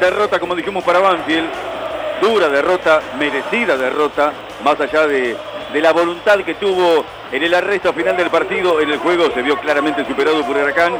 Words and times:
Derrota 0.00 0.38
como 0.38 0.54
dijimos 0.54 0.84
para 0.84 1.00
Banfield, 1.00 1.48
dura 2.20 2.48
derrota, 2.48 3.00
merecida 3.18 3.76
derrota, 3.76 4.32
más 4.64 4.80
allá 4.80 5.06
de, 5.06 5.36
de 5.72 5.80
la 5.80 5.92
voluntad 5.92 6.38
que 6.40 6.54
tuvo 6.54 7.04
en 7.32 7.42
el 7.42 7.54
arresto 7.54 7.92
final 7.92 8.16
del 8.16 8.30
partido, 8.30 8.80
en 8.80 8.90
el 8.90 8.98
juego 8.98 9.30
se 9.32 9.42
vio 9.42 9.58
claramente 9.58 10.04
superado 10.04 10.44
por 10.44 10.56
Huracán, 10.56 10.94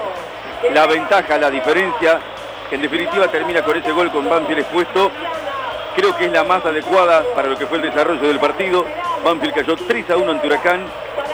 la 0.73 0.87
ventaja, 0.87 1.39
la 1.39 1.51
diferencia, 1.51 2.21
que 2.69 2.75
en 2.75 2.83
definitiva 2.83 3.29
termina 3.29 3.63
con 3.63 3.77
ese 3.77 3.93
gol 3.93 4.11
con 4.11 4.29
Banfield 4.29 4.61
expuesto, 4.61 5.11
creo 5.95 6.17
que 6.17 6.27
es 6.27 6.33
la 6.33 6.45
más 6.45 6.65
adecuada 6.65 7.23
para 7.35 7.49
lo 7.49 7.57
que 7.57 7.67
fue 7.67 7.79
el 7.79 7.85
desarrollo 7.85 8.29
del 8.29 8.41
partido, 8.41 8.85
Banfield 9.25 9.55
cayó 9.55 9.77
3 9.77 10.11
a 10.11 10.17
1 10.17 10.31
ante 10.31 10.47
Huracán, 10.47 10.87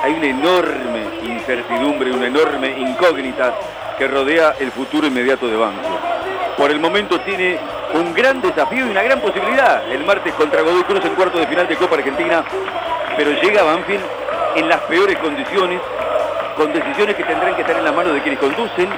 hay 0.02 0.12
una 0.12 0.26
enorme 0.26 1.04
incertidumbre, 1.24 2.12
una 2.12 2.26
enorme 2.26 2.78
incógnita 2.78 3.54
que 3.98 4.08
rodea 4.08 4.54
el 4.58 4.70
futuro 4.72 5.06
inmediato 5.06 5.46
de 5.48 5.56
Banfield. 5.56 6.11
Por 6.56 6.70
el 6.70 6.78
momento 6.78 7.20
tiene 7.20 7.58
un 7.94 8.12
gran 8.14 8.40
desafío 8.40 8.86
y 8.86 8.90
una 8.90 9.02
gran 9.02 9.20
posibilidad 9.20 9.90
el 9.90 10.04
martes 10.04 10.32
contra 10.34 10.62
Godoy 10.62 10.84
Cruz 10.84 11.04
en 11.04 11.14
cuarto 11.14 11.38
de 11.38 11.46
final 11.46 11.66
de 11.66 11.76
Copa 11.76 11.96
Argentina, 11.96 12.44
pero 13.16 13.32
llega 13.32 13.62
Banfield 13.62 14.04
en 14.56 14.68
las 14.68 14.80
peores 14.82 15.18
condiciones, 15.18 15.80
con 16.56 16.72
decisiones 16.72 17.16
que 17.16 17.24
tendrán 17.24 17.54
que 17.54 17.62
estar 17.62 17.76
en 17.76 17.84
las 17.84 17.94
manos 17.94 18.14
de 18.14 18.20
quienes 18.20 18.38
conducen 18.38 18.88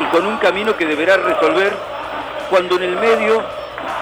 y 0.00 0.04
con 0.06 0.26
un 0.26 0.38
camino 0.38 0.76
que 0.76 0.86
deberá 0.86 1.16
resolver 1.18 1.72
cuando 2.48 2.76
en 2.76 2.82
el 2.84 2.96
medio 2.96 3.42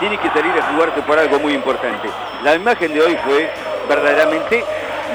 tiene 0.01 0.17
que 0.19 0.29
salir 0.31 0.53
a 0.53 0.73
jugarse 0.73 1.03
por 1.03 1.19
algo 1.19 1.39
muy 1.41 1.55
importante. 1.55 2.09
La 2.45 2.55
imagen 2.55 2.95
de 2.95 3.01
hoy 3.01 3.19
fue 3.25 3.51
verdaderamente 3.89 4.65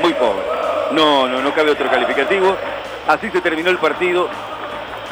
muy 0.01 0.13
pobre. 0.13 0.43
No, 0.91 1.27
no, 1.27 1.41
no 1.41 1.53
cabe 1.53 1.71
otro 1.71 1.89
calificativo. 1.89 2.55
Así 3.07 3.29
se 3.31 3.41
terminó 3.41 3.69
el 3.69 3.77
partido. 3.77 4.27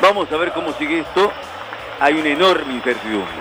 Vamos 0.01 0.31
a 0.31 0.37
ver 0.37 0.51
cómo 0.51 0.73
sigue 0.73 0.99
esto. 0.99 1.31
Hay 2.01 2.15
una 2.19 2.29
enorme 2.29 2.73
incertidumbre. 2.73 3.39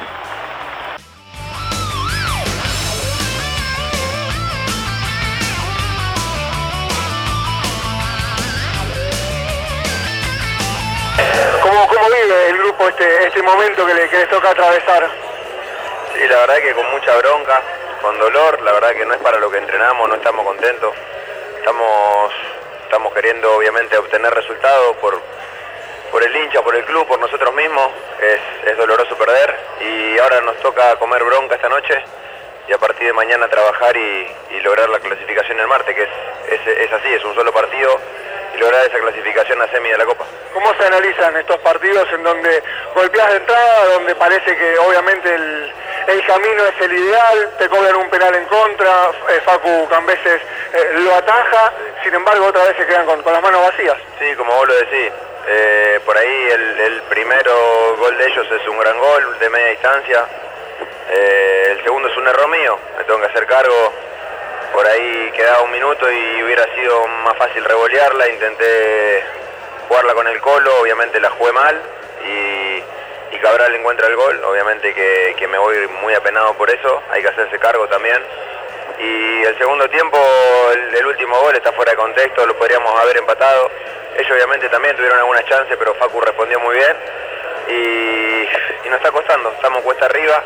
¿Cómo, 11.62 11.86
cómo 11.88 12.06
vive 12.06 12.48
el 12.50 12.58
grupo 12.58 12.88
este, 12.88 13.26
este 13.26 13.42
momento 13.42 13.86
que, 13.86 13.94
le- 13.94 14.08
que 14.08 14.18
les 14.18 14.28
toca 14.28 14.50
atravesar? 14.50 15.08
Sí, 16.14 16.26
la 16.28 16.38
verdad 16.40 16.56
que 16.56 16.72
con 16.74 16.90
mucha 16.90 17.16
bronca, 17.18 17.62
con 18.00 18.18
dolor, 18.18 18.60
la 18.62 18.72
verdad 18.72 18.90
que 18.92 19.04
no 19.04 19.14
es 19.14 19.20
para 19.20 19.38
lo 19.38 19.50
que 19.50 19.58
entrenamos, 19.58 20.08
no 20.08 20.14
estamos 20.14 20.44
contentos. 20.44 20.94
Estamos, 21.58 22.32
estamos 22.84 23.12
queriendo 23.14 23.54
obviamente 23.56 23.96
obtener 23.98 24.32
resultados 24.34 24.96
por, 24.96 25.20
por 26.10 26.22
el 26.22 26.34
hincha, 26.36 26.62
por 26.62 26.74
el 26.74 26.84
club, 26.84 27.06
por 27.06 27.18
nosotros 27.18 27.54
mismos. 27.54 27.90
Es, 28.20 28.68
es 28.70 28.76
doloroso 28.76 29.16
perder 29.16 29.56
y 29.80 30.18
ahora 30.18 30.40
nos 30.40 30.56
toca 30.58 30.96
comer 30.96 31.22
bronca 31.24 31.54
esta 31.54 31.68
noche 31.68 32.02
y 32.68 32.72
a 32.72 32.78
partir 32.78 33.06
de 33.06 33.12
mañana 33.12 33.48
trabajar 33.48 33.96
y, 33.96 34.30
y 34.50 34.60
lograr 34.60 34.88
la 34.88 35.00
clasificación 35.00 35.58
el 35.58 35.66
martes, 35.66 35.94
que 35.94 36.02
es, 36.02 36.08
es, 36.60 36.78
es 36.78 36.92
así, 36.92 37.12
es 37.12 37.24
un 37.24 37.34
solo 37.34 37.52
partido 37.52 37.98
y 38.54 38.58
lograr 38.58 38.86
esa 38.86 38.98
clasificación 38.98 39.60
a 39.62 39.68
semi 39.68 39.88
de 39.90 39.98
la 39.98 40.04
Copa. 40.04 40.24
¿Cómo 40.52 40.74
se 40.74 40.84
analizan 40.84 41.36
estos 41.36 41.58
partidos 41.58 42.06
en 42.12 42.22
donde 42.22 42.62
golpeas 42.94 43.30
de 43.30 43.36
entrada, 43.36 43.84
donde 43.94 44.14
parece 44.16 44.56
que 44.56 44.78
obviamente 44.78 45.34
el, 45.34 45.72
el 46.08 46.26
camino 46.26 46.64
es 46.64 46.80
el 46.80 46.92
ideal, 46.92 47.50
te 47.58 47.68
cobran 47.68 47.96
un 47.96 48.10
penal 48.10 48.34
en 48.34 48.44
contra, 48.46 49.10
eh, 49.30 49.40
Facu 49.44 49.88
Cambeses 49.88 50.40
eh, 50.72 50.90
lo 50.94 51.14
ataja, 51.14 51.72
sin 52.02 52.14
embargo 52.14 52.46
otra 52.46 52.64
vez 52.64 52.76
se 52.76 52.86
quedan 52.86 53.06
con, 53.06 53.22
con 53.22 53.32
las 53.32 53.42
manos 53.42 53.62
vacías? 53.62 53.96
Sí, 54.18 54.34
como 54.36 54.52
vos 54.54 54.68
lo 54.68 54.74
decís, 54.74 55.12
eh, 55.52 56.00
por 56.06 56.16
ahí 56.16 56.48
el, 56.52 56.80
el 56.80 57.02
primero 57.02 57.96
gol 57.98 58.16
de 58.16 58.26
ellos 58.26 58.46
es 58.52 58.68
un 58.68 58.78
gran 58.78 58.96
gol 58.98 59.38
de 59.40 59.50
media 59.50 59.66
distancia. 59.70 60.24
Eh, 61.10 61.68
el 61.72 61.82
segundo 61.82 62.08
es 62.08 62.16
un 62.16 62.28
error 62.28 62.48
mío, 62.48 62.78
me 62.96 63.02
tengo 63.02 63.18
que 63.18 63.26
hacer 63.26 63.46
cargo. 63.46 63.92
Por 64.72 64.86
ahí 64.86 65.32
quedaba 65.34 65.62
un 65.62 65.72
minuto 65.72 66.08
y 66.08 66.42
hubiera 66.44 66.72
sido 66.76 67.04
más 67.24 67.36
fácil 67.36 67.64
revolearla. 67.64 68.28
Intenté 68.28 69.24
jugarla 69.88 70.14
con 70.14 70.28
el 70.28 70.40
colo, 70.40 70.70
obviamente 70.80 71.18
la 71.18 71.30
jugué 71.30 71.50
mal 71.50 71.80
y, 72.24 73.34
y 73.34 73.38
Cabral 73.42 73.74
encuentra 73.74 74.06
el 74.06 74.14
gol. 74.14 74.44
Obviamente 74.44 74.94
que, 74.94 75.48
me 75.48 75.58
voy 75.58 75.88
muy 76.00 76.14
apenado 76.14 76.54
por 76.54 76.70
eso, 76.70 77.02
hay 77.10 77.22
que 77.22 77.28
hacerse 77.28 77.58
cargo 77.58 77.88
también. 77.88 78.22
Y 79.00 79.42
el 79.42 79.58
segundo 79.58 79.88
tiempo, 79.88 80.16
el 80.94 81.06
último 81.06 81.40
gol 81.40 81.56
está 81.56 81.72
fuera 81.72 81.90
de 81.90 81.96
contexto, 81.96 82.46
lo 82.46 82.56
podríamos 82.56 83.00
haber 83.00 83.16
empatado. 83.16 83.68
Ellos 84.20 84.32
obviamente 84.32 84.68
también 84.68 84.94
tuvieron 84.96 85.18
algunas 85.18 85.44
chances, 85.46 85.76
pero 85.78 85.94
Facu 85.94 86.20
respondió 86.20 86.60
muy 86.60 86.74
bien. 86.76 86.96
Y, 87.68 88.48
y 88.86 88.88
nos 88.90 88.96
está 88.98 89.10
costando, 89.12 89.50
estamos 89.52 89.82
cuesta 89.82 90.06
arriba, 90.06 90.42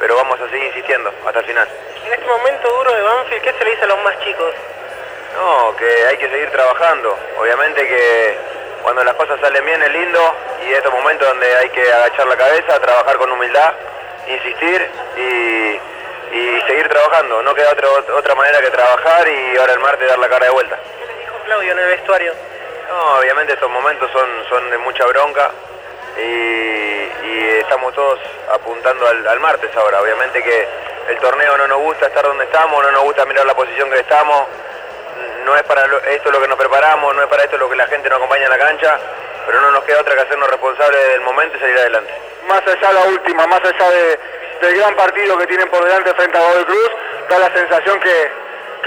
pero 0.00 0.16
vamos 0.16 0.40
a 0.40 0.48
seguir 0.48 0.64
insistiendo 0.66 1.12
hasta 1.26 1.40
el 1.40 1.44
final. 1.46 1.68
En 2.04 2.12
este 2.12 2.26
momento 2.26 2.68
duro 2.68 2.92
de 2.94 3.02
Banfield, 3.02 3.42
¿qué 3.42 3.52
se 3.52 3.64
le 3.64 3.70
dice 3.70 3.84
a 3.84 3.88
los 3.88 4.02
más 4.02 4.18
chicos? 4.20 4.54
No, 5.36 5.76
que 5.76 6.06
hay 6.06 6.16
que 6.16 6.28
seguir 6.30 6.50
trabajando. 6.50 7.16
Obviamente 7.38 7.86
que 7.86 8.38
cuando 8.82 9.04
las 9.04 9.14
cosas 9.14 9.38
salen 9.40 9.64
bien 9.64 9.82
es 9.82 9.90
lindo 9.92 10.34
y 10.66 10.72
estos 10.72 10.92
momentos 10.92 11.28
donde 11.28 11.56
hay 11.58 11.68
que 11.70 11.92
agachar 11.92 12.26
la 12.26 12.36
cabeza, 12.36 12.80
trabajar 12.80 13.16
con 13.18 13.30
humildad, 13.30 13.74
insistir 14.28 14.88
y, 15.16 15.80
y 16.36 16.60
seguir 16.66 16.88
trabajando. 16.88 17.42
No 17.42 17.54
queda 17.54 17.70
otro- 17.72 18.16
otra 18.16 18.34
manera 18.34 18.60
que 18.62 18.70
trabajar 18.70 19.28
y 19.28 19.56
ahora 19.58 19.74
el 19.74 19.80
martes 19.80 20.08
dar 20.08 20.18
la 20.18 20.28
cara 20.28 20.46
de 20.46 20.52
vuelta. 20.52 20.78
¿Qué 20.98 21.06
les 21.06 21.18
dijo 21.18 21.34
Claudio 21.44 21.72
en 21.72 21.78
el 21.80 21.86
vestuario? 21.88 22.32
No, 22.88 23.18
obviamente 23.18 23.52
estos 23.54 23.70
momentos 23.70 24.10
son, 24.12 24.28
son 24.48 24.70
de 24.70 24.78
mucha 24.78 25.04
bronca 25.06 25.50
y, 26.18 27.56
estamos 27.60 27.92
todos 27.94 28.18
apuntando 28.52 29.06
al, 29.08 29.40
martes 29.40 29.74
ahora. 29.76 30.00
Obviamente 30.00 30.42
que 30.42 30.68
el 31.08 31.18
torneo 31.18 31.56
no 31.58 31.66
nos 31.66 31.78
gusta 31.80 32.06
estar 32.06 32.22
donde 32.24 32.44
estamos, 32.44 32.82
no 32.82 32.92
nos 32.92 33.02
gusta 33.02 33.24
mirar 33.26 33.44
la 33.44 33.54
posición 33.54 33.90
que 33.90 33.98
estamos. 33.98 34.46
No 35.44 35.56
es 35.56 35.62
para 35.64 35.82
esto 36.10 36.30
lo 36.30 36.40
que 36.40 36.48
nos 36.48 36.58
preparamos, 36.58 37.14
no 37.14 37.22
es 37.22 37.28
para 37.28 37.44
esto 37.44 37.56
lo 37.58 37.68
que 37.68 37.76
la 37.76 37.86
gente 37.86 38.08
nos 38.08 38.18
acompaña 38.18 38.44
en 38.44 38.50
la 38.50 38.58
cancha, 38.58 38.98
pero 39.46 39.60
no 39.60 39.70
nos 39.72 39.84
queda 39.84 40.00
otra 40.00 40.14
que 40.14 40.22
hacernos 40.22 40.48
responsables 40.50 41.08
del 41.08 41.20
momento 41.22 41.56
y 41.56 41.60
salir 41.60 41.78
adelante. 41.78 42.12
Más 42.46 42.62
allá 42.66 42.88
de 42.88 42.94
la 42.94 43.04
última, 43.06 43.46
más 43.46 43.60
allá 43.60 43.90
de- 43.90 44.18
del 44.60 44.76
gran 44.76 44.94
partido 44.94 45.36
que 45.38 45.46
tienen 45.46 45.68
por 45.68 45.84
delante 45.84 46.14
frente 46.14 46.36
a 46.38 46.40
Godoy 46.40 46.64
Cruz, 46.64 46.90
da 47.28 47.38
la 47.38 47.52
sensación 47.52 47.98
que 48.00 48.30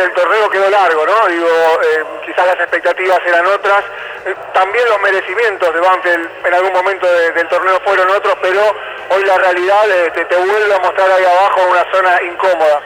el 0.04 0.14
torneo 0.14 0.50
quedó 0.50 0.70
largo, 0.70 1.06
¿no? 1.06 1.28
Digo, 1.28 1.48
eh, 1.48 2.04
quizás 2.26 2.46
las 2.46 2.60
expectativas 2.60 3.20
eran 3.26 3.46
otras, 3.48 3.84
eh, 4.26 4.36
también 4.54 4.88
los 4.90 5.00
merecimientos 5.02 5.74
de 5.74 5.80
Banfield 5.80 6.30
en 6.46 6.54
algún 6.54 6.74
momento 6.74 7.06
de- 7.12 7.32
del 7.32 7.48
torneo 7.48 7.80
fueron 7.86 8.10
otros, 8.10 8.36
pero 8.42 8.62
hoy 9.10 9.24
la 9.24 9.38
realidad 9.38 9.90
eh, 9.90 10.12
te, 10.12 10.26
te 10.26 10.36
vuelve 10.36 10.74
a 10.74 10.80
mostrar 10.80 11.12
ahí 11.12 11.24
abajo 11.26 11.62
una 11.70 11.86
zona 11.92 12.22
incómoda. 12.24 12.82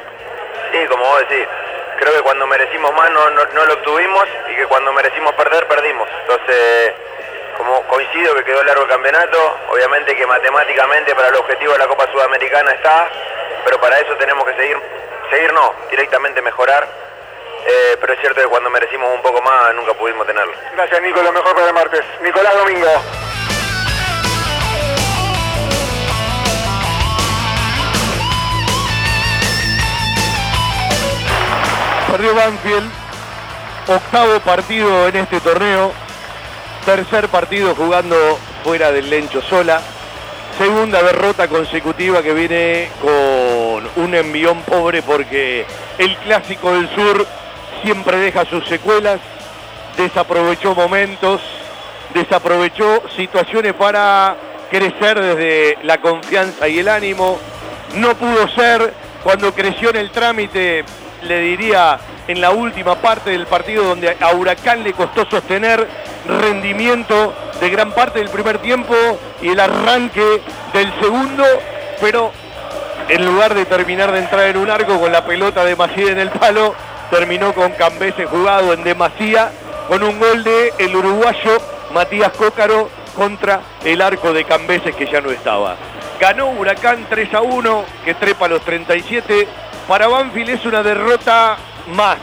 Sí, 0.71 0.85
como 0.87 1.03
vos 1.05 1.19
decís, 1.27 1.47
creo 1.99 2.13
que 2.15 2.21
cuando 2.21 2.47
merecimos 2.47 2.93
más 2.93 3.09
no- 3.11 3.29
no 3.29 3.65
lo 3.65 3.73
obtuvimos 3.73 4.25
y 4.49 4.55
que 4.55 4.65
cuando 4.65 4.91
merecimos 4.93 5.33
perder, 5.33 5.67
perdimos. 5.67 6.07
Entonces, 6.21 6.93
como 7.57 7.81
coincido 7.83 8.33
que 8.35 8.43
quedó 8.43 8.63
largo 8.63 8.83
el 8.83 8.89
campeonato, 8.89 9.57
obviamente 9.69 10.15
que 10.15 10.25
matemáticamente 10.25 11.13
para 11.15 11.27
el 11.27 11.35
objetivo 11.35 11.73
de 11.73 11.79
la 11.79 11.87
Copa 11.87 12.07
Sudamericana 12.11 12.71
está, 12.71 13.07
pero 13.63 13.79
para 13.79 13.99
eso 13.99 14.15
tenemos 14.15 14.43
que 14.45 14.55
seguir, 14.55 14.77
seguir 15.33 15.53
no, 15.53 15.73
directamente 15.89 16.41
mejorar. 16.41 16.87
Eh, 17.65 17.97
pero 17.99 18.13
es 18.13 18.19
cierto 18.19 18.41
que 18.41 18.47
cuando 18.47 18.69
merecimos 18.69 19.09
un 19.15 19.21
poco 19.21 19.41
más 19.41 19.73
nunca 19.73 19.93
pudimos 19.93 20.27
tenerlo. 20.27 20.53
Gracias 20.73 21.01
Nico, 21.01 21.23
lo 21.23 21.31
mejor 21.31 21.55
para 21.55 21.67
el 21.67 21.73
martes. 21.73 22.01
Nicolás 22.21 22.55
Domingo. 22.55 22.89
Perdió 32.11 32.35
Banfield, 32.35 32.91
octavo 33.87 34.39
partido 34.41 35.07
en 35.07 35.15
este 35.15 35.39
torneo, 35.39 35.93
tercer 36.85 37.27
partido 37.29 37.73
jugando 37.73 38.15
fuera 38.63 38.91
del 38.91 39.09
Lencho 39.09 39.41
sola, 39.41 39.81
segunda 40.57 41.01
derrota 41.03 41.47
consecutiva 41.47 42.21
que 42.21 42.33
viene 42.33 42.89
con 43.01 44.03
un 44.03 44.15
envión 44.15 44.61
pobre 44.61 45.01
porque 45.01 45.65
el 45.97 46.15
clásico 46.17 46.73
del 46.73 46.89
sur 46.95 47.25
siempre 47.83 48.17
deja 48.17 48.45
sus 48.45 48.65
secuelas, 48.67 49.19
desaprovechó 49.97 50.73
momentos 50.75 51.41
desaprovechó 52.13 53.03
situaciones 53.15 53.73
para 53.73 54.35
crecer 54.69 55.19
desde 55.19 55.77
la 55.83 55.99
confianza 55.99 56.67
y 56.67 56.79
el 56.79 56.87
ánimo. 56.87 57.39
No 57.95 58.15
pudo 58.15 58.47
ser 58.49 58.93
cuando 59.23 59.53
creció 59.53 59.89
en 59.89 59.97
el 59.97 60.11
trámite, 60.11 60.83
le 61.25 61.39
diría 61.39 61.99
en 62.27 62.41
la 62.41 62.51
última 62.51 62.95
parte 62.95 63.31
del 63.31 63.47
partido 63.47 63.83
donde 63.83 64.15
a 64.19 64.33
Huracán 64.33 64.83
le 64.83 64.93
costó 64.93 65.25
sostener 65.29 65.87
rendimiento 66.27 67.33
de 67.59 67.69
gran 67.69 67.91
parte 67.91 68.19
del 68.19 68.29
primer 68.29 68.59
tiempo 68.59 68.95
y 69.41 69.49
el 69.49 69.59
arranque 69.59 70.41
del 70.73 70.93
segundo, 70.99 71.43
pero 71.99 72.31
en 73.09 73.25
lugar 73.25 73.53
de 73.53 73.65
terminar 73.65 74.11
de 74.11 74.19
entrar 74.19 74.47
en 74.47 74.57
un 74.57 74.69
arco 74.69 74.99
con 74.99 75.11
la 75.11 75.25
pelota 75.25 75.63
de 75.65 75.77
en 75.97 76.19
el 76.19 76.29
palo, 76.29 76.73
terminó 77.09 77.53
con 77.53 77.71
Cambese 77.71 78.25
jugado 78.25 78.73
en 78.73 78.83
demasía 78.83 79.51
con 79.87 80.01
un 80.01 80.19
gol 80.19 80.43
de 80.43 80.73
el 80.79 80.95
uruguayo 80.95 81.57
Matías 81.93 82.31
Cócaro 82.33 82.89
contra 83.15 83.61
el 83.83 84.01
arco 84.01 84.33
de 84.33 84.45
Cambeses 84.45 84.95
que 84.95 85.05
ya 85.05 85.21
no 85.21 85.29
estaba. 85.29 85.75
Ganó 86.19 86.49
Huracán 86.51 87.05
3 87.09 87.33
a 87.33 87.41
1, 87.41 87.85
que 88.05 88.13
trepa 88.15 88.47
los 88.47 88.61
37. 88.61 89.47
Para 89.87 90.07
Banfield 90.07 90.49
es 90.49 90.65
una 90.65 90.81
derrota 90.81 91.57
más, 91.87 92.17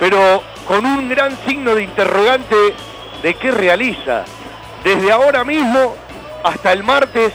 pero 0.00 0.42
con 0.66 0.84
un 0.86 1.08
gran 1.08 1.36
signo 1.46 1.74
de 1.74 1.82
interrogante 1.82 2.56
de 3.22 3.34
qué 3.34 3.50
realiza. 3.50 4.24
Desde 4.82 5.12
ahora 5.12 5.44
mismo 5.44 5.94
hasta 6.42 6.72
el 6.72 6.82
martes, 6.82 7.32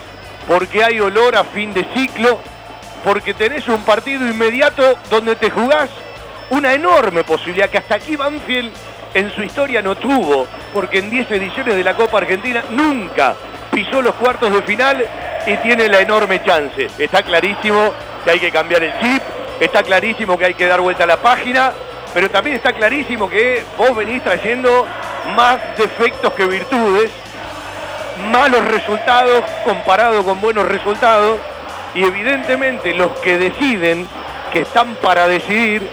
porque 0.48 0.84
hay 0.84 1.00
olor 1.00 1.36
a 1.36 1.44
fin 1.44 1.74
de 1.74 1.86
ciclo, 1.94 2.40
porque 3.04 3.34
tenés 3.34 3.68
un 3.68 3.84
partido 3.84 4.28
inmediato 4.28 4.98
donde 5.10 5.36
te 5.36 5.50
jugás 5.50 5.90
una 6.50 6.74
enorme 6.74 7.24
posibilidad 7.24 7.70
que 7.70 7.78
hasta 7.78 7.96
aquí 7.96 8.16
Banfield 8.16 8.72
en 9.14 9.32
su 9.36 9.44
historia 9.44 9.82
no 9.82 9.96
tuvo, 9.96 10.48
porque 10.74 11.00
en 11.00 11.10
10 11.10 11.32
ediciones 11.32 11.76
de 11.76 11.84
la 11.84 11.96
Copa 11.96 12.18
Argentina 12.18 12.64
nunca 12.70 13.36
pisó 13.72 14.02
los 14.02 14.16
cuartos 14.16 14.52
de 14.54 14.62
final 14.64 15.06
y 15.46 15.56
tiene 15.58 15.88
la 15.88 16.02
enorme 16.02 16.44
chance. 16.44 16.88
Está 16.98 17.22
clarísimo 17.24 17.94
que 18.24 18.32
hay 18.32 18.40
que 18.40 18.52
cambiar 18.52 18.84
el 18.84 18.94
chip, 19.00 19.22
está 19.66 19.84
clarísimo 19.84 20.38
que 20.38 20.46
hay 20.46 20.54
que 20.56 20.66
dar 20.66 20.82
vuelta 20.82 21.04
a 21.04 21.08
la 21.08 21.18
página, 21.18 21.72
pero 22.14 22.30
también 22.30 22.56
está 22.56 22.74
clarísimo 22.74 23.30
que 23.30 23.64
vos 23.78 23.96
venís 23.96 24.24
trayendo 24.24 24.88
más 25.36 25.60
defectos 25.78 26.34
que 26.34 26.46
virtudes, 26.46 27.12
malos 28.32 28.66
resultados 28.66 29.44
comparado 29.64 30.24
con 30.24 30.42
buenos 30.42 30.68
resultados, 30.68 31.40
y 31.94 32.04
evidentemente 32.04 32.94
los 32.96 33.12
que 33.20 33.38
deciden, 33.38 34.08
que 34.52 34.62
están 34.62 34.96
para 34.96 35.28
decidir, 35.28 35.88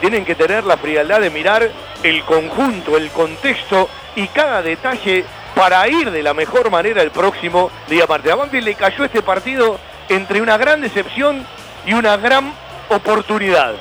tienen 0.00 0.24
que 0.24 0.34
tener 0.34 0.64
la 0.64 0.76
frialdad 0.76 1.20
de 1.20 1.30
mirar 1.30 1.70
el 2.02 2.24
conjunto, 2.24 2.96
el 2.96 3.10
contexto 3.10 3.88
y 4.16 4.26
cada 4.28 4.62
detalle 4.62 5.24
para 5.54 5.86
ir 5.86 6.10
de 6.10 6.22
la 6.22 6.34
mejor 6.34 6.70
manera 6.70 7.02
el 7.02 7.12
próximo 7.12 7.70
día 7.88 8.06
martes. 8.08 8.32
A 8.32 8.36
Banfield 8.36 8.64
le 8.64 8.74
cayó 8.74 9.04
este 9.04 9.22
partido 9.22 9.78
entre 10.08 10.42
una 10.42 10.56
gran 10.56 10.80
decepción 10.80 11.46
y 11.86 11.94
una 11.94 12.16
gran 12.16 12.52
oportunidad. 12.96 13.74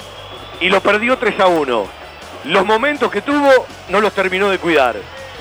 Y 0.60 0.70
lo 0.70 0.82
perdió 0.82 1.18
3 1.18 1.40
a 1.40 1.48
1. 1.48 1.86
Los 2.46 2.66
momentos 2.66 3.12
que 3.12 3.22
tuvo 3.22 3.50
no 3.90 4.02
los 4.02 4.14
terminó 4.14 4.50
de 4.50 4.58
cuidar. 4.58 4.96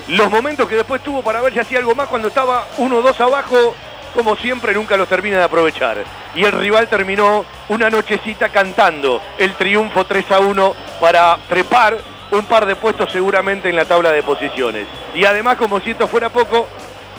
Los 0.07 0.29
momentos 0.29 0.67
que 0.67 0.75
después 0.75 1.01
tuvo 1.01 1.21
para 1.21 1.41
ver 1.41 1.53
si 1.53 1.59
hacía 1.59 1.79
algo 1.79 1.95
más 1.95 2.07
cuando 2.07 2.27
estaba 2.27 2.67
1-2 2.77 3.19
abajo, 3.19 3.75
como 4.13 4.35
siempre 4.35 4.73
nunca 4.73 4.97
los 4.97 5.07
termina 5.07 5.37
de 5.37 5.43
aprovechar. 5.43 6.03
Y 6.35 6.43
el 6.43 6.51
rival 6.51 6.87
terminó 6.87 7.45
una 7.69 7.89
nochecita 7.89 8.49
cantando 8.49 9.21
el 9.37 9.53
triunfo 9.55 10.05
3 10.05 10.31
a 10.31 10.39
1 10.39 10.75
para 10.99 11.37
trepar 11.47 11.97
un 12.31 12.45
par 12.45 12.65
de 12.65 12.75
puestos 12.75 13.11
seguramente 13.11 13.69
en 13.69 13.75
la 13.75 13.85
tabla 13.85 14.11
de 14.11 14.23
posiciones. 14.23 14.87
Y 15.13 15.25
además, 15.25 15.57
como 15.57 15.79
si 15.81 15.91
esto 15.91 16.07
fuera 16.07 16.29
poco, 16.29 16.67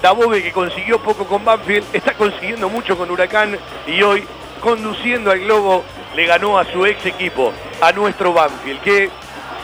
Dabove, 0.00 0.42
que 0.42 0.52
consiguió 0.52 1.00
poco 1.00 1.26
con 1.26 1.44
Banfield, 1.44 1.84
está 1.92 2.14
consiguiendo 2.14 2.68
mucho 2.68 2.96
con 2.96 3.10
Huracán 3.10 3.56
y 3.86 4.02
hoy, 4.02 4.24
conduciendo 4.60 5.30
al 5.30 5.40
Globo, 5.40 5.84
le 6.14 6.26
ganó 6.26 6.58
a 6.58 6.64
su 6.64 6.84
ex 6.86 7.04
equipo, 7.06 7.52
a 7.80 7.92
nuestro 7.92 8.32
Banfield, 8.32 8.80
que 8.82 9.10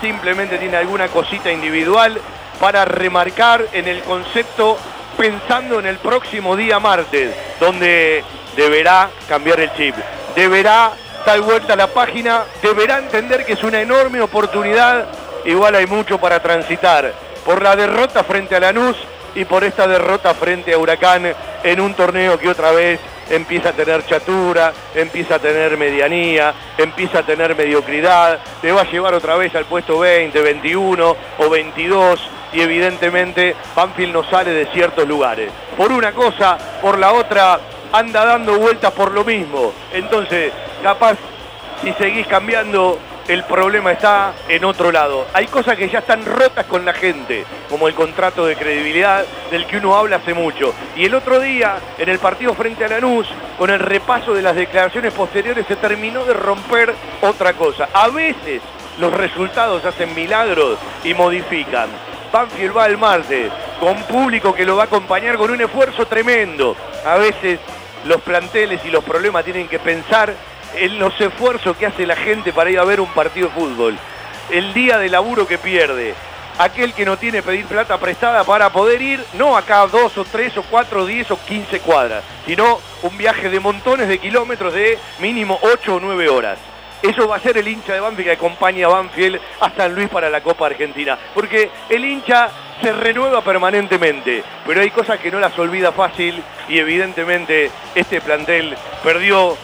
simplemente 0.01 0.57
tiene 0.57 0.77
alguna 0.77 1.07
cosita 1.07 1.51
individual 1.51 2.19
para 2.59 2.85
remarcar 2.85 3.65
en 3.73 3.87
el 3.87 4.01
concepto 4.01 4.77
pensando 5.17 5.79
en 5.79 5.85
el 5.85 5.97
próximo 5.97 6.55
día 6.55 6.79
martes, 6.79 7.35
donde 7.59 8.23
deberá 8.55 9.09
cambiar 9.27 9.59
el 9.59 9.73
chip, 9.75 9.95
deberá 10.35 10.91
dar 11.25 11.41
vuelta 11.41 11.73
a 11.73 11.75
la 11.75 11.87
página, 11.87 12.43
deberá 12.61 12.99
entender 12.99 13.45
que 13.45 13.53
es 13.53 13.63
una 13.63 13.81
enorme 13.81 14.21
oportunidad 14.21 15.07
igual 15.45 15.75
hay 15.75 15.85
mucho 15.85 16.17
para 16.17 16.41
transitar. 16.41 17.13
Por 17.45 17.61
la 17.61 17.75
derrota 17.75 18.23
frente 18.23 18.55
a 18.55 18.59
Lanús 18.59 18.95
y 19.35 19.45
por 19.45 19.63
esta 19.63 19.87
derrota 19.87 20.33
frente 20.33 20.73
a 20.73 20.77
Huracán 20.77 21.33
en 21.63 21.81
un 21.81 21.93
torneo 21.93 22.37
que 22.37 22.49
otra 22.49 22.71
vez 22.71 22.99
empieza 23.29 23.69
a 23.69 23.73
tener 23.73 24.05
chatura, 24.05 24.73
empieza 24.95 25.35
a 25.35 25.39
tener 25.39 25.77
medianía, 25.77 26.53
empieza 26.77 27.19
a 27.19 27.23
tener 27.23 27.55
mediocridad, 27.55 28.39
te 28.61 28.71
va 28.71 28.81
a 28.81 28.91
llevar 28.91 29.13
otra 29.13 29.35
vez 29.35 29.53
al 29.55 29.65
puesto 29.65 29.99
20, 29.99 30.41
21 30.41 31.15
o 31.37 31.49
22 31.49 32.29
y 32.53 32.61
evidentemente 32.61 33.55
Banfield 33.75 34.13
no 34.13 34.23
sale 34.23 34.51
de 34.51 34.65
ciertos 34.67 35.07
lugares. 35.07 35.51
Por 35.77 35.91
una 35.91 36.11
cosa, 36.11 36.57
por 36.81 36.97
la 36.97 37.13
otra, 37.13 37.59
anda 37.91 38.25
dando 38.25 38.57
vueltas 38.57 38.91
por 38.93 39.11
lo 39.11 39.23
mismo. 39.23 39.73
Entonces, 39.93 40.51
capaz, 40.81 41.17
si 41.81 41.93
seguís 41.93 42.27
cambiando 42.27 42.99
el 43.29 43.43
problema 43.43 43.91
está 43.91 44.33
en 44.47 44.65
otro 44.65 44.91
lado. 44.91 45.27
Hay 45.33 45.45
cosas 45.45 45.77
que 45.77 45.87
ya 45.87 45.99
están 45.99 46.25
rotas 46.25 46.65
con 46.65 46.83
la 46.83 46.93
gente, 46.93 47.45
como 47.69 47.87
el 47.87 47.93
contrato 47.93 48.43
de 48.47 48.55
credibilidad 48.55 49.23
del 49.51 49.67
que 49.67 49.77
uno 49.77 49.95
habla 49.95 50.15
hace 50.15 50.33
mucho. 50.33 50.73
Y 50.95 51.05
el 51.05 51.13
otro 51.13 51.39
día, 51.39 51.77
en 51.99 52.09
el 52.09 52.17
partido 52.17 52.55
frente 52.55 52.85
a 52.85 52.87
Lanús, 52.87 53.27
con 53.59 53.69
el 53.69 53.79
repaso 53.79 54.33
de 54.33 54.41
las 54.41 54.55
declaraciones 54.55 55.13
posteriores, 55.13 55.67
se 55.67 55.75
terminó 55.75 56.25
de 56.25 56.33
romper 56.33 56.95
otra 57.21 57.53
cosa. 57.53 57.87
A 57.93 58.07
veces 58.07 58.63
los 58.97 59.13
resultados 59.13 59.85
hacen 59.85 60.15
milagros 60.15 60.79
y 61.03 61.13
modifican. 61.13 61.87
Banfield 62.33 62.75
va 62.75 62.85
al 62.85 62.97
martes, 62.97 63.51
con 63.79 64.01
público 64.03 64.55
que 64.55 64.65
lo 64.65 64.75
va 64.75 64.83
a 64.83 64.85
acompañar 64.87 65.37
con 65.37 65.51
un 65.51 65.61
esfuerzo 65.61 66.07
tremendo. 66.07 66.75
A 67.05 67.17
veces 67.17 67.59
los 68.05 68.21
planteles 68.21 68.83
y 68.85 68.89
los 68.89 69.03
problemas 69.03 69.43
tienen 69.43 69.67
que 69.67 69.77
pensar 69.77 70.33
los 70.91 71.19
esfuerzos 71.19 71.75
que 71.77 71.85
hace 71.85 72.05
la 72.05 72.15
gente 72.15 72.53
para 72.53 72.69
ir 72.69 72.79
a 72.79 72.85
ver 72.85 72.99
un 72.99 73.11
partido 73.13 73.47
de 73.47 73.55
fútbol, 73.55 73.97
el 74.49 74.73
día 74.73 74.97
de 74.97 75.09
laburo 75.09 75.47
que 75.47 75.57
pierde, 75.57 76.13
aquel 76.57 76.93
que 76.93 77.05
no 77.05 77.17
tiene 77.17 77.41
pedir 77.41 77.65
plata 77.65 77.97
prestada 77.97 78.43
para 78.43 78.69
poder 78.69 79.01
ir, 79.01 79.23
no 79.33 79.55
acá 79.55 79.87
dos 79.87 80.17
o 80.17 80.25
tres 80.25 80.55
o 80.57 80.63
cuatro, 80.63 81.05
diez 81.05 81.29
o 81.31 81.39
quince 81.45 81.79
cuadras, 81.79 82.23
sino 82.45 82.79
un 83.03 83.17
viaje 83.17 83.49
de 83.49 83.59
montones 83.59 84.07
de 84.07 84.17
kilómetros 84.17 84.73
de 84.73 84.97
mínimo 85.19 85.57
ocho 85.61 85.95
o 85.95 85.99
nueve 85.99 86.29
horas. 86.29 86.59
Eso 87.01 87.29
va 87.29 87.37
a 87.37 87.39
ser 87.39 87.57
el 87.57 87.67
hincha 87.67 87.93
de 87.93 88.01
Banfield 88.01 88.25
que 88.25 88.33
acompaña 88.33 88.87
a 88.87 88.89
Banfield 88.89 89.39
a 89.61 89.69
San 89.69 89.95
Luis 89.95 90.09
para 90.09 90.29
la 90.29 90.41
Copa 90.41 90.65
Argentina. 90.65 91.17
Porque 91.33 91.69
el 91.87 92.03
hincha 92.03 92.49
se 92.81 92.91
renueva 92.91 93.41
permanentemente, 93.41 94.43
pero 94.67 94.81
hay 94.81 94.91
cosas 94.91 95.17
que 95.19 95.31
no 95.31 95.39
las 95.39 95.57
olvida 95.57 95.93
fácil 95.93 96.43
y 96.67 96.77
evidentemente 96.77 97.71
este 97.95 98.19
plantel 98.19 98.75
perdió 99.01 99.57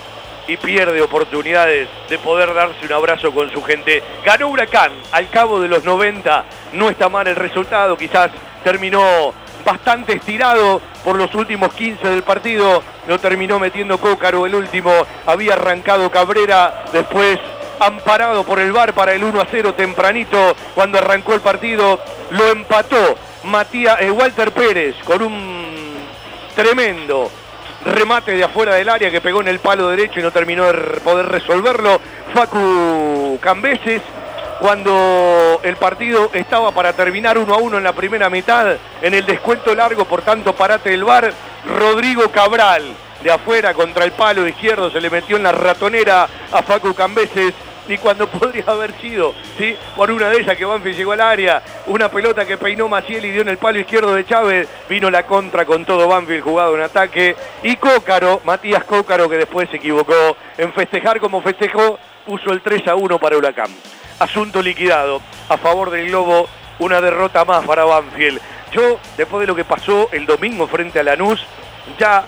y 0.47 0.57
pierde 0.57 1.01
oportunidades 1.01 1.87
de 2.09 2.17
poder 2.17 2.53
darse 2.53 2.85
un 2.85 2.93
abrazo 2.93 3.31
con 3.33 3.51
su 3.51 3.61
gente. 3.63 4.03
Ganó 4.23 4.49
Huracán 4.49 4.91
al 5.11 5.29
cabo 5.29 5.59
de 5.59 5.67
los 5.67 5.83
90, 5.83 6.45
no 6.73 6.89
está 6.89 7.09
mal 7.09 7.27
el 7.27 7.35
resultado, 7.35 7.97
quizás 7.97 8.31
terminó 8.63 9.33
bastante 9.63 10.13
estirado 10.13 10.81
por 11.03 11.15
los 11.15 11.33
últimos 11.35 11.73
15 11.73 12.07
del 12.09 12.23
partido, 12.23 12.83
lo 13.07 13.19
terminó 13.19 13.59
metiendo 13.59 13.97
Cócaro 13.97 14.45
el 14.45 14.55
último, 14.55 14.91
había 15.25 15.53
arrancado 15.53 16.11
Cabrera, 16.11 16.85
después 16.93 17.39
amparado 17.79 18.43
por 18.43 18.59
el 18.59 18.71
VAR 18.71 18.93
para 18.93 19.13
el 19.13 19.23
1 19.23 19.41
a 19.41 19.47
0 19.49 19.73
tempranito 19.73 20.55
cuando 20.73 20.97
arrancó 20.97 21.33
el 21.33 21.41
partido, 21.41 21.99
lo 22.31 22.47
empató 22.47 23.15
Matías, 23.43 24.01
eh, 24.01 24.11
Walter 24.11 24.51
Pérez 24.51 24.95
con 25.03 25.21
un 25.21 25.95
tremendo 26.55 27.29
remate 27.85 28.31
de 28.33 28.43
afuera 28.43 28.75
del 28.75 28.89
área 28.89 29.11
que 29.11 29.21
pegó 29.21 29.41
en 29.41 29.47
el 29.47 29.59
palo 29.59 29.89
derecho 29.89 30.19
y 30.19 30.23
no 30.23 30.31
terminó 30.31 30.65
de 30.65 30.73
poder 31.01 31.27
resolverlo. 31.27 31.99
Facu 32.33 33.39
Cambeses, 33.41 34.01
cuando 34.59 35.59
el 35.63 35.75
partido 35.77 36.31
estaba 36.33 36.71
para 36.71 36.93
terminar 36.93 37.37
1 37.37 37.53
a 37.53 37.57
1 37.57 37.77
en 37.77 37.83
la 37.83 37.93
primera 37.93 38.29
mitad, 38.29 38.75
en 39.01 39.13
el 39.13 39.25
descuento 39.25 39.73
largo, 39.75 40.05
por 40.05 40.21
tanto, 40.21 40.53
parate 40.55 40.89
del 40.89 41.03
bar, 41.03 41.31
Rodrigo 41.65 42.29
Cabral 42.31 42.83
de 43.23 43.31
afuera 43.31 43.73
contra 43.73 44.05
el 44.05 44.11
palo 44.11 44.47
izquierdo 44.47 44.91
se 44.91 45.01
le 45.01 45.09
metió 45.09 45.37
en 45.37 45.43
la 45.43 45.51
ratonera 45.51 46.27
a 46.51 46.61
Facu 46.61 46.93
Cambeses 46.93 47.53
ni 47.87 47.97
cuando 47.97 48.27
podría 48.27 48.65
haber 48.67 48.93
sido, 48.99 49.33
¿sí? 49.57 49.75
Por 49.95 50.11
una 50.11 50.29
de 50.29 50.41
esas 50.41 50.57
que 50.57 50.65
Banfield 50.65 50.97
llegó 50.97 51.11
al 51.11 51.21
área, 51.21 51.61
una 51.87 52.09
pelota 52.09 52.45
que 52.45 52.57
peinó 52.57 52.87
Maciel 52.87 53.25
y 53.25 53.31
dio 53.31 53.41
en 53.41 53.49
el 53.49 53.57
palo 53.57 53.79
izquierdo 53.79 54.13
de 54.13 54.25
Chávez, 54.25 54.67
vino 54.89 55.09
la 55.09 55.23
contra 55.25 55.65
con 55.65 55.85
todo 55.85 56.07
Banfield 56.07 56.43
jugado 56.43 56.75
en 56.75 56.81
ataque, 56.81 57.35
y 57.63 57.75
Cócaro, 57.75 58.41
Matías 58.43 58.83
Cócaro, 58.83 59.29
que 59.29 59.37
después 59.37 59.69
se 59.69 59.77
equivocó 59.77 60.37
en 60.57 60.73
festejar 60.73 61.19
como 61.19 61.41
festejó, 61.41 61.99
puso 62.25 62.51
el 62.51 62.61
3 62.61 62.87
a 62.87 62.95
1 62.95 63.19
para 63.19 63.37
Huracán. 63.37 63.69
Asunto 64.19 64.61
liquidado, 64.61 65.21
a 65.49 65.57
favor 65.57 65.91
del 65.91 66.07
Globo, 66.07 66.47
una 66.79 67.01
derrota 67.01 67.45
más 67.45 67.65
para 67.65 67.85
Banfield. 67.85 68.39
Yo, 68.71 68.99
después 69.17 69.41
de 69.41 69.47
lo 69.47 69.55
que 69.55 69.63
pasó 69.63 70.09
el 70.11 70.25
domingo 70.25 70.67
frente 70.67 70.99
a 70.99 71.03
Lanús, 71.03 71.45
ya 71.99 72.25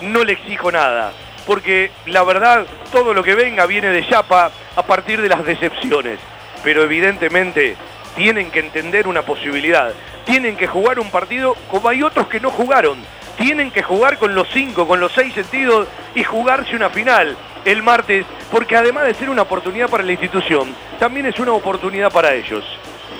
no 0.00 0.24
le 0.24 0.32
exijo 0.34 0.70
nada. 0.70 1.12
Porque 1.46 1.90
la 2.06 2.22
verdad, 2.22 2.66
todo 2.90 3.14
lo 3.14 3.22
que 3.22 3.34
venga 3.34 3.66
viene 3.66 3.88
de 3.88 4.06
Chapa 4.08 4.50
a 4.76 4.82
partir 4.82 5.20
de 5.20 5.28
las 5.28 5.44
decepciones. 5.44 6.18
Pero 6.62 6.82
evidentemente 6.82 7.76
tienen 8.16 8.50
que 8.50 8.60
entender 8.60 9.08
una 9.08 9.22
posibilidad. 9.22 9.92
Tienen 10.24 10.56
que 10.56 10.66
jugar 10.66 10.98
un 11.00 11.10
partido 11.10 11.56
como 11.70 11.88
hay 11.88 12.02
otros 12.02 12.28
que 12.28 12.40
no 12.40 12.50
jugaron. 12.50 12.98
Tienen 13.36 13.70
que 13.70 13.82
jugar 13.82 14.18
con 14.18 14.34
los 14.34 14.48
cinco, 14.52 14.86
con 14.86 15.00
los 15.00 15.12
seis 15.12 15.34
sentidos 15.34 15.88
y 16.14 16.22
jugarse 16.22 16.76
una 16.76 16.90
final 16.90 17.36
el 17.64 17.82
martes, 17.82 18.26
porque 18.50 18.76
además 18.76 19.06
de 19.06 19.14
ser 19.14 19.30
una 19.30 19.42
oportunidad 19.42 19.88
para 19.88 20.02
la 20.02 20.12
institución, 20.12 20.74
también 20.98 21.26
es 21.26 21.38
una 21.38 21.52
oportunidad 21.52 22.10
para 22.10 22.34
ellos. 22.34 22.64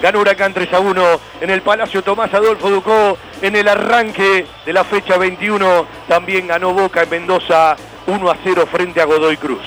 Ganó 0.01 0.19
Huracán 0.19 0.53
3 0.53 0.73
a 0.73 0.81
1 0.81 1.21
en 1.43 1.51
el 1.51 1.63
Palacio 1.63 2.03
Tomás 2.03 2.35
Adolfo 2.35 2.69
Ducó 2.69 3.17
en 3.41 3.55
el 3.55 3.69
arranque 3.69 4.45
de 4.67 4.73
la 4.73 4.83
fecha 4.83 5.17
21. 5.17 5.87
También 6.09 6.49
ganó 6.49 6.73
Boca 6.73 7.05
en 7.05 7.11
Mendoza 7.11 7.77
1 8.07 8.31
a 8.31 8.37
0 8.43 8.67
frente 8.71 9.01
a 9.01 9.05
Godoy 9.05 9.37
Cruz. 9.37 9.63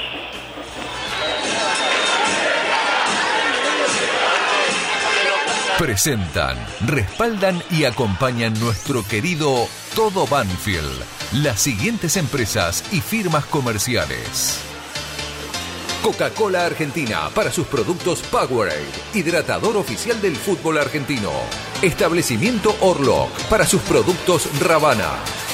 Presentan, 5.78 6.58
respaldan 6.86 7.62
y 7.70 7.84
acompañan 7.84 8.58
nuestro 8.62 9.06
querido 9.06 9.68
Todo 9.94 10.26
Banfield, 10.26 11.04
las 11.34 11.60
siguientes 11.60 12.16
empresas 12.16 12.84
y 12.94 13.02
firmas 13.02 13.46
comerciales. 13.46 14.62
Coca-Cola 16.02 16.66
Argentina 16.66 17.30
para 17.34 17.52
sus 17.52 17.68
productos 17.68 18.22
Powerade, 18.22 18.86
hidratador 19.14 19.76
oficial 19.76 20.22
del 20.22 20.36
fútbol 20.36 20.78
argentino. 20.78 21.32
Establecimiento 21.82 22.76
Orlock 22.80 23.32
para 23.50 23.66
sus 23.66 23.82
productos 23.82 24.48
Ravana. 24.62 25.35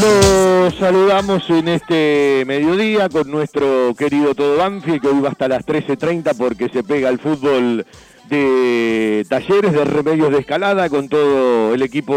Los 0.00 0.74
saludamos 0.76 1.50
en 1.50 1.66
este 1.66 2.44
mediodía 2.46 3.08
con 3.08 3.28
nuestro 3.28 3.94
querido 3.98 4.34
Todo 4.34 4.56
Banfield, 4.56 5.00
que 5.00 5.08
hoy 5.08 5.20
va 5.20 5.30
hasta 5.30 5.48
las 5.48 5.66
13.30 5.66 6.36
porque 6.36 6.68
se 6.68 6.84
pega 6.84 7.08
el 7.08 7.18
fútbol 7.18 7.84
de 8.28 9.26
talleres, 9.28 9.72
de 9.72 9.84
remedios 9.84 10.30
de 10.30 10.38
escalada, 10.38 10.88
con 10.88 11.08
todo 11.08 11.74
el 11.74 11.82
equipo 11.82 12.14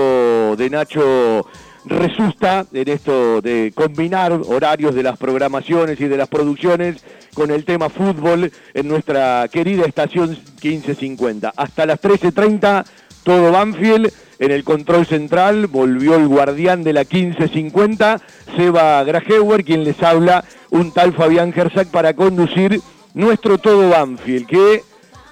de 0.57 0.69
Nacho 0.69 1.47
Resusta 1.85 2.67
en 2.71 2.87
esto 2.87 3.41
de 3.41 3.71
combinar 3.73 4.31
horarios 4.33 4.93
de 4.93 5.01
las 5.01 5.17
programaciones 5.17 5.99
y 5.99 6.07
de 6.07 6.17
las 6.17 6.27
producciones 6.27 7.03
con 7.33 7.49
el 7.49 7.65
tema 7.65 7.89
fútbol 7.89 8.51
en 8.75 8.87
nuestra 8.87 9.47
querida 9.51 9.85
estación 9.85 10.29
1550. 10.61 11.53
Hasta 11.55 11.87
las 11.87 11.99
13.30, 11.99 12.85
todo 13.23 13.51
Banfield 13.51 14.13
en 14.41 14.51
el 14.51 14.63
control 14.63 15.05
central 15.05 15.67
volvió 15.67 16.15
el 16.15 16.27
guardián 16.27 16.83
de 16.83 16.93
la 16.93 17.01
1550, 17.01 18.19
Seba 18.57 19.03
Grajeuer, 19.03 19.63
quien 19.63 19.83
les 19.83 20.01
habla, 20.01 20.43
un 20.71 20.91
tal 20.91 21.13
Fabián 21.13 21.53
Gersac 21.53 21.87
para 21.89 22.15
conducir 22.15 22.81
nuestro 23.13 23.59
todo 23.59 23.89
Banfield, 23.89 24.47
que 24.47 24.81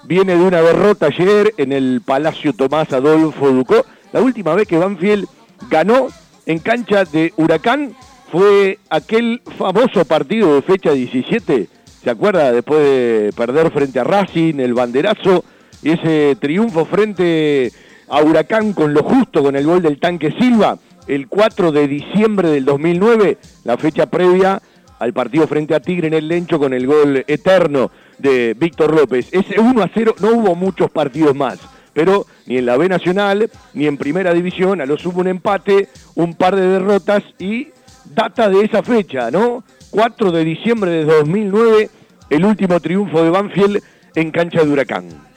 viene 0.04 0.36
de 0.36 0.44
una 0.44 0.62
derrota 0.62 1.08
ayer 1.08 1.56
en 1.58 1.72
el 1.72 2.02
Palacio 2.06 2.54
Tomás 2.54 2.94
Adolfo 2.94 3.50
Ducó. 3.50 3.84
La 4.14 4.22
última 4.22 4.54
vez 4.54 4.68
que 4.68 4.78
Banfield 4.78 5.28
ganó 5.72 6.10
en 6.46 6.60
cancha 6.60 7.04
de 7.04 7.34
Huracán 7.36 7.96
fue 8.32 8.78
aquel 8.92 9.42
famoso 9.58 10.06
partido 10.06 10.54
de 10.54 10.62
fecha 10.62 10.92
17, 10.92 11.68
¿se 12.04 12.10
acuerda? 12.12 12.52
Después 12.52 12.80
de 12.80 13.34
perder 13.36 13.72
frente 13.72 14.00
a 14.00 14.04
Racing, 14.04 14.60
el 14.60 14.76
banderazo, 14.76 15.44
y 15.82 15.94
ese 15.94 16.38
triunfo 16.40 16.86
frente 16.86 17.72
a 18.10 18.22
Huracán 18.22 18.74
con 18.74 18.94
lo 18.94 19.04
justo 19.04 19.44
con 19.44 19.56
el 19.56 19.66
gol 19.66 19.82
del 19.82 20.00
tanque 20.00 20.32
Silva 20.40 20.78
el 21.08 21.28
4 21.28 21.72
de 21.72 21.88
diciembre 21.88 22.50
del 22.50 22.66
2009, 22.66 23.38
la 23.64 23.78
fecha 23.78 24.06
previa 24.06 24.62
al 25.00 25.14
partido 25.14 25.48
frente 25.48 25.74
a 25.74 25.80
Tigre 25.80 26.08
en 26.08 26.14
el 26.14 26.28
Lencho 26.28 26.60
con 26.60 26.74
el 26.74 26.86
gol 26.86 27.24
eterno 27.28 27.90
de 28.20 28.54
Víctor 28.54 28.94
López. 28.94 29.28
Ese 29.32 29.60
1 29.60 29.82
a 29.82 29.90
0 29.92 30.16
no 30.20 30.32
hubo 30.34 30.56
muchos 30.56 30.92
partidos 30.92 31.36
más, 31.36 31.58
pero 31.94 32.28
ni 32.46 32.58
en 32.58 32.66
la 32.66 32.78
B 32.78 32.90
Nacional 32.90 33.50
ni 33.74 33.88
en 33.88 33.98
Primera 33.98 34.34
División, 34.34 34.82
a 34.82 34.86
lo 34.86 34.98
sumo 34.98 35.22
un 35.22 35.28
empate, 35.28 35.88
un 36.16 36.36
par 36.36 36.56
de 36.56 36.68
derrotas 36.68 37.24
y 37.40 37.70
data 38.14 38.50
de 38.50 38.66
esa 38.66 38.84
fecha, 38.84 39.32
¿no? 39.32 39.64
4 39.90 40.32
de 40.32 40.44
diciembre 40.44 40.92
de 40.92 41.06
2009, 41.06 41.90
el 42.30 42.46
último 42.46 42.80
triunfo 42.80 43.24
de 43.24 43.30
Banfield 43.32 43.82
en 44.14 44.32
cancha 44.32 44.64
de 44.64 44.70
Huracán. 44.70 45.30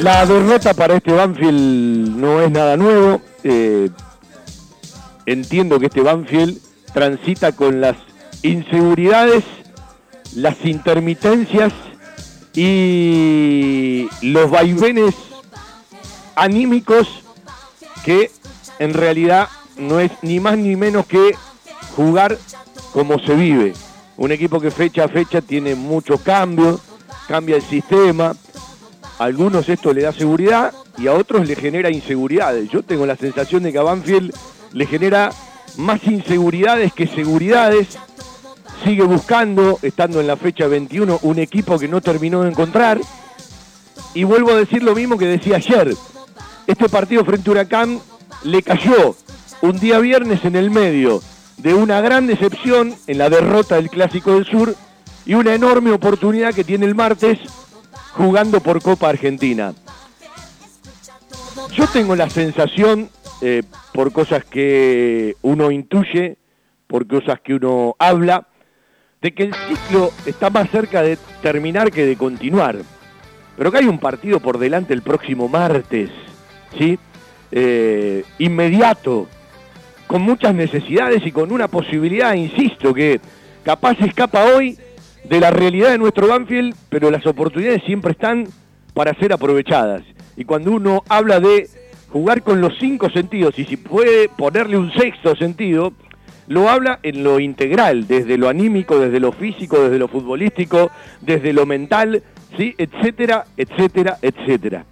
La 0.00 0.24
derrota 0.24 0.72
para 0.72 0.94
este 0.94 1.12
Banfield 1.12 2.16
no 2.16 2.40
es 2.40 2.50
nada 2.50 2.78
nuevo. 2.78 3.20
Eh, 3.44 3.90
entiendo 5.26 5.78
que 5.78 5.86
este 5.86 6.00
Banfield 6.00 6.58
transita 6.94 7.52
con 7.52 7.82
las 7.82 7.98
inseguridades, 8.40 9.44
las 10.34 10.64
intermitencias 10.64 11.74
y 12.54 14.08
los 14.22 14.50
vaivenes 14.50 15.14
anímicos 16.34 17.06
que 18.02 18.30
en 18.78 18.94
realidad 18.94 19.50
no 19.76 20.00
es 20.00 20.12
ni 20.22 20.40
más 20.40 20.56
ni 20.56 20.76
menos 20.76 21.04
que 21.04 21.34
jugar 21.94 22.38
como 22.94 23.18
se 23.18 23.34
vive. 23.34 23.74
Un 24.16 24.32
equipo 24.32 24.60
que 24.60 24.70
fecha 24.70 25.04
a 25.04 25.08
fecha 25.08 25.42
tiene 25.42 25.74
muchos 25.74 26.22
cambios, 26.22 26.80
cambia 27.28 27.56
el 27.56 27.62
sistema, 27.62 28.34
a 29.20 29.24
algunos 29.24 29.68
esto 29.68 29.92
le 29.92 30.00
da 30.00 30.12
seguridad 30.12 30.72
y 30.96 31.06
a 31.06 31.12
otros 31.12 31.46
le 31.46 31.54
genera 31.54 31.90
inseguridades. 31.90 32.70
Yo 32.70 32.82
tengo 32.82 33.04
la 33.04 33.16
sensación 33.16 33.62
de 33.62 33.70
que 33.70 33.76
a 33.76 33.82
Banfield 33.82 34.34
le 34.72 34.86
genera 34.86 35.30
más 35.76 36.02
inseguridades 36.04 36.94
que 36.94 37.06
seguridades. 37.06 37.98
Sigue 38.82 39.02
buscando, 39.02 39.78
estando 39.82 40.22
en 40.22 40.26
la 40.26 40.38
fecha 40.38 40.66
21, 40.68 41.18
un 41.20 41.38
equipo 41.38 41.78
que 41.78 41.86
no 41.86 42.00
terminó 42.00 42.44
de 42.44 42.48
encontrar. 42.48 42.98
Y 44.14 44.24
vuelvo 44.24 44.52
a 44.52 44.56
decir 44.56 44.82
lo 44.82 44.94
mismo 44.94 45.18
que 45.18 45.26
decía 45.26 45.56
ayer. 45.56 45.94
Este 46.66 46.88
partido 46.88 47.22
frente 47.22 47.50
a 47.50 47.52
Huracán 47.52 48.00
le 48.44 48.62
cayó 48.62 49.14
un 49.60 49.78
día 49.78 49.98
viernes 49.98 50.46
en 50.46 50.56
el 50.56 50.70
medio 50.70 51.22
de 51.58 51.74
una 51.74 52.00
gran 52.00 52.26
decepción 52.26 52.94
en 53.06 53.18
la 53.18 53.28
derrota 53.28 53.74
del 53.74 53.90
Clásico 53.90 54.32
del 54.32 54.46
Sur 54.46 54.74
y 55.26 55.34
una 55.34 55.54
enorme 55.54 55.92
oportunidad 55.92 56.54
que 56.54 56.64
tiene 56.64 56.86
el 56.86 56.94
martes 56.94 57.38
jugando 58.12 58.60
por 58.60 58.82
Copa 58.82 59.08
Argentina. 59.08 59.74
Yo 61.72 61.86
tengo 61.86 62.16
la 62.16 62.28
sensación, 62.28 63.10
eh, 63.40 63.62
por 63.92 64.12
cosas 64.12 64.44
que 64.44 65.36
uno 65.42 65.70
intuye, 65.70 66.36
por 66.86 67.06
cosas 67.06 67.40
que 67.40 67.54
uno 67.54 67.94
habla, 67.98 68.46
de 69.22 69.32
que 69.32 69.44
el 69.44 69.54
ciclo 69.54 70.10
está 70.26 70.50
más 70.50 70.70
cerca 70.70 71.02
de 71.02 71.18
terminar 71.42 71.90
que 71.90 72.06
de 72.06 72.16
continuar. 72.16 72.78
Pero 73.56 73.70
que 73.70 73.78
hay 73.78 73.86
un 73.86 73.98
partido 73.98 74.40
por 74.40 74.58
delante 74.58 74.94
el 74.94 75.02
próximo 75.02 75.48
martes, 75.48 76.10
¿sí? 76.78 76.98
Eh, 77.52 78.24
inmediato, 78.38 79.28
con 80.06 80.22
muchas 80.22 80.54
necesidades 80.54 81.24
y 81.24 81.32
con 81.32 81.52
una 81.52 81.68
posibilidad, 81.68 82.34
insisto, 82.34 82.94
que 82.94 83.20
capaz 83.62 84.00
escapa 84.00 84.44
hoy 84.44 84.78
de 85.24 85.40
la 85.40 85.50
realidad 85.50 85.90
de 85.90 85.98
nuestro 85.98 86.26
Banfield, 86.26 86.74
pero 86.88 87.10
las 87.10 87.26
oportunidades 87.26 87.82
siempre 87.84 88.12
están 88.12 88.48
para 88.94 89.14
ser 89.14 89.32
aprovechadas. 89.32 90.02
Y 90.36 90.44
cuando 90.44 90.72
uno 90.72 91.02
habla 91.08 91.40
de 91.40 91.68
jugar 92.08 92.42
con 92.42 92.60
los 92.60 92.74
cinco 92.78 93.10
sentidos 93.10 93.58
y 93.58 93.64
si 93.64 93.76
puede 93.76 94.28
ponerle 94.28 94.76
un 94.76 94.92
sexto 94.92 95.36
sentido, 95.36 95.92
lo 96.48 96.68
habla 96.68 96.98
en 97.02 97.22
lo 97.22 97.38
integral, 97.38 98.08
desde 98.08 98.36
lo 98.36 98.48
anímico, 98.48 98.98
desde 98.98 99.20
lo 99.20 99.30
físico, 99.30 99.80
desde 99.80 99.98
lo 99.98 100.08
futbolístico, 100.08 100.90
desde 101.20 101.52
lo 101.52 101.64
mental, 101.64 102.22
¿sí? 102.56 102.74
etcétera, 102.76 103.44
etcétera, 103.56 104.18
etcétera. 104.20 104.84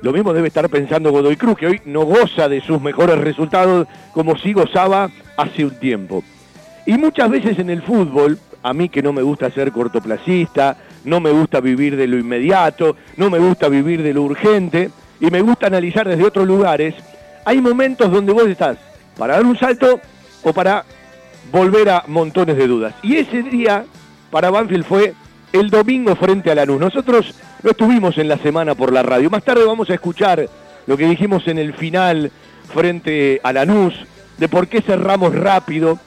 Lo 0.00 0.12
mismo 0.12 0.32
debe 0.32 0.48
estar 0.48 0.68
pensando 0.68 1.12
Godoy 1.12 1.36
Cruz, 1.36 1.58
que 1.58 1.66
hoy 1.66 1.80
no 1.84 2.04
goza 2.04 2.48
de 2.48 2.60
sus 2.60 2.80
mejores 2.80 3.18
resultados 3.18 3.86
como 4.12 4.36
sí 4.38 4.52
gozaba 4.52 5.10
hace 5.36 5.64
un 5.64 5.78
tiempo. 5.78 6.24
Y 6.86 6.94
muchas 6.94 7.30
veces 7.30 7.58
en 7.58 7.70
el 7.70 7.82
fútbol, 7.82 8.38
a 8.62 8.72
mí 8.72 8.88
que 8.88 9.02
no 9.02 9.12
me 9.12 9.22
gusta 9.22 9.50
ser 9.50 9.72
cortoplacista, 9.72 10.76
no 11.04 11.20
me 11.20 11.30
gusta 11.30 11.60
vivir 11.60 11.96
de 11.96 12.06
lo 12.06 12.18
inmediato, 12.18 12.96
no 13.16 13.30
me 13.30 13.38
gusta 13.38 13.68
vivir 13.68 14.02
de 14.02 14.14
lo 14.14 14.22
urgente, 14.22 14.90
y 15.20 15.30
me 15.30 15.40
gusta 15.40 15.66
analizar 15.66 16.08
desde 16.08 16.24
otros 16.24 16.46
lugares, 16.46 16.94
hay 17.44 17.60
momentos 17.60 18.10
donde 18.10 18.32
vos 18.32 18.46
estás 18.46 18.78
para 19.16 19.34
dar 19.34 19.46
un 19.46 19.58
salto 19.58 20.00
o 20.42 20.52
para 20.52 20.84
volver 21.50 21.90
a 21.90 22.04
montones 22.06 22.56
de 22.56 22.66
dudas. 22.66 22.94
Y 23.02 23.16
ese 23.16 23.42
día 23.42 23.84
para 24.30 24.50
Banfield 24.50 24.84
fue 24.84 25.14
el 25.52 25.70
domingo 25.70 26.16
frente 26.16 26.50
a 26.50 26.54
Lanús. 26.54 26.80
Nosotros 26.80 27.34
no 27.62 27.70
estuvimos 27.70 28.16
en 28.18 28.28
la 28.28 28.38
semana 28.38 28.74
por 28.74 28.92
la 28.92 29.02
radio. 29.02 29.30
Más 29.30 29.44
tarde 29.44 29.64
vamos 29.64 29.90
a 29.90 29.94
escuchar 29.94 30.48
lo 30.86 30.96
que 30.96 31.06
dijimos 31.06 31.46
en 31.46 31.58
el 31.58 31.74
final 31.74 32.32
frente 32.72 33.40
a 33.42 33.52
Lanús, 33.52 33.94
de 34.38 34.48
por 34.48 34.68
qué 34.68 34.80
cerramos 34.80 35.34
rápido. 35.34 35.98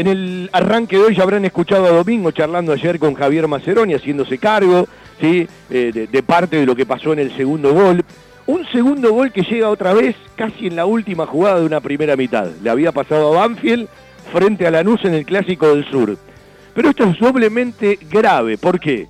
En 0.00 0.06
el 0.06 0.48
arranque 0.54 0.96
de 0.96 1.02
hoy 1.02 1.14
ya 1.14 1.24
habrán 1.24 1.44
escuchado 1.44 1.84
a 1.84 1.90
Domingo 1.90 2.30
charlando 2.30 2.72
ayer 2.72 2.98
con 2.98 3.12
Javier 3.12 3.46
Maceroni, 3.46 3.92
haciéndose 3.92 4.38
cargo 4.38 4.88
¿sí? 5.20 5.46
Eh, 5.68 5.90
de, 5.92 6.06
de 6.06 6.22
parte 6.22 6.56
de 6.56 6.64
lo 6.64 6.74
que 6.74 6.86
pasó 6.86 7.12
en 7.12 7.18
el 7.18 7.36
segundo 7.36 7.74
gol. 7.74 8.02
Un 8.46 8.66
segundo 8.72 9.12
gol 9.12 9.30
que 9.30 9.42
llega 9.42 9.68
otra 9.68 9.92
vez 9.92 10.16
casi 10.36 10.68
en 10.68 10.76
la 10.76 10.86
última 10.86 11.26
jugada 11.26 11.60
de 11.60 11.66
una 11.66 11.82
primera 11.82 12.16
mitad. 12.16 12.48
Le 12.62 12.70
había 12.70 12.92
pasado 12.92 13.28
a 13.28 13.46
Banfield 13.46 13.88
frente 14.32 14.66
a 14.66 14.70
Lanús 14.70 15.04
en 15.04 15.12
el 15.12 15.26
Clásico 15.26 15.68
del 15.68 15.84
Sur. 15.90 16.16
Pero 16.74 16.88
esto 16.88 17.04
es 17.04 17.18
doblemente 17.18 17.98
grave. 18.10 18.56
¿Por 18.56 18.80
qué? 18.80 19.06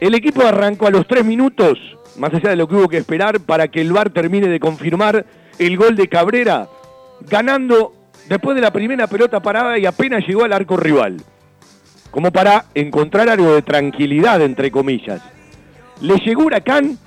El 0.00 0.14
equipo 0.14 0.42
arrancó 0.42 0.86
a 0.86 0.90
los 0.90 1.06
tres 1.06 1.24
minutos, 1.24 1.78
más 2.18 2.34
allá 2.34 2.50
de 2.50 2.56
lo 2.56 2.68
que 2.68 2.74
hubo 2.74 2.88
que 2.90 2.98
esperar 2.98 3.40
para 3.40 3.68
que 3.68 3.80
el 3.80 3.94
VAR 3.94 4.10
termine 4.10 4.48
de 4.48 4.60
confirmar 4.60 5.24
el 5.58 5.78
gol 5.78 5.96
de 5.96 6.08
Cabrera, 6.08 6.68
ganando 7.22 8.03
después 8.28 8.54
de 8.54 8.62
la 8.62 8.72
primera 8.72 9.06
pelota 9.06 9.40
parada 9.40 9.78
y 9.78 9.86
apenas 9.86 10.26
llegó 10.26 10.44
al 10.44 10.52
arco 10.52 10.76
rival. 10.76 11.16
Como 12.10 12.30
para 12.30 12.66
encontrar 12.74 13.28
algo 13.28 13.54
de 13.54 13.62
tranquilidad, 13.62 14.40
entre 14.40 14.70
comillas. 14.70 15.20
Le 16.00 16.16
llegó 16.18 16.44
Huracán 16.44 16.98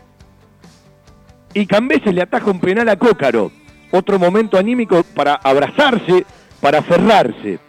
y 1.53 1.65
Cambeses 1.65 2.13
le 2.13 2.21
ataja 2.21 2.51
un 2.51 2.59
penal 2.59 2.89
a 2.89 2.97
Cócaro. 2.97 3.51
Otro 3.91 4.19
momento 4.19 4.57
anímico 4.57 5.03
para 5.15 5.35
abrazarse, 5.35 6.25
para 6.61 6.79
aferrarse. 6.79 7.59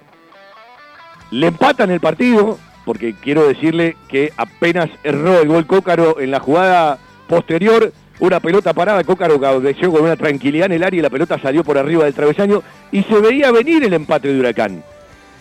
Le 1.31 1.47
empatan 1.47 1.91
el 1.91 2.01
partido, 2.01 2.59
porque 2.85 3.15
quiero 3.15 3.47
decirle 3.47 3.97
que 4.09 4.33
apenas 4.37 4.91
erró 5.05 5.41
el 5.41 5.49
gol 5.49 5.67
Cócaro 5.67 6.21
en 6.21 6.31
la 6.31 6.41
jugada 6.41 6.99
posterior, 7.29 7.93
una 8.21 8.41
pelota 8.41 8.73
parada, 8.73 9.05
Cócaro 9.05 9.41
cabeció 9.41 9.93
con 9.93 10.03
una 10.03 10.17
tranquilidad 10.17 10.67
en 10.67 10.73
el 10.73 10.83
área 10.83 10.99
y 10.99 11.03
la 11.03 11.11
pelota 11.11 11.39
salió 11.39 11.63
por 11.63 11.79
arriba 11.79 12.05
del 12.05 12.15
travesaño 12.15 12.63
y 12.91 13.03
se 13.05 13.21
veía 13.21 13.53
venir 13.53 13.85
el 13.85 13.95
empate 13.95 14.33
de 14.33 14.41
Huracán. 14.41 14.83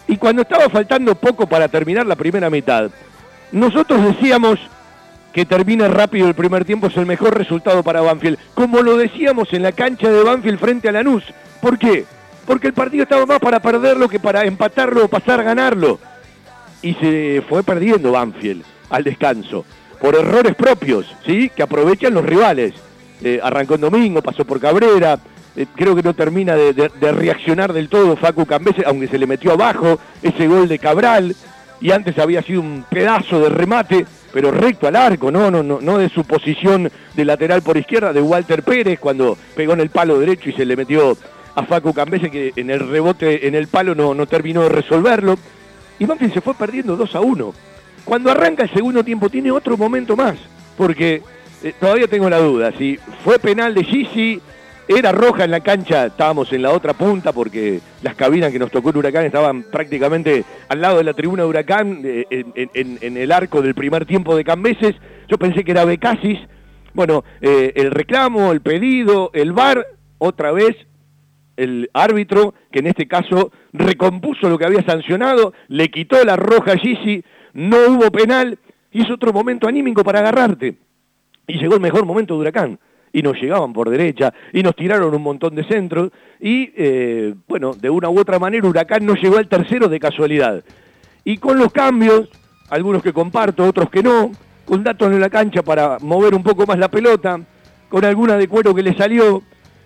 Y 0.07 0.17
cuando 0.17 0.43
estaba 0.43 0.69
faltando 0.69 1.15
poco 1.15 1.47
para 1.47 1.67
terminar 1.67 2.05
la 2.05 2.15
primera 2.15 2.49
mitad, 2.49 2.89
nosotros 3.51 4.03
decíamos 4.03 4.59
que 5.33 5.45
termine 5.45 5.87
rápido 5.87 6.27
el 6.27 6.33
primer 6.33 6.65
tiempo 6.65 6.87
es 6.87 6.97
el 6.97 7.05
mejor 7.05 7.37
resultado 7.37 7.83
para 7.83 8.01
Banfield, 8.01 8.37
como 8.53 8.81
lo 8.81 8.97
decíamos 8.97 9.51
en 9.53 9.63
la 9.63 9.71
cancha 9.71 10.09
de 10.09 10.23
Banfield 10.23 10.59
frente 10.59 10.89
a 10.89 10.91
Lanús. 10.91 11.23
¿Por 11.61 11.77
qué? 11.77 12.05
Porque 12.45 12.67
el 12.67 12.73
partido 12.73 13.03
estaba 13.03 13.25
más 13.25 13.39
para 13.39 13.59
perderlo 13.59 14.07
que 14.07 14.19
para 14.19 14.45
empatarlo 14.45 15.05
o 15.05 15.07
pasar 15.07 15.39
a 15.39 15.43
ganarlo. 15.43 15.99
Y 16.81 16.93
se 16.95 17.43
fue 17.49 17.63
perdiendo 17.63 18.11
Banfield 18.11 18.63
al 18.89 19.03
descanso, 19.03 19.65
por 19.99 20.15
errores 20.15 20.55
propios, 20.55 21.05
¿sí? 21.25 21.49
Que 21.55 21.63
aprovechan 21.63 22.13
los 22.13 22.25
rivales. 22.25 22.73
Eh, 23.23 23.39
arrancó 23.41 23.75
en 23.75 23.81
domingo, 23.81 24.21
pasó 24.21 24.45
por 24.45 24.59
Cabrera, 24.59 25.19
eh, 25.55 25.65
creo 25.75 25.95
que 25.95 26.03
no 26.03 26.13
termina 26.13 26.55
de, 26.55 26.91
reaccionar 26.99 27.73
del 27.73 27.89
todo 27.89 28.15
Facu 28.15 28.45
Cambese, 28.45 28.83
aunque 28.85 29.07
se 29.07 29.17
le 29.17 29.25
metió 29.25 29.53
abajo 29.53 29.97
ese 30.21 30.47
gol 30.47 30.67
de 30.67 30.77
Cabral, 30.77 31.35
y 31.81 31.91
antes 31.91 32.19
había 32.19 32.43
sido 32.43 32.61
un 32.61 32.85
pedazo 32.87 33.39
de 33.39 33.49
remate, 33.49 34.05
pero 34.31 34.51
recto 34.51 34.87
al 34.87 34.95
arco, 34.95 35.31
no, 35.31 35.49
no, 35.49 35.63
no, 35.63 35.79
no 35.81 35.97
de 35.97 36.09
su 36.09 36.23
posición 36.25 36.91
de 37.15 37.25
lateral 37.25 37.63
por 37.63 37.75
izquierda, 37.75 38.13
de 38.13 38.21
Walter 38.21 38.61
Pérez, 38.61 38.99
cuando 38.99 39.35
pegó 39.55 39.73
en 39.73 39.79
el 39.79 39.89
palo 39.89 40.19
derecho 40.19 40.49
y 40.49 40.53
se 40.53 40.65
le 40.65 40.75
metió 40.75 41.17
a 41.55 41.63
Facu 41.63 41.91
Cambese, 41.91 42.29
que 42.29 42.53
en 42.55 42.69
el 42.69 42.87
rebote 42.87 43.47
en 43.47 43.55
el 43.55 43.67
palo 43.67 43.95
no, 43.95 44.13
no 44.13 44.27
terminó 44.27 44.61
de 44.61 44.69
resolverlo. 44.69 45.39
Y 45.97 46.05
Banfield 46.05 46.35
se 46.35 46.41
fue 46.41 46.53
perdiendo 46.53 46.95
2 46.95 47.15
a 47.15 47.19
1. 47.19 47.53
Cuando 48.07 48.31
arranca 48.31 48.63
el 48.63 48.69
segundo 48.69 49.03
tiempo 49.03 49.29
tiene 49.29 49.51
otro 49.51 49.75
momento 49.75 50.15
más, 50.15 50.37
porque 50.77 51.21
eh, 51.61 51.73
todavía 51.77 52.07
tengo 52.07 52.29
la 52.29 52.37
duda, 52.37 52.71
si 52.77 52.97
fue 53.21 53.37
penal 53.37 53.75
de 53.75 53.83
Gigi, 53.83 54.39
era 54.87 55.11
roja 55.11 55.43
en 55.43 55.51
la 55.51 55.59
cancha, 55.59 56.05
estábamos 56.05 56.53
en 56.53 56.61
la 56.61 56.71
otra 56.71 56.93
punta 56.93 57.33
porque 57.33 57.81
las 58.01 58.15
cabinas 58.15 58.53
que 58.53 58.59
nos 58.59 58.71
tocó 58.71 58.91
el 58.91 58.97
Huracán 58.97 59.25
estaban 59.25 59.63
prácticamente 59.63 60.45
al 60.69 60.79
lado 60.79 60.99
de 60.99 61.03
la 61.03 61.13
tribuna 61.15 61.43
de 61.43 61.49
Huracán, 61.49 61.99
eh, 62.05 62.45
en, 62.55 63.17
el 63.17 63.29
arco 63.33 63.61
del 63.61 63.75
primer 63.75 64.05
tiempo 64.05 64.37
de 64.37 64.45
Cambeses. 64.45 64.95
Yo 65.27 65.37
pensé 65.37 65.65
que 65.65 65.71
era 65.71 65.83
Becasis. 65.83 66.39
Bueno, 66.93 67.25
eh, 67.41 67.73
el 67.75 67.91
reclamo, 67.91 68.53
el 68.53 68.61
pedido, 68.61 69.31
el 69.33 69.51
VAR, 69.51 69.85
otra 70.17 70.53
vez 70.53 70.77
el 71.57 71.89
árbitro, 71.93 72.53
que 72.71 72.79
en 72.79 72.87
este 72.87 73.05
caso 73.05 73.51
recompuso 73.73 74.47
lo 74.47 74.57
que 74.57 74.65
había 74.65 74.83
sancionado, 74.83 75.53
le 75.67 75.89
quitó 75.89 76.23
la 76.23 76.37
roja 76.37 76.73
a 76.73 76.77
Gigi, 76.77 77.25
no 77.57 77.77
hubo 77.89 78.11
penal, 78.11 78.59
y 78.91 79.01
es 79.01 79.09
otro 79.09 79.33
momento 79.33 79.67
anímico 79.67 80.03
para 80.03 80.19
agarrarte. 80.19 80.75
Y 81.47 81.57
llegó 81.57 81.73
el 81.73 81.81
mejor 81.81 82.05
momento 82.05 82.35
de 82.35 82.41
Huracán 82.41 82.79
y 83.11 83.23
nos 83.23 83.35
llegaban 83.41 83.73
por 83.73 83.89
derecha 83.89 84.31
y 84.53 84.61
nos 84.61 84.75
tiraron 84.75 85.15
un 85.15 85.23
montón 85.23 85.55
de 85.55 85.63
centros 85.63 86.11
y 86.39 86.71
eh, 86.75 87.33
bueno, 87.47 87.73
de 87.73 87.89
una 87.89 88.09
u 88.09 88.19
otra 88.19 88.37
manera 88.37 88.67
Huracán 88.67 89.05
no 89.05 89.15
llegó 89.15 89.37
al 89.37 89.47
tercero 89.47 89.89
de 89.89 89.99
casualidad. 89.99 90.63
Y 91.23 91.37
con 91.37 91.57
los 91.57 91.71
cambios, 91.71 92.29
algunos 92.69 93.01
que 93.01 93.11
comparto, 93.11 93.65
otros 93.65 93.89
que 93.89 94.03
no, 94.03 94.31
con 94.65 94.83
datos 94.83 95.11
en 95.11 95.19
la 95.19 95.29
cancha 95.29 95.63
para 95.63 95.97
mover 95.99 96.35
un 96.35 96.43
poco 96.43 96.67
más 96.67 96.77
la 96.77 96.91
pelota, 96.91 97.39
con 97.89 98.05
alguna 98.05 98.37
de 98.37 98.47
cuero 98.47 98.75
que 98.75 98.83
le 98.83 98.95
salió, 98.95 99.41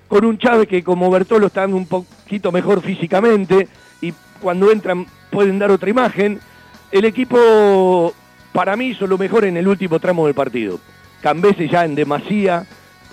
con 0.09 0.25
un 0.25 0.37
Chávez 0.37 0.67
que 0.67 0.83
como 0.83 1.09
Bertolo 1.09 1.47
están 1.47 1.73
un 1.73 1.87
poquito 1.87 2.51
mejor 2.51 2.81
físicamente 2.81 3.69
y 4.01 4.11
cuando 4.41 4.71
entran 4.71 5.05
pueden 5.31 5.57
dar 5.57 5.71
otra 5.71 5.89
imagen. 5.89 6.39
El 6.91 7.05
equipo 7.05 8.13
para 8.51 8.75
mí 8.75 8.87
hizo 8.87 9.07
lo 9.07 9.17
mejor 9.17 9.45
en 9.45 9.55
el 9.55 9.67
último 9.67 9.99
tramo 9.99 10.25
del 10.25 10.35
partido. 10.35 10.79
Cambese 11.21 11.69
ya 11.69 11.85
en 11.85 11.95
demasía, 11.95 12.65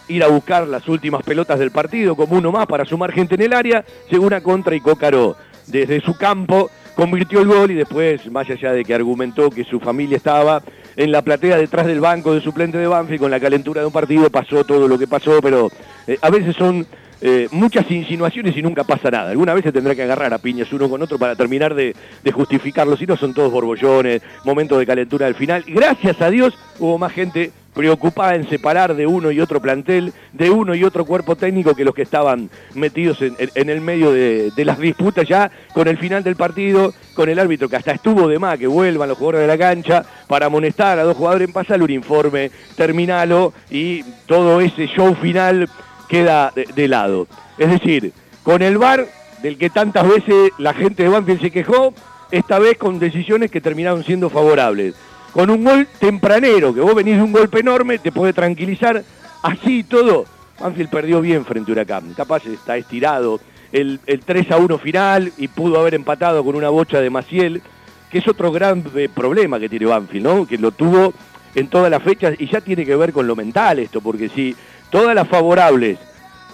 ir 0.09 0.25
a 0.25 0.29
buscar 0.29 0.67
las 0.67 0.89
últimas 0.89 1.23
pelotas 1.23 1.59
del 1.59 1.71
partido 1.71 2.17
como 2.17 2.37
uno 2.37 2.51
más 2.51 2.67
para 2.67 2.85
sumar 2.85 3.13
gente 3.13 3.37
en 3.37 3.43
el 3.43 3.53
área, 3.53 3.85
llegó 4.11 4.27
una 4.27 4.41
contra 4.41 4.75
y 4.75 4.81
Cócaro 4.81 5.37
desde 5.67 6.01
su 6.01 6.17
campo 6.17 6.71
convirtió 6.97 7.41
el 7.41 7.47
gol 7.47 7.71
y 7.71 7.75
después, 7.75 8.29
más 8.33 8.51
allá 8.51 8.73
de 8.73 8.85
que 8.85 8.93
argumentó 8.93 9.51
que 9.51 9.63
su 9.63 9.79
familia 9.79 10.17
estaba 10.17 10.63
en 10.97 11.13
la 11.13 11.23
platea 11.23 11.57
detrás 11.57 11.87
del 11.87 12.01
banco 12.01 12.35
de 12.35 12.41
suplente 12.41 12.77
de 12.79 12.89
Banfield 12.89 13.21
con 13.21 13.31
la 13.31 13.39
calentura 13.39 13.83
de 13.83 13.87
un 13.87 13.93
partido, 13.93 14.29
pasó 14.31 14.65
todo 14.65 14.89
lo 14.89 14.99
que 14.99 15.07
pasó, 15.07 15.39
pero 15.41 15.71
eh, 16.09 16.19
a 16.21 16.31
veces 16.31 16.57
son 16.57 16.85
eh, 17.21 17.49
muchas 17.51 17.91
insinuaciones 17.91 18.57
y 18.57 18.63
nunca 18.63 18.85
pasa 18.85 19.11
nada. 19.11 19.31
Alguna 19.31 19.55
vez 19.55 19.65
se 19.65 19.73
tendrá 19.73 19.95
que 19.95 20.03
agarrar 20.03 20.33
a 20.33 20.39
piñas 20.39 20.73
uno 20.73 20.89
con 20.89 21.03
otro 21.03 21.19
para 21.19 21.35
terminar 21.35 21.75
de, 21.75 21.95
justificarlo, 22.33 22.97
si 22.97 23.07
no 23.07 23.17
son 23.17 23.35
todos 23.35 23.51
borbollones, 23.51 24.23
momentos 24.45 24.79
de 24.79 24.87
calentura 24.87 25.27
al 25.27 25.35
final. 25.35 25.65
Gracias 25.67 26.21
a 26.21 26.31
Dios 26.31 26.57
hubo 26.79 26.99
más 26.99 27.13
gente 27.13 27.51
preocupada 27.75 28.35
en 28.35 28.49
separar 28.49 28.95
de 28.97 29.07
uno 29.07 29.31
y 29.31 29.41
otro 29.41 29.61
plantel, 29.61 30.13
de 30.33 30.51
uno 30.51 30.75
y 30.75 30.85
otro 30.85 31.05
cuerpo 31.05 31.37
técnico 31.37 31.75
que 31.75 31.85
los 31.85 31.95
que 31.95 32.03
estaban 32.03 32.51
metidos 32.75 33.23
en, 33.23 33.69
el 33.69 33.81
medio 33.81 34.11
de, 34.13 34.53
las 34.65 34.79
disputas 34.79 35.29
ya 35.29 35.51
con 35.73 35.87
el 35.87 35.97
final 35.97 36.25
del 36.25 36.35
partido, 36.35 36.93
con 37.15 37.29
el 37.29 37.39
árbitro 37.39 37.69
que 37.69 37.77
hasta 37.77 37.93
estuvo 37.93 38.27
de 38.27 38.39
más 38.39 38.59
que 38.59 38.67
vuelvan 38.67 39.09
los 39.09 39.19
jugadores 39.19 39.43
de 39.43 39.47
la 39.47 39.59
cancha 39.59 40.05
para 40.27 40.47
amonestar 40.47 40.99
a 40.99 41.05
dos 41.05 41.17
jugadores 41.17 41.47
en 41.47 41.55
pasar 41.55 41.81
un 41.81 41.91
informe, 41.91 42.51
terminalo 42.77 43.53
y 43.71 44.03
todo 44.27 44.61
ese 44.61 44.87
show 44.89 45.15
final 45.15 45.69
queda 46.09 46.53
de, 46.55 46.89
lado. 46.89 47.27
Es 47.59 47.71
decir, 47.71 48.13
con 48.43 48.63
el 48.63 48.79
VAR, 48.79 49.07
del 49.43 49.57
que 49.57 49.71
tantas 49.71 50.09
veces 50.09 50.51
la 50.59 50.75
gente 50.75 51.05
de 51.05 51.09
Banfield 51.09 51.41
se 51.41 51.51
quejó, 51.51 51.95
esta 52.31 52.59
vez 52.59 52.77
con 52.77 52.99
decisiones 52.99 53.51
que 53.51 53.61
terminaron 53.61 54.05
siendo 54.05 54.31
favorables. 54.31 54.95
Con 55.33 55.51
un 55.51 55.63
gol 55.63 55.87
tempranero, 56.01 56.75
que 56.75 56.81
vos 56.81 56.95
venís 56.95 57.17
de 57.17 57.23
un 57.23 57.33
golpe 57.33 57.61
enorme, 57.61 57.99
te 57.99 58.11
puede 58.11 58.33
tranquilizar. 58.33 59.05
Así 59.43 59.85
todo, 59.85 60.25
Banfield 60.59 60.91
perdió 60.91 61.21
bien 61.21 61.45
frente 61.45 61.71
a 61.71 61.73
Huracán. 61.73 62.15
Capaz 62.15 62.45
está 62.47 62.77
estirado 62.77 63.41
el, 63.73 64.01
3 64.25 64.51
a 64.51 64.57
1 64.57 64.79
final 64.79 65.33
y 65.37 65.49
pudo 65.49 65.79
haber 65.79 65.95
empatado 65.95 66.45
con 66.45 66.57
una 66.57 66.71
bocha 66.71 67.01
de 67.01 67.11
Maciel, 67.11 67.63
que 68.11 68.19
es 68.19 68.29
otro 68.29 68.51
gran 68.51 68.83
problema 69.15 69.61
que 69.61 69.69
tiene 69.69 69.87
Banfield, 69.87 70.25
¿no? 70.25 70.47
Que 70.47 70.59
lo 70.59 70.73
tuvo 70.73 71.13
en 71.55 71.69
todas 71.69 71.91
las 71.91 72.03
fechas 72.03 72.35
y 72.39 72.47
ya 72.47 72.61
tiene 72.61 72.85
que 72.85 72.97
ver 72.97 73.13
con 73.13 73.27
lo 73.27 73.37
mental 73.37 73.79
esto, 73.79 74.01
porque 74.01 74.29
si 74.29 74.55
todas 74.91 75.15
las 75.15 75.29
favorables, 75.29 75.99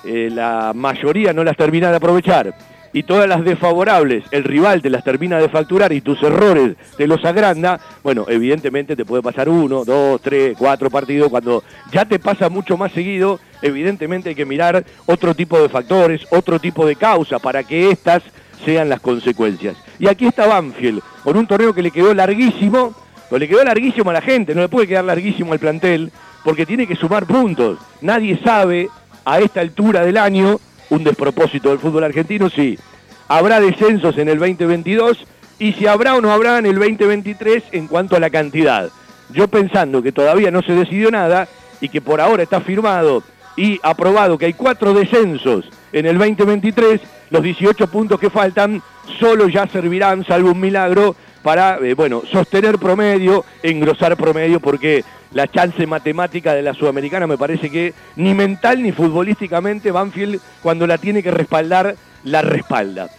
eh, 0.05 0.29
la 0.33 0.73
mayoría 0.75 1.33
no 1.33 1.44
las 1.44 1.57
termina 1.57 1.90
de 1.90 1.97
aprovechar, 1.97 2.55
y 2.94 3.03
todas 3.03 3.29
las 3.29 3.44
desfavorables, 3.44 4.25
el 4.31 4.44
rival 4.44 4.81
te 4.81 4.88
las 4.88 5.03
termina 5.03 5.38
de 5.38 5.49
facturar 5.49 5.92
y 5.92 6.01
tus 6.01 6.23
errores 6.23 6.77
te 6.97 7.09
los 7.09 7.25
agranda, 7.25 7.81
bueno, 8.05 8.25
evidentemente 8.29 8.94
te 8.94 9.05
puede 9.05 9.20
pasar 9.20 9.49
uno, 9.49 9.85
dos, 9.85 10.23
tres, 10.23 10.55
cuatro 10.57 10.88
partidos, 10.90 11.29
cuando 11.29 11.64
ya 11.92 12.05
te 12.05 12.20
pasa 12.20 12.49
mucho 12.49 12.79
más 12.79 12.92
seguido, 12.92 13.40
evidentemente 13.62 14.29
hay 14.29 14.35
que 14.37 14.47
mirar 14.47 14.85
otro 15.07 15.35
tipo 15.35 15.61
de 15.61 15.68
factores, 15.68 16.25
otro 16.31 16.61
tipo 16.61 16.87
de 16.87 16.94
causa 16.94 17.40
para 17.40 17.64
que 17.64 17.90
estas 17.90 18.23
sean 18.64 18.88
las 18.88 19.01
consecuencias. 19.01 19.77
Y 19.99 20.07
aquí 20.07 20.27
está 20.27 20.47
Banfield, 20.47 21.03
con 21.25 21.37
un 21.37 21.49
torneo 21.49 21.75
que 21.75 21.83
le 21.83 21.90
quedó 21.90 22.14
larguísimo, 22.14 22.94
pero 23.29 23.40
le 23.40 23.49
quedó 23.49 23.64
larguísimo 23.64 24.11
a 24.11 24.12
la 24.12 24.23
gente, 24.23 24.55
no 24.55 24.61
le 24.61 24.68
puede 24.68 24.87
quedar 24.87 25.05
larguísimo 25.05 25.53
al 25.53 25.59
plantel, 25.59 26.12
porque 26.45 26.67
tiene 26.67 26.87
que 26.87 26.95
sumar 26.95 27.27
puntos. 27.27 27.79
Nadie 28.01 28.39
sabe 28.45 28.89
a 29.25 29.41
esta 29.41 29.61
altura 29.61 30.03
del 30.03 30.19
año, 30.19 30.61
un 30.91 31.03
despropósito 31.03 31.71
del 31.71 31.79
fútbol 31.79 32.05
argentino, 32.05 32.51
sí. 32.51 32.79
Habrá 33.27 33.59
descensos 33.59 34.19
en 34.19 34.29
el 34.29 34.39
2022 34.39 35.27
y 35.59 35.73
si 35.73 35.87
habrá 35.87 36.15
o 36.15 36.21
no 36.21 36.31
habrá 36.31 36.59
en 36.59 36.67
el 36.67 36.79
2023 36.79 37.65
en 37.73 37.89
cuanto 37.89 38.15
a 38.15 38.21
la 38.21 38.31
cantidad. 38.31 38.91
Yo 39.31 39.49
pensando 39.49 40.03
que 40.03 40.13
todavía 40.13 40.51
no 40.51 40.63
se 40.63 40.75
decidió 40.75 41.11
nada 41.11 41.49
y 41.81 41.89
que 41.89 42.03
por 42.03 42.21
ahora 42.21 42.43
está 42.43 42.61
firmado 42.61 43.23
y 43.57 43.81
aprobado 43.83 44.37
que 44.37 44.47
hay 44.47 44.53
cuatro 44.53 44.93
descensos 44.93 45.65
en 45.93 46.07
el 46.07 46.19
2023, 46.19 47.01
los 47.31 47.43
18 47.43 47.87
puntos 47.87 48.21
que 48.21 48.29
faltan 48.29 48.83
solo 49.19 49.49
ya 49.49 49.67
servirán, 49.67 50.25
salvo 50.25 50.53
un 50.53 50.61
milagro, 50.61 51.15
para, 51.45 51.77
eh, 51.77 51.93
bueno, 51.93 52.23
sostener 52.33 52.79
promedio, 52.79 53.45
engrosar 53.63 54.17
promedio, 54.17 54.61
porque 54.61 55.05
la 55.31 55.47
chance 55.47 55.87
matemática 55.87 56.55
de 56.55 56.63
la 56.63 56.73
Sudamericana 56.73 57.27
me 57.27 57.37
parece 57.37 57.69
que 57.71 57.93
ni 58.17 58.33
mental 58.33 58.83
ni 58.83 58.93
futbolísticamente 58.93 59.91
Banfield 59.91 60.41
cuando 60.63 60.87
la 60.87 60.97
tiene 60.97 61.23
que 61.23 61.31
respaldar, 61.31 61.97
la 62.25 62.41
respalda. 62.41 63.11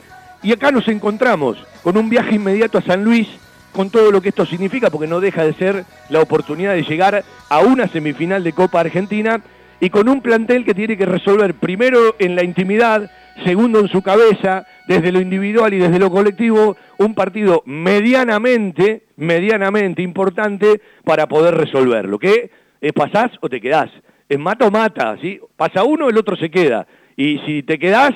Y 0.41 0.51
acá 0.51 0.71
nos 0.71 0.87
encontramos 0.87 1.63
con 1.83 1.97
un 1.97 2.09
viaje 2.09 2.35
inmediato 2.35 2.79
a 2.79 2.81
San 2.81 3.03
Luis, 3.03 3.27
con 3.71 3.91
todo 3.91 4.09
lo 4.09 4.21
que 4.21 4.29
esto 4.29 4.47
significa, 4.47 4.89
porque 4.89 5.07
no 5.07 5.19
deja 5.19 5.43
de 5.43 5.53
ser 5.53 5.85
la 6.09 6.19
oportunidad 6.19 6.73
de 6.73 6.81
llegar 6.81 7.23
a 7.47 7.59
una 7.59 7.87
semifinal 7.87 8.43
de 8.43 8.53
Copa 8.53 8.79
Argentina 8.79 9.39
y 9.79 9.91
con 9.91 10.09
un 10.09 10.21
plantel 10.21 10.65
que 10.65 10.73
tiene 10.73 10.97
que 10.97 11.05
resolver 11.05 11.53
primero 11.53 12.15
en 12.17 12.35
la 12.35 12.43
intimidad, 12.43 13.11
segundo 13.43 13.79
en 13.79 13.87
su 13.87 14.01
cabeza, 14.01 14.65
desde 14.87 15.11
lo 15.11 15.19
individual 15.19 15.73
y 15.73 15.79
desde 15.79 15.99
lo 15.99 16.09
colectivo, 16.09 16.77
un 16.97 17.13
partido 17.13 17.63
medianamente, 17.65 19.03
medianamente 19.17 20.01
importante 20.01 20.81
para 21.03 21.27
poder 21.27 21.55
resolverlo. 21.55 22.19
¿Qué? 22.19 22.49
¿Es 22.81 22.93
pasás 22.93 23.31
o 23.41 23.49
te 23.49 23.59
quedás? 23.59 23.89
Es 24.29 24.39
mata 24.39 24.67
o 24.67 24.71
mata, 24.71 25.17
¿sí? 25.21 25.39
Pasa 25.55 25.83
uno, 25.83 26.09
el 26.09 26.17
otro 26.17 26.35
se 26.35 26.49
queda. 26.49 26.87
Y 27.15 27.39
si 27.45 27.63
te 27.63 27.77
quedás, 27.77 28.11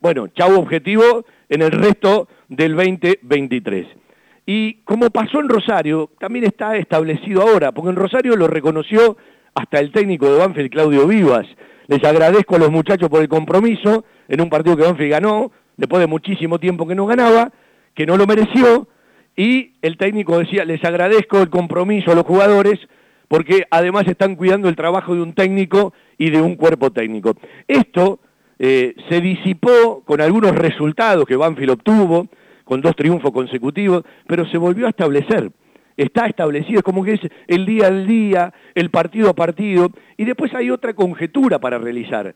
bueno, 0.00 0.28
chau 0.28 0.58
objetivo 0.58 1.24
en 1.48 1.62
el 1.62 1.70
resto 1.70 2.28
del 2.48 2.74
2023. 2.74 3.86
Y 4.46 4.74
como 4.84 5.10
pasó 5.10 5.40
en 5.40 5.48
Rosario, 5.48 6.10
también 6.18 6.44
está 6.44 6.76
establecido 6.76 7.42
ahora, 7.42 7.72
porque 7.72 7.90
en 7.90 7.96
Rosario 7.96 8.36
lo 8.36 8.48
reconoció 8.48 9.16
hasta 9.54 9.78
el 9.78 9.92
técnico 9.92 10.30
de 10.30 10.38
Banfield, 10.38 10.70
Claudio 10.70 11.06
Vivas. 11.06 11.46
Les 11.86 12.02
agradezco 12.04 12.56
a 12.56 12.58
los 12.58 12.70
muchachos 12.70 13.08
por 13.08 13.20
el 13.20 13.28
compromiso 13.28 14.04
en 14.28 14.40
un 14.40 14.50
partido 14.50 14.76
que 14.76 14.84
Banfield 14.84 15.10
ganó, 15.10 15.52
después 15.76 16.00
de 16.00 16.06
muchísimo 16.06 16.58
tiempo 16.58 16.86
que 16.86 16.94
no 16.94 17.06
ganaba, 17.06 17.52
que 17.94 18.06
no 18.06 18.16
lo 18.16 18.26
mereció, 18.26 18.88
y 19.36 19.72
el 19.82 19.96
técnico 19.96 20.38
decía, 20.38 20.64
les 20.64 20.84
agradezco 20.84 21.40
el 21.40 21.50
compromiso 21.50 22.12
a 22.12 22.14
los 22.14 22.24
jugadores, 22.24 22.78
porque 23.28 23.64
además 23.70 24.06
están 24.06 24.36
cuidando 24.36 24.68
el 24.68 24.76
trabajo 24.76 25.14
de 25.14 25.22
un 25.22 25.32
técnico 25.32 25.94
y 26.18 26.30
de 26.30 26.42
un 26.42 26.54
cuerpo 26.56 26.90
técnico. 26.90 27.34
Esto 27.66 28.20
eh, 28.58 28.94
se 29.08 29.20
disipó 29.20 30.02
con 30.04 30.20
algunos 30.20 30.54
resultados 30.54 31.24
que 31.24 31.36
Banfield 31.36 31.70
obtuvo, 31.70 32.28
con 32.64 32.80
dos 32.80 32.94
triunfos 32.94 33.32
consecutivos, 33.32 34.04
pero 34.26 34.46
se 34.46 34.58
volvió 34.58 34.86
a 34.86 34.90
establecer. 34.90 35.50
Está 35.96 36.26
establecido, 36.26 36.78
es 36.78 36.84
como 36.84 37.04
que 37.04 37.14
es 37.14 37.20
el 37.48 37.66
día 37.66 37.86
al 37.86 38.06
día, 38.06 38.52
el 38.74 38.90
partido 38.90 39.30
a 39.30 39.34
partido, 39.34 39.90
y 40.16 40.24
después 40.24 40.54
hay 40.54 40.70
otra 40.70 40.94
conjetura 40.94 41.58
para 41.58 41.78
realizar. 41.78 42.34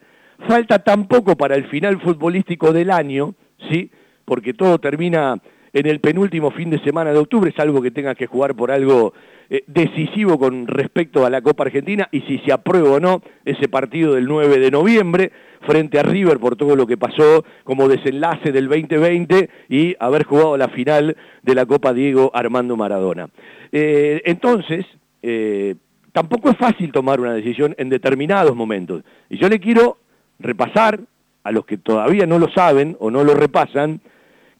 Falta 0.48 0.78
tampoco 0.80 1.36
para 1.36 1.56
el 1.56 1.66
final 1.68 2.00
futbolístico 2.00 2.72
del 2.72 2.90
año, 2.90 3.34
¿sí? 3.70 3.90
porque 4.24 4.52
todo 4.52 4.78
termina 4.78 5.40
en 5.72 5.86
el 5.86 6.00
penúltimo 6.00 6.50
fin 6.50 6.70
de 6.70 6.78
semana 6.80 7.12
de 7.12 7.18
octubre, 7.18 7.50
es 7.50 7.58
algo 7.58 7.82
que 7.82 7.90
tenga 7.90 8.14
que 8.14 8.26
jugar 8.26 8.54
por 8.54 8.70
algo 8.70 9.12
eh, 9.50 9.62
decisivo 9.66 10.38
con 10.38 10.66
respecto 10.66 11.26
a 11.26 11.30
la 11.30 11.42
Copa 11.42 11.64
Argentina 11.64 12.08
y 12.10 12.22
si 12.22 12.38
se 12.38 12.52
aprueba 12.52 12.92
o 12.92 13.00
no 13.00 13.22
ese 13.44 13.68
partido 13.68 14.14
del 14.14 14.26
9 14.26 14.58
de 14.58 14.70
noviembre 14.70 15.32
frente 15.66 15.98
a 15.98 16.02
River 16.02 16.38
por 16.38 16.56
todo 16.56 16.76
lo 16.76 16.86
que 16.86 16.96
pasó 16.96 17.44
como 17.64 17.88
desenlace 17.88 18.52
del 18.52 18.68
2020 18.68 19.50
y 19.68 19.94
haber 20.00 20.24
jugado 20.24 20.56
la 20.56 20.68
final 20.68 21.16
de 21.42 21.54
la 21.54 21.66
Copa 21.66 21.92
Diego 21.92 22.30
Armando 22.34 22.76
Maradona. 22.76 23.28
Eh, 23.70 24.22
entonces, 24.24 24.86
eh, 25.22 25.74
tampoco 26.12 26.50
es 26.50 26.56
fácil 26.56 26.90
tomar 26.90 27.20
una 27.20 27.34
decisión 27.34 27.74
en 27.76 27.90
determinados 27.90 28.56
momentos. 28.56 29.02
Y 29.28 29.38
yo 29.38 29.48
le 29.48 29.60
quiero 29.60 29.98
repasar 30.38 31.00
a 31.44 31.52
los 31.52 31.64
que 31.64 31.78
todavía 31.78 32.26
no 32.26 32.38
lo 32.38 32.48
saben 32.50 32.96
o 32.98 33.10
no 33.10 33.24
lo 33.24 33.34
repasan, 33.34 34.00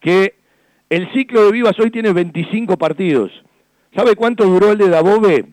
que 0.00 0.34
el 0.88 1.12
ciclo 1.12 1.44
de 1.44 1.52
Vivas 1.52 1.78
hoy 1.80 1.90
tiene 1.90 2.12
25 2.12 2.76
partidos. 2.76 3.32
¿Sabe 3.94 4.14
cuánto 4.14 4.44
duró 4.44 4.72
el 4.72 4.78
de 4.78 4.88
Dabove? 4.88 5.46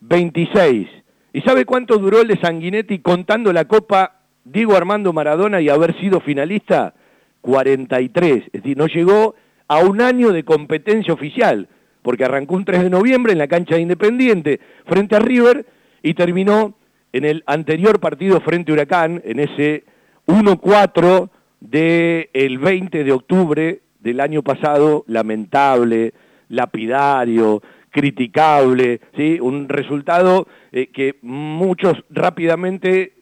26. 0.00 0.88
¿Y 1.32 1.40
sabe 1.42 1.66
cuánto 1.66 1.98
duró 1.98 2.22
el 2.22 2.28
de 2.28 2.40
Sanguinetti 2.40 3.00
contando 3.00 3.52
la 3.52 3.66
Copa 3.66 4.20
Diego 4.44 4.76
Armando 4.76 5.12
Maradona 5.12 5.60
y 5.60 5.68
haber 5.68 5.98
sido 6.00 6.20
finalista? 6.20 6.94
43. 7.42 8.44
Es 8.46 8.52
decir, 8.52 8.76
no 8.76 8.86
llegó 8.86 9.34
a 9.68 9.80
un 9.80 10.00
año 10.00 10.32
de 10.32 10.44
competencia 10.44 11.12
oficial, 11.12 11.68
porque 12.02 12.24
arrancó 12.24 12.54
un 12.54 12.64
3 12.64 12.84
de 12.84 12.90
noviembre 12.90 13.32
en 13.32 13.38
la 13.38 13.48
cancha 13.48 13.74
de 13.74 13.82
Independiente 13.82 14.60
frente 14.86 15.16
a 15.16 15.18
River 15.18 15.66
y 16.02 16.14
terminó 16.14 16.74
en 17.16 17.24
el 17.24 17.42
anterior 17.46 17.98
partido 17.98 18.42
frente 18.42 18.70
a 18.70 18.74
Huracán, 18.74 19.22
en 19.24 19.40
ese 19.40 19.84
1-4 20.26 21.30
del 21.60 22.58
20 22.58 23.04
de 23.04 23.12
octubre 23.12 23.80
del 24.00 24.20
año 24.20 24.42
pasado, 24.42 25.02
lamentable, 25.06 26.12
lapidario, 26.50 27.62
criticable, 27.90 29.00
¿sí? 29.16 29.38
un 29.40 29.66
resultado 29.70 30.46
eh, 30.72 30.88
que 30.88 31.16
muchos 31.22 32.04
rápidamente 32.10 33.14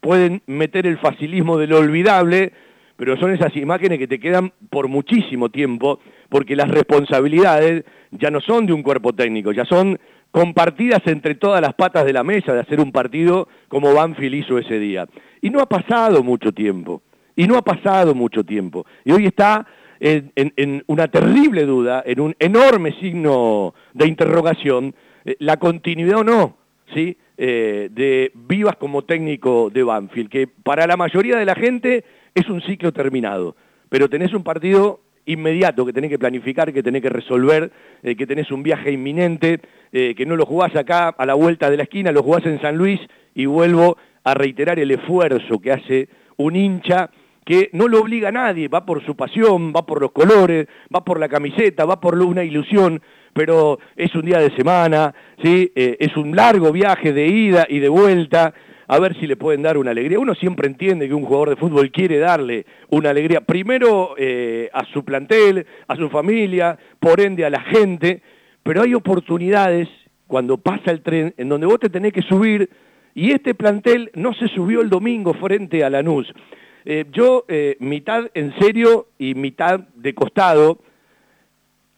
pueden 0.00 0.40
meter 0.46 0.86
el 0.86 0.96
facilismo 0.96 1.58
de 1.58 1.66
lo 1.66 1.78
olvidable, 1.78 2.52
pero 2.96 3.18
son 3.18 3.32
esas 3.32 3.54
imágenes 3.56 3.98
que 3.98 4.08
te 4.08 4.18
quedan 4.18 4.54
por 4.70 4.88
muchísimo 4.88 5.50
tiempo, 5.50 6.00
porque 6.30 6.56
las 6.56 6.70
responsabilidades 6.70 7.84
ya 8.12 8.30
no 8.30 8.40
son 8.40 8.64
de 8.64 8.72
un 8.72 8.82
cuerpo 8.82 9.12
técnico, 9.12 9.52
ya 9.52 9.66
son 9.66 9.98
compartidas 10.32 11.02
entre 11.06 11.36
todas 11.36 11.60
las 11.60 11.74
patas 11.74 12.04
de 12.04 12.12
la 12.12 12.24
mesa 12.24 12.52
de 12.52 12.60
hacer 12.60 12.80
un 12.80 12.90
partido 12.90 13.46
como 13.68 13.94
Banfield 13.94 14.34
hizo 14.34 14.58
ese 14.58 14.80
día. 14.80 15.06
Y 15.40 15.50
no 15.50 15.60
ha 15.60 15.66
pasado 15.66 16.24
mucho 16.24 16.52
tiempo, 16.52 17.02
y 17.36 17.46
no 17.46 17.56
ha 17.56 17.62
pasado 17.62 18.14
mucho 18.14 18.42
tiempo. 18.42 18.84
Y 19.04 19.12
hoy 19.12 19.26
está 19.26 19.66
en, 20.00 20.82
una 20.86 21.06
terrible 21.08 21.64
duda, 21.64 22.02
en 22.04 22.18
un 22.20 22.34
enorme 22.40 22.92
signo 22.98 23.74
de 23.92 24.08
interrogación, 24.08 24.94
eh, 25.24 25.36
la 25.38 25.58
continuidad 25.58 26.20
o 26.20 26.24
no, 26.24 26.56
¿sí? 26.92 27.16
Eh, 27.36 27.88
de 27.92 28.32
Vivas 28.34 28.76
como 28.76 29.02
técnico 29.02 29.70
de 29.70 29.82
Banfield, 29.82 30.28
que 30.28 30.46
para 30.46 30.86
la 30.86 30.96
mayoría 30.96 31.36
de 31.36 31.44
la 31.44 31.54
gente 31.54 32.04
es 32.34 32.48
un 32.48 32.62
ciclo 32.62 32.92
terminado, 32.92 33.54
pero 33.88 34.08
tenés 34.08 34.32
un 34.32 34.42
partido 34.42 35.00
inmediato 35.26 35.86
que 35.86 35.92
tenés 35.92 36.10
que 36.10 36.18
planificar, 36.18 36.72
que 36.72 36.82
tenés 36.82 37.02
que 37.02 37.08
resolver, 37.08 37.70
eh, 38.02 38.16
que 38.16 38.26
tenés 38.26 38.50
un 38.50 38.62
viaje 38.62 38.90
inminente, 38.92 39.60
que 39.92 40.24
no 40.24 40.36
lo 40.36 40.46
jugás 40.46 40.74
acá 40.74 41.10
a 41.10 41.26
la 41.26 41.34
vuelta 41.34 41.68
de 41.68 41.76
la 41.76 41.82
esquina, 41.82 42.12
lo 42.12 42.22
jugás 42.22 42.46
en 42.46 42.58
San 42.62 42.78
Luis 42.78 42.98
y 43.34 43.44
vuelvo 43.44 43.98
a 44.24 44.32
reiterar 44.32 44.78
el 44.78 44.90
esfuerzo 44.90 45.58
que 45.58 45.70
hace 45.70 46.08
un 46.38 46.56
hincha 46.56 47.10
que 47.44 47.70
no 47.72 47.88
lo 47.88 48.00
obliga 48.00 48.28
a 48.28 48.32
nadie, 48.32 48.68
va 48.68 48.86
por 48.86 49.04
su 49.04 49.16
pasión, 49.16 49.72
va 49.74 49.84
por 49.84 50.00
los 50.00 50.12
colores, 50.12 50.66
va 50.94 51.04
por 51.04 51.18
la 51.18 51.28
camiseta, 51.28 51.84
va 51.84 52.00
por 52.00 52.14
una 52.18 52.44
ilusión, 52.44 53.02
pero 53.32 53.78
es 53.96 54.14
un 54.14 54.22
día 54.22 54.38
de 54.38 54.54
semana, 54.54 55.14
¿sí? 55.42 55.72
Eh, 55.74 55.96
es 55.98 56.16
un 56.16 56.36
largo 56.36 56.70
viaje 56.70 57.12
de 57.12 57.26
ida 57.26 57.66
y 57.68 57.80
de 57.80 57.88
vuelta, 57.88 58.54
a 58.88 58.98
ver 58.98 59.18
si 59.18 59.26
le 59.26 59.36
pueden 59.36 59.62
dar 59.62 59.78
una 59.78 59.90
alegría. 59.90 60.18
Uno 60.18 60.34
siempre 60.34 60.66
entiende 60.66 61.08
que 61.08 61.14
un 61.14 61.24
jugador 61.24 61.50
de 61.50 61.56
fútbol 61.56 61.90
quiere 61.90 62.18
darle 62.18 62.66
una 62.88 63.10
alegría, 63.10 63.40
primero 63.40 64.14
eh, 64.18 64.70
a 64.72 64.84
su 64.92 65.04
plantel, 65.04 65.66
a 65.86 65.96
su 65.96 66.08
familia, 66.08 66.78
por 66.98 67.20
ende 67.20 67.44
a 67.44 67.50
la 67.50 67.60
gente, 67.60 68.22
pero 68.62 68.82
hay 68.82 68.94
oportunidades 68.94 69.88
cuando 70.26 70.58
pasa 70.58 70.90
el 70.90 71.02
tren 71.02 71.34
en 71.36 71.48
donde 71.48 71.66
vos 71.66 71.78
te 71.78 71.90
tenés 71.90 72.12
que 72.12 72.22
subir 72.22 72.70
y 73.14 73.32
este 73.32 73.54
plantel 73.54 74.10
no 74.14 74.32
se 74.34 74.48
subió 74.48 74.80
el 74.80 74.88
domingo 74.88 75.34
frente 75.34 75.84
a 75.84 75.90
Lanús. 75.90 76.32
Eh, 76.84 77.04
yo, 77.12 77.44
eh, 77.48 77.76
mitad 77.80 78.30
en 78.34 78.58
serio 78.58 79.08
y 79.18 79.34
mitad 79.34 79.80
de 79.80 80.14
costado, 80.14 80.78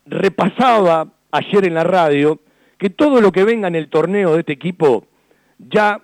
repasaba 0.06 1.12
ayer 1.30 1.66
en 1.66 1.74
la 1.74 1.84
radio 1.84 2.40
que 2.76 2.90
todo 2.90 3.20
lo 3.20 3.32
que 3.32 3.44
venga 3.44 3.68
en 3.68 3.76
el 3.76 3.88
torneo 3.88 4.34
de 4.34 4.40
este 4.40 4.52
equipo 4.52 5.06
ya 5.58 6.02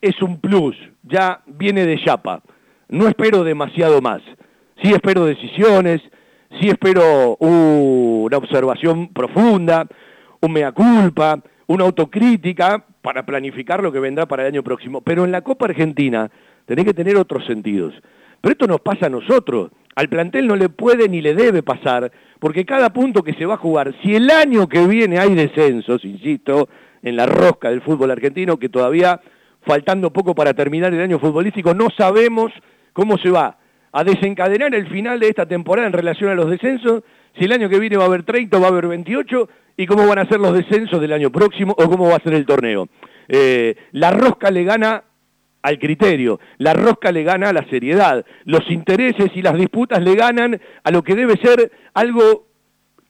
es 0.00 0.20
un 0.22 0.40
plus, 0.40 0.76
ya 1.02 1.42
viene 1.46 1.84
de 1.84 2.02
chapa. 2.02 2.42
No 2.88 3.08
espero 3.08 3.44
demasiado 3.44 4.00
más. 4.00 4.22
Sí 4.82 4.92
espero 4.92 5.24
decisiones, 5.24 6.00
sí 6.60 6.68
espero 6.68 7.36
una 7.36 8.36
observación 8.36 9.08
profunda, 9.08 9.86
un 10.40 10.52
mea 10.52 10.72
culpa, 10.72 11.40
una 11.66 11.84
autocrítica 11.84 12.84
para 13.02 13.24
planificar 13.24 13.82
lo 13.82 13.92
que 13.92 14.00
vendrá 14.00 14.26
para 14.26 14.42
el 14.42 14.52
año 14.52 14.62
próximo. 14.62 15.00
Pero 15.00 15.24
en 15.24 15.32
la 15.32 15.42
Copa 15.42 15.66
Argentina 15.66 16.30
tenés 16.66 16.84
que 16.84 16.94
tener 16.94 17.16
otros 17.16 17.44
sentidos. 17.46 17.94
Pero 18.40 18.52
esto 18.52 18.66
nos 18.66 18.80
pasa 18.80 19.06
a 19.06 19.10
nosotros. 19.10 19.70
Al 19.94 20.08
plantel 20.08 20.46
no 20.46 20.56
le 20.56 20.68
puede 20.68 21.08
ni 21.08 21.22
le 21.22 21.34
debe 21.34 21.62
pasar, 21.62 22.12
porque 22.38 22.66
cada 22.66 22.92
punto 22.92 23.22
que 23.22 23.32
se 23.32 23.46
va 23.46 23.54
a 23.54 23.58
jugar, 23.58 23.94
si 24.02 24.14
el 24.14 24.30
año 24.30 24.68
que 24.68 24.86
viene 24.86 25.18
hay 25.18 25.34
descensos, 25.34 26.04
insisto, 26.04 26.68
en 27.02 27.16
la 27.16 27.24
rosca 27.24 27.70
del 27.70 27.80
fútbol 27.80 28.10
argentino, 28.10 28.58
que 28.58 28.68
todavía, 28.68 29.20
faltando 29.66 30.12
poco 30.12 30.34
para 30.34 30.54
terminar 30.54 30.94
el 30.94 31.00
año 31.00 31.18
futbolístico, 31.18 31.74
no 31.74 31.88
sabemos 31.90 32.52
cómo 32.92 33.18
se 33.18 33.30
va 33.30 33.58
a 33.92 34.04
desencadenar 34.04 34.74
el 34.74 34.86
final 34.88 35.18
de 35.18 35.28
esta 35.28 35.46
temporada 35.46 35.88
en 35.88 35.92
relación 35.92 36.30
a 36.30 36.34
los 36.34 36.48
descensos, 36.48 37.02
si 37.36 37.44
el 37.44 37.52
año 37.52 37.68
que 37.68 37.80
viene 37.80 37.96
va 37.96 38.04
a 38.04 38.06
haber 38.06 38.22
30 38.22 38.56
o 38.56 38.60
va 38.60 38.68
a 38.68 38.70
haber 38.70 38.86
28, 38.86 39.48
y 39.76 39.86
cómo 39.86 40.06
van 40.06 40.20
a 40.20 40.28
ser 40.28 40.40
los 40.40 40.54
descensos 40.54 41.00
del 41.00 41.12
año 41.12 41.30
próximo 41.30 41.74
o 41.76 41.90
cómo 41.90 42.08
va 42.08 42.16
a 42.16 42.20
ser 42.20 42.34
el 42.34 42.46
torneo. 42.46 42.88
Eh, 43.28 43.74
la 43.92 44.10
rosca 44.12 44.50
le 44.50 44.64
gana 44.64 45.02
al 45.62 45.78
criterio, 45.78 46.38
la 46.58 46.72
rosca 46.72 47.10
le 47.10 47.24
gana 47.24 47.48
a 47.48 47.52
la 47.52 47.68
seriedad, 47.68 48.24
los 48.44 48.70
intereses 48.70 49.30
y 49.34 49.42
las 49.42 49.56
disputas 49.56 50.00
le 50.00 50.14
ganan 50.14 50.60
a 50.84 50.90
lo 50.90 51.02
que 51.02 51.16
debe 51.16 51.36
ser 51.38 51.72
algo 51.92 52.46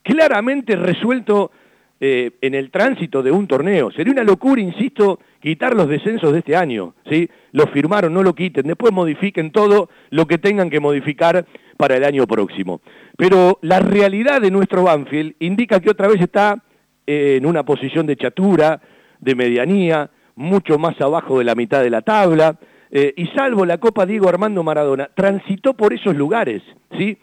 claramente 0.02 0.74
resuelto 0.74 1.50
eh, 1.98 2.32
en 2.42 2.54
el 2.54 2.70
tránsito 2.70 3.22
de 3.22 3.30
un 3.30 3.46
torneo. 3.46 3.90
Sería 3.90 4.12
una 4.12 4.22
locura, 4.22 4.60
insisto, 4.60 5.18
quitar 5.40 5.74
los 5.74 5.88
descensos 5.88 6.32
de 6.32 6.40
este 6.40 6.54
año. 6.54 6.94
¿sí? 7.08 7.28
Lo 7.52 7.66
firmaron, 7.68 8.12
no 8.12 8.22
lo 8.22 8.34
quiten, 8.34 8.66
después 8.66 8.92
modifiquen 8.92 9.50
todo 9.50 9.88
lo 10.10 10.26
que 10.26 10.38
tengan 10.38 10.68
que 10.68 10.78
modificar 10.78 11.46
para 11.76 11.96
el 11.96 12.04
año 12.04 12.26
próximo. 12.26 12.80
Pero 13.16 13.58
la 13.62 13.80
realidad 13.80 14.40
de 14.40 14.50
nuestro 14.50 14.82
Banfield 14.82 15.36
indica 15.38 15.80
que 15.80 15.90
otra 15.90 16.08
vez 16.08 16.20
está 16.20 16.62
eh, 17.06 17.36
en 17.38 17.46
una 17.46 17.64
posición 17.64 18.06
de 18.06 18.16
chatura, 18.16 18.80
de 19.20 19.34
medianía, 19.34 20.10
mucho 20.34 20.78
más 20.78 21.00
abajo 21.00 21.38
de 21.38 21.44
la 21.44 21.54
mitad 21.54 21.82
de 21.82 21.90
la 21.90 22.02
tabla, 22.02 22.58
eh, 22.90 23.14
y 23.16 23.26
salvo 23.28 23.64
la 23.64 23.78
Copa 23.78 24.04
Diego 24.06 24.28
Armando 24.28 24.62
Maradona, 24.62 25.08
transitó 25.14 25.74
por 25.74 25.92
esos 25.92 26.14
lugares, 26.14 26.62
¿sí? 26.98 27.16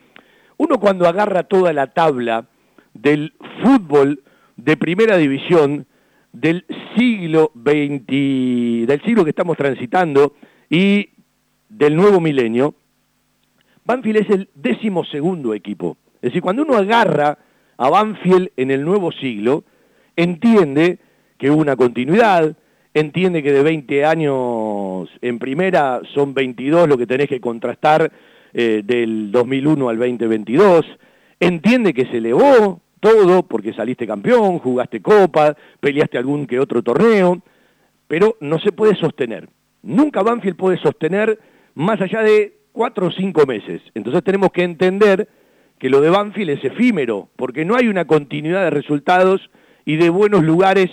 Uno 0.58 0.80
cuando 0.80 1.08
agarra 1.08 1.44
toda 1.44 1.74
la 1.74 1.88
tabla 1.88 2.46
del 2.94 3.34
fútbol 3.62 4.24
de 4.56 4.78
primera 4.78 5.18
división 5.18 5.86
del 6.32 6.66
siglo 6.96 7.52
XX, 7.56 8.88
del 8.88 9.02
siglo 9.06 9.24
que 9.24 9.30
estamos 9.30 9.58
transitando 9.58 10.34
y 10.70 11.10
del 11.70 11.96
nuevo 11.96 12.20
milenio, 12.20 12.76
Banfield 13.86 14.18
es 14.18 14.30
el 14.30 14.50
décimo 14.56 15.04
segundo 15.06 15.54
equipo. 15.54 15.98
Es 16.16 16.30
decir, 16.30 16.42
cuando 16.42 16.64
uno 16.64 16.76
agarra 16.76 17.38
a 17.78 17.90
Banfield 17.90 18.52
en 18.56 18.72
el 18.72 18.84
nuevo 18.84 19.12
siglo, 19.12 19.64
entiende 20.16 21.00
que 21.38 21.52
hubo 21.52 21.62
una 21.62 21.76
continuidad, 21.76 22.56
entiende 22.94 23.44
que 23.44 23.52
de 23.52 23.64
20 23.64 24.06
años 24.06 25.10
en 25.22 25.40
primera 25.40 26.02
son 26.14 26.34
22 26.34 26.88
lo 26.88 26.98
que 26.98 27.08
tenés 27.08 27.28
que 27.28 27.42
contrastar 27.42 28.12
eh, 28.54 28.84
del 28.86 29.32
2001 29.32 29.90
al 29.90 29.98
2022, 29.98 30.86
entiende 31.40 31.94
que 31.94 32.06
se 32.06 32.18
elevó 32.18 32.82
todo 33.04 33.44
porque 33.44 33.74
saliste 33.74 34.08
campeón, 34.08 34.60
jugaste 34.60 35.02
copa, 35.02 35.58
peleaste 35.82 36.18
algún 36.18 36.48
que 36.48 36.58
otro 36.58 36.82
torneo, 36.82 37.42
pero 38.08 38.38
no 38.40 38.60
se 38.60 38.72
puede 38.72 38.96
sostener. 38.96 39.50
Nunca 39.82 40.24
Banfield 40.24 40.56
puede 40.56 40.78
sostener 40.78 41.38
más 41.76 42.00
allá 42.00 42.22
de 42.22 42.54
cuatro 42.72 43.08
o 43.08 43.12
cinco 43.12 43.46
meses. 43.46 43.82
Entonces 43.94 44.24
tenemos 44.24 44.52
que 44.54 44.64
entender 44.64 45.28
que 45.80 45.90
lo 45.90 46.00
de 46.00 46.12
Banfield 46.12 46.52
es 46.52 46.64
efímero, 46.64 47.28
porque 47.36 47.66
no 47.66 47.76
hay 47.76 47.90
una 47.90 48.06
continuidad 48.06 48.64
de 48.64 48.70
resultados 48.70 49.50
y 49.84 49.98
de 49.98 50.10
buenos 50.10 50.42
lugares 50.42 50.90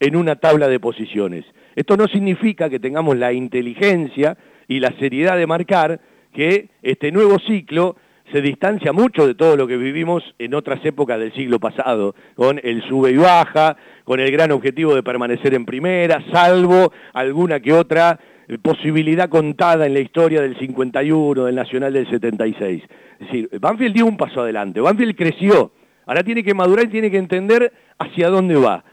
en 0.00 0.16
una 0.16 0.36
tabla 0.36 0.68
de 0.68 0.78
posiciones. 0.78 1.46
Esto 1.76 1.96
no 1.96 2.08
significa 2.08 2.68
que 2.68 2.78
tengamos 2.78 3.16
la 3.16 3.32
inteligencia 3.32 4.36
y 4.68 4.80
la 4.80 4.92
seriedad 4.98 5.38
de 5.38 5.46
marcar 5.46 6.00
que 6.34 6.68
este 6.82 7.10
nuevo 7.10 7.38
ciclo 7.38 7.96
se 8.32 8.40
distancia 8.40 8.92
mucho 8.92 9.26
de 9.26 9.34
todo 9.34 9.56
lo 9.56 9.66
que 9.66 9.76
vivimos 9.76 10.22
en 10.38 10.54
otras 10.54 10.84
épocas 10.84 11.18
del 11.18 11.32
siglo 11.34 11.58
pasado, 11.60 12.14
con 12.34 12.60
el 12.62 12.82
sube 12.88 13.10
y 13.10 13.16
baja, 13.16 13.76
con 14.04 14.20
el 14.20 14.30
gran 14.30 14.50
objetivo 14.52 14.94
de 14.94 15.02
permanecer 15.02 15.54
en 15.54 15.64
primera, 15.64 16.22
salvo 16.32 16.92
alguna 17.12 17.60
que 17.60 17.72
otra 17.72 18.18
eh, 18.48 18.58
posibilidad 18.58 19.28
contada 19.28 19.86
en 19.86 19.94
la 19.94 20.00
historia 20.00 20.40
del 20.40 20.58
51, 20.58 21.44
del 21.44 21.54
Nacional 21.54 21.92
del 21.92 22.08
76. 22.08 22.82
Es 23.20 23.26
decir, 23.26 23.48
Banfield 23.60 23.94
dio 23.94 24.06
un 24.06 24.16
paso 24.16 24.40
adelante, 24.40 24.80
Banfield 24.80 25.16
creció, 25.16 25.72
ahora 26.06 26.22
tiene 26.22 26.42
que 26.42 26.54
madurar 26.54 26.86
y 26.86 26.90
tiene 26.90 27.10
que 27.10 27.18
entender 27.18 27.72
hacia 27.98 28.28
dónde 28.28 28.56
va. 28.56 28.84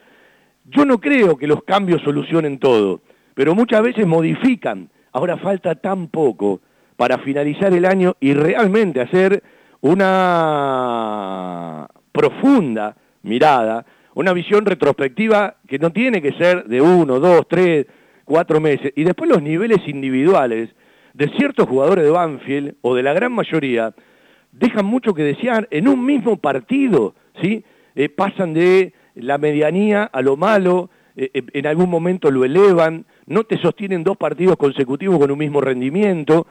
Yo 0.65 0.85
no 0.85 0.99
creo 0.99 1.37
que 1.37 1.47
los 1.47 1.63
cambios 1.63 2.01
solucionen 2.01 2.59
todo, 2.59 3.01
pero 3.33 3.55
muchas 3.55 3.81
veces 3.81 4.05
modifican. 4.05 4.89
Ahora 5.13 5.35
falta 5.37 5.75
tan 5.75 6.07
poco 6.07 6.61
para 7.01 7.17
finalizar 7.17 7.73
el 7.73 7.85
año 7.85 8.15
y 8.19 8.35
realmente 8.35 9.01
hacer 9.01 9.41
una 9.79 11.87
profunda 12.11 12.95
mirada, 13.23 13.83
una 14.13 14.33
visión 14.33 14.67
retrospectiva 14.67 15.55
que 15.67 15.79
no 15.79 15.91
tiene 15.91 16.21
que 16.21 16.33
ser 16.33 16.65
de 16.65 16.79
uno, 16.79 17.19
dos, 17.19 17.47
tres, 17.49 17.87
cuatro 18.23 18.59
meses. 18.59 18.93
Y 18.95 19.03
después 19.03 19.31
los 19.31 19.41
niveles 19.41 19.79
individuales 19.87 20.69
de 21.15 21.27
ciertos 21.29 21.67
jugadores 21.67 22.05
de 22.05 22.11
Banfield 22.11 22.75
o 22.81 22.93
de 22.93 23.01
la 23.01 23.13
gran 23.13 23.31
mayoría 23.31 23.95
dejan 24.51 24.85
mucho 24.85 25.15
que 25.15 25.23
desear 25.23 25.67
en 25.71 25.87
un 25.87 26.05
mismo 26.05 26.37
partido, 26.37 27.15
¿sí? 27.41 27.65
Eh, 27.95 28.09
pasan 28.09 28.53
de 28.53 28.93
la 29.15 29.39
medianía 29.39 30.03
a 30.03 30.21
lo 30.21 30.37
malo, 30.37 30.91
eh, 31.15 31.31
eh, 31.33 31.41
en 31.53 31.65
algún 31.65 31.89
momento 31.89 32.29
lo 32.29 32.45
elevan, 32.45 33.05
no 33.25 33.43
te 33.43 33.57
sostienen 33.57 34.03
dos 34.03 34.17
partidos 34.17 34.57
consecutivos 34.57 35.17
con 35.17 35.31
un 35.31 35.39
mismo 35.39 35.61
rendimiento, 35.61 36.45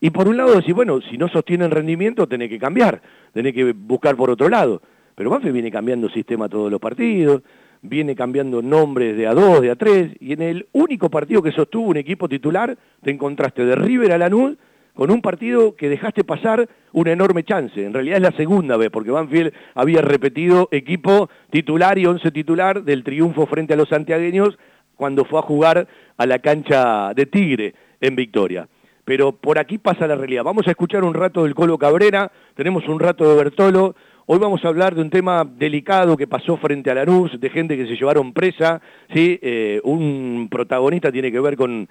y 0.00 0.10
por 0.10 0.28
un 0.28 0.36
lado 0.36 0.54
decís, 0.54 0.74
bueno, 0.74 1.00
si 1.02 1.18
no 1.18 1.28
sostienen 1.28 1.70
rendimiento 1.70 2.26
tenés 2.26 2.48
que 2.48 2.58
cambiar, 2.58 3.02
tenés 3.32 3.52
que 3.52 3.72
buscar 3.72 4.16
por 4.16 4.30
otro 4.30 4.48
lado. 4.48 4.80
Pero 5.14 5.30
Banfield 5.30 5.52
viene 5.52 5.70
cambiando 5.70 6.08
sistema 6.08 6.48
todos 6.48 6.70
los 6.70 6.80
partidos, 6.80 7.42
viene 7.82 8.14
cambiando 8.14 8.62
nombres 8.62 9.16
de 9.16 9.26
a 9.26 9.34
dos, 9.34 9.60
de 9.60 9.70
a 9.70 9.76
tres, 9.76 10.12
y 10.20 10.32
en 10.32 10.42
el 10.42 10.66
único 10.72 11.10
partido 11.10 11.42
que 11.42 11.52
sostuvo 11.52 11.88
un 11.88 11.98
equipo 11.98 12.28
titular, 12.28 12.76
te 13.02 13.10
encontraste 13.10 13.64
de 13.64 13.74
River 13.74 14.12
a 14.12 14.18
Lanús 14.18 14.56
con 14.94 15.10
un 15.10 15.20
partido 15.20 15.76
que 15.76 15.88
dejaste 15.88 16.24
pasar 16.24 16.68
una 16.92 17.12
enorme 17.12 17.44
chance. 17.44 17.84
En 17.84 17.92
realidad 17.92 18.16
es 18.16 18.22
la 18.22 18.36
segunda 18.36 18.76
vez, 18.76 18.90
porque 18.90 19.10
Banfield 19.10 19.52
había 19.74 20.00
repetido 20.00 20.68
equipo 20.72 21.30
titular 21.50 21.98
y 21.98 22.06
once 22.06 22.30
titular 22.30 22.82
del 22.82 23.04
triunfo 23.04 23.46
frente 23.46 23.74
a 23.74 23.76
los 23.76 23.88
santiagueños 23.88 24.58
cuando 24.96 25.24
fue 25.24 25.38
a 25.38 25.42
jugar 25.42 25.86
a 26.16 26.26
la 26.26 26.38
cancha 26.40 27.14
de 27.14 27.26
Tigre 27.26 27.74
en 28.00 28.16
Victoria. 28.16 28.68
Pero 29.10 29.32
por 29.32 29.58
aquí 29.58 29.76
pasa 29.76 30.06
la 30.06 30.14
realidad. 30.14 30.44
Vamos 30.44 30.68
a 30.68 30.70
escuchar 30.70 31.02
un 31.02 31.14
rato 31.14 31.42
del 31.42 31.52
Colo 31.52 31.76
Cabrera, 31.78 32.30
tenemos 32.54 32.86
un 32.86 33.00
rato 33.00 33.28
de 33.28 33.34
Bertolo, 33.34 33.96
Hoy 34.26 34.38
vamos 34.38 34.64
a 34.64 34.68
hablar 34.68 34.94
de 34.94 35.00
un 35.00 35.10
tema 35.10 35.44
delicado 35.44 36.16
que 36.16 36.28
pasó 36.28 36.56
frente 36.56 36.88
a 36.88 36.94
Lanús, 36.94 37.40
de 37.40 37.50
gente 37.50 37.76
que 37.76 37.88
se 37.88 37.96
llevaron 37.96 38.32
presa. 38.32 38.80
¿sí? 39.12 39.40
Eh, 39.42 39.80
un 39.82 40.46
protagonista 40.48 41.10
tiene 41.10 41.32
que 41.32 41.40
ver 41.40 41.56
con, 41.56 41.88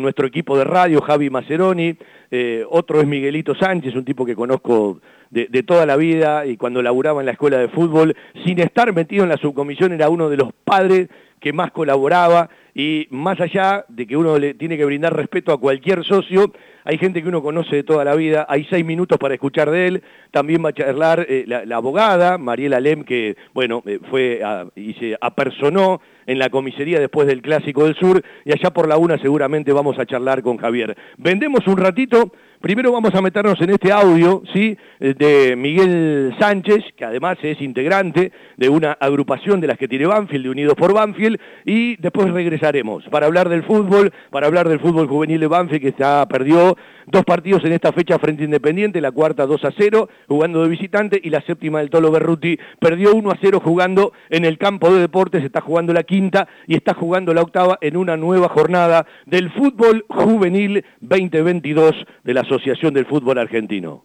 nuestro 0.00 0.26
equipo 0.26 0.58
de 0.58 0.64
radio, 0.64 1.00
Javi 1.00 1.30
Maceroni. 1.30 1.96
Eh, 2.32 2.64
otro 2.68 3.00
es 3.00 3.06
Miguelito 3.06 3.54
Sánchez, 3.54 3.94
un 3.94 4.04
tipo 4.04 4.26
que 4.26 4.34
conozco 4.34 5.00
de, 5.30 5.62
toda 5.62 5.86
la 5.86 5.96
vida 5.96 6.46
y 6.46 6.56
cuando 6.56 6.82
laburaba 6.82 7.20
en 7.20 7.26
la 7.26 7.32
escuela 7.32 7.58
de 7.58 7.68
fútbol, 7.68 8.16
sin 8.44 8.60
estar 8.60 8.92
metido 8.92 9.24
en 9.24 9.28
la 9.28 9.36
subcomisión, 9.36 9.92
era 9.92 10.08
uno 10.08 10.28
de 10.28 10.36
los 10.36 10.52
padres 10.64 11.08
que 11.40 11.52
más 11.52 11.70
colaboraba 11.70 12.50
y 12.74 13.06
más 13.10 13.40
allá 13.40 13.84
de 13.88 14.06
que 14.06 14.16
uno 14.16 14.38
le 14.38 14.54
tiene 14.54 14.76
que 14.76 14.84
brindar 14.84 15.14
respeto 15.14 15.52
a 15.52 15.60
cualquier 15.60 16.04
socio, 16.04 16.52
hay 16.84 16.96
gente 16.96 17.22
que 17.22 17.28
uno 17.28 17.42
conoce 17.42 17.76
de 17.76 17.82
toda 17.82 18.04
la 18.04 18.14
vida, 18.14 18.46
hay 18.48 18.66
seis 18.70 18.84
minutos 18.84 19.18
para 19.18 19.34
escuchar 19.34 19.70
de 19.70 19.88
él, 19.88 20.02
también 20.30 20.64
va 20.64 20.70
a 20.70 20.72
charlar 20.72 21.26
eh, 21.28 21.44
la, 21.46 21.76
abogada, 21.76 22.38
Mariela 22.38 22.80
Lem, 22.80 23.04
que 23.04 23.36
bueno, 23.52 23.82
eh, 23.84 23.98
fue 24.10 24.40
y 24.74 24.94
se 24.94 25.16
apersonó 25.20 26.00
en 26.26 26.38
la 26.38 26.50
comisaría 26.50 27.00
después 27.00 27.26
del 27.26 27.42
Clásico 27.42 27.84
del 27.84 27.96
Sur, 27.96 28.22
y 28.44 28.52
allá 28.52 28.70
por 28.70 28.88
la 28.88 28.96
una 28.96 29.18
seguramente 29.18 29.72
vamos 29.72 29.98
a 29.98 30.06
charlar 30.06 30.42
con 30.42 30.56
Javier. 30.56 30.96
Vendemos 31.16 31.66
un 31.66 31.78
ratito, 31.78 32.32
Primero 32.60 32.90
vamos 32.90 33.14
a 33.14 33.22
meternos 33.22 33.60
en 33.60 33.70
este 33.70 33.92
audio, 33.92 34.42
¿sí? 34.52 34.76
De 34.98 35.54
Miguel 35.56 36.34
Sánchez, 36.40 36.82
que 36.96 37.04
además 37.04 37.38
es 37.40 37.60
integrante 37.60 38.32
de 38.56 38.68
una 38.68 38.92
agrupación 38.92 39.60
de 39.60 39.68
las 39.68 39.78
que 39.78 39.86
tiene 39.86 40.06
Banfield, 40.06 40.42
de 40.42 40.50
Unidos 40.50 40.74
por 40.74 40.92
Banfield, 40.92 41.38
y 41.64 41.94
después 41.98 42.32
regresaremos 42.32 43.04
para 43.10 43.26
hablar 43.26 43.48
del 43.48 43.62
fútbol, 43.62 44.12
para 44.30 44.48
hablar 44.48 44.68
del 44.68 44.80
fútbol 44.80 45.06
juvenil 45.06 45.38
de 45.38 45.46
Banfield, 45.46 45.82
que 45.82 45.88
está, 45.88 46.26
perdió 46.26 46.76
dos 47.06 47.24
partidos 47.24 47.64
en 47.64 47.72
esta 47.72 47.92
fecha 47.92 48.18
frente 48.18 48.42
a 48.42 48.46
Independiente, 48.46 49.00
la 49.00 49.12
cuarta 49.12 49.46
2 49.46 49.64
a 49.64 49.70
0, 49.78 50.08
jugando 50.26 50.62
de 50.62 50.68
visitante, 50.68 51.20
y 51.22 51.30
la 51.30 51.40
séptima 51.42 51.78
del 51.78 51.90
Tolo 51.90 52.10
Berruti 52.10 52.58
perdió 52.80 53.14
1 53.14 53.30
a 53.30 53.38
0 53.40 53.60
jugando 53.62 54.12
en 54.30 54.44
el 54.44 54.58
campo 54.58 54.92
de 54.92 55.00
deportes, 55.00 55.44
está 55.44 55.60
jugando 55.60 55.92
la 55.92 56.02
quinta 56.02 56.48
y 56.66 56.74
está 56.74 56.92
jugando 56.92 57.32
la 57.32 57.42
octava 57.42 57.78
en 57.80 57.96
una 57.96 58.16
nueva 58.16 58.48
jornada 58.48 59.06
del 59.26 59.50
fútbol 59.50 60.04
juvenil 60.08 60.84
2022 61.00 61.94
de 62.24 62.34
la 62.34 62.47
Asociación 62.48 62.94
del 62.94 63.04
Fútbol 63.04 63.36
Argentino. 63.36 64.04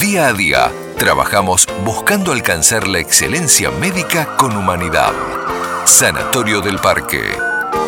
Día 0.00 0.28
a 0.28 0.32
día 0.32 0.72
Trabajamos 0.98 1.66
buscando 1.84 2.32
alcanzar 2.32 2.88
la 2.88 2.98
excelencia 3.00 3.70
médica 3.70 4.34
con 4.38 4.56
humanidad. 4.56 5.12
Sanatorio 5.84 6.62
del 6.62 6.78
Parque. 6.78 7.20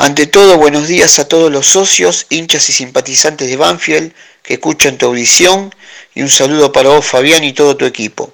Ante 0.00 0.28
todo, 0.28 0.58
buenos 0.58 0.86
días 0.86 1.18
a 1.18 1.26
todos 1.26 1.50
los 1.50 1.66
socios, 1.66 2.26
hinchas 2.30 2.68
y 2.68 2.72
simpatizantes 2.72 3.48
de 3.48 3.56
Banfield 3.56 4.12
que 4.44 4.54
escuchan 4.54 4.96
tu 4.96 5.06
audición 5.06 5.74
y 6.14 6.22
un 6.22 6.28
saludo 6.28 6.70
para 6.70 6.90
vos, 6.90 7.04
Fabián, 7.04 7.42
y 7.42 7.52
todo 7.52 7.76
tu 7.76 7.84
equipo. 7.84 8.32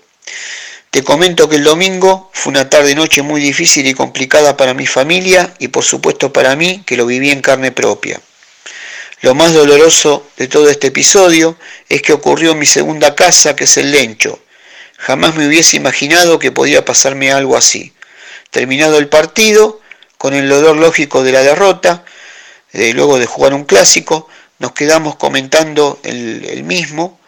Te 0.91 1.03
comento 1.03 1.49
que 1.49 1.57
el 1.57 1.65
domingo 1.65 2.31
fue 2.35 2.51
una 2.51 2.69
tarde-noche 2.69 3.23
muy 3.23 3.41
difícil 3.41 3.87
y 3.87 3.95
complicada 3.95 4.59
para 4.59 4.75
mi 4.75 4.87
familia 4.87 5.55
y 5.59 5.69
por 5.69 5.85
supuesto 5.85 6.31
para 6.31 6.55
mí, 6.55 6.83
que 6.85 6.99
lo 6.99 7.07
viví 7.07 7.31
en 7.31 7.41
carne 7.41 7.73
propia. 7.73 8.21
Lo 9.23 9.35
más 9.35 9.55
doloroso 9.55 10.27
de 10.37 10.49
todo 10.49 10.69
este 10.69 10.89
episodio 10.89 11.57
es 11.89 12.03
que 12.03 12.13
ocurrió 12.13 12.53
en 12.53 12.59
mi 12.59 12.67
segunda 12.67 13.15
casa, 13.15 13.57
que 13.57 13.65
es 13.65 13.79
el 13.79 13.91
Lencho. 13.91 14.39
Jamás 14.99 15.35
me 15.35 15.49
hubiese 15.49 15.79
imaginado 15.79 16.39
que 16.39 16.53
podía 16.53 16.85
pasarme 16.85 17.33
algo 17.33 17.57
así. 17.57 17.95
Terminado 18.51 18.99
el 18.99 19.09
partido, 19.09 19.81
con 20.25 20.33
el 20.33 20.49
dolor 20.49 20.79
lógico 20.79 21.23
de 21.23 21.33
la 21.33 21.43
derrota, 21.43 22.03
luego 22.73 23.19
de 23.19 23.27
jugar 23.27 23.53
un 23.53 23.67
clásico, 23.67 24.27
nos 24.59 24.73
quedamos 24.73 25.17
comentando 25.17 26.01
el, 26.03 26.65
mismo. 26.65 27.21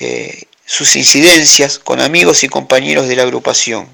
Eh, 0.00 0.44
sus 0.64 0.96
incidencias 0.96 1.78
con 1.78 2.00
amigos 2.00 2.42
y 2.42 2.48
compañeros 2.48 3.06
de 3.06 3.16
la 3.16 3.24
agrupación. 3.24 3.86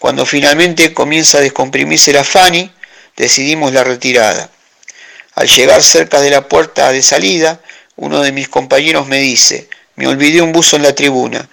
Cuando 0.00 0.26
finalmente 0.26 0.92
comienza 0.92 1.38
a 1.38 1.42
descomprimirse 1.42 2.12
la 2.12 2.24
Fanny, 2.24 2.72
decidimos 3.16 3.72
la 3.72 3.84
retirada. 3.84 4.50
Al 5.36 5.46
llegar 5.46 5.80
cerca 5.80 6.20
de 6.20 6.30
la 6.30 6.48
puerta 6.48 6.90
de 6.90 7.02
salida, 7.02 7.60
uno 7.94 8.20
de 8.20 8.32
mis 8.32 8.48
compañeros 8.48 9.06
me 9.06 9.20
dice, 9.20 9.68
me 9.94 10.08
olvidé 10.08 10.42
un 10.42 10.50
buzo 10.50 10.74
en 10.74 10.82
la 10.82 10.96
tribuna. 10.96 11.48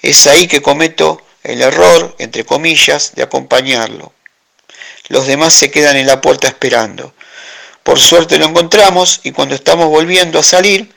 Es 0.00 0.28
ahí 0.28 0.46
que 0.46 0.62
cometo 0.62 1.26
el 1.42 1.60
error, 1.60 2.14
entre 2.20 2.44
comillas, 2.44 3.16
de 3.16 3.24
acompañarlo. 3.24 4.12
Los 5.08 5.26
demás 5.26 5.54
se 5.54 5.70
quedan 5.70 5.96
en 5.96 6.06
la 6.06 6.20
puerta 6.20 6.48
esperando. 6.48 7.14
Por 7.82 8.00
suerte 8.00 8.38
lo 8.38 8.46
encontramos 8.46 9.20
y 9.22 9.30
cuando 9.30 9.54
estamos 9.54 9.86
volviendo 9.86 10.38
a 10.38 10.42
salir, 10.42 10.92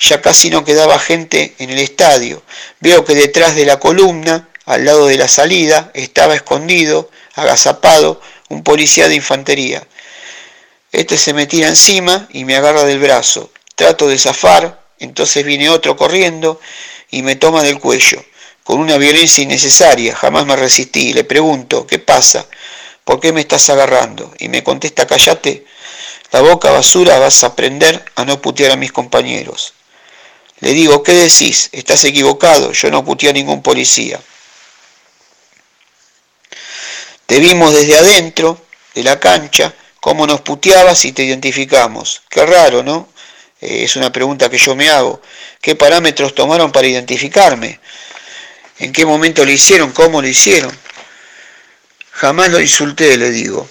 ya 0.00 0.20
casi 0.20 0.50
no 0.50 0.64
quedaba 0.64 0.98
gente 0.98 1.54
en 1.58 1.70
el 1.70 1.78
estadio. 1.78 2.42
Veo 2.80 3.04
que 3.04 3.14
detrás 3.14 3.54
de 3.54 3.64
la 3.64 3.78
columna, 3.78 4.48
al 4.66 4.84
lado 4.84 5.06
de 5.06 5.16
la 5.16 5.28
salida, 5.28 5.90
estaba 5.94 6.34
escondido, 6.34 7.10
agazapado, 7.34 8.20
un 8.48 8.62
policía 8.62 9.08
de 9.08 9.14
infantería. 9.14 9.86
Este 10.90 11.18
se 11.18 11.34
me 11.34 11.46
tira 11.46 11.68
encima 11.68 12.28
y 12.32 12.44
me 12.44 12.56
agarra 12.56 12.84
del 12.84 12.98
brazo. 12.98 13.50
Trato 13.74 14.08
de 14.08 14.18
zafar, 14.18 14.80
entonces 14.98 15.44
viene 15.44 15.68
otro 15.68 15.96
corriendo 15.96 16.60
y 17.10 17.22
me 17.22 17.36
toma 17.36 17.62
del 17.62 17.78
cuello, 17.78 18.24
con 18.62 18.80
una 18.80 18.96
violencia 18.96 19.42
innecesaria. 19.42 20.14
Jamás 20.14 20.46
me 20.46 20.56
resistí. 20.56 21.12
Le 21.12 21.24
pregunto, 21.24 21.86
¿qué 21.86 21.98
pasa? 21.98 22.46
¿Por 23.04 23.20
qué 23.20 23.32
me 23.32 23.40
estás 23.42 23.68
agarrando? 23.70 24.32
Y 24.38 24.48
me 24.48 24.64
contesta, 24.64 25.06
callate, 25.06 25.66
la 26.32 26.40
boca 26.40 26.70
basura 26.70 27.18
vas 27.18 27.44
a 27.44 27.48
aprender 27.48 28.04
a 28.16 28.24
no 28.24 28.40
putear 28.40 28.72
a 28.72 28.76
mis 28.76 28.92
compañeros. 28.92 29.74
Le 30.60 30.72
digo, 30.72 31.02
¿qué 31.02 31.12
decís? 31.12 31.68
Estás 31.72 32.04
equivocado, 32.04 32.72
yo 32.72 32.90
no 32.90 33.04
puteé 33.04 33.30
a 33.30 33.32
ningún 33.32 33.62
policía. 33.62 34.20
Te 37.26 37.38
vimos 37.38 37.72
desde 37.72 37.96
adentro 37.96 38.60
de 38.94 39.02
la 39.02 39.20
cancha, 39.20 39.74
cómo 40.00 40.26
nos 40.26 40.40
puteabas 40.40 41.04
y 41.04 41.12
te 41.12 41.24
identificamos. 41.24 42.22
Qué 42.28 42.44
raro, 42.44 42.82
¿no? 42.82 43.08
Eh, 43.60 43.84
es 43.84 43.96
una 43.96 44.12
pregunta 44.12 44.50
que 44.50 44.58
yo 44.58 44.74
me 44.74 44.90
hago. 44.90 45.20
¿Qué 45.60 45.74
parámetros 45.74 46.34
tomaron 46.34 46.72
para 46.72 46.86
identificarme? 46.86 47.80
¿En 48.78 48.92
qué 48.92 49.06
momento 49.06 49.44
lo 49.44 49.50
hicieron? 49.50 49.92
¿Cómo 49.92 50.20
lo 50.20 50.28
hicieron? 50.28 50.76
Jamás 52.24 52.48
lo 52.48 52.58
insulté, 52.58 53.18
le 53.18 53.30
digo. 53.30 53.68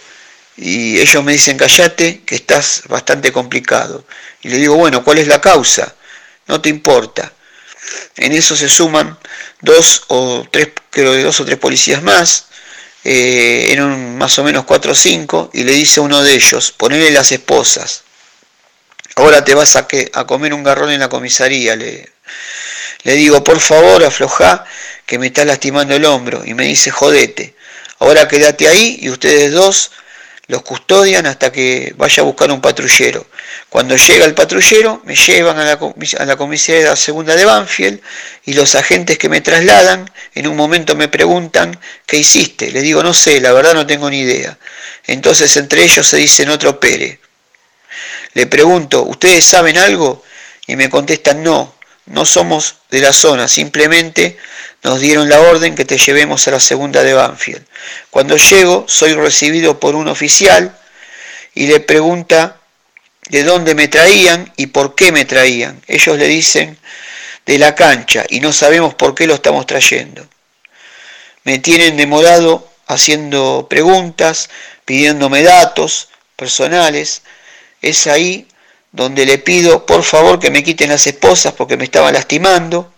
Y 0.57 0.99
ellos 0.99 1.23
me 1.23 1.31
dicen, 1.31 1.57
callate, 1.57 2.21
que 2.23 2.35
estás 2.35 2.83
bastante 2.87 3.31
complicado. 3.31 4.05
Y 4.43 4.49
le 4.49 4.57
digo, 4.57 4.75
bueno, 4.75 5.03
¿cuál 5.03 5.17
es 5.17 5.27
la 5.27 5.41
causa? 5.41 5.95
No 6.45 6.61
te 6.61 6.69
importa. 6.69 7.33
En 8.15 8.31
eso 8.31 8.55
se 8.55 8.69
suman 8.69 9.17
dos 9.59 10.03
o 10.09 10.45
tres, 10.51 10.67
creo 10.91 11.13
que 11.13 11.23
dos 11.23 11.39
o 11.39 11.45
tres 11.45 11.57
policías 11.57 12.03
más, 12.03 12.45
eh, 13.03 13.69
eran 13.71 14.19
más 14.19 14.37
o 14.37 14.43
menos 14.43 14.65
cuatro 14.65 14.91
o 14.91 14.95
cinco, 14.95 15.49
y 15.51 15.63
le 15.63 15.71
dice 15.71 15.99
a 15.99 16.03
uno 16.03 16.21
de 16.21 16.35
ellos, 16.35 16.71
ponele 16.73 17.09
las 17.09 17.31
esposas. 17.31 18.03
Ahora 19.15 19.43
te 19.43 19.55
vas 19.55 19.75
a, 19.77 19.87
que, 19.87 20.11
a 20.13 20.27
comer 20.27 20.53
un 20.53 20.61
garrón 20.61 20.91
en 20.91 20.99
la 20.99 21.09
comisaría. 21.09 21.75
Le, 21.75 22.07
le 23.01 23.13
digo, 23.13 23.43
por 23.43 23.59
favor, 23.59 24.03
afloja, 24.03 24.63
que 25.07 25.17
me 25.17 25.25
está 25.25 25.43
lastimando 25.43 25.95
el 25.95 26.05
hombro. 26.05 26.45
Y 26.45 26.53
me 26.53 26.65
dice, 26.65 26.91
jodete. 26.91 27.55
Ahora 28.03 28.27
quédate 28.27 28.67
ahí 28.67 28.99
y 29.01 29.09
ustedes 29.09 29.53
dos 29.53 29.91
los 30.47 30.61
custodian 30.63 31.25
hasta 31.25 31.53
que 31.53 31.93
vaya 31.95 32.21
a 32.21 32.25
buscar 32.25 32.51
un 32.51 32.59
patrullero. 32.59 33.25
Cuando 33.69 33.95
llega 33.95 34.25
el 34.25 34.33
patrullero, 34.33 35.01
me 35.05 35.15
llevan 35.15 35.57
a 35.57 35.63
la, 35.63 35.79
a 36.19 36.25
la 36.25 36.35
comisaría 36.35 36.97
segunda 36.97 37.33
de 37.33 37.45
Banfield 37.45 38.01
y 38.43 38.55
los 38.55 38.75
agentes 38.75 39.17
que 39.17 39.29
me 39.29 39.39
trasladan 39.39 40.11
en 40.35 40.47
un 40.47 40.57
momento 40.57 40.97
me 40.97 41.07
preguntan, 41.07 41.79
¿qué 42.05 42.17
hiciste? 42.17 42.71
Le 42.71 42.81
digo, 42.81 43.01
no 43.03 43.13
sé, 43.13 43.39
la 43.39 43.53
verdad 43.53 43.73
no 43.73 43.87
tengo 43.87 44.09
ni 44.09 44.19
idea. 44.19 44.57
Entonces 45.07 45.55
entre 45.55 45.83
ellos 45.83 46.05
se 46.05 46.17
dicen 46.17 46.49
otro 46.49 46.81
Pere. 46.81 47.21
Le 48.33 48.47
pregunto, 48.47 49.03
¿ustedes 49.03 49.45
saben 49.45 49.77
algo? 49.77 50.25
Y 50.67 50.75
me 50.75 50.89
contestan, 50.89 51.41
no, 51.41 51.73
no 52.07 52.25
somos 52.25 52.75
de 52.91 52.99
la 52.99 53.13
zona, 53.13 53.47
simplemente 53.47 54.37
nos 54.83 54.99
dieron 54.99 55.29
la 55.29 55.39
orden 55.39 55.75
que 55.75 55.85
te 55.85 55.97
llevemos 55.97 56.47
a 56.47 56.51
la 56.51 56.59
segunda 56.59 57.03
de 57.03 57.13
Banfield. 57.13 57.65
Cuando 58.09 58.37
llego, 58.37 58.85
soy 58.87 59.13
recibido 59.13 59.79
por 59.79 59.95
un 59.95 60.09
oficial 60.09 60.77
y 61.55 61.67
le 61.67 61.79
pregunta 61.79 62.57
de 63.29 63.43
dónde 63.43 63.75
me 63.75 63.87
traían 63.87 64.51
y 64.57 64.67
por 64.67 64.95
qué 64.95 65.11
me 65.11 65.25
traían. 65.25 65.81
Ellos 65.87 66.17
le 66.17 66.27
dicen 66.27 66.77
de 67.45 67.57
la 67.57 67.75
cancha 67.75 68.25
y 68.29 68.41
no 68.41 68.51
sabemos 68.51 68.93
por 68.95 69.15
qué 69.15 69.25
lo 69.25 69.35
estamos 69.35 69.65
trayendo. 69.65 70.27
Me 71.43 71.59
tienen 71.59 71.97
demorado 71.97 72.69
haciendo 72.87 73.67
preguntas, 73.69 74.49
pidiéndome 74.85 75.43
datos 75.43 76.09
personales. 76.35 77.21
Es 77.81 78.07
ahí 78.07 78.47
donde 78.91 79.25
le 79.25 79.37
pido 79.37 79.85
por 79.85 80.03
favor 80.03 80.39
que 80.39 80.51
me 80.51 80.63
quiten 80.63 80.89
las 80.89 81.07
esposas 81.07 81.53
porque 81.53 81.77
me 81.77 81.85
estaban 81.85 82.13
lastimando. 82.13 82.92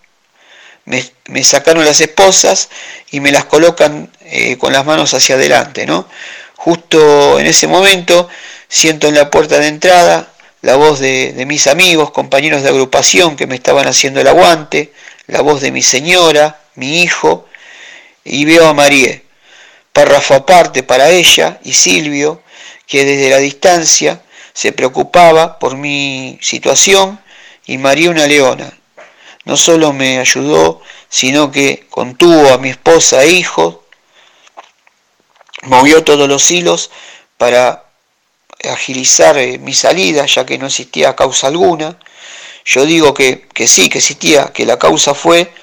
Me, 0.85 1.43
sacaron 1.43 1.83
las 1.83 1.99
esposas 2.01 2.69
y 3.11 3.19
me 3.19 3.31
las 3.31 3.45
colocan 3.45 4.11
eh, 4.21 4.57
con 4.57 4.71
las 4.71 4.85
manos 4.85 5.13
hacia 5.13 5.35
adelante, 5.35 5.85
¿no? 5.85 6.07
Justo 6.55 7.39
en 7.39 7.47
ese 7.47 7.67
momento 7.67 8.29
siento 8.67 9.07
en 9.07 9.15
la 9.15 9.31
puerta 9.31 9.57
de 9.59 9.67
entrada 9.67 10.31
la 10.61 10.75
voz 10.75 10.99
de, 10.99 11.33
de 11.33 11.45
mis 11.45 11.67
amigos, 11.67 12.11
compañeros 12.11 12.63
de 12.63 12.69
agrupación 12.69 13.35
que 13.35 13.47
me 13.47 13.55
estaban 13.55 13.87
haciendo 13.87 14.21
el 14.21 14.27
aguante, 14.27 14.93
la 15.27 15.41
voz 15.41 15.61
de 15.61 15.71
mi 15.71 15.81
señora, 15.81 16.59
mi 16.75 17.01
hijo, 17.01 17.47
y 18.23 18.45
veo 18.45 18.67
a 18.67 18.73
María, 18.73 19.21
párrafo 19.93 20.33
aparte 20.33 20.83
para 20.83 21.09
ella 21.09 21.59
y 21.63 21.73
Silvio, 21.73 22.41
que 22.87 23.05
desde 23.05 23.29
la 23.29 23.37
distancia 23.37 24.21
se 24.53 24.71
preocupaba 24.71 25.59
por 25.59 25.77
mi 25.77 26.39
situación 26.41 27.19
y 27.65 27.77
María 27.77 28.09
una 28.09 28.27
leona. 28.27 28.71
No 29.45 29.57
solo 29.57 29.93
me 29.93 30.19
ayudó, 30.19 30.81
sino 31.09 31.51
que 31.51 31.87
contuvo 31.89 32.51
a 32.51 32.57
mi 32.57 32.69
esposa 32.69 33.23
e 33.23 33.31
hijo, 33.31 33.83
movió 35.63 36.03
todos 36.03 36.27
los 36.27 36.49
hilos 36.51 36.91
para 37.37 37.85
agilizar 38.69 39.37
eh, 39.37 39.57
mi 39.59 39.73
salida, 39.73 40.25
ya 40.25 40.45
que 40.45 40.57
no 40.57 40.67
existía 40.67 41.15
causa 41.15 41.47
alguna. 41.47 41.97
Yo 42.65 42.85
digo 42.85 43.13
que, 43.13 43.47
que 43.53 43.67
sí, 43.67 43.89
que 43.89 43.99
existía, 43.99 44.51
que 44.51 44.65
la 44.65 44.79
causa 44.79 45.13
fue 45.13 45.53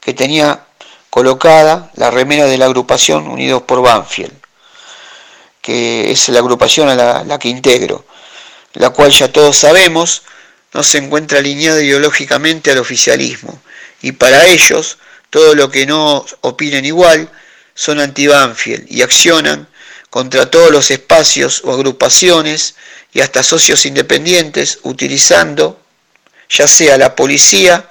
que 0.00 0.14
tenía 0.14 0.64
colocada 1.10 1.90
la 1.94 2.10
remera 2.10 2.46
de 2.46 2.56
la 2.56 2.64
agrupación 2.66 3.28
Unidos 3.28 3.62
por 3.62 3.82
Banfield, 3.82 4.32
que 5.60 6.10
es 6.10 6.28
la 6.30 6.38
agrupación 6.38 6.88
a 6.88 6.94
la, 6.94 7.24
la 7.24 7.38
que 7.38 7.48
integro 7.48 8.04
la 8.74 8.90
cual 8.90 9.10
ya 9.10 9.30
todos 9.30 9.56
sabemos 9.56 10.22
no 10.72 10.82
se 10.82 10.98
encuentra 10.98 11.38
alineada 11.38 11.82
ideológicamente 11.82 12.70
al 12.70 12.78
oficialismo, 12.78 13.60
y 14.02 14.12
para 14.12 14.46
ellos 14.46 14.98
todo 15.30 15.54
lo 15.54 15.70
que 15.70 15.86
no 15.86 16.24
opinen 16.40 16.84
igual 16.84 17.30
son 17.74 18.00
anti-Banfield 18.00 18.86
y 18.88 19.02
accionan 19.02 19.68
contra 20.10 20.50
todos 20.50 20.70
los 20.70 20.90
espacios 20.90 21.62
o 21.64 21.72
agrupaciones 21.72 22.74
y 23.12 23.20
hasta 23.20 23.42
socios 23.42 23.86
independientes 23.86 24.80
utilizando 24.82 25.80
ya 26.48 26.66
sea 26.66 26.96
la 26.96 27.14
policía 27.14 27.90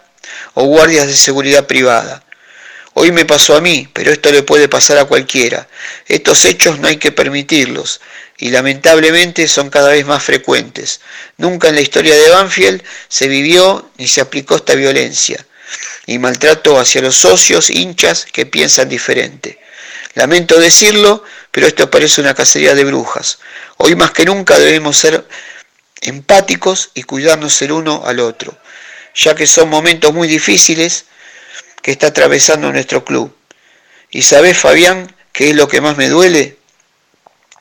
o 0.56 0.64
guardias 0.66 1.08
de 1.08 1.16
seguridad 1.16 1.68
privada. 1.68 2.24
Hoy 2.94 3.12
me 3.12 3.26
pasó 3.26 3.56
a 3.56 3.62
mí, 3.62 3.88
pero 3.94 4.12
esto 4.12 4.32
le 4.32 4.42
puede 4.42 4.68
pasar 4.68 4.98
a 4.98 5.06
cualquiera. 5.06 5.68
Estos 6.08 6.46
hechos 6.46 6.80
no 6.80 6.88
hay 6.88 6.98
que 6.98 7.12
permitirlos 7.12 8.02
y 8.38 8.50
lamentablemente 8.50 9.48
son 9.48 9.70
cada 9.70 9.90
vez 9.90 10.06
más 10.06 10.24
frecuentes. 10.24 11.02
Nunca 11.38 11.70
en 11.70 11.76
la 11.76 11.82
historia 11.82 12.16
de 12.16 12.30
Banfield 12.30 12.84
se 13.08 13.28
vivió 13.28 13.90
ni 13.98 14.08
se 14.08 14.22
aplicó 14.22 14.56
esta 14.56 14.76
violencia 14.76 15.46
y 16.06 16.20
maltrato 16.20 16.80
hacia 16.80 17.02
los 17.02 17.16
socios, 17.16 17.70
hinchas 17.70 18.26
que 18.32 18.46
piensan 18.46 18.90
diferente. 18.90 19.60
Lamento 20.14 20.60
decirlo, 20.60 21.24
pero 21.52 21.68
esto 21.68 21.92
parece 21.92 22.22
una 22.22 22.34
cacería 22.34 22.76
de 22.76 22.86
brujas. 22.86 23.40
Hoy 23.78 23.96
más 23.96 24.12
que 24.12 24.26
nunca 24.26 24.58
debemos 24.58 24.98
ser 24.98 25.28
empáticos 26.02 26.92
y 26.94 27.04
cuidarnos 27.04 27.62
el 27.62 27.72
uno 27.72 28.04
al 28.06 28.20
otro, 28.20 28.58
ya 29.14 29.36
que 29.36 29.48
son 29.48 29.70
momentos 29.70 30.14
muy 30.14 30.28
difíciles 30.28 31.06
que 31.82 31.92
está 31.92 32.08
atravesando 32.08 32.72
nuestro 32.72 33.04
club. 33.04 33.36
¿Y 34.10 34.22
sabes, 34.22 34.58
Fabián, 34.58 35.14
qué 35.32 35.50
es 35.50 35.56
lo 35.56 35.68
que 35.68 35.82
más 35.82 35.98
me 35.98 36.10
duele? 36.10 36.57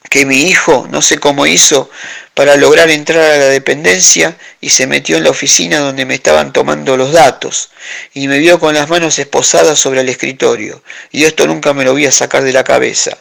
Que 0.08 0.26
mi 0.26 0.42
hijo 0.42 0.86
no 0.90 1.02
sé 1.02 1.18
cómo 1.18 1.46
hizo 1.46 1.90
para 2.34 2.56
lograr 2.56 2.90
entrar 2.90 3.22
a 3.22 3.38
la 3.38 3.46
dependencia 3.46 4.36
y 4.60 4.70
se 4.70 4.86
metió 4.86 5.16
en 5.16 5.24
la 5.24 5.30
oficina 5.30 5.78
donde 5.78 6.04
me 6.04 6.14
estaban 6.14 6.52
tomando 6.52 6.96
los 6.96 7.12
datos 7.12 7.70
y 8.12 8.28
me 8.28 8.38
vio 8.38 8.60
con 8.60 8.74
las 8.74 8.88
manos 8.88 9.18
esposadas 9.18 9.78
sobre 9.78 10.02
el 10.02 10.08
escritorio 10.08 10.82
y 11.10 11.24
esto 11.24 11.46
nunca 11.46 11.72
me 11.72 11.84
lo 11.84 11.92
voy 11.92 12.06
a 12.06 12.12
sacar 12.12 12.42
de 12.42 12.52
la 12.52 12.64
cabeza. 12.64 13.16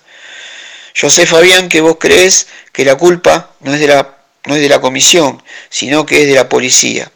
Yo 0.94 1.10
sé, 1.10 1.26
Fabián, 1.26 1.68
que 1.68 1.82
vos 1.82 1.98
crees 2.00 2.48
que 2.72 2.86
la 2.86 2.96
culpa 2.96 3.52
no 3.60 3.74
es 3.74 3.80
de 3.80 3.88
la, 3.88 4.16
no 4.46 4.56
es 4.56 4.62
de 4.62 4.70
la 4.70 4.80
comisión, 4.80 5.44
sino 5.70 6.06
que 6.06 6.22
es 6.22 6.28
de 6.28 6.36
la 6.36 6.48
policía. 6.48 7.12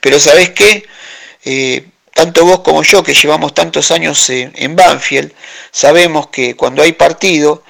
Pero 0.00 0.18
¿sabés 0.18 0.50
qué? 0.50 0.86
Eh, 1.44 1.84
tanto 2.14 2.44
vos 2.44 2.60
como 2.60 2.82
yo, 2.82 3.02
que 3.02 3.14
llevamos 3.14 3.54
tantos 3.54 3.90
años 3.90 4.28
en 4.30 4.74
Banfield, 4.74 5.32
sabemos 5.70 6.28
que 6.28 6.56
cuando 6.56 6.82
hay 6.82 6.92
partido, 6.92 7.62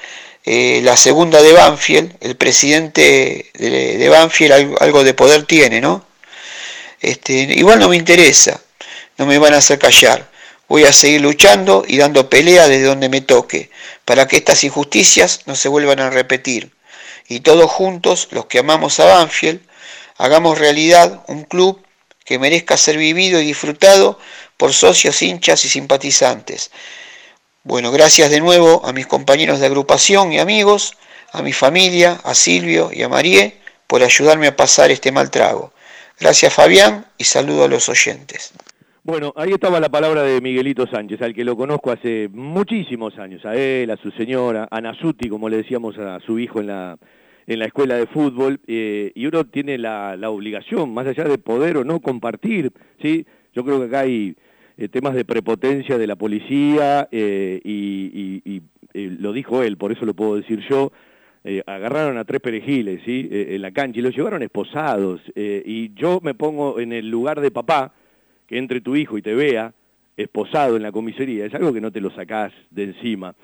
eh, 0.51 0.81
la 0.83 0.97
segunda 0.97 1.43
de 1.43 1.53
Banfield, 1.53 2.17
el 2.21 2.35
presidente 2.35 3.51
de, 3.53 4.09
Banfield 4.09 4.79
algo, 4.81 5.05
de 5.05 5.13
poder 5.13 5.43
tiene, 5.43 5.79
¿no? 5.79 6.07
Este, 7.01 7.35
igual 7.35 7.79
no 7.79 7.91
me 7.91 7.97
interesa, 7.97 8.59
no 9.19 9.27
me 9.27 9.37
van 9.37 9.53
a 9.53 9.59
hacer 9.59 9.79
callar. 9.79 10.31
Voy 10.67 10.85
a 10.85 10.93
seguir 10.95 11.21
luchando 11.21 11.85
y 11.87 11.99
dando 11.99 12.31
pelea 12.31 12.67
desde 12.67 12.85
donde 12.87 13.11
me 13.11 13.21
toque, 13.21 13.71
para 14.07 14.27
que 14.27 14.39
estas 14.39 14.65
injusticias 14.65 15.43
no 15.45 15.55
se 15.55 15.69
vuelvan 15.69 16.01
a 16.01 16.09
repetir. 16.09 16.73
Y 17.29 17.41
todos 17.41 17.71
juntos, 17.71 18.29
los 18.31 18.47
que 18.47 18.61
amamos 18.61 19.01
a 19.01 19.05
Banfield, 19.05 19.61
hagamos 20.17 20.59
realidad 20.59 21.25
un 21.27 21.45
club 21.45 21.85
que 22.25 22.39
merezca 22.39 22.79
ser 22.79 22.97
vivido 22.97 23.39
y 23.39 23.45
disfrutado 23.49 24.19
por 24.57 24.73
socios, 24.73 25.21
hinchas 25.21 25.67
y 25.67 25.69
simpatizantes. 25.69 26.71
Bueno, 27.69 27.93
gracias 27.93 28.31
de 28.31 28.41
nuevo 28.41 28.81
a 28.87 28.95
mis 28.95 29.07
compañeros 29.07 29.61
de 29.61 29.67
agrupación 29.67 30.33
y 30.33 30.39
amigos, 30.39 30.97
a 31.35 31.43
mi 31.43 31.53
familia, 31.53 32.17
a 32.25 32.33
Silvio 32.33 32.89
y 32.91 33.03
a 33.03 33.11
Marie 33.11 33.57
por 33.87 34.03
ayudarme 34.03 34.47
a 34.47 34.57
pasar 34.57 34.91
este 34.91 35.13
mal 35.13 35.31
trago. 35.31 35.75
Gracias 36.19 36.55
Fabián 36.55 37.05
y 37.19 37.25
saludo 37.25 37.65
a 37.65 37.69
los 37.69 37.91
oyentes. 37.91 38.55
Bueno, 39.05 39.35
ahí 39.37 39.53
estaba 39.53 39.81
la 39.81 39.91
palabra 39.91 40.23
de 40.23 40.41
Miguelito 40.41 40.87
Sánchez, 40.87 41.21
al 41.21 41.35
que 41.35 41.45
lo 41.45 41.59
conozco 41.59 41.91
hace 41.91 42.31
muchísimos 42.33 43.19
años, 43.19 43.45
a 43.45 43.55
él, 43.55 43.91
a 43.91 43.99
su 43.99 44.13
señora, 44.13 44.67
a 44.71 44.81
Nasuti, 44.81 45.29
como 45.29 45.51
le 45.51 45.59
decíamos 45.59 45.99
a 45.99 46.21
su 46.21 46.39
hijo 46.39 46.61
en 46.61 46.69
la, 46.69 46.97
en 47.47 47.59
la 47.59 47.67
escuela 47.67 47.97
de 47.97 48.07
fútbol, 48.07 48.61
eh, 48.67 49.13
y 49.15 49.27
uno 49.27 49.45
tiene 49.45 49.77
la, 49.77 50.17
obligación, 50.31 50.95
más 50.95 51.07
allá 51.07 51.25
de 51.25 51.37
poder 51.37 51.77
o 51.77 51.85
no 51.85 52.01
compartir, 52.01 52.73
¿sí? 53.03 53.27
Yo 53.53 53.63
creo 53.63 53.79
que 53.79 53.87
acá 53.89 54.01
hay 54.01 54.37
eh, 54.79 54.89
temas 54.89 55.15
de 55.15 55.25
prepotencia 55.25 55.99
de 55.99 56.07
la 56.07 56.17
policía, 56.17 57.09
eh, 57.13 57.61
y, 57.65 58.63
lo 58.95 59.33
dijo 59.33 59.63
él, 59.63 59.77
por 59.77 59.93
eso 59.93 60.07
lo 60.07 60.15
puedo 60.15 60.37
decir 60.37 60.61
yo, 60.69 60.91
agarraron 61.67 62.17
a 62.19 62.25
tres 62.25 62.41
perejiles, 62.41 63.01
¿sí? 63.05 63.29
en 63.31 63.63
la 63.63 63.71
cancha, 63.71 64.01
y 64.01 64.03
los 64.03 64.17
llevaron 64.17 64.43
esposados, 64.43 65.21
y 65.37 65.95
yo 65.95 66.21
me 66.23 66.35
pongo 66.35 66.81
en 66.81 66.93
el 66.93 67.09
lugar 67.09 67.41
de 67.41 67.51
papá, 67.51 67.93
que 68.47 68.59
entre 68.59 68.81
tu 68.81 68.97
hijo 68.97 69.17
y 69.17 69.23
te 69.23 69.35
vea 69.35 69.73
esposado 70.17 70.77
en 70.77 70.83
la 70.83 70.91
comisaría, 70.91 71.47
es 71.47 71.55
algo 71.55 71.73
que 71.73 71.81
no 71.81 71.93
te 71.93 72.01
lo 72.01 72.11
sacás 72.11 72.53
de 72.71 72.85
encima. 72.85 73.35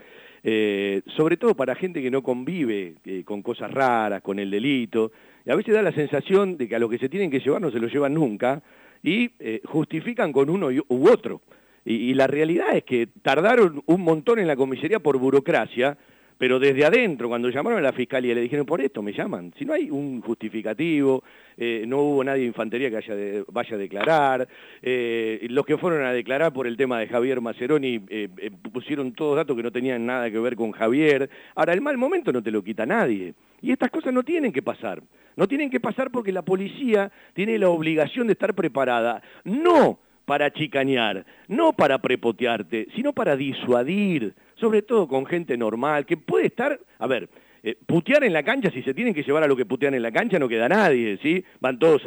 Eh, 0.46 1.00
sobre 1.16 1.38
todo 1.38 1.54
para 1.54 1.74
gente 1.74 2.02
que 2.02 2.10
no 2.10 2.22
convive 2.22 2.96
eh, 3.06 3.22
con 3.24 3.40
cosas 3.40 3.70
raras, 3.70 4.20
con 4.20 4.38
el 4.38 4.50
delito, 4.50 5.10
y 5.46 5.50
a 5.50 5.54
veces 5.54 5.72
da 5.72 5.80
la 5.80 5.92
sensación 5.92 6.58
de 6.58 6.68
que 6.68 6.76
a 6.76 6.78
lo 6.78 6.90
que 6.90 6.98
se 6.98 7.08
tienen 7.08 7.30
que 7.30 7.40
llevar 7.40 7.62
no 7.62 7.70
se 7.70 7.78
lo 7.78 7.88
llevan 7.88 8.12
nunca, 8.12 8.62
y 9.04 9.30
eh, 9.38 9.60
justifican 9.66 10.32
con 10.32 10.50
uno 10.50 10.68
u 10.88 11.08
otro. 11.08 11.42
y, 11.84 12.14
la 12.14 12.26
realidad 12.26 12.74
es 12.74 12.84
que 12.84 13.06
tardaron 13.22 13.82
un 13.84 14.00
montón 14.00 14.38
en 14.38 14.46
la 14.46 14.56
comisaría 14.56 14.98
por 14.98 15.18
burocracia, 15.18 15.98
pero 16.36 16.58
desde 16.58 16.84
adentro, 16.84 17.28
cuando 17.28 17.48
llamaron 17.48 17.78
a 17.78 17.82
la 17.82 17.92
fiscalía, 17.92 18.34
le 18.34 18.40
dijeron, 18.40 18.66
por 18.66 18.80
esto 18.80 19.02
me 19.02 19.12
llaman. 19.12 19.52
Si 19.56 19.64
no 19.64 19.72
hay 19.72 19.90
un 19.90 20.20
justificativo, 20.20 21.22
eh, 21.56 21.84
no 21.86 21.98
hubo 22.00 22.24
nadie 22.24 22.42
de 22.42 22.48
infantería 22.48 22.90
que 22.90 23.44
vaya 23.48 23.74
a 23.74 23.78
declarar, 23.78 24.48
eh, 24.82 25.46
los 25.50 25.64
que 25.64 25.78
fueron 25.78 26.04
a 26.04 26.12
declarar 26.12 26.52
por 26.52 26.66
el 26.66 26.76
tema 26.76 26.98
de 26.98 27.06
Javier 27.06 27.40
Maceroni 27.40 28.00
eh, 28.08 28.28
pusieron 28.72 29.12
todos 29.12 29.36
datos 29.36 29.56
que 29.56 29.62
no 29.62 29.70
tenían 29.70 30.04
nada 30.04 30.30
que 30.30 30.38
ver 30.38 30.56
con 30.56 30.72
Javier. 30.72 31.30
Ahora, 31.54 31.72
el 31.72 31.80
mal 31.80 31.96
momento 31.96 32.32
no 32.32 32.42
te 32.42 32.50
lo 32.50 32.62
quita 32.62 32.84
nadie. 32.84 33.34
Y 33.62 33.70
estas 33.70 33.90
cosas 33.90 34.12
no 34.12 34.22
tienen 34.22 34.52
que 34.52 34.62
pasar. 34.62 35.02
No 35.36 35.48
tienen 35.48 35.70
que 35.70 35.80
pasar 35.80 36.10
porque 36.10 36.32
la 36.32 36.42
policía 36.42 37.10
tiene 37.32 37.58
la 37.58 37.68
obligación 37.68 38.26
de 38.26 38.34
estar 38.34 38.54
preparada. 38.54 39.22
No 39.44 39.98
para 40.24 40.52
chicañar, 40.52 41.24
no 41.48 41.72
para 41.72 41.98
prepotearte, 41.98 42.88
sino 42.94 43.12
para 43.12 43.36
disuadir, 43.36 44.34
sobre 44.56 44.82
todo 44.82 45.08
con 45.08 45.26
gente 45.26 45.56
normal, 45.56 46.06
que 46.06 46.16
puede 46.16 46.46
estar, 46.46 46.78
a 46.98 47.06
ver, 47.06 47.28
eh, 47.62 47.76
putear 47.86 48.24
en 48.24 48.34
la 48.34 48.42
cancha, 48.42 48.70
si 48.70 48.82
se 48.82 48.92
tienen 48.92 49.14
que 49.14 49.22
llevar 49.22 49.42
a 49.42 49.46
lo 49.46 49.56
que 49.56 49.64
putean 49.64 49.94
en 49.94 50.02
la 50.02 50.12
cancha, 50.12 50.38
no 50.38 50.48
queda 50.48 50.68
nadie, 50.68 51.18
¿sí? 51.22 51.42
Van 51.60 51.78
todos 51.78 52.02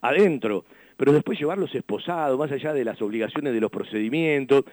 adentro. 0.00 0.64
Pero 0.96 1.12
después 1.12 1.38
llevarlos 1.38 1.72
esposados, 1.74 2.36
más 2.36 2.50
allá 2.50 2.72
de 2.72 2.84
las 2.84 3.00
obligaciones 3.00 3.52
de 3.52 3.60
los 3.60 3.70
procedimientos, 3.70 4.64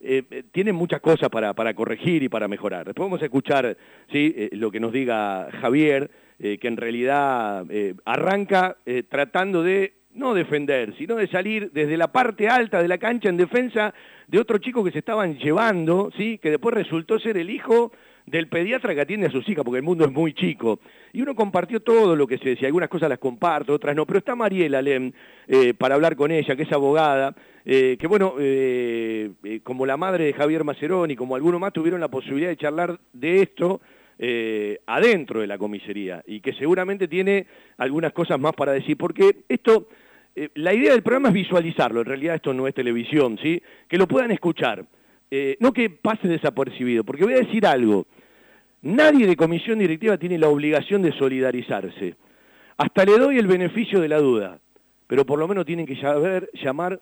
eh, 0.00 0.22
eh, 0.30 0.44
tienen 0.50 0.76
muchas 0.76 1.00
cosas 1.00 1.28
para, 1.28 1.52
para, 1.52 1.74
corregir 1.74 2.22
y 2.22 2.30
para 2.30 2.48
mejorar. 2.48 2.86
Después 2.86 3.04
vamos 3.04 3.20
a 3.20 3.26
escuchar 3.26 3.76
¿sí? 4.10 4.48
lo 4.52 4.70
que 4.70 4.80
nos 4.80 4.92
diga 4.92 5.48
Javier, 5.60 6.10
que 6.38 6.66
en 6.66 6.76
realidad 6.76 7.64
arranca 8.04 8.78
tratando 9.08 9.62
de 9.62 9.92
no 10.14 10.34
defender, 10.34 10.94
sino 10.96 11.16
de 11.16 11.28
salir 11.28 11.70
desde 11.72 11.96
la 11.96 12.10
parte 12.10 12.48
alta 12.48 12.82
de 12.82 12.88
la 12.88 12.98
cancha 12.98 13.28
en 13.28 13.36
defensa 13.36 13.94
de 14.32 14.38
otro 14.38 14.56
chico 14.56 14.82
que 14.82 14.90
se 14.90 15.00
estaban 15.00 15.36
llevando, 15.36 16.10
¿sí? 16.16 16.38
que 16.38 16.50
después 16.50 16.74
resultó 16.74 17.18
ser 17.20 17.36
el 17.36 17.50
hijo 17.50 17.92
del 18.24 18.48
pediatra 18.48 18.94
que 18.94 19.02
atiende 19.02 19.26
a 19.26 19.30
sus 19.30 19.46
hijas, 19.46 19.62
porque 19.62 19.76
el 19.76 19.84
mundo 19.84 20.06
es 20.06 20.10
muy 20.10 20.32
chico. 20.32 20.80
Y 21.12 21.20
uno 21.20 21.34
compartió 21.34 21.80
todo 21.80 22.16
lo 22.16 22.26
que 22.26 22.38
se 22.38 22.48
decía, 22.48 22.66
algunas 22.66 22.88
cosas 22.88 23.10
las 23.10 23.18
comparto, 23.18 23.74
otras 23.74 23.94
no, 23.94 24.06
pero 24.06 24.20
está 24.20 24.34
Mariela 24.34 24.80
Lem 24.80 25.12
eh, 25.46 25.74
para 25.74 25.96
hablar 25.96 26.16
con 26.16 26.30
ella, 26.30 26.56
que 26.56 26.62
es 26.62 26.72
abogada, 26.72 27.34
eh, 27.66 27.98
que 28.00 28.06
bueno, 28.06 28.36
eh, 28.38 29.60
como 29.62 29.84
la 29.84 29.98
madre 29.98 30.24
de 30.24 30.32
Javier 30.32 30.64
Maceroni, 30.64 31.14
como 31.14 31.36
alguno 31.36 31.58
más, 31.58 31.74
tuvieron 31.74 32.00
la 32.00 32.08
posibilidad 32.08 32.48
de 32.48 32.56
charlar 32.56 32.98
de 33.12 33.42
esto, 33.42 33.82
adentro 34.86 35.40
de 35.40 35.48
la 35.48 35.58
comisaría 35.58 36.22
y 36.28 36.40
que 36.40 36.52
seguramente 36.52 37.08
tiene 37.08 37.44
algunas 37.76 38.12
cosas 38.12 38.38
más 38.38 38.54
para 38.54 38.70
decir, 38.70 38.96
porque 38.96 39.44
esto 39.48 39.88
eh, 40.34 40.48
la 40.54 40.72
idea 40.72 40.92
del 40.92 41.02
programa 41.02 41.28
es 41.28 41.34
visualizarlo, 41.34 42.00
en 42.00 42.06
realidad 42.06 42.36
esto 42.36 42.54
no 42.54 42.66
es 42.66 42.74
televisión, 42.74 43.38
¿sí? 43.42 43.62
Que 43.88 43.98
lo 43.98 44.08
puedan 44.08 44.30
escuchar, 44.30 44.84
eh, 45.30 45.56
no 45.60 45.72
que 45.72 45.90
pase 45.90 46.26
desapercibido, 46.26 47.04
porque 47.04 47.24
voy 47.24 47.34
a 47.34 47.38
decir 47.38 47.66
algo, 47.66 48.06
nadie 48.80 49.26
de 49.26 49.36
comisión 49.36 49.78
directiva 49.78 50.16
tiene 50.16 50.38
la 50.38 50.48
obligación 50.48 51.02
de 51.02 51.12
solidarizarse, 51.12 52.16
hasta 52.78 53.04
le 53.04 53.18
doy 53.18 53.38
el 53.38 53.46
beneficio 53.46 54.00
de 54.00 54.08
la 54.08 54.18
duda, 54.18 54.58
pero 55.06 55.26
por 55.26 55.38
lo 55.38 55.46
menos 55.46 55.66
tienen 55.66 55.86
que 55.86 55.96
saber 55.96 56.50
llamar 56.54 57.00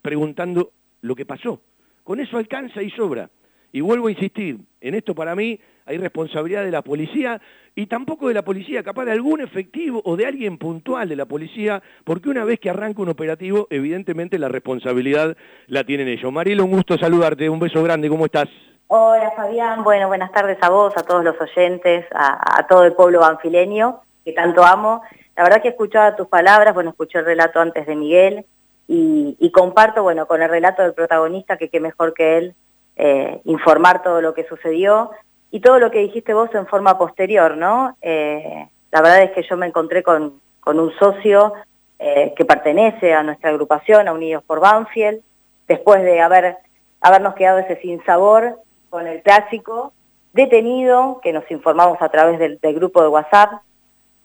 preguntando 0.00 0.72
lo 1.02 1.14
que 1.14 1.26
pasó, 1.26 1.60
con 2.04 2.20
eso 2.20 2.38
alcanza 2.38 2.82
y 2.82 2.90
sobra, 2.90 3.28
y 3.70 3.82
vuelvo 3.82 4.06
a 4.06 4.12
insistir, 4.12 4.58
en 4.80 4.94
esto 4.94 5.14
para 5.14 5.34
mí 5.34 5.60
hay 5.86 5.98
responsabilidad 5.98 6.64
de 6.64 6.70
la 6.70 6.82
policía 6.82 7.40
y 7.74 7.86
tampoco 7.86 8.28
de 8.28 8.34
la 8.34 8.42
policía, 8.42 8.82
capaz 8.82 9.06
de 9.06 9.12
algún 9.12 9.40
efectivo 9.40 10.02
o 10.04 10.16
de 10.16 10.26
alguien 10.26 10.58
puntual 10.58 11.08
de 11.08 11.16
la 11.16 11.24
policía, 11.24 11.82
porque 12.04 12.28
una 12.28 12.44
vez 12.44 12.60
que 12.60 12.70
arranca 12.70 13.02
un 13.02 13.08
operativo, 13.08 13.66
evidentemente 13.70 14.38
la 14.38 14.48
responsabilidad 14.48 15.36
la 15.68 15.84
tienen 15.84 16.08
ellos. 16.08 16.32
Mariela, 16.32 16.64
un 16.64 16.70
gusto 16.70 16.98
saludarte, 16.98 17.48
un 17.48 17.58
beso 17.58 17.82
grande, 17.82 18.08
¿cómo 18.08 18.26
estás? 18.26 18.48
Hola 18.88 19.32
Fabián, 19.34 19.82
bueno, 19.84 20.08
buenas 20.08 20.32
tardes 20.32 20.58
a 20.60 20.68
vos, 20.68 20.92
a 20.98 21.02
todos 21.02 21.24
los 21.24 21.40
oyentes, 21.40 22.04
a, 22.12 22.66
todo 22.68 22.84
el 22.84 22.92
pueblo 22.92 23.20
banfileño, 23.20 24.02
que 24.22 24.34
tanto 24.34 24.64
amo. 24.64 25.00
La 25.34 25.44
verdad 25.44 25.62
que 25.62 25.68
he 25.68 25.70
escuchado 25.70 26.14
tus 26.14 26.28
palabras, 26.28 26.74
bueno, 26.74 26.90
escuché 26.90 27.18
el 27.18 27.24
relato 27.24 27.58
antes 27.58 27.86
de 27.86 27.96
Miguel 27.96 28.44
y, 28.86 29.50
comparto, 29.50 30.02
bueno, 30.02 30.26
con 30.26 30.42
el 30.42 30.50
relato 30.50 30.82
del 30.82 30.92
protagonista, 30.92 31.56
que 31.56 31.70
qué 31.70 31.80
mejor 31.80 32.12
que 32.12 32.36
él 32.36 32.54
eh, 32.96 33.40
informar 33.44 34.02
todo 34.02 34.20
lo 34.20 34.34
que 34.34 34.44
sucedió 34.44 35.12
y 35.52 35.60
todo 35.60 35.78
lo 35.78 35.90
que 35.90 35.98
dijiste 35.98 36.32
vos 36.32 36.52
en 36.54 36.66
forma 36.66 36.96
posterior, 36.96 37.58
¿no? 37.58 37.94
Eh, 38.00 38.66
la 38.90 39.02
verdad 39.02 39.22
es 39.22 39.32
que 39.32 39.42
yo 39.42 39.56
me 39.58 39.66
encontré 39.66 40.02
con, 40.02 40.40
un 40.64 40.92
socio 40.98 41.52
eh, 41.98 42.32
que 42.34 42.46
pertenece 42.46 43.12
a 43.12 43.22
nuestra 43.22 43.50
agrupación, 43.50 44.08
a 44.08 44.14
Unidos 44.14 44.42
por 44.44 44.60
Banfield, 44.60 45.20
después 45.68 46.02
de 46.02 46.22
haber, 46.22 46.56
habernos 47.02 47.34
quedado 47.34 47.58
ese 47.58 47.76
sinsabor 47.82 48.60
con 48.88 49.06
el 49.06 49.20
clásico, 49.22 49.92
detenido, 50.32 51.20
que 51.22 51.34
nos 51.34 51.48
informamos 51.50 52.00
a 52.00 52.08
través 52.08 52.38
del, 52.38 52.58
del 52.58 52.74
grupo 52.74 53.02
de 53.02 53.08
WhatsApp, 53.08 53.60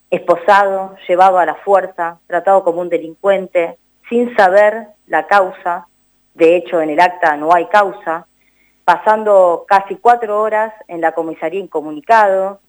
esposado, 0.10 0.96
llevado 1.10 1.40
a 1.40 1.46
la 1.46 1.56
fuerza, 1.56 2.20
tratado 2.28 2.64
como 2.64 2.80
un 2.80 2.88
delincuente, 2.88 3.78
sin 4.08 4.34
saber 4.38 4.88
la 5.08 5.28
causa, 5.28 5.88
de 6.36 6.56
hecho 6.56 6.82
en 6.82 6.92
el 6.92 7.02
acta 7.02 7.36
no 7.36 7.54
hay 7.54 7.66
causa, 7.66 8.26
pasando 8.88 9.66
casi 9.68 9.98
cuatro 9.98 10.42
horas 10.42 10.74
en 10.88 11.02
la 11.02 11.12
comisaría 11.12 11.60
incomunicado. 11.60 12.62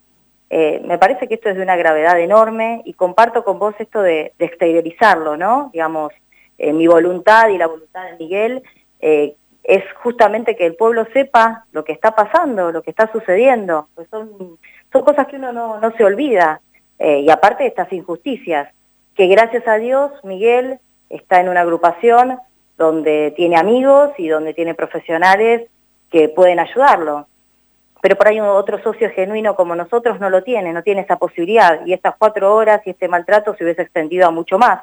Eh, 0.50 0.82
me 0.84 0.98
parece 0.98 1.28
que 1.28 1.34
esto 1.34 1.48
es 1.48 1.54
de 1.54 1.62
una 1.62 1.76
gravedad 1.76 2.18
enorme 2.18 2.82
y 2.84 2.94
comparto 2.94 3.44
con 3.44 3.60
vos 3.60 3.76
esto 3.78 4.02
de, 4.02 4.32
exteriorizarlo, 4.40 5.36
¿no? 5.36 5.70
Digamos, 5.72 6.12
eh, 6.58 6.72
mi 6.72 6.88
voluntad 6.88 7.50
y 7.50 7.56
la 7.56 7.68
voluntad 7.68 8.04
de 8.06 8.16
Miguel 8.16 8.64
eh, 8.98 9.36
es 9.62 9.84
justamente 10.02 10.56
que 10.56 10.66
el 10.66 10.74
pueblo 10.74 11.06
sepa 11.12 11.66
lo 11.70 11.84
que 11.84 11.92
está 11.92 12.16
pasando, 12.16 12.72
lo 12.72 12.82
que 12.82 12.90
está 12.90 13.12
sucediendo. 13.12 13.86
Pues 13.94 14.08
son, 14.10 14.58
son 14.90 15.02
cosas 15.02 15.28
que 15.28 15.36
uno 15.36 15.52
no, 15.52 15.78
no 15.78 15.92
se 15.92 16.02
olvida. 16.02 16.60
y 16.98 17.30
aparte 17.30 17.62
de 17.62 17.68
estas 17.68 17.92
injusticias, 17.92 18.74
que 19.14 19.28
gracias 19.28 19.68
a 19.68 19.76
Dios 19.76 20.10
Miguel 20.24 20.80
está 21.10 21.40
en 21.40 21.48
una 21.48 21.60
agrupación 21.60 22.40
donde 22.76 23.32
tiene 23.36 23.56
amigos 23.56 24.10
y 24.18 24.26
donde 24.26 24.52
tiene 24.52 24.74
profesionales 24.74 25.68
que 26.11 26.28
pueden 26.28 26.59
ayudarlo. 26.59 27.26
Pero 28.00 28.16
por 28.16 28.28
ahí 28.28 28.40
otro 28.40 28.80
socio 28.82 29.11
genuino 29.11 29.56
como 29.56 29.74
nosotros 29.74 30.20
no 30.20 30.30
lo 30.30 30.42
tiene, 30.42 30.72
no 30.72 30.82
tiene 30.82 31.00
esa 31.00 31.16
posibilidad. 31.16 31.84
Y 31.84 31.92
estas 31.92 32.14
cuatro 32.16 32.54
horas 32.54 32.80
y 32.86 32.90
este 32.90 33.09
maltrato 33.09 33.54
se 33.56 33.64
hubiese 33.64 33.82
extendido 33.82 34.26
a 34.26 34.30
mucho 34.30 34.59
más. 34.59 34.82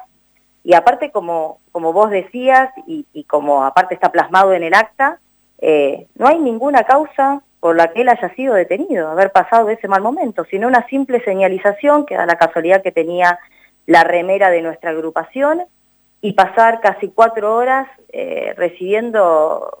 Y 0.62 0.74
aparte, 0.74 1.10
como, 1.10 1.60
como 1.72 1.92
vos 1.92 2.10
decías, 2.10 2.70
y, 2.86 3.24
como 3.24 3.64
aparte 3.64 3.94
está 3.94 4.10
plasmado 4.10 4.52
en 4.52 4.64
el 4.64 4.74
acta, 4.74 5.18
eh, 5.58 6.08
no 6.16 6.26
hay 6.26 6.38
ninguna 6.38 6.82
causa 6.82 7.40
por 7.60 7.76
la 7.76 7.92
que 7.92 8.02
él 8.02 8.08
haya 8.08 8.34
sido 8.34 8.54
detenido, 8.54 9.08
haber 9.08 9.32
pasado 9.32 9.70
ese 9.70 9.88
mal 9.88 10.02
momento, 10.02 10.44
sino 10.44 10.66
una 10.66 10.86
simple 10.88 11.22
señalización, 11.24 12.04
que 12.04 12.16
da 12.16 12.26
la 12.26 12.36
casualidad 12.36 12.82
que 12.82 12.92
tenía 12.92 13.38
la 13.86 14.04
remera 14.04 14.50
de 14.50 14.60
nuestra 14.60 14.90
agrupación, 14.90 15.62
y 16.20 16.32
pasar 16.32 16.80
casi 16.80 17.08
cuatro 17.08 17.54
horas 17.54 17.86
eh, 18.12 18.52
recibiendo 18.56 19.78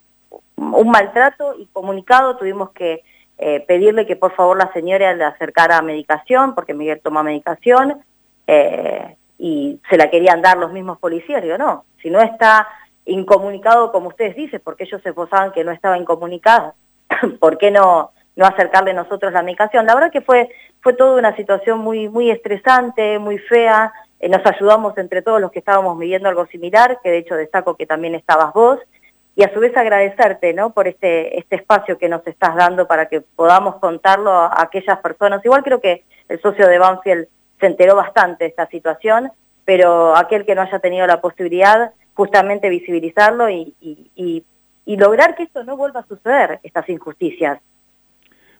un 0.56 0.90
maltrato 0.90 1.54
y 1.58 1.66
comunicado 1.66 2.36
tuvimos 2.36 2.70
que 2.70 3.02
eh, 3.38 3.60
pedirle 3.60 4.06
que 4.06 4.16
por 4.16 4.34
favor 4.34 4.56
la 4.56 4.72
señora 4.72 5.14
le 5.14 5.24
acercara 5.24 5.78
a 5.78 5.82
medicación, 5.82 6.54
porque 6.54 6.74
Miguel 6.74 7.00
toma 7.02 7.22
medicación, 7.22 8.00
eh, 8.46 9.16
y 9.38 9.80
se 9.90 9.98
la 9.98 10.10
querían 10.10 10.40
dar 10.40 10.56
los 10.56 10.72
mismos 10.72 10.98
policías. 10.98 11.42
Digo, 11.42 11.58
no, 11.58 11.84
si 12.02 12.08
no 12.08 12.20
está 12.20 12.66
incomunicado 13.04 13.92
como 13.92 14.08
ustedes 14.08 14.34
dicen, 14.34 14.62
porque 14.64 14.84
ellos 14.84 15.02
se 15.02 15.10
esposaban 15.10 15.52
que 15.52 15.64
no 15.64 15.72
estaba 15.72 15.98
incomunicado, 15.98 16.74
¿por 17.40 17.58
qué 17.58 17.70
no, 17.70 18.12
no 18.36 18.44
acercarle 18.44 18.92
nosotros 18.94 19.32
la 19.32 19.42
medicación. 19.42 19.86
La 19.86 19.94
verdad 19.94 20.12
que 20.12 20.20
fue, 20.20 20.50
fue 20.80 20.92
toda 20.92 21.18
una 21.18 21.34
situación 21.36 21.80
muy, 21.80 22.08
muy 22.08 22.30
estresante, 22.30 23.18
muy 23.18 23.38
fea, 23.38 23.92
eh, 24.20 24.28
nos 24.28 24.44
ayudamos 24.46 24.96
entre 24.98 25.22
todos 25.22 25.40
los 25.40 25.50
que 25.50 25.58
estábamos 25.58 25.98
viviendo 25.98 26.28
algo 26.28 26.46
similar, 26.46 27.00
que 27.02 27.10
de 27.10 27.18
hecho 27.18 27.34
destaco 27.34 27.76
que 27.76 27.86
también 27.86 28.14
estabas 28.14 28.52
vos, 28.52 28.78
y 29.36 29.42
a 29.42 29.52
su 29.52 29.60
vez 29.60 29.76
agradecerte 29.76 30.54
¿no? 30.54 30.70
por 30.70 30.88
este, 30.88 31.38
este 31.38 31.56
espacio 31.56 31.98
que 31.98 32.08
nos 32.08 32.26
estás 32.26 32.56
dando 32.56 32.86
para 32.88 33.06
que 33.06 33.20
podamos 33.20 33.76
contarlo 33.76 34.30
a 34.32 34.62
aquellas 34.62 34.98
personas. 35.00 35.44
Igual 35.44 35.62
creo 35.62 35.80
que 35.80 36.04
el 36.28 36.40
socio 36.40 36.66
de 36.66 36.78
Banfield 36.78 37.26
se 37.60 37.66
enteró 37.66 37.94
bastante 37.94 38.44
de 38.44 38.50
esta 38.50 38.66
situación, 38.68 39.30
pero 39.66 40.16
aquel 40.16 40.46
que 40.46 40.54
no 40.54 40.62
haya 40.62 40.78
tenido 40.78 41.06
la 41.06 41.20
posibilidad, 41.20 41.92
justamente 42.14 42.70
visibilizarlo 42.70 43.50
y, 43.50 43.74
y, 43.80 44.42
y 44.86 44.96
lograr 44.96 45.34
que 45.34 45.42
esto 45.42 45.64
no 45.64 45.76
vuelva 45.76 46.00
a 46.00 46.06
suceder, 46.06 46.60
estas 46.62 46.88
injusticias. 46.88 47.60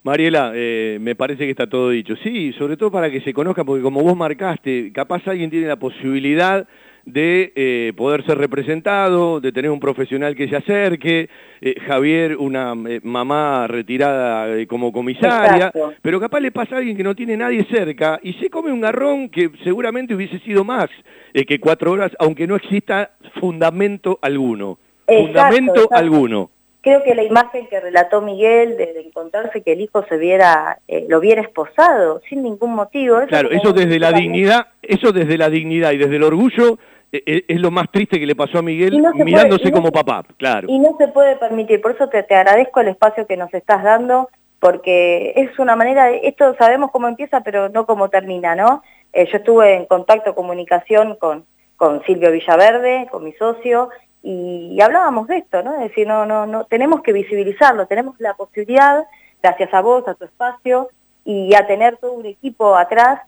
Mariela, 0.03 0.53
eh, 0.55 0.99
me 1.01 1.17
parece 1.17 1.45
que 1.45 1.51
está 1.51 1.67
todo 1.67 1.91
dicho. 1.91 2.15
Sí, 2.23 2.53
sobre 2.53 2.77
todo 2.77 2.91
para 2.93 3.11
que 3.11 3.23
se 3.23 3.33
conozca, 3.33 3.65
porque 3.65 3.83
como 3.83 4.03
vos 4.03 4.17
marcaste, 4.17 4.93
capaz 4.93 5.27
alguien 5.27 5.51
tiene 5.51 5.67
la 5.67 5.77
posibilidad 5.77 6.69
de 7.07 7.53
eh, 7.55 7.93
poder 7.97 8.27
ser 8.27 8.37
representado, 8.37 9.41
de 9.41 9.53
tener 9.53 9.71
un 9.71 9.81
profesional 9.81 10.37
que 10.37 10.49
se 10.49 10.57
acerque, 10.57 11.31
eh, 11.61 11.81
Javier, 11.87 12.37
una 12.37 12.75
mamá 12.75 13.67
retirada 13.67 14.67
como 14.67 14.93
comisaria, 14.93 15.73
pero 16.03 16.21
capaz 16.21 16.41
le 16.41 16.51
pasa 16.51 16.75
a 16.75 16.79
alguien 16.79 16.97
que 16.97 17.05
no 17.05 17.15
tiene 17.15 17.37
nadie 17.37 17.65
cerca 17.71 18.21
y 18.23 18.35
se 18.35 18.51
come 18.51 18.73
un 18.73 18.81
garrón 18.81 19.29
que 19.31 19.51
seguramente 19.65 20.15
hubiese 20.15 20.39
sido 20.41 20.65
más 20.65 20.91
que 21.33 21.61
cuatro 21.61 21.93
horas, 21.93 22.13
aunque 22.19 22.47
no 22.47 22.57
exista 22.57 23.11
fundamento 23.41 24.19
alguno. 24.21 24.79
fundamento 25.07 25.89
alguno. 25.93 26.51
Creo 26.87 27.03
que 27.03 27.17
la 27.17 27.25
imagen 27.25 27.67
que 27.67 27.81
relató 27.81 28.23
Miguel 28.23 28.77
de, 28.77 29.01
encontrarse 29.05 29.61
que 29.61 29.73
el 29.73 29.81
hijo 29.81 30.05
se 30.09 30.19
viera, 30.19 30.79
eh, 30.87 31.05
lo 31.09 31.19
viera 31.19 31.43
esposado 31.43 32.21
sin 32.29 32.45
ningún 32.45 32.77
motivo. 32.77 33.19
claro, 33.27 33.51
eso 33.51 33.73
desde 33.73 33.99
la 33.99 34.13
dignidad, 34.13 34.69
eso 34.83 35.11
desde 35.11 35.37
la 35.37 35.51
dignidad 35.51 35.91
y 35.91 35.97
desde 35.97 36.15
el 36.15 36.23
orgullo 36.23 36.79
eh, 37.17 37.23
eh, 37.27 37.45
es 37.49 37.61
lo 37.61 37.71
más 37.71 37.91
triste 37.91 38.19
que 38.19 38.27
le 38.27 38.35
pasó 38.35 38.59
a 38.59 38.63
Miguel 38.63 39.03
mirándose 39.15 39.71
como 39.73 39.91
papá, 39.91 40.25
claro. 40.37 40.69
Y 40.71 40.79
no 40.79 40.97
se 40.99 41.09
puede 41.09 41.37
permitir, 41.37 41.81
por 41.81 41.93
eso 41.93 42.09
te, 42.09 42.19
agradezco 42.19 42.81
el 42.81 42.89
espacio 42.89 43.27
que 43.27 43.37
nos 43.37 43.53
estás 43.55 43.83
dando, 43.83 44.29
porque 44.61 45.33
es 45.37 45.59
una 45.59 45.77
manera, 45.77 46.11
esto 46.11 46.55
sabemos 46.59 46.91
cómo 46.91 47.09
empieza, 47.09 47.41
pero 47.43 47.69
no 47.69 47.87
cómo 47.87 48.09
termina, 48.09 48.55
¿no? 48.55 48.83
yo 49.15 49.39
estuve 49.39 49.77
en 49.77 49.87
contacto, 49.87 50.35
comunicación 50.35 51.17
con, 51.17 51.47
con 51.77 52.03
Silvio 52.05 52.31
Villaverde, 52.31 53.09
con 53.11 53.25
mi 53.25 53.33
socio, 53.33 53.89
y, 54.23 54.79
hablábamos 54.83 55.27
de 55.29 55.39
esto, 55.39 55.63
¿no? 55.63 55.75
Es 55.75 55.89
decir, 55.89 56.07
no, 56.07 56.27
no, 56.27 56.47
no, 56.47 56.65
tenemos 56.65 57.01
que 57.01 57.13
visibilizarlo, 57.13 57.87
tenemos 57.87 58.17
la 58.19 58.35
posibilidad, 58.35 59.05
gracias 59.43 59.73
a 59.73 59.81
vos, 59.81 60.07
a 60.09 60.15
tu 60.15 60.25
espacio, 60.25 60.91
y 61.25 61.55
a 61.55 61.67
tener 61.67 61.97
todo 61.97 62.13
un 62.13 62.27
equipo 62.27 62.77
atrás 62.77 63.21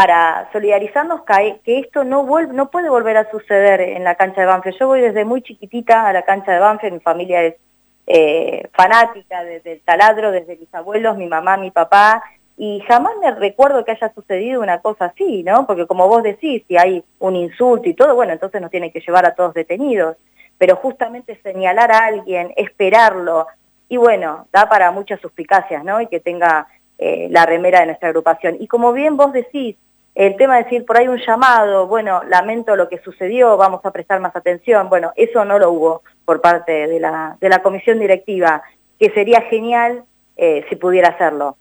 para 0.00 0.48
solidarizarnos 0.50 1.20
que, 1.62 1.78
esto 1.78 2.04
no, 2.04 2.24
vuelve, 2.24 2.54
no 2.54 2.70
puede 2.70 2.88
volver 2.88 3.18
a 3.18 3.30
suceder 3.30 3.82
en 3.82 4.02
la 4.02 4.14
cancha 4.14 4.40
de 4.40 4.46
Banfield. 4.46 4.78
Yo 4.78 4.86
voy 4.86 5.02
desde 5.02 5.26
muy 5.26 5.42
chiquitita 5.42 6.06
a 6.06 6.12
la 6.14 6.22
cancha 6.22 6.52
de 6.52 6.58
Banfield, 6.58 6.94
mi 6.94 7.00
familia 7.00 7.42
es 7.42 7.56
eh, 8.06 8.66
fanática 8.72 9.44
desde 9.44 9.72
el 9.72 9.80
taladro, 9.82 10.32
desde 10.32 10.56
mis 10.56 10.74
abuelos, 10.74 11.18
mi 11.18 11.26
mamá, 11.26 11.58
mi 11.58 11.70
papá, 11.70 12.22
y 12.56 12.80
jamás 12.88 13.12
me 13.20 13.30
recuerdo 13.32 13.84
que 13.84 13.90
haya 13.90 14.10
sucedido 14.14 14.62
una 14.62 14.80
cosa 14.80 15.04
así, 15.04 15.42
¿no? 15.42 15.66
Porque 15.66 15.86
como 15.86 16.08
vos 16.08 16.22
decís, 16.22 16.62
si 16.66 16.78
hay 16.78 17.04
un 17.18 17.36
insulto 17.36 17.86
y 17.86 17.92
todo, 17.92 18.14
bueno, 18.14 18.32
entonces 18.32 18.58
nos 18.62 18.70
tienen 18.70 18.92
que 18.92 19.00
llevar 19.00 19.26
a 19.26 19.34
todos 19.34 19.52
detenidos. 19.52 20.16
Pero 20.56 20.76
justamente 20.76 21.38
señalar 21.42 21.92
a 21.92 22.06
alguien, 22.06 22.54
esperarlo, 22.56 23.48
y 23.90 23.98
bueno, 23.98 24.46
da 24.50 24.66
para 24.66 24.92
muchas 24.92 25.20
suspicacias, 25.20 25.84
¿no? 25.84 26.00
Y 26.00 26.06
que 26.06 26.20
tenga 26.20 26.68
eh, 26.96 27.28
la 27.30 27.44
remera 27.44 27.80
de 27.80 27.86
nuestra 27.86 28.08
agrupación. 28.08 28.56
Y 28.60 28.66
como 28.66 28.94
bien 28.94 29.18
vos 29.18 29.32
decís, 29.34 29.76
el 30.14 30.36
tema 30.36 30.56
de 30.56 30.64
decir 30.64 30.84
por 30.84 30.98
ahí 30.98 31.08
un 31.08 31.18
llamado, 31.18 31.86
bueno, 31.86 32.22
lamento 32.28 32.76
lo 32.76 32.88
que 32.88 32.98
sucedió, 32.98 33.56
vamos 33.56 33.80
a 33.84 33.90
prestar 33.90 34.20
más 34.20 34.34
atención, 34.34 34.88
bueno, 34.88 35.12
eso 35.16 35.44
no 35.44 35.58
lo 35.58 35.70
hubo 35.70 36.02
por 36.24 36.40
parte 36.40 36.88
de 36.88 37.00
la, 37.00 37.36
de 37.40 37.48
la 37.48 37.62
comisión 37.62 37.98
directiva, 37.98 38.62
que 38.98 39.10
sería 39.10 39.42
genial 39.42 40.04
eh, 40.36 40.64
si 40.68 40.76
pudiera 40.76 41.10
hacerlo. 41.10 41.56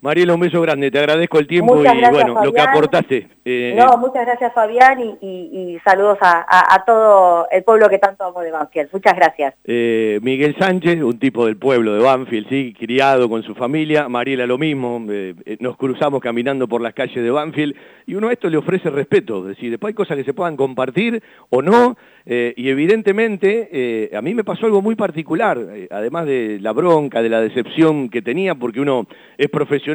Mariela, 0.00 0.34
un 0.34 0.40
beso 0.40 0.60
grande, 0.60 0.90
te 0.90 0.98
agradezco 0.98 1.38
el 1.38 1.46
tiempo 1.46 1.82
y 1.82 1.86
bueno, 2.10 2.44
lo 2.44 2.52
que 2.52 2.60
aportaste. 2.60 3.28
Eh, 3.44 3.74
no, 3.78 3.96
muchas 3.96 4.26
gracias 4.26 4.52
Fabián 4.52 5.00
y, 5.20 5.78
saludos 5.84 6.18
a, 6.20 6.84
todo 6.84 7.48
el 7.50 7.62
pueblo 7.64 7.88
que 7.88 7.98
tanto 7.98 8.24
amo 8.24 8.40
de 8.40 8.50
Banfield. 8.50 8.90
Muchas 8.92 9.16
gracias. 9.16 9.54
Eh, 9.64 10.18
Miguel 10.22 10.54
Sánchez, 10.58 11.02
un 11.02 11.18
tipo 11.18 11.46
del 11.46 11.56
pueblo 11.56 11.94
de 11.94 12.02
Banfield, 12.02 12.48
sí, 12.48 12.74
criado 12.78 13.28
con 13.28 13.42
su 13.42 13.54
familia. 13.54 14.08
Mariela 14.08 14.46
lo 14.46 14.58
mismo, 14.58 15.02
eh, 15.08 15.34
nos 15.60 15.76
cruzamos 15.76 16.20
caminando 16.20 16.68
por 16.68 16.82
las 16.82 16.92
calles 16.92 17.22
de 17.22 17.30
Banfield 17.30 17.74
y 18.06 18.14
uno 18.14 18.28
a 18.28 18.32
esto 18.32 18.50
le 18.50 18.58
ofrece 18.58 18.90
respeto, 18.90 19.42
es 19.42 19.56
decir, 19.56 19.70
después 19.70 19.90
hay 19.90 19.94
cosas 19.94 20.16
que 20.16 20.24
se 20.24 20.34
puedan 20.34 20.56
compartir 20.56 21.20
o 21.50 21.60
no, 21.60 21.96
y 22.24 22.68
evidentemente 22.68 24.10
a 24.16 24.22
mí 24.22 24.32
me 24.32 24.44
pasó 24.44 24.66
algo 24.66 24.80
muy 24.80 24.94
particular, 24.94 25.58
además 25.90 26.26
de 26.26 26.58
la 26.60 26.72
bronca, 26.72 27.20
de 27.20 27.28
la 27.28 27.40
decepción 27.40 28.08
que 28.08 28.22
tenía, 28.22 28.54
porque 28.54 28.80
uno 28.80 29.06
es 29.38 29.48
profesional 29.48 29.85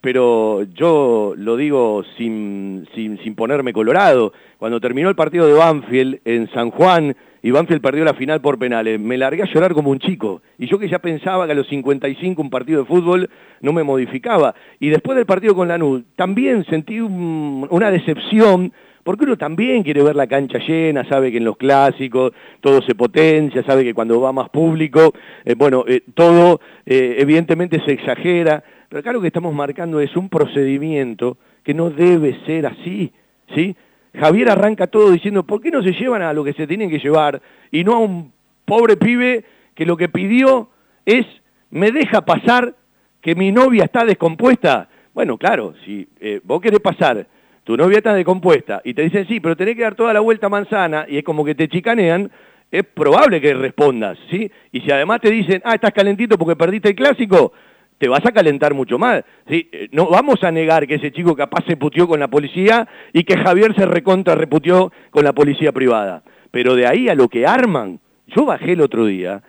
pero 0.00 0.62
yo 0.74 1.34
lo 1.36 1.56
digo 1.56 2.04
sin, 2.16 2.86
sin, 2.94 3.18
sin, 3.22 3.34
ponerme 3.34 3.72
colorado. 3.72 4.32
Cuando 4.58 4.80
terminó 4.80 5.08
el 5.08 5.16
partido 5.16 5.46
de 5.46 5.54
Banfield 5.54 6.20
en 6.24 6.48
San 6.50 6.70
Juan 6.70 7.16
y 7.42 7.50
Banfield 7.50 7.80
perdió 7.80 8.04
la 8.04 8.14
final 8.14 8.40
por 8.40 8.58
penales, 8.58 9.00
me 9.00 9.18
largué 9.18 9.42
a 9.42 9.52
llorar 9.52 9.72
como 9.72 9.90
un 9.90 9.98
chico. 9.98 10.42
Y 10.58 10.66
yo 10.66 10.78
que 10.78 10.88
ya 10.88 10.98
pensaba 10.98 11.46
que 11.46 11.52
a 11.52 11.56
los 11.56 11.68
55 11.68 12.40
un 12.40 12.50
partido 12.50 12.80
de 12.80 12.86
fútbol 12.86 13.28
no 13.60 13.72
me 13.72 13.82
modificaba. 13.82 14.54
Y 14.78 14.90
después 14.90 15.16
del 15.16 15.26
partido 15.26 15.54
con 15.54 15.68
Lanús 15.68 16.02
también 16.14 16.64
sentí 16.66 17.00
una 17.00 17.90
decepción 17.90 18.72
porque 19.06 19.22
uno 19.22 19.36
también 19.36 19.84
quiere 19.84 20.02
ver 20.02 20.16
la 20.16 20.26
cancha 20.26 20.58
llena, 20.58 21.08
sabe 21.08 21.30
que 21.30 21.38
en 21.38 21.44
los 21.44 21.56
clásicos 21.56 22.32
todo 22.60 22.82
se 22.82 22.96
potencia, 22.96 23.62
sabe 23.62 23.84
que 23.84 23.94
cuando 23.94 24.20
va 24.20 24.32
más 24.32 24.48
público, 24.48 25.14
eh, 25.44 25.54
bueno, 25.56 25.84
eh, 25.86 26.02
todo 26.14 26.60
eh, 26.84 27.14
evidentemente 27.20 27.80
se 27.84 27.92
exagera, 27.92 28.64
pero 28.88 29.00
acá 29.00 29.12
lo 29.12 29.20
que 29.20 29.28
estamos 29.28 29.54
marcando 29.54 30.00
es 30.00 30.16
un 30.16 30.28
procedimiento 30.28 31.38
que 31.62 31.74
no 31.74 31.90
debe 31.90 32.38
ser 32.46 32.66
así, 32.66 33.12
¿sí? 33.54 33.76
Javier 34.14 34.50
arranca 34.50 34.86
todo 34.86 35.10
diciendo, 35.10 35.42
¿por 35.42 35.60
qué 35.60 35.70
no 35.70 35.82
se 35.82 35.92
llevan 35.92 36.22
a 36.22 36.32
lo 36.32 36.42
que 36.42 36.54
se 36.54 36.66
tienen 36.66 36.88
que 36.88 36.98
llevar 36.98 37.40
y 37.70 37.84
no 37.84 37.94
a 37.94 37.98
un 37.98 38.32
pobre 38.64 38.96
pibe 38.96 39.44
que 39.74 39.84
lo 39.84 39.96
que 39.96 40.08
pidió 40.08 40.70
es, 41.04 41.26
me 41.70 41.92
deja 41.92 42.22
pasar 42.22 42.74
que 43.20 43.34
mi 43.34 43.52
novia 43.52 43.84
está 43.84 44.04
descompuesta? 44.04 44.88
Bueno, 45.12 45.36
claro, 45.36 45.74
si 45.84 46.08
eh, 46.20 46.40
vos 46.44 46.60
querés 46.60 46.80
pasar, 46.80 47.26
tu 47.64 47.76
novia 47.76 47.98
está 47.98 48.14
descompuesta 48.14 48.80
y 48.84 48.94
te 48.94 49.02
dicen, 49.02 49.26
sí, 49.26 49.40
pero 49.40 49.56
tenés 49.56 49.76
que 49.76 49.82
dar 49.82 49.94
toda 49.94 50.12
la 50.12 50.20
vuelta 50.20 50.48
manzana 50.48 51.04
y 51.08 51.18
es 51.18 51.24
como 51.24 51.44
que 51.44 51.54
te 51.54 51.68
chicanean, 51.68 52.30
es 52.70 52.84
probable 52.84 53.40
que 53.40 53.54
respondas, 53.54 54.18
¿sí? 54.30 54.50
Y 54.72 54.80
si 54.80 54.90
además 54.90 55.20
te 55.20 55.30
dicen, 55.30 55.60
ah, 55.64 55.74
estás 55.74 55.92
calentito 55.92 56.38
porque 56.38 56.56
perdiste 56.56 56.90
el 56.90 56.96
clásico, 56.96 57.52
te 57.98 58.08
vas 58.08 58.24
a 58.24 58.32
calentar 58.32 58.74
mucho 58.74 58.98
más. 58.98 59.24
¿sí? 59.48 59.68
Eh, 59.72 59.88
no 59.92 60.08
vamos 60.08 60.42
a 60.44 60.50
negar 60.50 60.86
que 60.86 60.96
ese 60.96 61.12
chico 61.12 61.34
capaz 61.34 61.64
se 61.66 61.76
putió 61.76 62.06
con 62.06 62.20
la 62.20 62.28
policía 62.28 62.88
y 63.12 63.24
que 63.24 63.36
Javier 63.36 63.74
se 63.74 63.86
recontra 63.86 64.34
reputió 64.34 64.92
con 65.10 65.24
la 65.24 65.32
policía 65.32 65.72
privada. 65.72 66.22
Pero 66.50 66.74
de 66.74 66.86
ahí 66.86 67.08
a 67.08 67.14
lo 67.14 67.28
que 67.28 67.46
arman, 67.46 68.00
yo 68.28 68.44
bajé 68.44 68.72
el 68.72 68.80
otro 68.80 69.06
día 69.06 69.42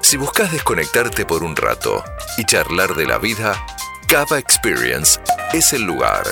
Si 0.00 0.16
buscas 0.18 0.52
desconectarte 0.52 1.24
por 1.24 1.42
un 1.42 1.56
rato 1.56 2.04
y 2.36 2.44
charlar 2.44 2.94
de 2.94 3.06
la 3.06 3.16
vida, 3.16 3.64
Cava 4.06 4.38
Experience 4.38 5.18
es 5.54 5.72
el 5.72 5.80
lugar. 5.82 6.24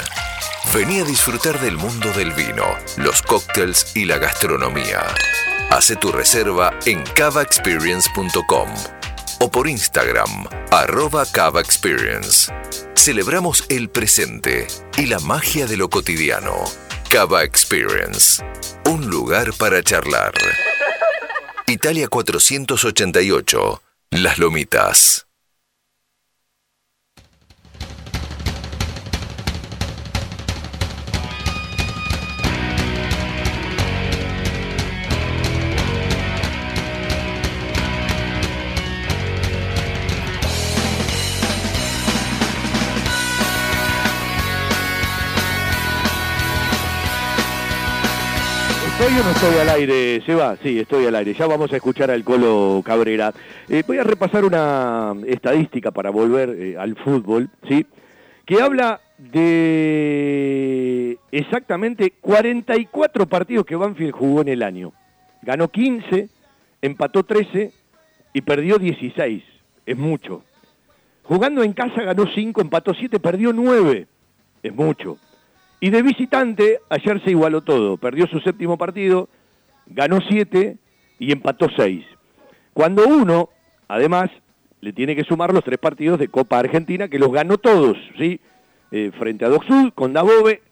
Vení 0.74 1.00
a 1.00 1.04
disfrutar 1.04 1.58
del 1.60 1.76
mundo 1.76 2.12
del 2.12 2.32
vino, 2.32 2.64
los 2.96 3.22
cócteles 3.22 3.96
y 3.96 4.04
la 4.04 4.18
gastronomía. 4.18 5.02
Hace 5.70 5.96
tu 5.96 6.12
reserva 6.12 6.78
en 6.86 7.02
cavaexperience.com 7.02 8.68
o 9.40 9.50
por 9.50 9.68
Instagram, 9.68 10.46
arroba 10.70 11.24
Cava 11.26 11.60
Experience. 11.60 12.52
Celebramos 12.94 13.64
el 13.68 13.88
presente 13.88 14.68
y 14.96 15.06
la 15.06 15.18
magia 15.18 15.66
de 15.66 15.76
lo 15.76 15.88
cotidiano. 15.90 16.64
Cava 17.08 17.42
Experience, 17.42 18.44
un 18.84 19.10
lugar 19.10 19.52
para 19.54 19.82
charlar. 19.82 20.34
Italia 21.66 22.06
488, 22.06 23.82
Las 24.10 24.38
Lomitas. 24.38 25.26
¿Estoy 49.10 49.22
o 49.22 49.24
no 49.24 49.32
estoy 49.32 49.58
al 49.58 49.68
aire, 49.70 50.22
Seba? 50.24 50.56
Sí, 50.62 50.78
estoy 50.78 51.06
al 51.06 51.16
aire. 51.16 51.34
Ya 51.34 51.48
vamos 51.48 51.72
a 51.72 51.76
escuchar 51.76 52.12
al 52.12 52.22
Colo 52.22 52.80
Cabrera. 52.84 53.34
Eh, 53.68 53.82
voy 53.84 53.98
a 53.98 54.04
repasar 54.04 54.44
una 54.44 55.14
estadística 55.26 55.90
para 55.90 56.10
volver 56.10 56.50
eh, 56.50 56.76
al 56.78 56.94
fútbol, 56.94 57.50
¿sí? 57.68 57.84
Que 58.46 58.62
habla 58.62 59.00
de 59.18 61.18
exactamente 61.32 62.12
44 62.20 63.26
partidos 63.26 63.66
que 63.66 63.74
Banfield 63.74 64.12
jugó 64.12 64.42
en 64.42 64.48
el 64.48 64.62
año. 64.62 64.92
Ganó 65.42 65.66
15, 65.66 66.28
empató 66.80 67.24
13 67.24 67.72
y 68.32 68.42
perdió 68.42 68.78
16. 68.78 69.42
Es 69.86 69.98
mucho. 69.98 70.44
Jugando 71.24 71.64
en 71.64 71.72
casa 71.72 72.00
ganó 72.02 72.26
5, 72.32 72.60
empató 72.60 72.94
7, 72.94 73.18
perdió 73.18 73.52
9. 73.52 74.06
Es 74.62 74.72
mucho. 74.72 75.18
Y 75.80 75.90
de 75.90 76.02
visitante, 76.02 76.80
ayer 76.90 77.22
se 77.24 77.30
igualó 77.30 77.62
todo. 77.62 77.96
Perdió 77.96 78.26
su 78.26 78.40
séptimo 78.40 78.76
partido, 78.76 79.28
ganó 79.86 80.20
siete 80.28 80.76
y 81.18 81.32
empató 81.32 81.68
seis. 81.74 82.04
Cuando 82.74 83.06
uno, 83.06 83.48
además, 83.88 84.30
le 84.80 84.92
tiene 84.92 85.16
que 85.16 85.24
sumar 85.24 85.52
los 85.52 85.64
tres 85.64 85.78
partidos 85.78 86.18
de 86.18 86.28
Copa 86.28 86.58
Argentina, 86.58 87.08
que 87.08 87.18
los 87.18 87.32
ganó 87.32 87.58
todos, 87.58 87.96
¿sí? 88.18 88.40
Eh, 88.92 89.10
frente 89.18 89.44
a 89.44 89.48
Doc 89.48 89.64
Sud, 89.64 89.92
con 89.94 90.12
Dabove, 90.12 90.62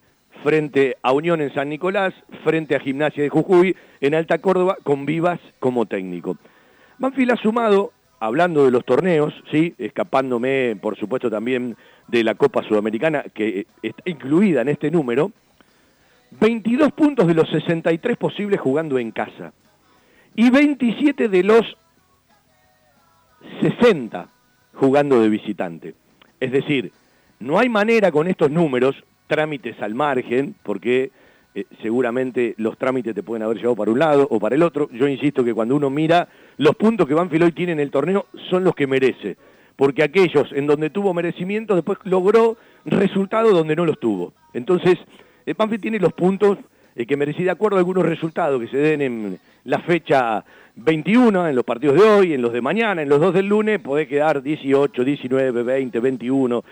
frente 0.43 0.97
a 1.03 1.13
Unión 1.13 1.41
en 1.41 1.53
San 1.55 1.69
Nicolás, 1.69 2.15
frente 2.45 2.77
a 2.77 2.81
Gimnasia 2.81 3.23
de 3.23 3.29
Jujuy, 3.29 3.77
en 4.01 4.15
Alta 4.15 4.39
Córdoba, 4.39 4.77
con 4.83 5.07
Vivas 5.07 5.41
como 5.59 5.87
técnico. 5.87 6.37
Banfield 6.99 7.33
ha 7.33 7.37
sumado, 7.37 7.93
hablando 8.21 8.64
de 8.64 8.71
los 8.71 8.85
torneos, 8.85 9.35
¿sí? 9.51 9.75
escapándome, 9.79 10.77
por 10.81 10.97
supuesto, 10.97 11.31
también 11.31 11.77
de 12.09 12.25
la 12.25 12.35
Copa 12.35 12.62
Sudamericana, 12.62 13.25
que 13.33 13.66
está 13.83 14.03
incluida 14.07 14.62
en 14.62 14.69
este 14.69 14.91
número, 14.91 15.33
22 16.41 16.93
puntos 16.93 17.27
de 17.27 17.35
los 17.35 17.49
63 17.51 18.16
posibles 18.16 18.61
jugando 18.61 18.99
en 18.99 19.11
casa 19.12 19.53
y 20.35 20.51
27 20.51 21.29
de 21.29 21.43
los 21.43 21.77
60 23.61 24.29
jugando 24.75 25.21
de 25.21 25.29
visitante. 25.29 25.95
Es 26.41 26.53
decir, 26.53 26.93
no 27.41 27.59
hay 27.59 27.69
manera 27.69 28.12
con 28.12 28.29
estos 28.29 28.51
números, 28.51 28.97
trámites 29.27 29.81
al 29.81 29.95
margen, 29.95 30.55
porque 30.62 31.11
eh, 31.55 31.65
seguramente 31.83 32.55
los 32.59 32.77
trámites 32.79 33.15
te 33.15 33.23
pueden 33.23 33.43
haber 33.43 33.57
llevado 33.57 33.77
para 33.77 33.91
un 33.91 33.99
lado 33.99 34.27
o 34.31 34.39
para 34.39 34.55
el 34.55 34.63
otro. 34.63 34.89
Yo 34.93 35.09
insisto 35.09 35.45
que 35.45 35.55
cuando 35.55 35.77
uno 35.77 35.91
mira 35.91 36.29
los 36.57 36.77
puntos 36.77 37.07
que 37.07 37.15
Banfield 37.15 37.45
hoy 37.45 37.53
tiene 37.53 37.73
en 37.73 37.81
el 37.81 37.91
torneo 37.91 38.27
son 38.51 38.65
los 38.65 38.75
que 38.75 38.87
merece 38.87 39.37
porque 39.79 40.03
aquellos 40.03 40.51
en 40.53 40.67
donde 40.67 40.91
tuvo 40.91 41.15
merecimiento 41.15 41.77
después 41.77 41.99
logró 42.03 42.57
resultados 42.85 43.53
donde 43.53 43.77
no 43.77 43.87
los 43.87 44.01
tuvo. 44.01 44.33
Entonces, 44.53 44.99
el 45.47 45.55
Banfield 45.55 45.81
tiene 45.81 46.01
los 46.01 46.13
puntos 46.13 46.59
eh, 46.97 47.07
que 47.07 47.17
merecía 47.17 47.45
de 47.45 47.51
acuerdo 47.53 47.77
a 47.77 47.79
algunos 47.79 48.05
resultados 48.05 48.61
que 48.61 48.67
se 48.67 48.77
den 48.77 49.03
en 49.03 49.39
la 49.63 49.79
fecha 49.79 50.45
21, 50.75 51.47
en 51.47 51.55
los 51.55 51.65
partidos 51.65 51.95
de 51.95 52.03
hoy, 52.03 52.35
en 52.35 52.43
los 52.43 52.53
de 52.53 52.61
mañana, 52.61 53.03
en 53.03 53.09
los 53.09 53.21
dos 53.21 53.33
del 53.33 53.47
lunes, 53.47 53.79
puede 53.79 54.09
quedar 54.09 54.43
18, 54.43 55.05
19, 55.05 55.63
20, 55.63 56.01
21, 56.01 56.65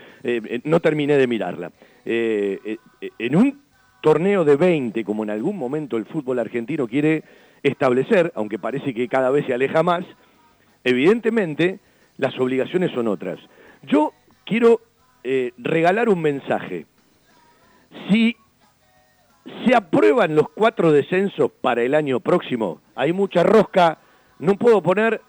no 0.65 0.79
terminé 0.81 1.15
de 1.15 1.27
mirarla. 1.27 1.71
Eh, 2.03 2.77
eh, 3.01 3.09
en 3.19 3.35
un 3.37 3.59
torneo 4.01 4.45
de 4.45 4.55
20, 4.55 5.03
como 5.03 5.23
en 5.23 5.29
algún 5.29 5.57
momento 5.57 5.97
el 5.97 6.05
fútbol 6.05 6.39
argentino 6.39 6.87
quiere 6.87 7.23
establecer, 7.63 8.31
aunque 8.35 8.59
parece 8.59 8.93
que 8.93 9.07
cada 9.07 9.29
vez 9.29 9.45
se 9.45 9.53
aleja 9.53 9.83
más, 9.83 10.05
evidentemente 10.83 11.79
las 12.17 12.37
obligaciones 12.39 12.91
son 12.91 13.07
otras. 13.07 13.39
Yo 13.83 14.13
quiero 14.45 14.81
eh, 15.23 15.51
regalar 15.57 16.09
un 16.09 16.21
mensaje. 16.21 16.85
Si 18.09 18.35
se 19.65 19.75
aprueban 19.75 20.35
los 20.35 20.49
cuatro 20.49 20.91
descensos 20.91 21.51
para 21.61 21.81
el 21.81 21.95
año 21.95 22.19
próximo, 22.19 22.81
hay 22.95 23.13
mucha 23.13 23.43
rosca, 23.43 23.99
no 24.39 24.55
puedo 24.55 24.81
poner 24.81 25.21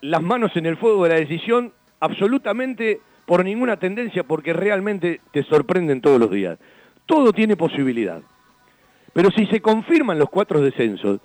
las 0.00 0.22
manos 0.22 0.52
en 0.56 0.66
el 0.66 0.76
fuego 0.76 1.04
de 1.04 1.10
la 1.10 1.16
decisión 1.16 1.72
absolutamente 2.00 3.00
por 3.26 3.44
ninguna 3.44 3.76
tendencia 3.78 4.24
porque 4.24 4.52
realmente 4.52 5.20
te 5.32 5.42
sorprenden 5.44 6.00
todos 6.00 6.18
los 6.18 6.30
días. 6.30 6.58
Todo 7.10 7.32
tiene 7.32 7.56
posibilidad. 7.56 8.22
Pero 9.12 9.32
si 9.32 9.44
se 9.46 9.60
confirman 9.60 10.16
los 10.16 10.30
cuatro 10.30 10.60
descensos, 10.60 11.18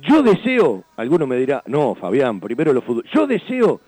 yo 0.00 0.22
deseo, 0.22 0.84
alguno 0.96 1.26
me 1.26 1.36
dirá, 1.36 1.64
no, 1.66 1.96
Fabián, 1.96 2.38
primero 2.38 2.72
los 2.72 2.84
fútbol, 2.84 3.04
yo 3.12 3.26
deseo 3.26 3.80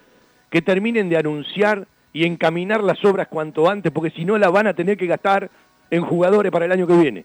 que 0.50 0.62
terminen 0.62 1.08
de 1.08 1.16
anunciar 1.16 1.86
y 2.12 2.26
encaminar 2.26 2.82
las 2.82 3.04
obras 3.04 3.28
cuanto 3.28 3.70
antes, 3.70 3.92
porque 3.92 4.10
si 4.10 4.24
no 4.24 4.36
la 4.36 4.50
van 4.50 4.66
a 4.66 4.74
tener 4.74 4.96
que 4.96 5.06
gastar 5.06 5.48
en 5.90 6.02
jugadores 6.02 6.50
para 6.50 6.64
el 6.64 6.72
año 6.72 6.88
que 6.88 6.96
viene. 6.96 7.24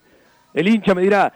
El 0.54 0.68
hincha 0.68 0.94
me 0.94 1.02
dirá, 1.02 1.34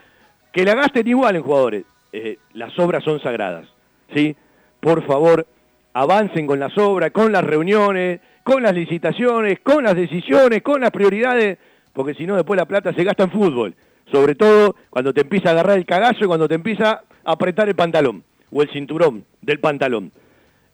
que 0.52 0.64
la 0.64 0.76
gasten 0.76 1.08
igual 1.08 1.36
en 1.36 1.42
jugadores. 1.42 1.86
Eh, 2.12 2.38
las 2.54 2.78
obras 2.78 3.04
son 3.04 3.20
sagradas, 3.22 3.66
¿sí? 4.14 4.36
Por 4.80 5.04
favor, 5.08 5.48
avancen 5.94 6.46
con 6.46 6.60
las 6.60 6.78
obras, 6.78 7.10
con 7.10 7.32
las 7.32 7.44
reuniones, 7.44 8.20
con 8.44 8.62
las 8.62 8.76
licitaciones, 8.76 9.62
con 9.62 9.84
las 9.84 9.96
decisiones, 9.96 10.62
con 10.62 10.82
las 10.82 10.92
prioridades, 10.92 11.58
porque 11.94 12.14
si 12.16 12.26
no 12.26 12.36
después 12.36 12.58
la 12.58 12.66
plata 12.66 12.94
se 12.94 13.04
gasta 13.04 13.24
en 13.24 13.32
fútbol. 13.32 13.76
Sobre 14.12 14.36
todo 14.36 14.76
cuando 14.90 15.14
te 15.14 15.22
empieza 15.22 15.50
a 15.50 15.52
agarrar 15.54 15.78
el 15.78 15.86
cagazo 15.86 16.24
y 16.24 16.28
cuando 16.28 16.48
te 16.48 16.56
empieza 16.56 17.04
a 17.24 17.32
apretar 17.32 17.70
el 17.70 17.76
pantalón 17.76 18.24
o 18.52 18.62
el 18.62 18.70
cinturón 18.70 19.26
del 19.42 19.60
pantalón. 19.60 20.12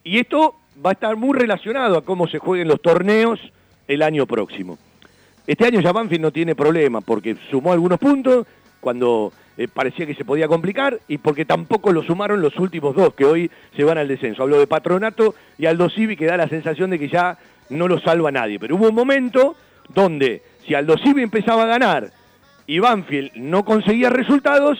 Y 0.03 0.19
esto 0.19 0.55
va 0.83 0.91
a 0.91 0.93
estar 0.93 1.15
muy 1.15 1.37
relacionado 1.37 1.97
a 1.97 2.03
cómo 2.03 2.27
se 2.27 2.39
jueguen 2.39 2.67
los 2.67 2.81
torneos 2.81 3.39
el 3.87 4.01
año 4.01 4.25
próximo. 4.25 4.77
Este 5.45 5.65
año 5.65 5.81
ya 5.81 5.91
Banfield 5.91 6.21
no 6.21 6.31
tiene 6.31 6.55
problema 6.55 7.01
porque 7.01 7.35
sumó 7.49 7.73
algunos 7.73 7.99
puntos 7.99 8.45
cuando 8.79 9.33
eh, 9.57 9.67
parecía 9.67 10.05
que 10.05 10.15
se 10.15 10.23
podía 10.23 10.47
complicar 10.47 10.99
y 11.07 11.17
porque 11.17 11.43
tampoco 11.43 11.91
lo 11.91 12.03
sumaron 12.03 12.41
los 12.41 12.57
últimos 12.57 12.95
dos 12.95 13.13
que 13.13 13.25
hoy 13.25 13.51
se 13.75 13.83
van 13.83 13.97
al 13.97 14.07
descenso. 14.07 14.43
Hablo 14.43 14.59
de 14.59 14.67
Patronato 14.67 15.35
y 15.57 15.65
Aldo 15.65 15.89
Civi 15.89 16.15
que 16.15 16.25
da 16.25 16.37
la 16.37 16.47
sensación 16.47 16.91
de 16.91 16.99
que 16.99 17.09
ya 17.09 17.37
no 17.69 17.87
lo 17.87 17.99
salva 17.99 18.31
nadie. 18.31 18.59
Pero 18.59 18.75
hubo 18.75 18.89
un 18.89 18.95
momento 18.95 19.55
donde 19.93 20.43
si 20.69 20.75
Aldo 20.75 20.99
Civi 20.99 21.23
empezaba 21.23 21.63
a 21.63 21.65
ganar 21.65 22.11
y 22.67 22.77
Banfield 22.77 23.31
no 23.37 23.65
conseguía 23.65 24.11
resultados, 24.11 24.77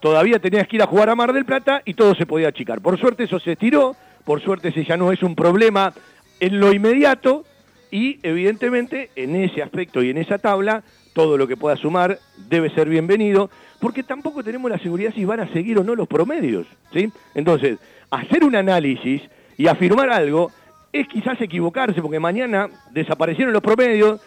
todavía 0.00 0.40
tenías 0.40 0.66
que 0.66 0.74
ir 0.74 0.82
a 0.82 0.88
jugar 0.88 1.10
a 1.10 1.14
Mar 1.14 1.32
del 1.32 1.44
Plata 1.44 1.80
y 1.84 1.94
todo 1.94 2.16
se 2.16 2.26
podía 2.26 2.48
achicar. 2.48 2.80
Por 2.80 2.98
suerte 2.98 3.22
eso 3.22 3.38
se 3.38 3.52
estiró, 3.52 3.94
por 4.24 4.42
suerte 4.42 4.70
ese 4.70 4.84
ya 4.84 4.96
no 4.96 5.12
es 5.12 5.22
un 5.22 5.36
problema 5.36 5.92
en 6.40 6.58
lo 6.58 6.72
inmediato 6.72 7.44
y 7.92 8.18
evidentemente 8.24 9.10
en 9.14 9.36
ese 9.36 9.62
aspecto 9.62 10.02
y 10.02 10.10
en 10.10 10.18
esa 10.18 10.38
tabla 10.38 10.82
todo 11.12 11.38
lo 11.38 11.46
que 11.46 11.56
pueda 11.56 11.76
sumar 11.76 12.18
debe 12.48 12.74
ser 12.74 12.88
bienvenido, 12.88 13.48
porque 13.78 14.02
tampoco 14.02 14.42
tenemos 14.42 14.68
la 14.68 14.80
seguridad 14.80 15.14
si 15.14 15.24
van 15.24 15.38
a 15.38 15.52
seguir 15.52 15.78
o 15.78 15.84
no 15.84 15.94
los 15.94 16.08
promedios, 16.08 16.66
¿sí? 16.92 17.12
Entonces, 17.36 17.78
hacer 18.10 18.42
un 18.42 18.56
análisis 18.56 19.22
y 19.56 19.68
afirmar 19.68 20.10
algo 20.10 20.50
es 20.92 21.06
quizás 21.06 21.40
equivocarse, 21.40 22.02
porque 22.02 22.18
mañana 22.18 22.68
desaparecieron 22.90 23.52
los 23.52 23.62
promedios, 23.62 24.20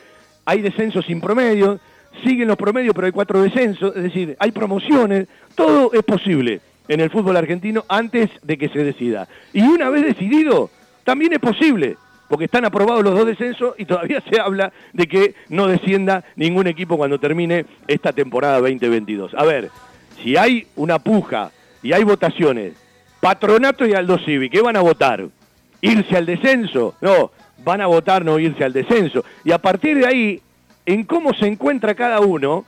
hay 0.51 0.61
descensos 0.61 1.05
sin 1.05 1.21
promedio, 1.21 1.79
siguen 2.25 2.49
los 2.49 2.57
promedios, 2.57 2.93
pero 2.93 3.05
hay 3.05 3.13
cuatro 3.13 3.41
descensos, 3.41 3.95
es 3.95 4.03
decir, 4.03 4.35
hay 4.37 4.51
promociones, 4.51 5.27
todo 5.55 5.93
es 5.93 6.03
posible 6.03 6.59
en 6.89 6.99
el 6.99 7.09
fútbol 7.09 7.37
argentino 7.37 7.85
antes 7.87 8.29
de 8.43 8.57
que 8.57 8.67
se 8.67 8.83
decida. 8.83 9.29
Y 9.53 9.61
una 9.61 9.89
vez 9.89 10.03
decidido, 10.03 10.69
también 11.05 11.31
es 11.31 11.39
posible, 11.39 11.95
porque 12.27 12.45
están 12.45 12.65
aprobados 12.65 13.01
los 13.01 13.15
dos 13.15 13.25
descensos 13.25 13.75
y 13.77 13.85
todavía 13.85 14.21
se 14.29 14.41
habla 14.41 14.73
de 14.91 15.07
que 15.07 15.35
no 15.47 15.67
descienda 15.67 16.25
ningún 16.35 16.67
equipo 16.67 16.97
cuando 16.97 17.17
termine 17.17 17.65
esta 17.87 18.11
temporada 18.11 18.59
2022. 18.59 19.33
A 19.35 19.45
ver, 19.45 19.69
si 20.21 20.35
hay 20.35 20.67
una 20.75 20.99
puja 20.99 21.51
y 21.81 21.93
hay 21.93 22.03
votaciones, 22.03 22.73
Patronato 23.21 23.85
y 23.85 23.93
Aldo 23.93 24.17
Civi, 24.17 24.49
¿qué 24.49 24.61
van 24.61 24.75
a 24.75 24.81
votar? 24.81 25.29
¿Irse 25.79 26.17
al 26.17 26.25
descenso? 26.25 26.95
No, 26.99 27.31
van 27.63 27.81
a 27.81 27.87
votar 27.87 28.23
no 28.23 28.39
irse 28.39 28.63
al 28.63 28.73
descenso. 28.73 29.23
Y 29.43 29.51
a 29.51 29.57
partir 29.57 29.97
de 29.97 30.07
ahí, 30.07 30.41
en 30.85 31.03
cómo 31.03 31.33
se 31.33 31.47
encuentra 31.47 31.95
cada 31.95 32.19
uno, 32.19 32.65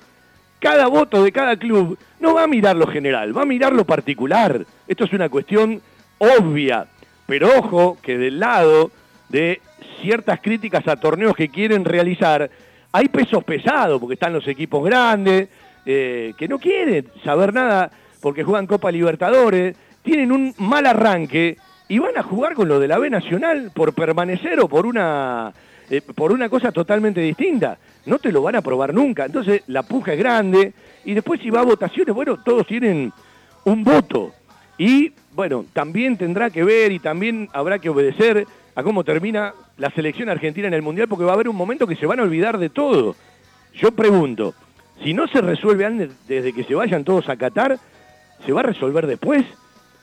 cada 0.60 0.88
voto 0.88 1.24
de 1.24 1.32
cada 1.32 1.58
club 1.58 1.98
no 2.20 2.36
va 2.36 2.44
a 2.44 2.48
mirar 2.48 2.76
lo 2.76 2.88
general, 2.88 3.38
va 3.38 3.42
a 3.42 3.46
mirar 3.46 3.74
lo 3.74 3.86
particular. 3.86 4.66
Esto 4.88 5.04
es 5.06 5.14
una 5.14 5.30
cuestión 5.30 5.82
obvia, 6.18 6.88
pero 7.26 7.50
ojo 7.58 7.98
que 8.02 8.18
del 8.18 8.40
lado 8.40 8.92
de 9.30 9.62
ciertas 10.02 10.40
críticas 10.42 10.88
a 10.88 10.96
torneos 10.96 11.36
que 11.36 11.50
quieren 11.50 11.84
realizar, 11.86 12.50
hay 12.92 13.10
pesos 13.10 13.44
pesados, 13.44 14.00
porque 14.00 14.14
están 14.14 14.34
los 14.34 14.48
equipos 14.48 14.86
grandes, 14.86 15.50
eh, 15.86 16.34
que 16.38 16.48
no 16.48 16.60
quieren 16.60 17.08
saber 17.24 17.54
nada 17.54 17.92
porque 18.22 18.44
juegan 18.44 18.68
Copa 18.68 18.90
Libertadores, 18.90 19.76
tienen 20.02 20.32
un 20.32 20.54
mal 20.58 20.86
arranque 20.86 21.58
y 21.88 22.00
van 22.00 22.18
a 22.18 22.24
jugar 22.24 22.54
con 22.54 22.68
lo 22.68 22.80
de 22.80 22.88
la 22.88 22.98
B 22.98 23.10
Nacional 23.10 23.72
por 23.74 23.94
permanecer 23.94 24.60
o 24.60 24.68
por 24.68 24.86
una, 24.86 25.54
eh, 25.90 26.02
por 26.02 26.32
una 26.32 26.50
cosa 26.50 26.72
totalmente 26.72 27.22
distinta. 27.22 27.78
No 28.06 28.20
te 28.20 28.32
lo 28.32 28.42
van 28.42 28.56
a 28.56 28.62
probar 28.62 28.94
nunca. 28.94 29.26
Entonces 29.26 29.64
la 29.68 29.84
puja 29.84 30.14
es 30.14 30.20
grande 30.20 30.74
y 31.06 31.14
después 31.14 31.42
si 31.42 31.50
va 31.50 31.62
a 31.62 31.66
votaciones, 31.66 32.16
bueno, 32.16 32.38
todos 32.44 32.66
tienen 32.66 33.12
un 33.66 33.84
voto. 33.84 34.34
Y 34.78 35.14
bueno, 35.34 35.66
también 35.74 36.18
tendrá 36.18 36.50
que 36.50 36.64
ver 36.64 36.92
y 36.92 37.00
también 37.00 37.50
habrá 37.54 37.80
que 37.80 37.90
obedecer 37.90 38.46
a 38.76 38.84
cómo 38.84 39.04
termina 39.04 39.54
la 39.78 39.92
selección 39.92 40.30
argentina 40.30 40.68
en 40.68 40.74
el 40.74 40.82
Mundial 40.82 41.08
porque 41.08 41.26
va 41.26 41.32
a 41.32 41.36
haber 41.36 41.50
un 41.50 41.56
momento 41.56 41.88
que 41.88 41.96
se 41.96 42.06
van 42.06 42.20
a 42.20 42.24
olvidar 42.24 42.58
de 42.58 42.70
todo. 42.70 43.16
Yo 43.76 43.92
pregunto, 43.92 44.54
si 45.04 45.14
no 45.14 45.28
se 45.28 45.42
resuelve 45.42 45.86
antes 45.86 46.28
desde 46.28 46.54
que 46.54 46.64
se 46.64 46.76
vayan 46.76 47.04
todos 47.04 47.30
a 47.30 47.36
Qatar, 47.36 47.78
¿se 48.46 48.52
va 48.52 48.62
a 48.62 48.64
resolver 48.64 49.08
después? 49.08 49.46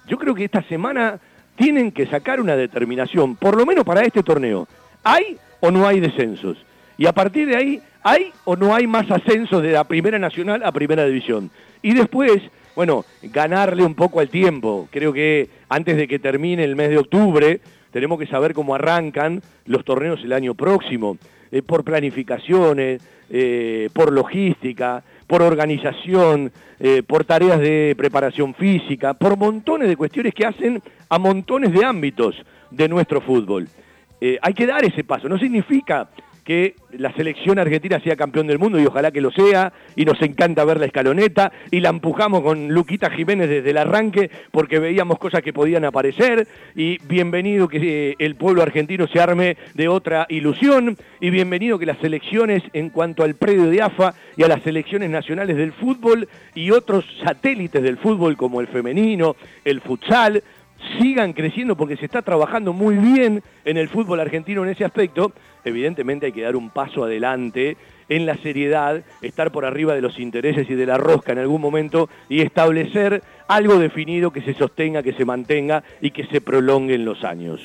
Yo 0.06 0.18
creo 0.18 0.34
que 0.34 0.44
esta 0.44 0.62
semana 0.62 1.20
tienen 1.60 1.92
que 1.92 2.06
sacar 2.06 2.40
una 2.40 2.56
determinación, 2.56 3.36
por 3.36 3.54
lo 3.54 3.66
menos 3.66 3.84
para 3.84 4.00
este 4.00 4.22
torneo. 4.22 4.66
¿Hay 5.04 5.36
o 5.60 5.70
no 5.70 5.86
hay 5.86 6.00
descensos? 6.00 6.56
Y 6.96 7.04
a 7.04 7.12
partir 7.12 7.48
de 7.48 7.56
ahí, 7.56 7.82
¿hay 8.02 8.32
o 8.46 8.56
no 8.56 8.74
hay 8.74 8.86
más 8.86 9.10
ascensos 9.10 9.62
de 9.62 9.72
la 9.72 9.84
Primera 9.84 10.18
Nacional 10.18 10.62
a 10.64 10.72
Primera 10.72 11.04
División? 11.04 11.50
Y 11.82 11.92
después, 11.92 12.40
bueno, 12.74 13.04
ganarle 13.24 13.84
un 13.84 13.94
poco 13.94 14.20
al 14.20 14.30
tiempo. 14.30 14.88
Creo 14.90 15.12
que 15.12 15.50
antes 15.68 15.98
de 15.98 16.08
que 16.08 16.18
termine 16.18 16.64
el 16.64 16.76
mes 16.76 16.88
de 16.88 16.96
octubre, 16.96 17.60
tenemos 17.90 18.18
que 18.18 18.26
saber 18.26 18.54
cómo 18.54 18.74
arrancan 18.74 19.42
los 19.66 19.84
torneos 19.84 20.24
el 20.24 20.32
año 20.32 20.54
próximo, 20.54 21.18
eh, 21.52 21.60
por 21.60 21.84
planificaciones, 21.84 23.02
eh, 23.28 23.90
por 23.92 24.14
logística, 24.14 25.02
por 25.30 25.42
organización, 25.42 26.50
eh, 26.80 27.04
por 27.06 27.24
tareas 27.24 27.60
de 27.60 27.94
preparación 27.96 28.52
física, 28.52 29.14
por 29.14 29.36
montones 29.36 29.88
de 29.88 29.96
cuestiones 29.96 30.34
que 30.34 30.44
hacen 30.44 30.82
a 31.08 31.20
montones 31.20 31.72
de 31.72 31.84
ámbitos 31.84 32.34
de 32.72 32.88
nuestro 32.88 33.20
fútbol. 33.20 33.68
hay 34.42 34.52
que 34.54 34.66
dar 34.66 34.84
ese 34.84 35.04
paso, 35.04 35.28
no 35.28 35.38
significa 35.38 36.08
que 36.44 36.74
la 36.92 37.12
selección 37.12 37.58
argentina 37.58 38.00
sea 38.00 38.16
campeón 38.16 38.46
del 38.46 38.58
mundo 38.58 38.78
y 38.80 38.86
ojalá 38.86 39.10
que 39.10 39.20
lo 39.20 39.30
sea, 39.30 39.72
y 39.96 40.04
nos 40.04 40.20
encanta 40.22 40.64
ver 40.64 40.78
la 40.78 40.86
escaloneta, 40.86 41.52
y 41.70 41.80
la 41.80 41.90
empujamos 41.90 42.42
con 42.42 42.68
Luquita 42.68 43.10
Jiménez 43.10 43.48
desde 43.48 43.70
el 43.70 43.76
arranque 43.76 44.30
porque 44.50 44.78
veíamos 44.78 45.18
cosas 45.18 45.42
que 45.42 45.52
podían 45.52 45.84
aparecer, 45.84 46.46
y 46.74 46.98
bienvenido 47.04 47.68
que 47.68 48.10
eh, 48.10 48.16
el 48.18 48.34
pueblo 48.34 48.62
argentino 48.62 49.06
se 49.06 49.20
arme 49.20 49.56
de 49.74 49.88
otra 49.88 50.26
ilusión, 50.28 50.96
y 51.20 51.30
bienvenido 51.30 51.78
que 51.78 51.86
las 51.86 51.98
selecciones 51.98 52.62
en 52.72 52.90
cuanto 52.90 53.22
al 53.22 53.34
predio 53.34 53.70
de 53.70 53.82
AFA 53.82 54.14
y 54.36 54.42
a 54.42 54.48
las 54.48 54.62
selecciones 54.62 55.10
nacionales 55.10 55.56
del 55.56 55.72
fútbol 55.72 56.28
y 56.54 56.70
otros 56.70 57.04
satélites 57.24 57.82
del 57.82 57.98
fútbol 57.98 58.36
como 58.36 58.60
el 58.60 58.68
femenino, 58.68 59.36
el 59.64 59.80
futsal, 59.80 60.42
sigan 60.98 61.32
creciendo 61.32 61.76
porque 61.76 61.96
se 61.96 62.06
está 62.06 62.22
trabajando 62.22 62.72
muy 62.72 62.96
bien 62.96 63.42
en 63.64 63.76
el 63.76 63.88
fútbol 63.88 64.20
argentino 64.20 64.64
en 64.64 64.70
ese 64.70 64.84
aspecto, 64.84 65.32
evidentemente 65.64 66.26
hay 66.26 66.32
que 66.32 66.42
dar 66.42 66.56
un 66.56 66.70
paso 66.70 67.04
adelante 67.04 67.76
en 68.08 68.26
la 68.26 68.36
seriedad, 68.36 69.02
estar 69.22 69.52
por 69.52 69.64
arriba 69.64 69.94
de 69.94 70.00
los 70.00 70.18
intereses 70.18 70.68
y 70.68 70.74
de 70.74 70.86
la 70.86 70.98
rosca 70.98 71.32
en 71.32 71.38
algún 71.38 71.60
momento 71.60 72.08
y 72.28 72.42
establecer 72.42 73.22
algo 73.48 73.78
definido 73.78 74.32
que 74.32 74.42
se 74.42 74.54
sostenga, 74.54 75.02
que 75.02 75.12
se 75.12 75.24
mantenga 75.24 75.82
y 76.00 76.10
que 76.10 76.26
se 76.26 76.40
prolongue 76.40 76.94
en 76.94 77.04
los 77.04 77.24
años. 77.24 77.60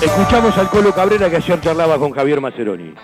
Escuchamos 0.00 0.56
al 0.58 0.68
Colo 0.68 0.92
Cabrera 0.92 1.28
que 1.28 1.36
ayer 1.36 1.60
charlaba 1.60 1.98
con 1.98 2.12
Javier 2.12 2.40
Maceroni. 2.40 2.94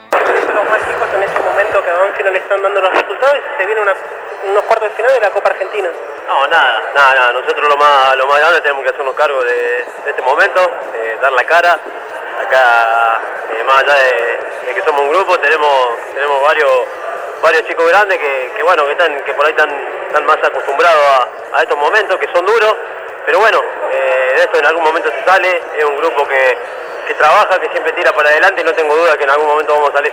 Se 3.59 3.67
viene 3.67 3.81
unos 3.81 4.63
cuartos 4.65 4.89
de 4.89 4.95
final 4.97 5.13
de 5.15 5.21
la 5.21 5.31
Copa 5.31 5.51
Argentina. 5.51 5.89
No, 6.29 6.47
nada, 6.49 6.83
nada, 6.95 7.15
nada. 7.15 7.33
Nosotros 7.33 7.69
lo 7.69 7.77
más, 7.77 8.17
lo 8.17 8.27
más 8.27 8.39
grande 8.39 8.61
tenemos 8.61 8.83
que 8.85 8.91
hacernos 8.91 9.15
cargo 9.15 9.43
de, 9.43 9.87
este 10.07 10.23
momento, 10.23 10.71
dar 11.21 11.33
la 11.33 11.45
cara. 11.45 11.79
Acá, 12.41 13.21
eh, 13.51 13.65
más 13.65 13.79
allá 13.79 13.95
de, 13.95 14.75
que 14.75 14.83
somos 14.83 15.03
un 15.03 15.11
grupo, 15.11 15.39
tenemos, 15.39 15.89
tenemos 16.15 16.43
varios, 16.43 16.71
varios 17.43 17.67
chicos 17.67 17.87
grandes 17.89 18.19
que, 18.19 18.63
bueno, 18.63 18.85
que, 18.87 18.93
están, 18.93 19.23
que 19.23 19.35
por 19.35 19.47
ahí 19.47 19.53
están, 19.53 20.27
más 20.27 20.37
acostumbrados 20.43 21.29
a, 21.53 21.63
estos 21.63 21.79
momentos, 21.79 22.19
que 22.19 22.29
son 22.33 22.45
duros. 22.47 22.77
Pero 23.27 23.39
bueno, 23.39 23.63
eh, 23.93 24.33
de 24.37 24.41
esto 24.43 24.59
en 24.59 24.67
algún 24.67 24.85
momento 24.85 25.11
se 25.11 25.25
sale, 25.25 25.63
es 25.77 25.85
un 25.85 25.97
grupo 25.97 26.27
que, 26.27 26.59
que 27.07 27.15
trabaja, 27.15 27.59
que 27.61 27.69
siempre 27.71 27.93
tira 27.93 28.13
para 28.13 28.31
adelante 28.31 28.61
y 28.61 28.65
no 28.65 28.75
tengo 28.75 28.97
duda 28.97 29.17
que 29.17 29.25
en 29.25 29.31
algún 29.31 29.47
momento 29.47 29.75
vamos 29.75 29.91
a 29.91 29.93
salir. 29.95 30.13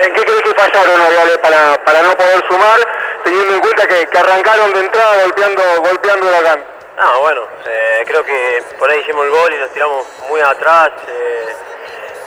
¿En 0.00 0.14
qué 0.14 0.22
crees 0.22 0.42
que 0.42 0.54
fallaron, 0.54 1.40
para, 1.42 1.84
para 1.84 2.02
no 2.02 2.16
poder 2.16 2.44
sumar, 2.48 2.78
teniendo 3.24 3.54
en 3.54 3.60
cuenta 3.60 3.86
que, 3.86 4.08
arrancaron 4.16 4.72
de 4.72 4.80
entrada 4.80 5.22
golpeando, 5.24 5.62
golpeando 5.82 6.26
Huracán? 6.26 6.64
Ah, 6.98 7.16
bueno, 7.20 7.46
eh, 7.66 8.04
creo 8.06 8.24
que 8.24 8.62
por 8.78 8.90
ahí 8.90 9.00
hicimos 9.00 9.24
el 9.24 9.30
gol 9.30 9.54
y 9.54 9.58
nos 9.58 9.70
tiramos 9.70 10.06
muy 10.28 10.40
atrás, 10.40 10.90
eh, 11.08 11.54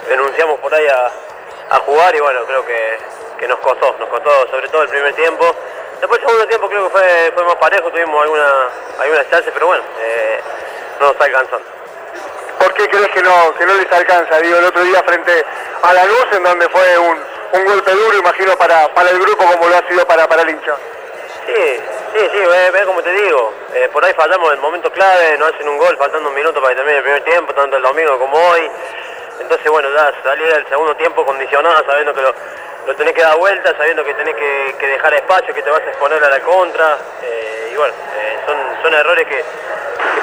renunciamos 0.09 0.59
por 0.59 0.73
ahí 0.73 0.85
a, 0.87 1.11
jugar 1.85 2.13
y 2.13 2.19
bueno, 2.19 2.45
creo 2.45 2.65
que, 2.65 2.97
nos 3.47 3.59
costó, 3.59 3.95
nos 3.99 4.09
costó 4.09 4.47
sobre 4.47 4.67
todo 4.69 4.83
el 4.83 4.89
primer 4.89 5.13
tiempo. 5.13 5.55
Después 5.99 6.19
el 6.19 6.27
segundo 6.27 6.47
tiempo 6.47 6.69
creo 6.69 6.83
que 6.85 6.89
fue, 6.89 7.31
fue 7.33 7.43
más 7.43 7.55
parejo, 7.55 7.91
tuvimos 7.91 8.21
alguna, 8.21 8.69
algunas 8.99 9.29
chances, 9.29 9.51
pero 9.53 9.67
bueno, 9.67 9.83
eh, 9.99 10.39
no 10.99 11.05
nos 11.07 11.13
está 11.13 11.25
alcanzando. 11.25 11.65
¿Por 12.59 12.73
qué 12.73 12.87
crees 12.89 13.09
que 13.09 13.21
no, 13.21 13.55
que 13.55 13.65
no 13.65 13.73
les 13.73 13.91
alcanza? 13.91 14.37
Digo, 14.39 14.57
el 14.57 14.65
otro 14.65 14.83
día 14.83 15.01
frente 15.03 15.45
a 15.81 15.93
la 15.93 16.05
luz, 16.05 16.25
en 16.31 16.43
donde 16.43 16.69
fue 16.69 16.97
un, 16.97 17.19
un 17.53 17.65
golpe 17.65 17.91
duro, 17.91 18.17
imagino, 18.17 18.55
para, 18.57 18.93
para 18.93 19.09
el 19.09 19.19
grupo 19.19 19.45
como 19.45 19.67
lo 19.67 19.75
ha 19.75 19.87
sido 19.87 20.05
para, 20.05 20.27
para 20.27 20.43
el 20.43 20.49
hincha. 20.49 20.75
Sí, 21.45 21.79
sí, 22.15 22.29
sí, 22.31 22.39
ve, 22.71 22.83
como 22.85 23.01
te 23.01 23.11
digo, 23.11 23.53
eh, 23.73 23.89
por 23.91 24.05
ahí 24.05 24.13
fallamos 24.13 24.49
en 24.49 24.55
el 24.57 24.61
momento 24.61 24.91
clave, 24.91 25.37
no 25.39 25.47
hacen 25.47 25.67
un 25.67 25.77
gol 25.77 25.97
faltando 25.97 26.29
un 26.29 26.35
minuto 26.35 26.61
para 26.61 26.73
que 26.73 26.77
termine 26.77 26.97
el 26.97 27.03
primer 27.03 27.23
tiempo, 27.23 27.53
tanto 27.53 27.77
el 27.77 27.83
domingo 27.83 28.19
como 28.19 28.37
hoy. 28.37 28.69
Entonces, 29.39 29.71
bueno, 29.71 29.89
ya 29.91 30.13
salir 30.23 30.47
del 30.53 30.67
segundo 30.67 30.95
tiempo 30.95 31.25
condicionado, 31.25 31.83
sabiendo 31.85 32.13
que 32.13 32.21
lo, 32.21 32.33
tenés 32.97 33.13
que 33.13 33.21
dar 33.21 33.37
vuelta, 33.37 33.75
sabiendo 33.77 34.03
que 34.03 34.13
tenés 34.13 34.35
que, 34.35 34.87
dejar 34.87 35.13
espacio, 35.13 35.53
que 35.53 35.61
te 35.61 35.69
vas 35.69 35.81
a 35.81 35.89
exponer 35.89 36.23
a 36.23 36.29
la 36.29 36.39
contra. 36.41 36.97
Eh, 37.21 37.71
y 37.73 37.77
bueno, 37.77 37.93
eh, 38.17 38.39
son, 38.45 38.57
son 38.81 38.93
errores 38.93 39.27
que, 39.27 39.43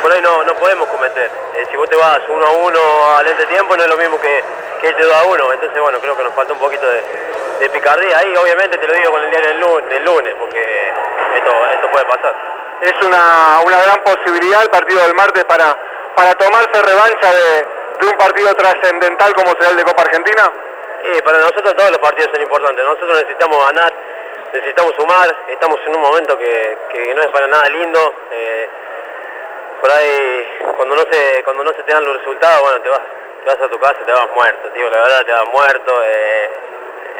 por 0.02 0.12
ahí 0.12 0.20
no, 0.20 0.42
no 0.44 0.54
podemos 0.54 0.88
cometer. 0.88 1.30
si 1.70 1.76
vos 1.76 1.88
te 1.88 1.96
vas 1.96 2.20
uno 2.28 2.46
a 2.46 2.50
uno 2.50 2.80
al 3.16 3.26
este 3.26 3.46
tiempo, 3.46 3.76
no 3.76 3.82
es 3.82 3.88
lo 3.88 3.96
mismo 3.96 4.20
que, 4.20 4.42
que 4.80 4.92
te 4.92 5.06
da 5.06 5.24
uno. 5.24 5.52
Entonces, 5.52 5.80
bueno, 5.80 5.98
creo 6.00 6.16
que 6.16 6.24
nos 6.24 6.34
falta 6.34 6.52
un 6.52 6.58
poquito 6.58 6.86
de, 6.86 7.68
picardía. 7.70 8.18
Ahí, 8.18 8.34
obviamente, 8.36 8.78
te 8.78 8.86
lo 8.86 8.94
digo 8.94 9.10
con 9.10 9.22
el 9.22 9.30
día 9.30 9.40
del 9.40 9.60
lunes, 9.60 10.34
porque 10.38 10.92
esto, 11.36 11.52
esto 11.74 11.90
puede 11.90 12.04
pasar. 12.06 12.34
Es 12.80 12.94
una, 13.02 13.60
una 13.64 13.82
gran 13.82 13.98
posibilidad 14.02 14.62
el 14.62 14.70
partido 14.70 15.02
del 15.02 15.14
martes 15.14 15.44
para, 15.44 15.76
para 16.14 16.34
tomarse 16.34 16.82
revancha 16.82 17.32
de, 17.32 17.66
un 18.06 18.16
partido 18.16 18.54
trascendental 18.54 19.34
como 19.34 19.52
será 19.52 19.70
el 19.70 19.76
de 19.76 19.84
Copa 19.84 20.02
Argentina. 20.02 20.50
Sí, 21.04 21.22
para 21.22 21.38
nosotros 21.38 21.76
todos 21.76 21.90
los 21.90 21.98
partidos 21.98 22.30
son 22.32 22.42
importantes. 22.42 22.84
Nosotros 22.84 23.22
necesitamos 23.22 23.64
ganar 23.66 23.92
necesitamos 24.52 24.94
sumar, 24.96 25.36
estamos 25.48 25.78
en 25.86 25.96
un 25.96 26.02
momento 26.02 26.38
que, 26.38 26.78
que 26.90 27.14
no 27.14 27.22
es 27.22 27.28
para 27.28 27.46
nada 27.46 27.68
lindo. 27.68 28.14
Eh, 28.30 28.68
por 29.80 29.90
ahí, 29.90 30.58
cuando 30.76 30.96
no 30.96 31.02
se 31.10 31.42
cuando 31.44 31.64
no 31.64 31.72
se 31.72 31.82
te 31.82 31.92
dan 31.92 32.04
los 32.04 32.18
resultados, 32.18 32.62
bueno, 32.62 32.80
te 32.80 32.88
vas, 32.88 33.00
te 33.44 33.50
vas 33.50 33.62
a 33.62 33.68
tu 33.68 33.78
casa, 33.78 33.98
te 34.04 34.12
vas 34.12 34.28
muerto, 34.34 34.68
tío, 34.70 34.90
la 34.90 35.02
verdad 35.02 35.24
te 35.24 35.32
vas 35.32 35.48
muerto, 35.52 36.02
eh, 36.04 36.50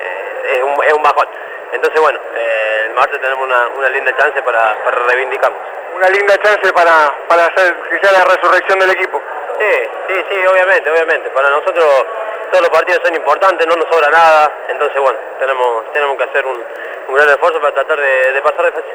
eh, 0.01 0.53
es, 0.57 0.63
un, 0.63 0.85
es 0.85 0.93
un 0.93 1.03
bajón. 1.03 1.29
Entonces, 1.73 2.01
bueno, 2.01 2.19
el 2.35 2.95
martes 2.95 3.21
tenemos 3.21 3.45
una, 3.45 3.69
una 3.77 3.89
linda 3.91 4.17
chance 4.17 4.43
para, 4.43 4.75
para 4.83 4.99
reivindicarnos. 5.07 5.61
Una 5.95 6.09
linda 6.09 6.39
chance 6.39 6.73
para, 6.73 7.15
para 7.29 7.47
hacer 7.47 7.75
que 7.91 7.99
sea 8.01 8.13
la 8.13 8.25
resurrección 8.25 8.79
del 8.79 8.91
equipo. 8.91 9.21
Sí, 9.59 9.89
sí, 10.09 10.25
sí, 10.31 10.47
obviamente, 10.47 10.91
obviamente. 10.91 11.29
Para 11.31 11.51
nosotros 11.51 12.07
todos 12.51 12.63
los 12.63 12.71
partidos 12.71 13.03
son 13.05 13.15
importantes, 13.15 13.67
no 13.67 13.77
nos 13.77 13.89
sobra 13.89 14.11
nada, 14.11 14.53
entonces 14.69 15.01
bueno, 15.01 15.19
tenemos, 15.39 15.93
tenemos 15.93 16.17
que 16.17 16.25
hacer 16.25 16.47
un, 16.47 16.63
un 17.09 17.15
gran 17.15 17.29
esfuerzo 17.29 17.61
para 17.61 17.75
tratar 17.75 18.01
de, 18.01 18.33
de 18.33 18.43
pasar 18.43 18.65
de 18.65 18.73
fase. 18.73 18.95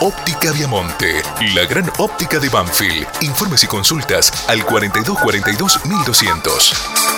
Óptica 0.00 0.52
Viamonte, 0.52 1.22
la 1.56 1.64
gran 1.64 1.90
óptica 1.98 2.38
de 2.38 2.48
Banfield. 2.48 3.08
Informes 3.22 3.64
y 3.64 3.66
consultas 3.66 4.32
al 4.46 4.64
4242 4.64 5.84
1200. 5.86 7.17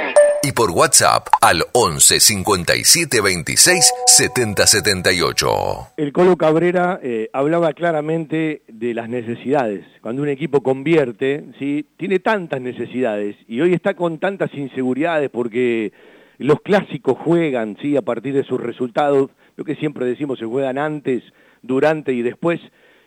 y 0.43 0.53
por 0.53 0.71
WhatsApp 0.71 1.27
al 1.41 1.63
11 1.73 2.19
57 2.19 3.21
26 3.21 3.93
70 4.07 4.65
78. 4.65 5.47
El 5.97 6.11
Colo 6.11 6.35
Cabrera 6.35 6.99
eh, 7.03 7.29
hablaba 7.31 7.73
claramente 7.73 8.63
de 8.67 8.93
las 8.93 9.07
necesidades. 9.07 9.85
Cuando 10.01 10.23
un 10.23 10.29
equipo 10.29 10.61
convierte, 10.63 11.45
¿sí? 11.59 11.85
tiene 11.97 12.19
tantas 12.19 12.59
necesidades 12.59 13.35
y 13.47 13.61
hoy 13.61 13.73
está 13.73 13.93
con 13.93 14.17
tantas 14.17 14.53
inseguridades 14.55 15.29
porque 15.29 15.93
los 16.39 16.61
clásicos 16.61 17.17
juegan 17.19 17.77
¿sí? 17.79 17.95
a 17.95 18.01
partir 18.01 18.33
de 18.33 18.43
sus 18.43 18.59
resultados, 18.59 19.29
lo 19.57 19.63
que 19.63 19.75
siempre 19.75 20.05
decimos, 20.05 20.39
se 20.39 20.45
juegan 20.45 20.79
antes, 20.79 21.23
durante 21.61 22.13
y 22.13 22.23
después. 22.23 22.59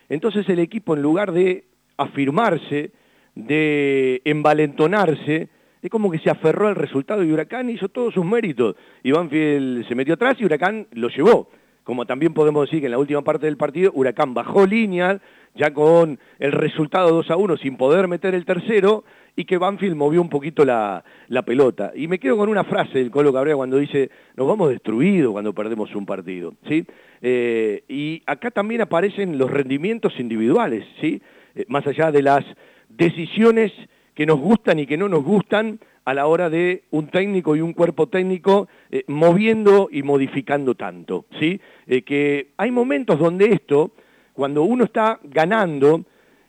Entonces 0.07 0.47
el 0.47 0.59
equipo 0.59 0.95
en 0.95 1.01
lugar 1.01 1.33
de 1.33 1.65
afirmarse, 1.97 2.91
de 3.35 4.21
envalentonarse, 4.23 5.49
es 5.81 5.89
como 5.89 6.11
que 6.11 6.19
se 6.19 6.29
aferró 6.29 6.67
al 6.67 6.75
resultado 6.75 7.23
y 7.23 7.31
Huracán 7.31 7.69
hizo 7.69 7.89
todos 7.89 8.13
sus 8.13 8.25
méritos. 8.25 8.75
Y 9.03 9.11
Banfield 9.11 9.87
se 9.87 9.95
metió 9.95 10.15
atrás 10.15 10.35
y 10.39 10.45
Huracán 10.45 10.87
lo 10.91 11.09
llevó. 11.09 11.49
Como 11.83 12.05
también 12.05 12.33
podemos 12.33 12.65
decir 12.65 12.79
que 12.79 12.87
en 12.87 12.91
la 12.91 12.97
última 12.97 13.21
parte 13.21 13.45
del 13.45 13.57
partido 13.57 13.91
Huracán 13.93 14.33
bajó 14.33 14.65
línea, 14.65 15.21
ya 15.53 15.71
con 15.71 16.19
el 16.39 16.51
resultado 16.51 17.09
2 17.11 17.29
a 17.29 17.37
1 17.37 17.57
sin 17.57 17.77
poder 17.77 18.07
meter 18.07 18.33
el 18.33 18.43
tercero, 18.43 19.03
y 19.35 19.45
que 19.45 19.57
Banfield 19.57 19.95
movió 19.95 20.21
un 20.21 20.29
poquito 20.29 20.65
la, 20.65 21.03
pelota. 21.45 21.91
Y 21.95 22.07
me 22.07 22.19
quedo 22.19 22.37
con 22.37 22.49
una 22.49 22.63
frase 22.63 22.97
del 22.97 23.11
Colo 23.11 23.33
Cabrera 23.33 23.55
cuando 23.55 23.77
dice, 23.77 24.09
nos 24.35 24.47
vamos 24.47 24.69
destruidos 24.69 25.33
cuando 25.33 25.53
perdemos 25.53 25.93
un 25.93 26.05
partido. 26.05 26.55
¿sí? 26.67 26.85
Eh, 27.21 27.83
y 27.87 28.23
acá 28.25 28.49
también 28.51 28.81
aparecen 28.81 29.37
los 29.37 29.51
rendimientos 29.51 30.19
individuales, 30.19 30.85
¿sí? 31.01 31.21
Eh, 31.53 31.65
más 31.67 31.85
allá 31.85 32.11
de 32.11 32.21
las 32.21 32.45
decisiones 32.89 33.71
que 34.15 34.25
nos 34.25 34.39
gustan 34.39 34.79
y 34.79 34.87
que 34.87 34.97
no 34.97 35.09
nos 35.09 35.23
gustan 35.23 35.79
a 36.05 36.13
la 36.13 36.27
hora 36.27 36.49
de 36.49 36.83
un 36.91 37.07
técnico 37.07 37.55
y 37.55 37.61
un 37.61 37.73
cuerpo 37.73 38.07
técnico 38.07 38.67
eh, 38.89 39.03
moviendo 39.07 39.89
y 39.91 40.03
modificando 40.03 40.75
tanto, 40.75 41.25
¿sí? 41.39 41.59
Eh, 41.87 42.03
que 42.03 42.51
hay 42.57 42.71
momentos 42.71 43.19
donde 43.19 43.51
esto, 43.51 43.91
cuando 44.33 44.63
uno 44.63 44.85
está 44.85 45.19
ganando, 45.23 46.05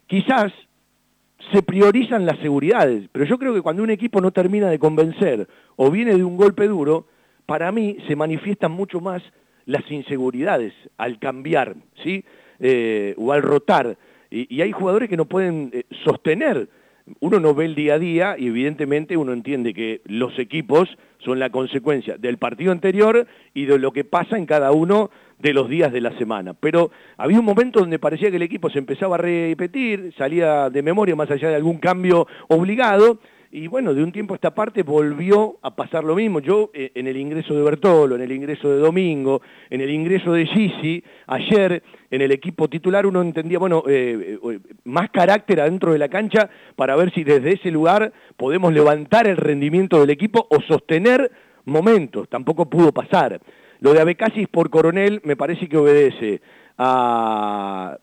quizás 0.06 0.52
se 1.52 1.62
priorizan 1.62 2.24
las 2.24 2.38
seguridades, 2.38 3.08
pero 3.12 3.24
yo 3.24 3.38
creo 3.38 3.54
que 3.54 3.62
cuando 3.62 3.82
un 3.82 3.90
equipo 3.90 4.20
no 4.20 4.30
termina 4.30 4.68
de 4.70 4.78
convencer 4.78 5.48
o 5.76 5.90
viene 5.90 6.14
de 6.14 6.24
un 6.24 6.36
golpe 6.36 6.68
duro, 6.68 7.06
para 7.46 7.72
mí 7.72 7.96
se 8.06 8.16
manifiestan 8.16 8.72
mucho 8.72 9.00
más 9.00 9.22
las 9.64 9.90
inseguridades 9.90 10.72
al 10.98 11.18
cambiar, 11.18 11.74
¿sí? 12.04 12.24
Eh, 12.60 13.14
o 13.16 13.32
al 13.32 13.42
rotar. 13.42 13.96
Y, 14.30 14.54
y, 14.54 14.60
hay 14.60 14.72
jugadores 14.72 15.08
que 15.08 15.16
no 15.16 15.26
pueden 15.26 15.84
sostener 16.04 16.68
uno 17.20 17.40
no 17.40 17.54
ve 17.54 17.66
el 17.66 17.74
día 17.74 17.94
a 17.94 17.98
día 17.98 18.36
y 18.38 18.48
evidentemente 18.48 19.16
uno 19.16 19.32
entiende 19.32 19.74
que 19.74 20.00
los 20.06 20.38
equipos 20.38 20.88
son 21.18 21.38
la 21.38 21.50
consecuencia 21.50 22.16
del 22.18 22.38
partido 22.38 22.72
anterior 22.72 23.26
y 23.54 23.66
de 23.66 23.78
lo 23.78 23.92
que 23.92 24.04
pasa 24.04 24.36
en 24.36 24.46
cada 24.46 24.72
uno 24.72 25.10
de 25.38 25.52
los 25.52 25.68
días 25.68 25.92
de 25.92 26.00
la 26.00 26.16
semana. 26.18 26.54
Pero 26.54 26.90
había 27.16 27.38
un 27.38 27.44
momento 27.44 27.80
donde 27.80 27.98
parecía 27.98 28.30
que 28.30 28.36
el 28.36 28.42
equipo 28.42 28.70
se 28.70 28.78
empezaba 28.78 29.16
a 29.16 29.18
repetir, 29.18 30.12
salía 30.16 30.70
de 30.70 30.82
memoria 30.82 31.14
más 31.14 31.30
allá 31.30 31.48
de 31.48 31.56
algún 31.56 31.78
cambio 31.78 32.26
obligado, 32.48 33.18
y 33.56 33.68
bueno, 33.68 33.94
de 33.94 34.02
un 34.02 34.12
tiempo 34.12 34.34
a 34.34 34.36
esta 34.36 34.54
parte 34.54 34.82
volvió 34.82 35.56
a 35.62 35.74
pasar 35.74 36.04
lo 36.04 36.14
mismo. 36.14 36.40
Yo 36.40 36.70
eh, 36.74 36.92
en 36.94 37.06
el 37.06 37.16
ingreso 37.16 37.54
de 37.54 37.62
Bertolo, 37.62 38.14
en 38.14 38.20
el 38.20 38.30
ingreso 38.30 38.68
de 38.68 38.76
Domingo, 38.76 39.40
en 39.70 39.80
el 39.80 39.88
ingreso 39.88 40.34
de 40.34 40.44
Gisi, 40.44 41.02
ayer 41.26 41.82
en 42.10 42.20
el 42.20 42.32
equipo 42.32 42.68
titular 42.68 43.06
uno 43.06 43.22
entendía, 43.22 43.58
bueno, 43.58 43.82
eh, 43.88 44.38
eh, 44.46 44.58
más 44.84 45.08
carácter 45.08 45.62
adentro 45.62 45.94
de 45.94 45.98
la 45.98 46.10
cancha 46.10 46.50
para 46.76 46.96
ver 46.96 47.14
si 47.14 47.24
desde 47.24 47.54
ese 47.54 47.70
lugar 47.70 48.12
podemos 48.36 48.74
levantar 48.74 49.26
el 49.26 49.38
rendimiento 49.38 50.02
del 50.02 50.10
equipo 50.10 50.46
o 50.50 50.60
sostener 50.60 51.32
momentos. 51.64 52.28
Tampoco 52.28 52.68
pudo 52.68 52.92
pasar. 52.92 53.40
Lo 53.80 53.94
de 53.94 54.00
Abecasis 54.00 54.48
por 54.48 54.68
Coronel 54.68 55.22
me 55.24 55.34
parece 55.34 55.66
que 55.66 55.78
obedece 55.78 56.42
a 56.76 57.96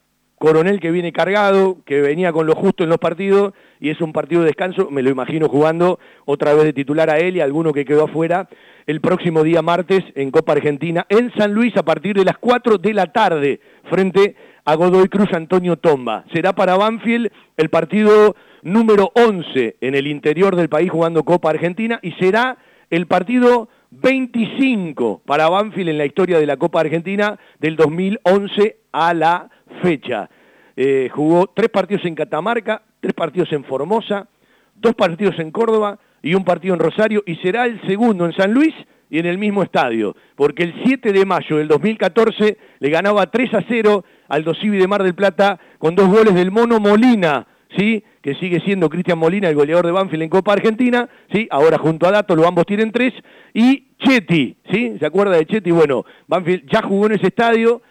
Coronel 0.44 0.82
que 0.82 0.92
viene 0.92 1.14
cargado, 1.14 1.78
que 1.86 2.02
venía 2.02 2.34
con 2.34 2.46
lo 2.46 2.54
justo 2.54 2.84
en 2.84 2.90
los 2.90 2.98
partidos 2.98 3.54
y 3.80 3.92
es 3.92 4.02
un 4.02 4.12
partido 4.12 4.42
de 4.42 4.48
descanso, 4.48 4.90
me 4.92 5.02
lo 5.02 5.10
imagino 5.10 5.48
jugando 5.48 6.00
otra 6.26 6.54
vez 6.54 6.66
de 6.66 6.74
titular 6.74 7.10
a 7.10 7.18
él 7.18 7.38
y 7.38 7.40
a 7.40 7.46
alguno 7.46 7.72
que 7.72 7.86
quedó 7.86 8.04
afuera 8.04 8.50
el 8.86 9.00
próximo 9.00 9.44
día 9.44 9.62
martes 9.62 10.04
en 10.16 10.32
Copa 10.32 10.52
Argentina 10.52 11.06
en 11.08 11.32
San 11.38 11.54
Luis 11.54 11.78
a 11.78 11.84
partir 11.84 12.18
de 12.18 12.26
las 12.26 12.38
4 12.40 12.78
de 12.78 12.94
la 12.94 13.14
tarde 13.14 13.62
frente 13.90 14.36
a 14.66 14.76
Godoy 14.76 15.08
Cruz 15.08 15.32
Antonio 15.32 15.78
Tomba. 15.78 16.26
Será 16.34 16.52
para 16.52 16.76
Banfield 16.76 17.32
el 17.56 17.70
partido 17.70 18.36
número 18.64 19.14
11 19.16 19.78
en 19.80 19.96
el 19.96 20.08
interior 20.08 20.58
del 20.58 20.68
país 20.68 20.92
jugando 20.92 21.24
Copa 21.24 21.52
Argentina 21.52 22.02
y 22.02 22.12
será 22.20 22.58
el 22.90 23.08
partido 23.08 23.70
25 23.92 25.22
para 25.26 25.48
Banfield 25.48 25.88
en 25.88 25.98
la 26.00 26.06
historia 26.06 26.38
de 26.38 26.48
la 26.48 26.58
Copa 26.58 26.82
Argentina 26.82 27.40
del 27.60 27.78
2011 27.78 28.80
a 28.92 29.14
la 29.14 29.50
fecha. 29.82 30.30
Eh, 30.76 31.10
jugó 31.14 31.48
tres 31.48 31.70
partidos 31.70 32.06
en 32.06 32.16
Catamarca, 32.16 32.82
tres 33.00 33.14
partidos 33.14 33.52
en 33.52 33.64
Formosa, 33.64 34.28
dos 34.76 34.96
partidos 34.96 35.38
en 35.40 35.52
Córdoba 35.52 36.00
y 36.22 36.34
un 36.36 36.44
partido 36.44 36.74
en 36.74 36.80
Rosario 36.80 37.24
y 37.26 37.36
será 37.36 37.66
el 37.66 37.82
segundo 37.88 38.26
en 38.26 38.34
San 38.34 38.54
Luis 38.54 38.74
y 39.10 39.20
en 39.20 39.28
el 39.28 39.38
mismo 39.38 39.62
estadio, 39.62 40.16
porque 40.36 40.64
el 40.64 40.74
7 40.84 41.14
de 41.14 41.26
mayo 41.26 41.58
del 41.58 41.68
2014 41.68 42.58
le 42.80 42.90
ganaba 42.90 43.28
3 43.30 43.54
a 43.54 43.64
0 43.68 44.04
al 44.28 44.44
Dosivi 44.44 44.80
de 44.80 44.88
Mar 44.88 45.04
del 45.04 45.14
Plata 45.14 45.60
con 45.78 45.94
dos 45.94 46.08
goles 46.08 46.34
del 46.34 46.50
Mono 46.50 46.80
Molina, 46.80 47.46
¿sí? 47.78 48.04
que 48.24 48.34
sigue 48.36 48.60
siendo 48.62 48.90
Cristian 48.90 49.20
Molina, 49.20 49.50
el 49.50 49.56
goleador 49.56 49.86
de 49.86 49.92
Banfield 49.92 50.24
en 50.24 50.30
Copa 50.30 50.54
Argentina, 50.54 51.08
¿sí? 51.32 51.48
ahora 51.52 51.78
junto 51.78 52.08
a 52.08 52.12
Dato, 52.12 52.36
los 52.36 52.48
ambos 52.48 52.66
tienen 52.66 52.92
tres, 52.92 53.14
y 53.54 53.90
Chetti, 54.00 54.58
¿sí? 54.72 54.96
¿se 55.00 55.06
acuerda 55.06 55.38
de 55.38 55.46
Chetti? 55.46 55.72
Bueno, 55.72 56.06
Banfield 56.28 56.68
ya 56.70 56.82
jugó 56.82 57.06
en 57.06 57.14
ese 57.14 57.28
estadio, 57.28 57.82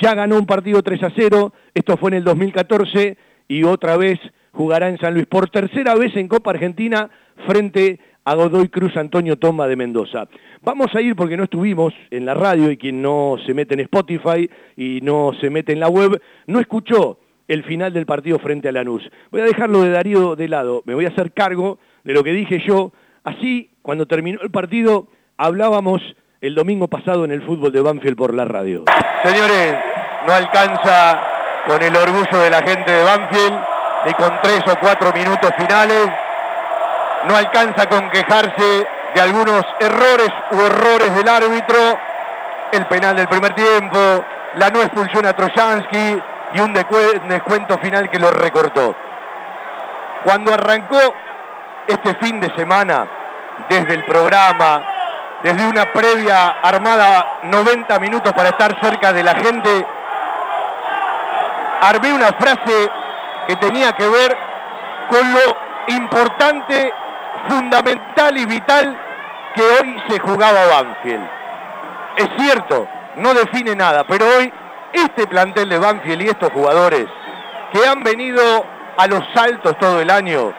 ya 0.00 0.14
ganó 0.14 0.38
un 0.38 0.46
partido 0.46 0.82
3 0.82 1.02
a 1.02 1.12
0, 1.14 1.52
esto 1.74 1.96
fue 1.96 2.10
en 2.10 2.14
el 2.14 2.24
2014, 2.24 3.16
y 3.48 3.64
otra 3.64 3.96
vez 3.96 4.18
jugará 4.52 4.88
en 4.88 4.98
San 4.98 5.14
Luis, 5.14 5.26
por 5.26 5.50
tercera 5.50 5.94
vez 5.94 6.16
en 6.16 6.28
Copa 6.28 6.50
Argentina, 6.50 7.10
frente 7.46 7.98
a 8.24 8.34
Godoy 8.34 8.68
Cruz 8.68 8.96
Antonio 8.96 9.36
Toma 9.36 9.66
de 9.66 9.76
Mendoza. 9.76 10.28
Vamos 10.62 10.94
a 10.94 11.00
ir 11.00 11.16
porque 11.16 11.36
no 11.36 11.44
estuvimos 11.44 11.92
en 12.10 12.24
la 12.24 12.34
radio 12.34 12.70
y 12.70 12.76
quien 12.76 13.02
no 13.02 13.36
se 13.44 13.52
mete 13.52 13.74
en 13.74 13.80
Spotify 13.80 14.48
y 14.76 15.00
no 15.02 15.32
se 15.40 15.50
mete 15.50 15.72
en 15.72 15.80
la 15.80 15.88
web, 15.88 16.20
no 16.46 16.60
escuchó 16.60 17.18
el 17.48 17.64
final 17.64 17.92
del 17.92 18.06
partido 18.06 18.38
frente 18.38 18.68
a 18.68 18.72
Lanús. 18.72 19.02
Voy 19.30 19.40
a 19.40 19.44
dejarlo 19.44 19.82
de 19.82 19.90
Darío 19.90 20.36
de 20.36 20.48
lado, 20.48 20.82
me 20.86 20.94
voy 20.94 21.06
a 21.06 21.08
hacer 21.08 21.32
cargo 21.32 21.78
de 22.04 22.12
lo 22.12 22.22
que 22.22 22.32
dije 22.32 22.62
yo. 22.66 22.92
Así, 23.24 23.70
cuando 23.82 24.06
terminó 24.06 24.40
el 24.42 24.50
partido, 24.50 25.08
hablábamos 25.36 26.00
el 26.42 26.56
domingo 26.56 26.88
pasado 26.88 27.24
en 27.24 27.30
el 27.30 27.40
fútbol 27.42 27.70
de 27.70 27.80
Banfield 27.80 28.16
por 28.16 28.34
la 28.34 28.44
radio. 28.44 28.82
Señores, 29.22 29.76
no 30.26 30.32
alcanza 30.32 31.20
con 31.68 31.80
el 31.80 31.94
orgullo 31.94 32.36
de 32.36 32.50
la 32.50 32.60
gente 32.62 32.90
de 32.90 33.04
Banfield, 33.04 33.60
ni 34.06 34.12
con 34.14 34.40
tres 34.42 34.60
o 34.66 34.76
cuatro 34.80 35.12
minutos 35.12 35.52
finales, 35.56 36.08
no 37.28 37.36
alcanza 37.36 37.88
con 37.88 38.10
quejarse 38.10 38.86
de 39.14 39.20
algunos 39.20 39.64
errores 39.78 40.30
u 40.50 40.60
errores 40.62 41.14
del 41.14 41.28
árbitro, 41.28 41.78
el 42.72 42.86
penal 42.86 43.14
del 43.14 43.28
primer 43.28 43.54
tiempo, 43.54 44.24
la 44.56 44.68
no 44.70 44.80
expulsión 44.82 45.24
a 45.24 45.34
Trojansky 45.34 46.20
y 46.54 46.60
un 46.60 46.72
descuento 46.72 47.78
final 47.78 48.10
que 48.10 48.18
lo 48.18 48.32
recortó. 48.32 48.96
Cuando 50.24 50.52
arrancó 50.52 50.98
este 51.86 52.16
fin 52.16 52.40
de 52.40 52.52
semana, 52.56 53.06
desde 53.68 53.94
el 53.94 54.04
programa, 54.04 54.82
desde 55.42 55.66
una 55.66 55.92
previa 55.92 56.56
armada 56.62 57.38
90 57.42 57.98
minutos 57.98 58.32
para 58.32 58.50
estar 58.50 58.78
cerca 58.80 59.12
de 59.12 59.22
la 59.22 59.34
gente, 59.34 59.86
armé 61.80 62.12
una 62.12 62.32
frase 62.32 62.90
que 63.48 63.56
tenía 63.56 63.92
que 63.92 64.08
ver 64.08 64.36
con 65.08 65.32
lo 65.32 65.56
importante 65.88 66.92
fundamental 67.48 68.38
y 68.38 68.46
vital 68.46 68.96
que 69.54 69.62
hoy 69.62 70.02
se 70.08 70.18
jugaba 70.20 70.66
Banfield. 70.66 71.28
Es 72.16 72.28
cierto, 72.38 72.86
no 73.16 73.34
define 73.34 73.74
nada, 73.74 74.04
pero 74.04 74.26
hoy 74.38 74.52
este 74.92 75.26
plantel 75.26 75.68
de 75.68 75.78
Banfield 75.78 76.22
y 76.22 76.28
estos 76.28 76.52
jugadores 76.52 77.06
que 77.72 77.86
han 77.86 78.02
venido 78.02 78.42
a 78.96 79.06
los 79.06 79.24
saltos 79.34 79.76
todo 79.78 80.00
el 80.00 80.10
año, 80.10 80.52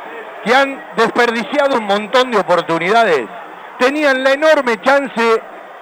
que 0.43 0.53
han 0.53 0.83
desperdiciado 0.95 1.77
un 1.77 1.85
montón 1.85 2.31
de 2.31 2.39
oportunidades, 2.39 3.27
tenían 3.83 4.23
la 4.23 4.31
enorme 4.31 4.79
chance 4.79 5.41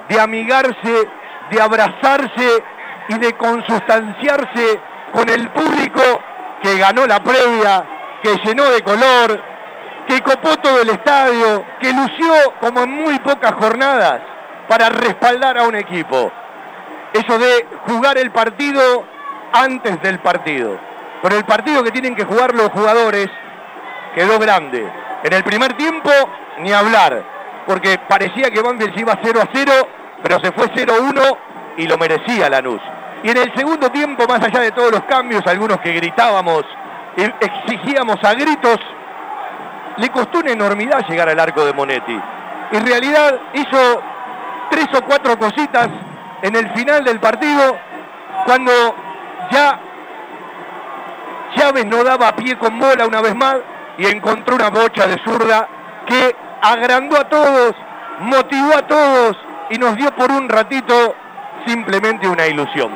de 0.09 0.19
amigarse, 0.19 1.07
de 1.51 1.61
abrazarse 1.61 2.63
y 3.09 3.19
de 3.19 3.33
consustanciarse 3.33 4.79
con 5.11 5.29
el 5.29 5.47
público 5.49 6.01
que 6.63 6.77
ganó 6.77 7.05
la 7.05 7.19
previa, 7.21 7.83
que 8.23 8.37
llenó 8.43 8.65
de 8.71 8.81
color, 8.81 9.39
que 10.07 10.19
copó 10.21 10.57
todo 10.57 10.81
el 10.81 10.89
estadio, 10.89 11.63
que 11.79 11.93
lució 11.93 12.33
como 12.59 12.81
en 12.81 12.89
muy 12.89 13.19
pocas 13.19 13.53
jornadas 13.53 14.21
para 14.67 14.89
respaldar 14.89 15.59
a 15.59 15.63
un 15.63 15.75
equipo. 15.75 16.31
Eso 17.13 17.37
de 17.37 17.67
jugar 17.85 18.17
el 18.17 18.31
partido 18.31 19.05
antes 19.53 20.01
del 20.01 20.17
partido. 20.19 20.79
Pero 21.21 21.37
el 21.37 21.45
partido 21.45 21.83
que 21.83 21.91
tienen 21.91 22.15
que 22.15 22.25
jugar 22.25 22.55
los 22.55 22.69
jugadores 22.69 23.29
quedó 24.15 24.39
grande. 24.39 24.89
En 25.23 25.33
el 25.33 25.43
primer 25.43 25.73
tiempo, 25.73 26.09
ni 26.59 26.73
hablar, 26.73 27.40
porque 27.72 27.97
parecía 27.99 28.51
que 28.51 28.61
Banfield 28.61 28.99
iba 28.99 29.17
0 29.24 29.39
a 29.41 29.47
0, 29.53 29.72
pero 30.22 30.41
se 30.41 30.51
fue 30.51 30.69
0-1 30.74 31.38
y 31.78 31.88
lo 31.88 31.97
merecía 31.97 32.49
Lanús. 32.49 32.82
Y 33.24 33.30
en 33.30 33.38
el 33.38 33.55
segundo 33.55 33.89
tiempo, 33.89 34.28
más 34.28 34.43
allá 34.43 34.59
de 34.59 34.74
todos 34.74 34.91
los 34.91 35.03
cambios, 35.05 35.47
algunos 35.47 35.80
que 35.80 35.93
gritábamos, 35.93 36.65
exigíamos 37.15 38.22
a 38.26 38.34
gritos 38.34 38.78
le 39.95 40.09
costó 40.09 40.39
una 40.39 40.51
enormidad 40.51 41.07
llegar 41.07 41.30
al 41.30 41.39
arco 41.39 41.63
de 41.63 41.72
Monetti. 41.72 42.19
En 42.74 42.86
realidad 42.86 43.39
hizo 43.53 44.01
tres 44.69 44.88
o 44.93 45.01
cuatro 45.03 45.39
cositas 45.39 45.88
en 46.41 46.53
el 46.53 46.69
final 46.72 47.05
del 47.05 47.22
partido 47.22 47.78
cuando 48.45 48.72
ya 49.49 49.80
Chávez 51.55 51.86
no 51.86 52.03
daba 52.03 52.36
pie 52.36 52.57
con 52.57 52.78
bola 52.78 53.05
una 53.05 53.22
vez 53.22 53.34
más 53.34 53.59
y 53.97 54.07
encontró 54.07 54.55
una 54.55 54.69
bocha 54.69 55.07
de 55.07 55.17
zurda 55.24 55.69
que 56.05 56.36
agrandó 56.62 57.18
a 57.18 57.28
todos, 57.28 57.76
motivó 58.20 58.76
a 58.76 58.88
todos 58.88 59.38
y 59.70 59.78
nos 59.78 59.95
dio 59.95 60.16
por 60.16 60.32
un 60.32 60.47
ratito 60.47 61.16
simplemente 61.66 62.28
una 62.28 62.47
ilusión. 62.47 62.91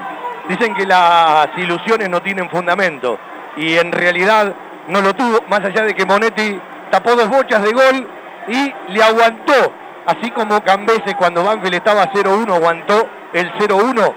Dicen 0.48 0.76
que 0.76 0.86
las 0.86 1.48
ilusiones 1.58 2.10
no 2.10 2.22
tienen 2.22 2.50
fundamento 2.50 3.18
y 3.58 3.76
en 3.78 3.92
realidad 3.92 4.54
no 4.88 5.02
lo 5.02 5.16
tuvo, 5.16 5.44
más 5.50 5.64
allá 5.64 5.84
de 5.84 5.96
que 5.96 6.06
Monetti 6.06 6.60
tapó 6.92 7.16
dos 7.16 7.28
bochas 7.30 7.64
de 7.64 7.74
gol 7.74 8.08
y 8.48 8.74
le 8.90 9.04
aguantó, 9.04 9.74
así 10.06 10.30
como 10.32 10.64
Cambese 10.64 11.16
cuando 11.16 11.44
Banfield 11.44 11.76
estaba 11.76 12.12
0-1 12.12 12.54
aguantó 12.54 13.08
el 13.34 13.52
0-1. 13.54 14.14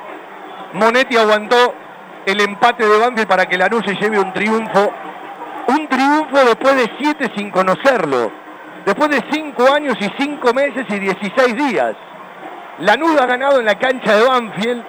Monetti 0.75 1.17
aguantó 1.17 1.75
el 2.27 2.41
empate 2.43 2.87
de 2.87 2.99
Banfield 2.99 3.29
para 3.29 3.47
que 3.47 3.57
Lanús 3.57 3.85
se 3.87 3.95
lleve 3.95 4.19
un 4.19 4.33
triunfo. 4.35 4.93
Un 5.69 5.89
triunfo 5.89 6.37
después 6.45 6.77
de 6.77 6.91
siete 6.99 7.31
sin 7.35 7.51
conocerlo. 7.51 8.31
Después 8.89 9.11
de 9.11 9.23
cinco 9.31 9.71
años 9.71 9.99
y 10.01 10.11
cinco 10.19 10.55
meses 10.55 10.87
y 10.89 10.99
16 10.99 11.57
días. 11.57 11.95
Lanús 12.79 13.21
ha 13.21 13.27
ganado 13.27 13.61
en 13.61 13.67
la 13.67 13.79
cancha 13.79 14.17
de 14.17 14.27
Banfield 14.27 14.83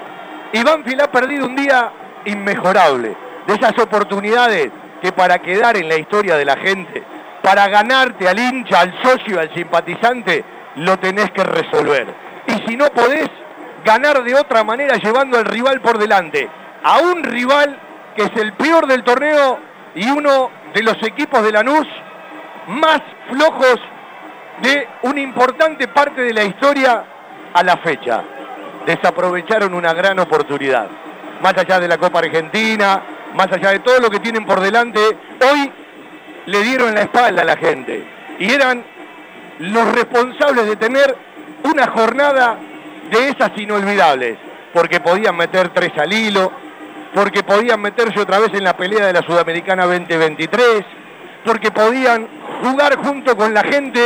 y 0.53 0.63
Banfield 0.63 1.01
ha 1.01 1.11
perdido 1.11 1.45
un 1.45 1.57
día 1.57 1.91
inmejorable. 2.23 3.17
De 3.45 3.55
esas 3.55 3.77
oportunidades 3.77 4.69
que 5.01 5.11
para 5.11 5.39
quedar 5.39 5.75
en 5.75 5.89
la 5.89 5.97
historia 5.97 6.37
de 6.37 6.45
la 6.45 6.55
gente 6.55 7.03
para 7.43 7.67
ganarte 7.67 8.29
al 8.29 8.39
hincha, 8.39 8.79
al 8.79 8.93
socio, 9.03 9.37
al 9.37 9.53
simpatizante, 9.53 10.45
lo 10.77 10.97
tenés 10.97 11.29
que 11.31 11.43
resolver. 11.43 12.07
Y 12.47 12.69
si 12.69 12.77
no 12.77 12.85
podés, 12.91 13.29
ganar 13.83 14.23
de 14.23 14.33
otra 14.33 14.63
manera 14.63 14.95
llevando 14.95 15.37
al 15.37 15.43
rival 15.43 15.81
por 15.81 15.97
delante. 15.97 16.49
A 16.85 16.99
un 16.99 17.21
rival 17.21 17.77
que 18.15 18.23
es 18.23 18.31
el 18.37 18.53
peor 18.53 18.87
del 18.87 19.03
torneo 19.03 19.59
y 19.93 20.09
uno 20.09 20.51
de 20.73 20.83
los 20.83 21.03
equipos 21.03 21.43
de 21.43 21.51
Lanús 21.51 21.85
más 22.69 23.01
flojos 23.29 23.79
de 24.61 24.87
una 25.01 25.19
importante 25.19 25.87
parte 25.87 26.21
de 26.21 26.33
la 26.33 26.43
historia 26.43 27.03
a 27.53 27.63
la 27.63 27.77
fecha. 27.77 28.21
Desaprovecharon 28.85 29.73
una 29.73 29.93
gran 29.93 30.19
oportunidad. 30.19 30.87
Más 31.41 31.57
allá 31.57 31.79
de 31.79 31.87
la 31.87 31.97
Copa 31.97 32.19
Argentina, 32.19 33.01
más 33.33 33.51
allá 33.51 33.71
de 33.71 33.79
todo 33.79 33.99
lo 33.99 34.09
que 34.09 34.19
tienen 34.19 34.45
por 34.45 34.59
delante, 34.59 34.99
hoy 34.99 35.71
le 36.45 36.61
dieron 36.61 36.93
la 36.93 37.01
espalda 37.01 37.41
a 37.41 37.45
la 37.45 37.57
gente 37.57 38.03
y 38.37 38.51
eran 38.51 38.83
los 39.59 39.91
responsables 39.91 40.67
de 40.67 40.75
tener 40.75 41.15
una 41.63 41.87
jornada 41.87 42.57
de 43.11 43.29
esas 43.29 43.51
inolvidables, 43.57 44.37
porque 44.73 44.99
podían 44.99 45.35
meter 45.35 45.69
tres 45.69 45.91
al 45.97 46.13
hilo, 46.13 46.51
porque 47.13 47.43
podían 47.43 47.81
meterse 47.81 48.19
otra 48.19 48.39
vez 48.39 48.53
en 48.53 48.63
la 48.63 48.77
pelea 48.77 49.07
de 49.07 49.13
la 49.13 49.21
Sudamericana 49.23 49.85
2023, 49.85 50.85
porque 51.43 51.71
podían 51.71 52.27
jugar 52.63 52.97
junto 52.97 53.35
con 53.35 53.53
la 53.53 53.63
gente 53.63 54.01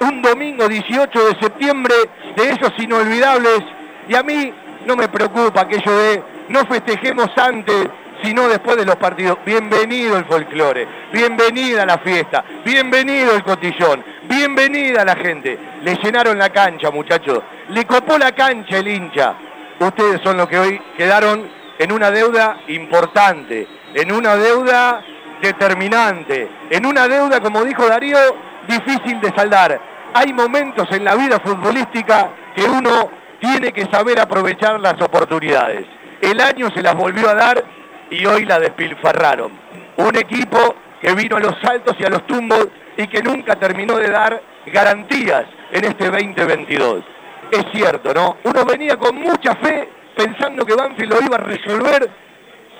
un 0.00 0.22
domingo 0.22 0.68
18 0.68 1.28
de 1.28 1.40
septiembre 1.40 1.94
de 2.36 2.50
esos 2.50 2.72
inolvidables 2.78 3.62
y 4.08 4.14
a 4.14 4.22
mí 4.22 4.52
no 4.86 4.96
me 4.96 5.08
preocupa 5.08 5.62
aquello 5.62 5.96
de 5.96 6.22
no 6.48 6.64
festejemos 6.66 7.30
antes 7.36 7.88
sino 8.22 8.48
después 8.48 8.76
de 8.76 8.84
los 8.84 8.96
partidos. 8.96 9.38
Bienvenido 9.44 10.16
el 10.16 10.24
folclore, 10.24 10.86
bienvenida 11.12 11.86
la 11.86 11.98
fiesta, 11.98 12.44
bienvenido 12.64 13.34
el 13.34 13.42
cotillón, 13.42 14.04
bienvenida 14.24 15.04
la 15.04 15.16
gente. 15.16 15.58
Le 15.82 15.94
llenaron 15.96 16.38
la 16.38 16.50
cancha, 16.50 16.90
muchachos, 16.90 17.42
le 17.68 17.86
copó 17.86 18.18
la 18.18 18.32
cancha 18.32 18.78
el 18.78 18.88
hincha. 18.88 19.34
Ustedes 19.78 20.20
son 20.22 20.36
los 20.36 20.48
que 20.48 20.58
hoy 20.58 20.80
quedaron 20.96 21.48
en 21.78 21.92
una 21.92 22.10
deuda 22.10 22.58
importante, 22.66 23.68
en 23.94 24.10
una 24.10 24.36
deuda 24.36 25.02
determinante, 25.40 26.48
en 26.70 26.86
una 26.86 27.08
deuda, 27.08 27.40
como 27.40 27.64
dijo 27.64 27.86
Darío, 27.86 28.18
difícil 28.66 29.20
de 29.20 29.32
saldar. 29.34 29.80
Hay 30.14 30.32
momentos 30.32 30.90
en 30.92 31.04
la 31.04 31.14
vida 31.14 31.40
futbolística 31.40 32.30
que 32.54 32.64
uno 32.64 33.10
tiene 33.40 33.72
que 33.72 33.86
saber 33.86 34.20
aprovechar 34.20 34.80
las 34.80 35.00
oportunidades. 35.00 35.86
El 36.20 36.40
año 36.40 36.70
se 36.70 36.82
las 36.82 36.94
volvió 36.94 37.28
a 37.28 37.34
dar 37.34 37.64
y 38.10 38.24
hoy 38.26 38.44
la 38.44 38.58
despilfarraron. 38.58 39.52
Un 39.96 40.16
equipo 40.16 40.74
que 41.00 41.14
vino 41.14 41.36
a 41.36 41.40
los 41.40 41.58
saltos 41.60 41.96
y 41.98 42.04
a 42.04 42.10
los 42.10 42.26
tumbos 42.26 42.68
y 42.96 43.06
que 43.06 43.22
nunca 43.22 43.56
terminó 43.56 43.96
de 43.96 44.10
dar 44.10 44.42
garantías 44.66 45.44
en 45.70 45.84
este 45.84 46.10
2022. 46.10 47.04
Es 47.50 47.64
cierto, 47.72 48.12
¿no? 48.12 48.36
Uno 48.44 48.64
venía 48.64 48.96
con 48.96 49.16
mucha 49.16 49.54
fe 49.56 49.88
pensando 50.16 50.66
que 50.66 50.74
Banfield 50.74 51.12
lo 51.12 51.24
iba 51.24 51.36
a 51.36 51.40
resolver 51.40 52.10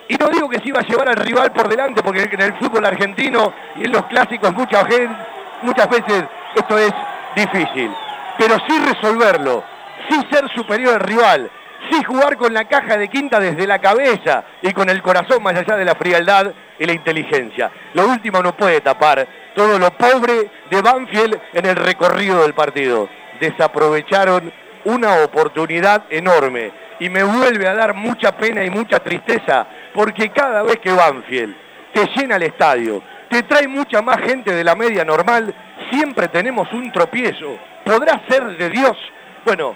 Y 0.09 0.17
no 0.17 0.29
digo 0.31 0.49
que 0.49 0.59
se 0.59 0.69
iba 0.69 0.81
a 0.81 0.85
llevar 0.87 1.09
al 1.09 1.17
rival 1.17 1.53
por 1.53 1.69
delante, 1.69 2.03
porque 2.03 2.23
en 2.23 2.41
el 2.41 2.55
fútbol 2.55 2.85
argentino 2.87 3.53
y 3.77 3.85
en 3.85 3.93
los 3.93 4.07
clásicos 4.07 4.53
muchas 4.55 4.89
veces 4.89 6.25
esto 6.55 6.79
es 6.79 6.93
difícil. 7.37 7.91
Pero 8.39 8.57
sí 8.67 8.79
resolverlo, 8.79 9.63
sí 10.09 10.27
ser 10.31 10.49
superior 10.55 10.95
al 10.95 11.01
rival, 11.01 11.51
sí 11.91 12.03
jugar 12.05 12.37
con 12.37 12.55
la 12.55 12.65
caja 12.65 12.97
de 12.97 13.09
quinta 13.09 13.39
desde 13.39 13.67
la 13.67 13.81
cabeza 13.81 14.45
y 14.63 14.73
con 14.73 14.89
el 14.89 15.03
corazón 15.03 15.43
más 15.43 15.57
allá 15.57 15.77
de 15.77 15.85
la 15.85 15.95
frialdad 15.95 16.53
y 16.79 16.87
la 16.87 16.93
inteligencia. 16.93 17.71
Lo 17.93 18.07
último 18.09 18.43
no 18.43 18.57
puede 18.57 18.81
tapar 18.81 19.27
todo 19.55 19.79
lo 19.79 19.91
pobre 19.91 20.51
de 20.71 20.81
Banfield 20.81 21.39
en 21.53 21.67
el 21.67 21.77
recorrido 21.77 22.43
del 22.43 22.55
partido. 22.55 23.09
Desaprovecharon 23.41 24.53
una 24.85 25.23
oportunidad 25.23 26.05
enorme 26.09 26.71
y 27.01 27.09
me 27.09 27.23
vuelve 27.23 27.69
a 27.69 27.75
dar 27.75 27.95
mucha 27.95 28.37
pena 28.37 28.65
y 28.65 28.71
mucha 28.71 29.01
tristeza 29.01 29.67
porque 29.99 30.29
cada 30.29 30.63
vez 30.63 30.79
que 30.79 30.93
Banfield 30.93 31.57
te 31.93 32.07
llena 32.15 32.37
el 32.37 32.45
estadio, 32.45 33.03
te 33.29 33.43
trae 33.43 33.67
mucha 33.67 34.01
más 34.01 34.19
gente 34.19 34.55
de 34.55 34.63
la 34.63 34.77
media 34.77 35.05
normal, 35.05 35.53
siempre 35.91 36.29
tenemos 36.29 36.73
un 36.73 36.93
tropiezo. 36.93 37.59
¿Podrá 37.85 38.23
ser 38.29 38.57
de 38.57 38.71
Dios? 38.71 38.97
Bueno, 39.45 39.75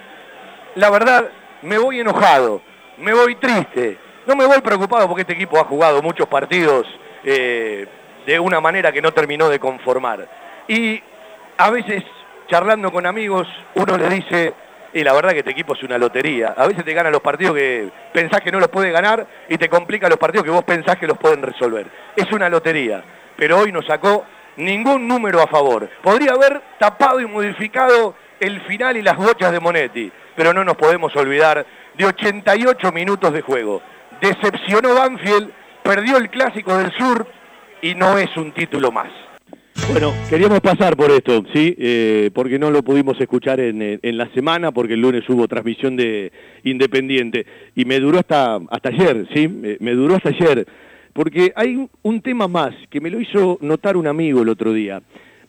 la 0.75 0.89
verdad, 0.89 1.29
me 1.63 1.77
voy 1.77 1.99
enojado, 1.99 2.61
me 2.99 3.13
voy 3.13 3.35
triste, 3.35 3.97
no 4.25 4.37
me 4.37 4.45
voy 4.45 4.61
preocupado 4.61 5.09
porque 5.09 5.23
este 5.23 5.33
equipo 5.33 5.59
ha 5.59 5.65
jugado 5.65 6.01
muchos 6.01 6.29
partidos 6.29 6.87
eh, 7.25 7.85
de 8.25 8.39
una 8.39 8.61
manera 8.61 8.93
que 8.93 9.01
no 9.01 9.11
terminó 9.11 9.49
de 9.49 9.59
conformar. 9.59 10.25
Y 10.69 11.03
a 11.57 11.69
veces, 11.69 12.01
charlando 12.47 12.93
con 12.93 13.05
amigos, 13.05 13.45
uno 13.75 13.97
le 13.97 14.07
dice, 14.07 14.53
y 14.93 15.03
la 15.03 15.13
verdad 15.13 15.31
que 15.31 15.39
este 15.39 15.51
equipo 15.51 15.73
es 15.73 15.83
una 15.83 15.97
lotería. 15.97 16.53
A 16.55 16.67
veces 16.67 16.85
te 16.85 16.93
ganan 16.93 17.11
los 17.11 17.21
partidos 17.21 17.55
que 17.55 17.89
pensás 18.13 18.41
que 18.41 18.51
no 18.51 18.59
los 18.59 18.69
puede 18.69 18.91
ganar 18.91 19.25
y 19.49 19.57
te 19.57 19.69
complica 19.69 20.07
los 20.07 20.19
partidos 20.19 20.45
que 20.45 20.51
vos 20.51 20.63
pensás 20.63 20.97
que 20.97 21.07
los 21.07 21.17
pueden 21.17 21.41
resolver. 21.41 21.87
Es 22.15 22.31
una 22.31 22.49
lotería, 22.49 23.03
pero 23.35 23.59
hoy 23.59 23.71
no 23.71 23.81
sacó 23.81 24.25
ningún 24.57 25.07
número 25.07 25.41
a 25.41 25.47
favor. 25.47 25.89
Podría 26.01 26.33
haber 26.33 26.61
tapado 26.79 27.19
y 27.19 27.25
modificado 27.25 28.15
el 28.39 28.61
final 28.61 28.97
y 28.97 29.01
las 29.01 29.17
bochas 29.17 29.51
de 29.51 29.59
Monetti, 29.59 30.11
pero 30.35 30.53
no 30.53 30.63
nos 30.63 30.77
podemos 30.77 31.15
olvidar 31.15 31.65
de 31.95 32.05
88 32.05 32.91
minutos 32.91 33.33
de 33.33 33.41
juego. 33.41 33.81
Decepcionó 34.21 34.93
Banfield, 34.95 35.51
perdió 35.81 36.17
el 36.17 36.29
Clásico 36.29 36.77
del 36.77 36.91
Sur 36.93 37.27
y 37.81 37.95
no 37.95 38.17
es 38.17 38.35
un 38.37 38.51
título 38.51 38.91
más. 38.91 39.09
Bueno, 39.89 40.13
queríamos 40.29 40.59
pasar 40.61 40.95
por 40.95 41.11
esto, 41.11 41.43
¿sí? 41.53 41.75
Eh, 41.77 42.29
porque 42.33 42.57
no 42.57 42.71
lo 42.71 42.83
pudimos 42.83 43.19
escuchar 43.19 43.59
en, 43.59 43.99
la 44.17 44.29
semana, 44.33 44.71
porque 44.71 44.93
el 44.93 45.01
lunes 45.01 45.27
hubo 45.27 45.47
transmisión 45.47 45.95
de 45.95 46.31
Independiente. 46.63 47.45
Y 47.75 47.85
me 47.85 47.99
duró 47.99 48.19
hasta, 48.19 48.55
hasta 48.69 48.89
ayer, 48.89 49.27
¿sí? 49.33 49.47
Me, 49.47 49.91
duró 49.91 50.15
hasta 50.15 50.29
ayer. 50.29 50.65
Porque 51.11 51.51
hay 51.55 51.87
un 52.01 52.21
tema 52.21 52.47
más 52.47 52.73
que 52.89 53.01
me 53.01 53.09
lo 53.09 53.19
hizo 53.19 53.57
notar 53.61 53.97
un 53.97 54.07
amigo 54.07 54.41
el 54.41 54.49
otro 54.49 54.73
día. 54.73 55.01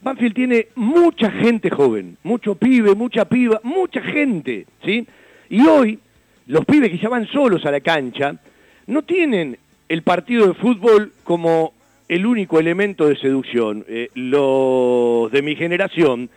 Banfield 0.02 0.34
tiene 0.34 0.68
mucha 0.74 1.30
gente 1.30 1.70
joven, 1.70 2.18
mucho 2.22 2.54
pibe, 2.54 2.94
mucha 2.94 3.24
piba, 3.26 3.60
mucha 3.62 4.02
gente, 4.02 4.66
¿sí? 4.84 5.06
Y 5.48 5.66
hoy, 5.66 5.98
los 6.46 6.64
pibes 6.64 6.90
que 6.90 6.98
ya 6.98 7.08
van 7.08 7.26
solos 7.28 7.64
a 7.64 7.70
la 7.70 7.80
cancha, 7.80 8.36
no 8.86 9.02
tienen 9.02 9.56
el 9.88 10.02
partido 10.02 10.48
de 10.48 10.54
fútbol 10.54 11.12
como 11.24 11.73
el 12.08 12.26
único 12.26 12.58
elemento 12.58 13.08
de 13.08 13.16
seducción. 13.16 13.84
Eh, 13.88 14.08
los 14.14 15.30
de 15.32 15.42
mi 15.42 15.56
generación 15.56 16.28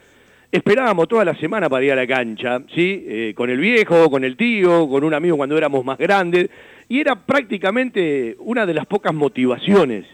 esperábamos 0.52 1.07
toda 1.07 1.26
la 1.26 1.35
semana 1.35 1.69
para 1.69 1.85
ir 1.85 1.91
a 1.91 1.95
la 1.95 2.07
cancha, 2.07 2.61
¿sí? 2.73 3.03
Eh, 3.07 3.34
con 3.35 3.49
el 3.49 3.60
viejo, 3.60 4.10
con 4.10 4.23
el 4.23 4.38
tío, 4.38 4.88
con 4.88 5.03
un 5.03 5.14
amigo 5.14 5.38
cuando 5.38 5.57
éramos 5.57 5.84
más 5.84 5.98
grandes, 5.98 6.49
y 6.88 6.99
era 6.99 7.15
prácticamente 7.15 8.35
una 8.39 8.65
de 8.65 8.73
las 8.73 8.85
pocas 8.85 9.14
motivaciones. 9.14 10.06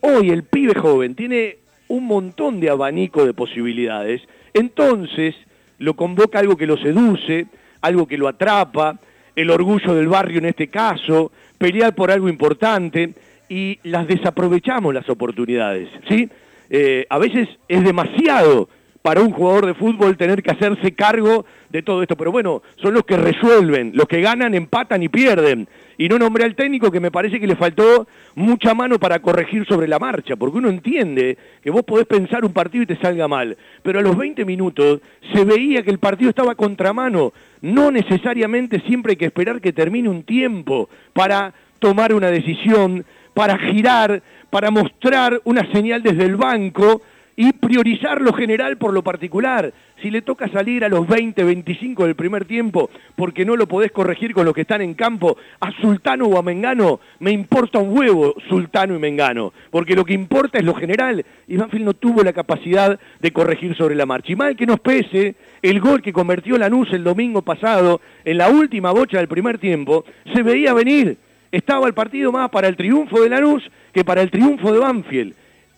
Hoy 0.00 0.30
el 0.30 0.44
pibe 0.44 0.74
joven 0.74 1.14
tiene 1.14 1.58
un 1.88 2.06
montón 2.06 2.58
de 2.58 2.70
abanico 2.70 3.26
de 3.26 3.34
posibilidades, 3.34 4.22
entonces 4.54 5.34
lo 5.78 5.94
convoca 5.94 6.38
algo 6.38 6.56
que 6.56 6.66
lo 6.66 6.78
seduce, 6.78 7.46
algo 7.82 8.06
que 8.06 8.16
lo 8.16 8.28
atrapa, 8.28 8.98
el 9.36 9.50
orgullo 9.50 9.94
del 9.94 10.08
barrio 10.08 10.38
en 10.38 10.46
este 10.46 10.68
caso, 10.68 11.32
pelear 11.58 11.94
por 11.94 12.10
algo 12.10 12.28
importante, 12.28 13.12
y 13.48 13.78
las 13.82 14.06
desaprovechamos 14.06 14.94
las 14.94 15.08
oportunidades, 15.08 15.88
¿sí? 16.08 16.28
Eh, 16.70 17.06
a 17.10 17.18
veces 17.18 17.48
es 17.68 17.84
demasiado 17.84 18.68
para 19.02 19.20
un 19.20 19.32
jugador 19.32 19.66
de 19.66 19.74
fútbol 19.74 20.16
tener 20.16 20.42
que 20.42 20.52
hacerse 20.52 20.92
cargo 20.92 21.44
de 21.70 21.82
todo 21.82 22.02
esto, 22.02 22.16
pero 22.16 22.30
bueno, 22.30 22.62
son 22.76 22.94
los 22.94 23.04
que 23.04 23.16
resuelven, 23.16 23.92
los 23.94 24.06
que 24.06 24.20
ganan, 24.20 24.54
empatan 24.54 25.02
y 25.02 25.08
pierden. 25.08 25.68
Y 25.98 26.08
no 26.08 26.18
nombré 26.18 26.44
al 26.44 26.54
técnico 26.54 26.90
que 26.90 27.00
me 27.00 27.10
parece 27.10 27.38
que 27.38 27.46
le 27.46 27.56
faltó 27.56 28.06
mucha 28.34 28.74
mano 28.74 28.98
para 28.98 29.20
corregir 29.20 29.66
sobre 29.66 29.88
la 29.88 29.98
marcha, 29.98 30.36
porque 30.36 30.58
uno 30.58 30.68
entiende 30.68 31.36
que 31.62 31.70
vos 31.70 31.82
podés 31.82 32.06
pensar 32.06 32.44
un 32.44 32.52
partido 32.52 32.84
y 32.84 32.86
te 32.86 32.96
salga 32.96 33.28
mal, 33.28 33.56
pero 33.82 33.98
a 33.98 34.02
los 34.02 34.16
20 34.16 34.44
minutos 34.44 35.00
se 35.32 35.44
veía 35.44 35.82
que 35.82 35.90
el 35.90 35.98
partido 35.98 36.30
estaba 36.30 36.54
contramano. 36.54 37.32
No 37.60 37.90
necesariamente 37.90 38.80
siempre 38.80 39.12
hay 39.12 39.16
que 39.16 39.26
esperar 39.26 39.60
que 39.60 39.72
termine 39.72 40.08
un 40.08 40.22
tiempo 40.22 40.88
para 41.12 41.52
tomar 41.78 42.14
una 42.14 42.30
decisión, 42.30 43.04
para 43.34 43.58
girar, 43.58 44.22
para 44.50 44.70
mostrar 44.70 45.40
una 45.44 45.70
señal 45.72 46.02
desde 46.02 46.24
el 46.24 46.36
banco 46.36 47.02
y 47.36 47.52
priorizar 47.52 48.20
lo 48.20 48.32
general 48.32 48.76
por 48.76 48.92
lo 48.92 49.02
particular. 49.02 49.72
Si 50.02 50.10
le 50.10 50.22
toca 50.22 50.48
salir 50.48 50.84
a 50.84 50.88
los 50.88 51.06
20, 51.06 51.44
25 51.44 52.04
del 52.04 52.16
primer 52.16 52.44
tiempo 52.44 52.90
porque 53.16 53.44
no 53.44 53.56
lo 53.56 53.66
podés 53.66 53.92
corregir 53.92 54.34
con 54.34 54.44
los 54.44 54.54
que 54.54 54.62
están 54.62 54.82
en 54.82 54.94
campo, 54.94 55.36
a 55.60 55.70
Sultano 55.80 56.26
o 56.26 56.38
a 56.38 56.42
Mengano, 56.42 57.00
me 57.20 57.30
importa 57.30 57.78
un 57.78 57.96
huevo 57.96 58.34
Sultano 58.48 58.96
y 58.96 58.98
Mengano, 58.98 59.52
porque 59.70 59.94
lo 59.94 60.04
que 60.04 60.12
importa 60.12 60.58
es 60.58 60.64
lo 60.64 60.74
general. 60.74 61.24
Y 61.46 61.56
Banfield 61.56 61.84
no 61.84 61.94
tuvo 61.94 62.22
la 62.22 62.32
capacidad 62.32 62.98
de 63.20 63.32
corregir 63.32 63.76
sobre 63.76 63.94
la 63.94 64.06
marcha. 64.06 64.32
Y 64.32 64.36
mal 64.36 64.56
que 64.56 64.66
nos 64.66 64.80
pese, 64.80 65.36
el 65.62 65.80
gol 65.80 66.02
que 66.02 66.12
convirtió 66.12 66.58
Lanús 66.58 66.92
el 66.92 67.04
domingo 67.04 67.42
pasado 67.42 68.00
en 68.24 68.38
la 68.38 68.50
última 68.50 68.90
bocha 68.90 69.18
del 69.18 69.28
primer 69.28 69.58
tiempo, 69.58 70.04
se 70.34 70.42
veía 70.42 70.74
venir 70.74 71.16
estaba 71.52 71.86
el 71.86 71.94
partido 71.94 72.32
más 72.32 72.50
para 72.50 72.66
el 72.66 72.76
triunfo 72.76 73.20
de 73.20 73.28
Lanús 73.28 73.62
que 73.92 74.04
para 74.04 74.22
el 74.22 74.30
triunfo 74.30 74.72
de 74.72 74.78
Banfield. 74.78 75.34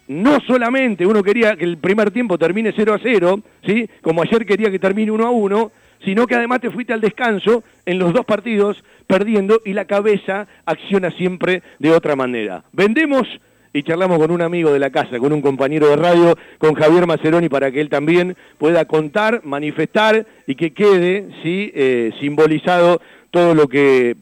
No 0.06 0.38
solamente 0.46 1.06
uno 1.06 1.22
quería 1.22 1.56
que 1.56 1.64
el 1.64 1.78
primer 1.78 2.10
tiempo 2.10 2.38
termine 2.38 2.72
0 2.74 2.94
a 2.94 2.98
0, 3.02 3.40
¿sí? 3.66 3.88
como 4.00 4.22
ayer 4.22 4.46
quería 4.46 4.70
que 4.70 4.78
termine 4.78 5.10
1 5.10 5.26
a 5.26 5.30
1, 5.30 5.72
sino 6.04 6.26
que 6.26 6.34
además 6.34 6.60
te 6.60 6.70
fuiste 6.70 6.92
al 6.92 7.00
descanso 7.00 7.64
en 7.86 7.98
los 7.98 8.12
dos 8.12 8.24
partidos 8.24 8.84
perdiendo 9.06 9.60
y 9.64 9.72
la 9.72 9.86
cabeza 9.86 10.46
acciona 10.66 11.10
siempre 11.10 11.62
de 11.78 11.90
otra 11.90 12.16
manera. 12.16 12.64
Vendemos 12.72 13.26
y 13.72 13.82
charlamos 13.82 14.18
con 14.18 14.30
un 14.30 14.42
amigo 14.42 14.72
de 14.72 14.78
la 14.78 14.90
casa, 14.90 15.18
con 15.18 15.32
un 15.32 15.42
compañero 15.42 15.88
de 15.88 15.96
radio, 15.96 16.38
con 16.58 16.74
Javier 16.74 17.06
Maceroni, 17.06 17.48
para 17.48 17.72
que 17.72 17.80
él 17.80 17.88
también 17.88 18.36
pueda 18.56 18.84
contar, 18.84 19.40
manifestar 19.42 20.26
y 20.46 20.54
que 20.54 20.72
quede 20.72 21.28
¿sí? 21.42 21.72
Eh, 21.74 22.12
simbolizado 22.20 23.00
todo 23.32 23.54
lo 23.54 23.66
que 23.66 24.16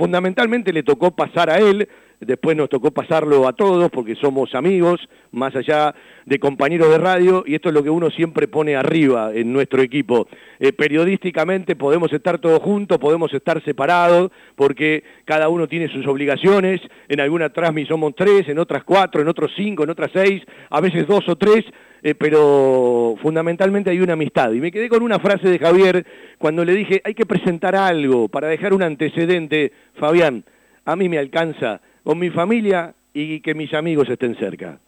fundamentalmente 0.00 0.72
le 0.72 0.82
tocó 0.82 1.10
pasar 1.10 1.50
a 1.50 1.58
él, 1.58 1.86
después 2.20 2.56
nos 2.56 2.70
tocó 2.70 2.90
pasarlo 2.90 3.46
a 3.46 3.52
todos 3.52 3.90
porque 3.90 4.14
somos 4.14 4.54
amigos, 4.54 4.98
más 5.30 5.54
allá 5.54 5.94
de 6.24 6.38
compañeros 6.38 6.88
de 6.88 6.96
radio, 6.96 7.44
y 7.46 7.54
esto 7.54 7.68
es 7.68 7.74
lo 7.74 7.82
que 7.82 7.90
uno 7.90 8.08
siempre 8.08 8.48
pone 8.48 8.76
arriba 8.76 9.30
en 9.34 9.52
nuestro 9.52 9.82
equipo. 9.82 10.26
Eh, 10.58 10.72
periodísticamente 10.72 11.76
podemos 11.76 12.10
estar 12.14 12.38
todos 12.38 12.62
juntos, 12.62 12.96
podemos 12.96 13.30
estar 13.34 13.62
separados, 13.62 14.30
porque 14.56 15.04
cada 15.26 15.50
uno 15.50 15.68
tiene 15.68 15.92
sus 15.92 16.06
obligaciones, 16.06 16.80
en 17.06 17.20
alguna 17.20 17.50
transmisión 17.50 17.90
somos 17.90 18.14
tres, 18.16 18.48
en 18.48 18.58
otras 18.58 18.84
cuatro, 18.84 19.20
en 19.20 19.28
otros 19.28 19.52
cinco, 19.54 19.84
en 19.84 19.90
otras 19.90 20.12
seis, 20.14 20.42
a 20.70 20.80
veces 20.80 21.06
dos 21.06 21.28
o 21.28 21.36
tres, 21.36 21.66
eh, 22.02 22.14
pero 22.14 23.16
fundamentalmente 23.22 23.90
hay 23.90 24.00
una 24.00 24.14
amistad. 24.14 24.52
Y 24.52 24.60
me 24.60 24.72
quedé 24.72 24.88
con 24.88 25.02
una 25.02 25.18
frase 25.18 25.48
de 25.48 25.58
Javier 25.58 26.06
cuando 26.38 26.64
le 26.64 26.74
dije, 26.74 27.00
hay 27.04 27.14
que 27.14 27.26
presentar 27.26 27.76
algo 27.76 28.28
para 28.28 28.48
dejar 28.48 28.72
un 28.72 28.82
antecedente. 28.82 29.72
Fabián, 29.98 30.44
a 30.84 30.96
mí 30.96 31.08
me 31.08 31.18
alcanza 31.18 31.80
con 32.02 32.18
mi 32.18 32.30
familia 32.30 32.94
y 33.12 33.40
que 33.40 33.54
mis 33.54 33.72
amigos 33.74 34.08
estén 34.08 34.36
cerca. 34.36 34.78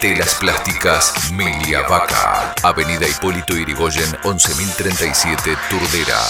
Telas 0.00 0.38
Plásticas 0.38 1.32
Milia 1.32 1.82
Vaca. 1.88 2.54
Avenida 2.62 3.04
Hipólito 3.08 3.56
Irigoyen 3.56 4.06
11037 4.22 5.56
Turdera. 5.68 6.20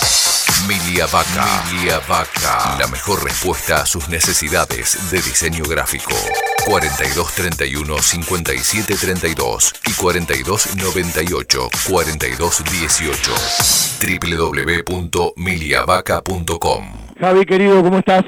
Milia 0.66 1.04
Vaca. 1.04 1.44
Milia 1.70 2.00
Vaca. 2.08 2.78
La 2.80 2.86
mejor 2.88 3.22
respuesta 3.22 3.82
a 3.82 3.86
sus 3.86 4.08
necesidades 4.08 5.10
de 5.10 5.18
diseño 5.18 5.64
gráfico. 5.68 6.14
4231 6.64 7.98
5732 7.98 9.74
y 9.86 9.92
4298 9.92 11.68
4218. 11.90 13.34
www.miliavaca.com. 14.88 16.84
Javi, 17.20 17.44
querido, 17.44 17.82
¿cómo 17.82 17.98
estás? 17.98 18.24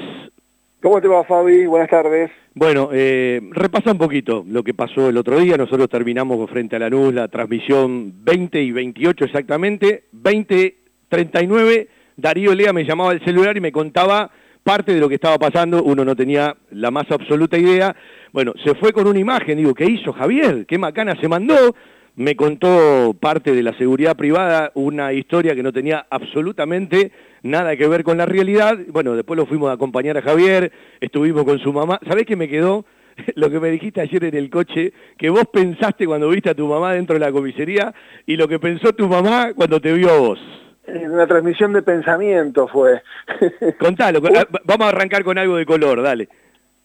¿Cómo 0.83 1.01
te 1.01 1.07
va, 1.07 1.23
Fabi? 1.23 1.65
Buenas 1.65 1.89
tardes. 1.89 2.29
Bueno, 2.53 2.89
eh, 2.91 3.39
repasa 3.51 3.93
un 3.93 3.97
poquito 3.97 4.43
lo 4.45 4.61
que 4.61 4.73
pasó 4.73 5.07
el 5.07 5.15
otro 5.15 5.39
día. 5.39 5.55
Nosotros 5.55 5.87
terminamos 5.87 6.49
frente 6.49 6.75
a 6.75 6.79
la 6.79 6.89
luz 6.89 7.13
la 7.13 7.29
transmisión 7.29 8.13
20 8.25 8.61
y 8.61 8.71
28 8.73 9.23
exactamente. 9.23 10.03
20.39, 10.13 11.87
Darío 12.17 12.53
Lea 12.53 12.73
me 12.73 12.83
llamaba 12.83 13.11
al 13.11 13.23
celular 13.23 13.55
y 13.55 13.61
me 13.61 13.71
contaba 13.71 14.29
parte 14.63 14.93
de 14.93 14.99
lo 14.99 15.07
que 15.07 15.15
estaba 15.15 15.37
pasando. 15.37 15.81
Uno 15.81 16.03
no 16.03 16.13
tenía 16.13 16.57
la 16.71 16.91
más 16.91 17.09
absoluta 17.09 17.57
idea. 17.57 17.95
Bueno, 18.33 18.51
se 18.65 18.75
fue 18.75 18.91
con 18.91 19.07
una 19.07 19.19
imagen. 19.19 19.57
Digo, 19.57 19.73
¿qué 19.73 19.85
hizo 19.85 20.11
Javier? 20.11 20.65
¿Qué 20.65 20.77
macana 20.77 21.15
se 21.21 21.29
mandó? 21.29 21.73
Me 22.17 22.35
contó 22.35 23.15
parte 23.17 23.53
de 23.53 23.63
la 23.63 23.77
seguridad 23.77 24.17
privada, 24.17 24.73
una 24.75 25.13
historia 25.13 25.55
que 25.55 25.63
no 25.63 25.71
tenía 25.71 26.05
absolutamente 26.09 27.13
nada 27.43 27.75
que 27.75 27.87
ver 27.87 28.03
con 28.03 28.17
la 28.17 28.25
realidad. 28.25 28.77
Bueno, 28.87 29.15
después 29.15 29.37
lo 29.37 29.45
fuimos 29.45 29.69
a 29.69 29.73
acompañar 29.73 30.17
a 30.17 30.21
Javier, 30.21 30.71
estuvimos 30.99 31.43
con 31.43 31.59
su 31.59 31.73
mamá. 31.73 31.99
¿Sabés 32.07 32.25
qué 32.25 32.35
me 32.35 32.47
quedó? 32.47 32.85
Lo 33.35 33.49
que 33.49 33.59
me 33.59 33.69
dijiste 33.69 34.01
ayer 34.01 34.23
en 34.25 34.35
el 34.35 34.49
coche, 34.49 34.93
que 35.17 35.29
vos 35.29 35.43
pensaste 35.51 36.05
cuando 36.05 36.29
viste 36.29 36.49
a 36.49 36.55
tu 36.55 36.67
mamá 36.67 36.93
dentro 36.93 37.13
de 37.13 37.19
la 37.19 37.31
comisaría 37.31 37.93
y 38.25 38.37
lo 38.37 38.47
que 38.47 38.57
pensó 38.57 38.93
tu 38.93 39.07
mamá 39.07 39.53
cuando 39.53 39.81
te 39.81 39.91
vio 39.91 40.09
a 40.09 40.17
vos. 40.17 40.39
Una 40.87 41.27
transmisión 41.27 41.73
de 41.73 41.81
pensamiento 41.81 42.67
fue. 42.67 43.01
Contalo, 43.79 44.21
vamos 44.21 44.85
a 44.85 44.89
arrancar 44.89 45.23
con 45.23 45.37
algo 45.37 45.57
de 45.57 45.65
color, 45.65 46.01
dale. 46.01 46.27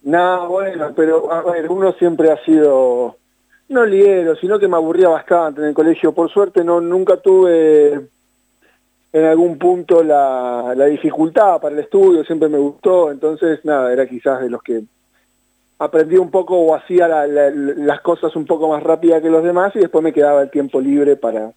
No, 0.03 0.47
bueno, 0.47 0.93
pero 0.95 1.31
a 1.31 1.41
ver, 1.51 1.69
uno 1.69 1.91
siempre 1.93 2.31
ha 2.31 2.37
sido, 2.45 3.17
no 3.69 3.85
liero, 3.85 4.35
sino 4.35 4.59
que 4.59 4.67
me 4.67 4.75
aburría 4.75 5.09
bastante 5.09 5.61
en 5.61 5.67
el 5.67 5.73
colegio. 5.73 6.13
Por 6.13 6.29
suerte 6.29 6.63
no 6.63 6.79
nunca 6.79 7.17
tuve 7.17 8.07
en 9.13 9.25
algún 9.25 9.57
punto 9.57 10.03
la, 10.03 10.73
dificultad 10.89 11.59
para 11.61 11.73
el 11.73 11.81
estudio, 11.81 12.23
siempre 12.23 12.49
me 12.49 12.57
gustó, 12.57 13.11
entonces 13.11 13.63
nada, 13.63 13.91
era 13.91 14.07
quizás 14.07 14.41
de 14.41 14.49
los 14.49 14.61
que 14.61 14.83
aprendí 15.79 16.17
un 16.17 16.31
poco 16.31 16.57
o 16.57 16.75
hacía 16.75 17.07
las 17.07 18.01
cosas 18.01 18.35
un 18.35 18.45
poco 18.45 18.69
más 18.69 18.83
rápida 18.83 19.21
que 19.21 19.29
los 19.29 19.43
demás 19.43 19.75
y 19.75 19.79
después 19.79 20.03
me 20.03 20.13
quedaba 20.13 20.41
el 20.41 20.49
tiempo 20.49 20.81
libre 20.81 21.15
para 21.15 21.51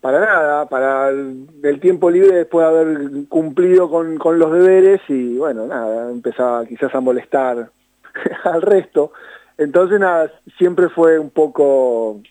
para 0.00 0.20
nada, 0.20 0.66
para 0.66 1.10
el, 1.10 1.78
tiempo 1.80 2.10
libre 2.10 2.34
después 2.34 2.66
de 2.66 2.70
haber 2.70 3.28
cumplido 3.28 3.90
con, 3.90 4.16
con 4.16 4.38
los 4.38 4.50
deberes 4.50 5.00
y 5.08 5.36
bueno, 5.36 5.66
nada, 5.66 6.10
empezaba 6.10 6.64
quizás 6.64 6.94
a 6.94 7.00
molestar 7.00 7.70
al 8.44 8.62
resto. 8.62 9.12
Entonces 9.58 10.00
nada, 10.00 10.32
siempre 10.56 10.88
fue 10.88 11.18
un 11.18 11.28
poco 11.28 12.22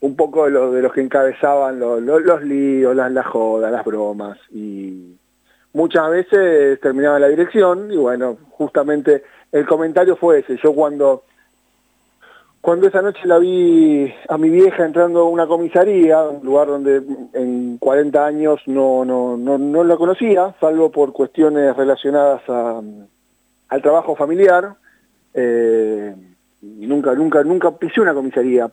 un 0.00 0.16
poco 0.16 0.46
de, 0.46 0.76
de 0.76 0.82
los 0.82 0.92
que 0.92 1.02
encabezaban 1.02 1.78
los, 1.78 2.00
líos, 2.42 2.96
las, 2.96 3.26
jodas, 3.26 3.70
las 3.70 3.84
bromas, 3.84 4.38
y 4.50 5.16
muchas 5.72 6.10
veces 6.10 6.80
terminaba 6.80 7.18
la 7.18 7.28
dirección, 7.28 7.92
y 7.92 7.96
bueno, 7.96 8.38
justamente 8.50 9.22
el 9.52 9.66
comentario 9.66 10.16
fue 10.16 10.38
ese, 10.38 10.56
yo 10.62 10.72
cuando, 10.74 11.24
cuando 12.62 12.88
esa 12.88 13.02
noche 13.02 13.20
la 13.26 13.38
vi 13.38 14.12
a 14.28 14.38
mi 14.38 14.48
vieja 14.48 14.86
entrando 14.86 15.20
a 15.20 15.28
una 15.28 15.46
comisaría, 15.46 16.22
un 16.22 16.44
lugar 16.44 16.68
donde 16.68 17.02
en 17.34 17.76
40 17.78 18.24
años 18.24 18.60
no, 18.66 19.04
no, 19.04 19.36
no, 19.36 19.58
no 19.58 19.84
la 19.84 19.96
conocía, 19.96 20.54
salvo 20.60 20.90
por 20.90 21.12
cuestiones 21.12 21.76
relacionadas 21.76 22.42
al 22.48 23.82
trabajo 23.82 24.16
familiar, 24.16 24.76
eh, 25.34 26.14
nunca, 26.62 27.14
nunca, 27.14 27.44
nunca 27.44 27.70
pisé 27.72 28.00
una 28.00 28.14
comisaría 28.14 28.68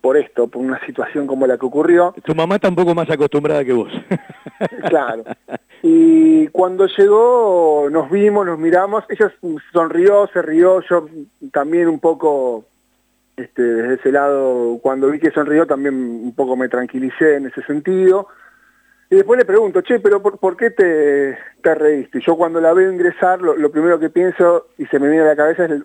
por 0.00 0.16
esto, 0.16 0.48
por 0.48 0.62
una 0.62 0.84
situación 0.86 1.26
como 1.26 1.46
la 1.46 1.58
que 1.58 1.66
ocurrió. 1.66 2.14
Tu 2.24 2.34
mamá 2.34 2.56
está 2.56 2.68
un 2.68 2.76
poco 2.76 2.94
más 2.94 3.10
acostumbrada 3.10 3.64
que 3.64 3.72
vos. 3.72 3.92
claro. 4.88 5.24
Y 5.80 6.48
cuando 6.48 6.88
llegó 6.88 7.86
nos 7.88 8.10
vimos, 8.10 8.44
nos 8.44 8.58
miramos, 8.58 9.04
ella 9.08 9.32
sonrió, 9.72 10.28
se 10.32 10.42
rió, 10.42 10.80
yo 10.80 11.06
también 11.52 11.86
un 11.86 12.00
poco, 12.00 12.64
este, 13.36 13.62
desde 13.62 13.94
ese 13.94 14.10
lado, 14.10 14.80
cuando 14.82 15.08
vi 15.08 15.20
que 15.20 15.30
sonrió 15.30 15.66
también 15.66 15.94
un 15.94 16.34
poco 16.34 16.56
me 16.56 16.68
tranquilicé 16.68 17.36
en 17.36 17.46
ese 17.46 17.62
sentido. 17.62 18.26
Y 19.08 19.14
después 19.14 19.38
le 19.38 19.44
pregunto, 19.44 19.80
che, 19.82 20.00
pero 20.00 20.20
¿por, 20.20 20.56
qué 20.56 20.70
te, 20.70 21.38
te, 21.62 21.74
reíste? 21.76 22.20
Yo 22.26 22.36
cuando 22.36 22.60
la 22.60 22.74
veo 22.74 22.92
ingresar, 22.92 23.40
lo, 23.40 23.56
lo 23.56 23.70
primero 23.70 24.00
que 24.00 24.10
pienso 24.10 24.66
y 24.78 24.86
se 24.86 24.98
me 24.98 25.08
viene 25.08 25.22
a 25.22 25.28
la 25.28 25.36
cabeza 25.36 25.66
es 25.66 25.82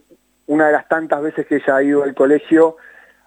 una 0.48 0.68
de 0.68 0.74
las 0.74 0.88
tantas 0.90 1.22
veces 1.22 1.46
que 1.46 1.58
ella 1.58 1.76
ha 1.76 1.84
ido 1.84 2.04
al 2.04 2.16
colegio 2.16 2.78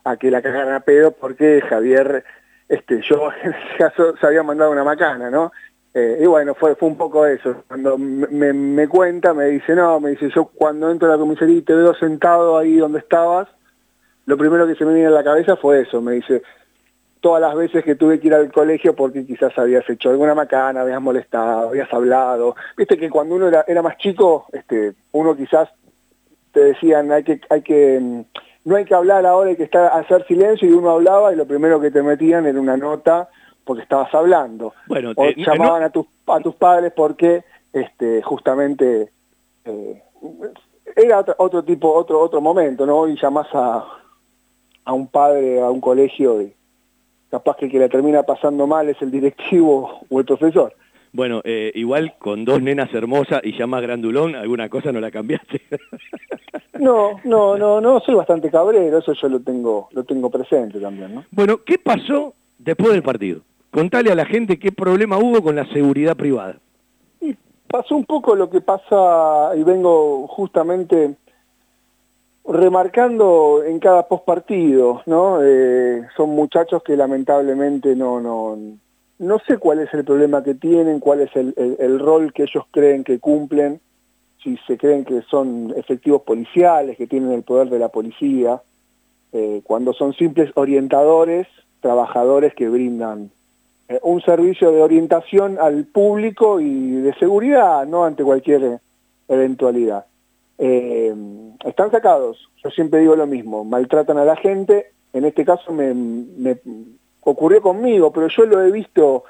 a 0.07 0.17
que 0.17 0.31
la 0.31 0.41
cagaran 0.41 0.73
a 0.73 0.81
pedo 0.81 1.11
porque 1.11 1.61
Javier, 1.69 2.25
este, 2.69 3.03
yo 3.03 3.29
en 3.43 3.51
ese 3.51 3.77
caso 3.77 4.17
se 4.17 4.27
había 4.27 4.43
mandado 4.43 4.71
una 4.71 4.85
macana, 4.85 5.31
¿no? 5.31 5.53
Eh, 5.93 6.21
y 6.23 6.27
bueno, 6.27 6.55
fue, 6.55 6.77
fue 6.77 6.89
un 6.89 6.97
poco 6.97 7.27
eso. 7.27 7.65
Cuando 7.67 7.99
me, 7.99 8.87
cuenta, 8.87 9.35
me 9.35 9.47
dice, 9.47 9.75
no, 9.75 9.99
me 9.99 10.11
dice, 10.11 10.31
yo 10.33 10.45
cuando 10.45 10.91
entro 10.91 11.09
a 11.09 11.13
la 11.13 11.19
comisaría 11.19 11.57
y 11.57 11.63
te 11.63 11.75
veo 11.75 11.95
sentado 11.95 12.57
ahí 12.57 12.77
donde 12.77 12.99
estabas, 12.99 13.49
lo 14.27 14.37
primero 14.37 14.67
que 14.67 14.75
se 14.75 14.85
me 14.85 14.93
viene 14.93 15.09
a 15.09 15.13
la 15.13 15.25
cabeza 15.25 15.57
fue 15.57 15.81
eso, 15.81 16.03
me 16.03 16.13
dice, 16.13 16.43
todas 17.21 17.41
las 17.41 17.57
veces 17.57 17.83
que 17.83 17.95
tuve 17.95 18.21
que 18.21 18.27
ir 18.29 18.35
al 18.35 18.53
colegio 18.53 18.95
porque 18.95 19.27
quizás 19.27 19.57
habías 19.59 19.89
hecho 19.89 20.11
alguna 20.11 20.35
macana, 20.35 20.83
habías 20.83 21.01
molestado, 21.01 21.71
habías 21.71 21.93
hablado. 21.93 22.55
Viste 22.77 22.99
que 22.99 23.11
cuando 23.11 23.35
uno 23.35 23.49
era, 23.49 23.65
era 23.67 23.83
más 23.83 23.97
chico, 23.97 24.47
este, 24.53 24.93
uno 25.13 25.35
quizás 25.35 25.71
te 26.53 26.61
decían, 26.61 27.11
hay 27.11 27.25
que, 27.25 27.41
hay 27.49 27.63
que 27.63 27.99
mm, 28.01 28.21
no 28.67 28.75
hay 28.75 28.85
que 28.85 28.95
hablar 28.95 29.25
ahora, 29.25 29.51
hay 29.51 29.57
que 29.57 29.63
estar, 29.63 29.93
hacer 29.93 30.27
silencio 30.27 30.69
y 30.69 30.73
uno 30.73 30.91
hablaba 30.91 31.33
y 31.33 31.37
lo 31.37 31.47
primero 31.47 31.81
que 31.81 31.93
te 31.93 32.03
metían 32.03 32.47
era 32.47 32.61
una 32.61 32.77
nota 32.77 33.29
porque 33.65 33.85
estabas 33.85 34.13
hablando. 34.13 34.75
Bueno, 34.89 35.13
o 35.15 35.29
llamaban 35.37 35.85
a, 35.85 35.91
tus, 35.91 36.05
a 36.27 36.41
tus 36.41 36.57
padres 36.57 36.93
porque 36.95 37.45
este, 37.73 38.23
justamente 38.23 39.13
eh, 39.65 40.03
era 40.97 41.25
otro, 41.39 41.63
tipo, 41.63 41.93
otro, 41.93 42.21
otro 42.21 42.41
momento, 42.41 42.85
¿no? 42.85 43.07
Y 43.07 43.17
llamás 43.17 43.47
a, 43.53 43.85
a 44.85 44.93
un 44.93 45.07
padre, 45.07 45.61
a 45.61 45.71
un 45.71 45.81
colegio 45.81 46.43
y 46.43 46.53
capaz 47.31 47.57
que 47.59 47.67
el 47.67 47.71
que 47.71 47.79
la 47.79 47.89
termina 47.89 48.25
pasando 48.25 48.67
mal 48.67 48.89
es 48.89 49.01
el 49.01 49.13
directivo 49.13 50.01
o 50.11 50.19
el 50.19 50.27
profesor. 50.27 50.75
Bueno, 51.17 51.41
eh, 51.45 51.73
igual 51.75 52.13
con 52.19 52.45
dos 52.45 52.61
nenas 52.61 52.93
hermosas 52.93 53.41
y 53.43 53.57
ya 53.57 53.67
más 53.67 53.81
grandulón, 53.81 54.35
alguna 54.35 54.69
cosa 54.69 54.93
no 54.93 55.01
la 55.01 55.11
cambiaste. 55.11 55.63
no, 56.79 57.19
no, 57.25 57.57
no, 57.57 57.81
no, 57.81 58.01
soy 58.01 58.15
bastante 58.15 58.51
cabrero, 58.51 58.99
eso 58.99 59.15
yo 59.15 59.31
lo 59.31 59.41
tengo, 59.41 59.89
lo 59.93 60.05
tengo 60.05 60.29
presente 60.29 60.79
también, 60.79 61.15
¿no? 61.15 61.25
Bueno, 61.31 61.63
¿qué 61.65 61.79
pasó 61.79 62.35
después 62.59 62.93
del 62.93 63.03
partido? 63.03 63.41
Contale 63.71 64.13
a 64.13 64.15
la 64.15 64.27
gente 64.27 64.59
qué 64.59 64.73
problema 64.73 65.17
hubo 65.17 65.43
con 65.43 65.57
la 65.57 65.65
seguridad 65.73 66.17
privada. 66.17 66.59
Y 67.23 67.35
pasó 67.67 67.97
un 67.97 68.05
poco 68.05 68.37
lo 68.37 68.51
que 68.51 68.61
pasa, 68.61 69.53
y 69.57 69.63
vengo 69.63 70.27
justamente 70.27 71.15
remarcando 72.47 73.65
en 73.65 73.79
cada 73.79 74.07
postpartido, 74.07 75.01
¿no? 75.07 75.39
Eh, 75.43 76.03
son 76.15 76.29
muchachos 76.29 76.83
que 76.83 76.95
lamentablemente 76.95 77.97
no, 77.97 78.21
no, 78.21 78.59
no 79.19 79.39
sé 79.47 79.59
cuál 79.59 79.81
es 79.81 79.93
el 79.95 80.05
problema 80.05 80.43
que 80.43 80.55
tienen, 80.55 81.01
cuál 81.01 81.21
es 81.21 81.31
el, 81.35 81.99
rol 81.99 82.33
que 82.33 82.45
ellos 82.45 82.65
creen 82.71 83.05
que 83.05 83.19
cumplen, 83.19 83.81
si 84.43 84.57
se 84.67 84.77
creen 84.77 85.05
que 85.05 85.23
son 85.23 85.73
efectivos 85.77 86.23
policiales, 86.23 86.97
que 86.97 87.07
tienen 87.07 87.33
el 87.33 87.43
poder 87.43 87.71
de 87.71 87.79
la 87.79 87.89
policía, 87.89 88.61
eh, 89.33 89.63
cuando 89.65 89.93
son 89.93 90.13
simples 90.13 90.51
orientadores, 90.55 91.47
trabajadores 91.81 92.55
que 92.55 92.69
brindan 92.69 93.31
eh, 93.89 93.99
un 94.03 94.21
servicio 94.21 94.71
de 94.71 94.83
orientación 94.83 95.59
al 95.61 95.87
público 95.87 96.61
y 96.61 96.93
de 96.97 97.15
seguridad, 97.15 97.87
no 97.87 98.05
ante 98.05 98.23
cualquier 98.23 98.81
eventualidad. 99.29 100.07
Eh, 100.59 101.15
están 101.65 101.91
sacados, 101.91 102.51
yo 102.63 102.71
siempre 102.71 103.01
digo 103.01 103.17
lo 103.17 103.27
mismo, 103.27 103.65
maltratan 103.65 104.19
a 104.19 104.25
la 104.25 104.37
gente, 104.37 104.93
en 105.13 105.25
este 105.25 105.45
caso 105.45 105.73
me 105.73 105.95
ocurrió 107.27 107.61
conmigo, 107.61 108.13
pero 108.13 108.29
yo 108.29 108.45
lo 108.45 108.63
he 108.63 108.71
visto 108.71 109.25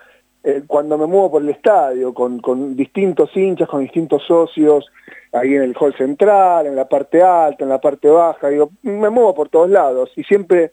eh, 0.45 0.63
cuando 0.67 0.99
me 0.99 1.07
muevo 1.07 1.31
por 1.31 1.43
el 1.43 1.49
estadio, 1.49 2.13
con, 2.13 2.77
distintos 2.77 3.35
hinchas, 3.35 3.69
con 3.69 3.81
distintos 3.81 4.23
socios, 4.25 4.87
ahí 5.33 5.55
en 5.55 5.63
el 5.63 5.77
hall 5.81 5.95
central, 5.97 6.67
en 6.67 6.77
la 6.77 6.87
parte 6.87 7.23
alta, 7.23 7.65
en 7.65 7.71
la 7.71 7.81
parte 7.81 8.09
baja, 8.09 8.49
digo, 8.49 8.71
me 8.83 9.09
muevo 9.09 9.35
por 9.35 9.49
todos 9.49 9.71
lados 9.71 10.11
y 10.15 10.25
siempre 10.25 10.73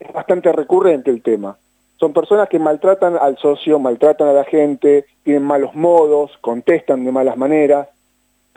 es 0.00 0.12
bastante 0.12 0.50
recurrente 0.50 1.10
el 1.10 1.22
tema. 1.22 1.58
Son 2.00 2.14
personas 2.14 2.48
que 2.48 2.58
maltratan 2.58 3.16
al 3.20 3.36
socio, 3.36 3.78
maltratan 3.78 4.28
a 4.28 4.32
la 4.32 4.44
gente, 4.44 5.04
tienen 5.24 5.42
malos 5.42 5.74
modos, 5.74 6.36
contestan 6.40 7.04
de 7.04 7.12
malas 7.12 7.36
maneras, 7.36 7.88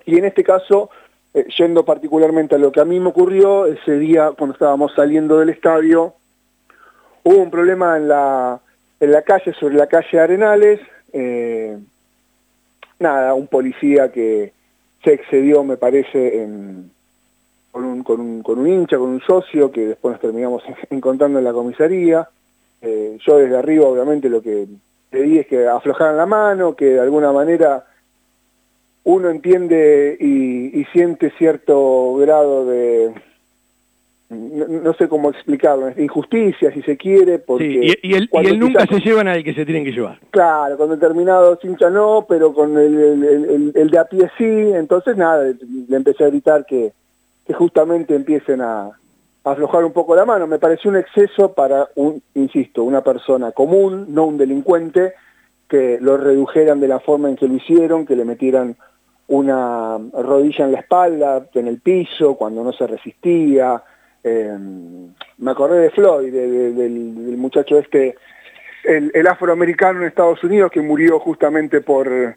y 0.06 0.18
en 0.18 0.26
este 0.26 0.44
caso 0.44 0.90
eh, 1.34 1.46
yendo 1.58 1.84
particularmente 1.84 2.56
a 2.56 2.58
lo 2.58 2.72
que 2.72 2.80
a 2.80 2.86
mí 2.86 3.00
me 3.00 3.10
ocurrió, 3.10 3.66
ese 3.66 4.00
día 4.00 4.32
cuando 4.38 4.54
estábamos 4.54 4.94
saliendo 4.96 5.38
del 5.38 5.50
estadio, 5.50 6.14
hubo 7.30 7.44
un 7.44 7.52
problema 7.52 7.96
en 7.96 8.08
la, 8.08 8.60
en 9.00 9.12
la 9.12 9.22
calle, 9.22 9.54
sobre 9.54 9.76
la 9.76 9.86
calle 9.86 10.20
Arenales, 10.20 10.80
eh, 11.14 11.78
nada, 12.98 13.36
un 13.36 13.46
policía 13.46 14.12
que 14.12 14.52
se 15.04 15.14
excedió, 15.14 15.64
me 15.64 15.78
parece, 15.78 16.48
con, 17.72 17.86
un, 17.86 18.04
con, 18.04 18.20
un, 18.20 18.42
con, 18.42 18.58
un, 18.58 18.68
hincha, 18.68 18.98
con 18.98 19.10
un 19.10 19.22
socio, 19.22 19.72
que 19.72 19.90
después 19.90 20.14
nos 20.14 20.22
terminamos 20.22 20.64
encontrando 20.90 21.38
en 21.38 21.46
la 21.46 21.54
comisaría. 21.54 22.28
Eh, 22.82 23.20
yo 23.24 23.38
desde 23.38 23.58
arriba, 23.58 23.86
obviamente, 23.86 24.28
lo 24.28 24.42
que 24.42 24.68
pedí 25.12 25.38
es 25.38 25.46
que 25.46 25.68
aflojaran 25.68 26.18
la 26.18 26.26
mano, 26.26 26.76
que 26.76 26.86
de 26.86 27.00
alguna 27.00 27.32
manera 27.32 27.86
uno 29.04 29.30
entiende 29.30 30.18
y, 30.20 30.84
siente 30.86 31.32
cierto 31.38 32.16
grado 32.16 32.66
de, 32.66 33.14
no, 34.30 34.94
sé 34.94 35.08
cómo 35.08 35.32
explicarlo, 35.32 35.90
injusticia 35.98 36.72
si 36.72 36.84
se 36.84 36.98
quiere, 36.98 37.40
porque... 37.40 37.96
y, 38.04 38.14
él, 38.14 38.30
nunca 38.60 38.86
se 38.86 39.00
llevan 39.00 39.28
al 39.28 39.44
que 39.44 39.56
se 39.56 39.66
tienen 39.66 39.84
que 39.84 39.92
llevar. 39.92 40.20
Claro, 40.30 40.78
con 40.78 40.92
determinados 40.92 41.58
hinchas 41.64 41.92
no, 41.92 42.26
pero 42.30 42.54
con 42.54 42.78
el, 42.78 43.74
de 43.74 43.98
a 43.98 44.06
pie 44.06 44.30
sí, 44.38 44.46
entonces 44.46 45.18
nada, 45.18 45.44
le 45.44 45.96
empecé 45.96 46.26
a 46.26 46.30
gritar 46.30 46.66
que, 46.66 46.92
que 47.48 47.54
justamente 47.54 48.14
empiecen 48.14 48.62
a, 48.62 48.84
a, 48.84 48.92
aflojar 49.44 49.84
un 49.84 49.94
poco 49.94 50.16
la 50.16 50.26
mano. 50.26 50.46
Me 50.46 50.60
pareció 50.60 50.92
un 50.92 50.98
exceso 50.98 51.54
para, 51.54 51.88
un 51.96 52.22
insisto, 52.36 52.84
una 52.84 53.02
persona 53.02 53.52
común, 53.52 54.06
no 54.10 54.26
un 54.26 54.38
delincuente, 54.38 55.14
que 55.68 55.98
lo 56.00 56.18
redujeran 56.18 56.80
de 56.80 56.88
la 56.88 57.00
forma 57.00 57.30
en 57.30 57.36
que 57.36 57.48
lo 57.48 57.56
hicieron, 57.56 58.06
que 58.06 58.16
le 58.16 58.26
metieran 58.26 58.76
una 59.28 59.98
rodilla 60.14 60.66
en 60.66 60.72
la 60.72 60.80
espalda, 60.80 61.48
en 61.54 61.68
el 61.68 61.80
piso, 61.80 62.36
cuando 62.36 62.64
no 62.64 62.74
se 62.74 62.86
resistía. 62.86 63.82
Eh, 64.24 64.58
me 65.38 65.52
acordé 65.52 65.80
de 65.80 65.90
Floyd, 65.92 66.32
del, 66.32 67.38
muchacho 67.38 67.80
este, 67.80 68.16
el, 68.84 69.28
afroamericano 69.28 70.02
en 70.02 70.08
Estados 70.08 70.44
Unidos 70.44 70.72
que 70.72 70.82
murió 70.82 71.20
justamente 71.20 71.82
por, 71.82 72.36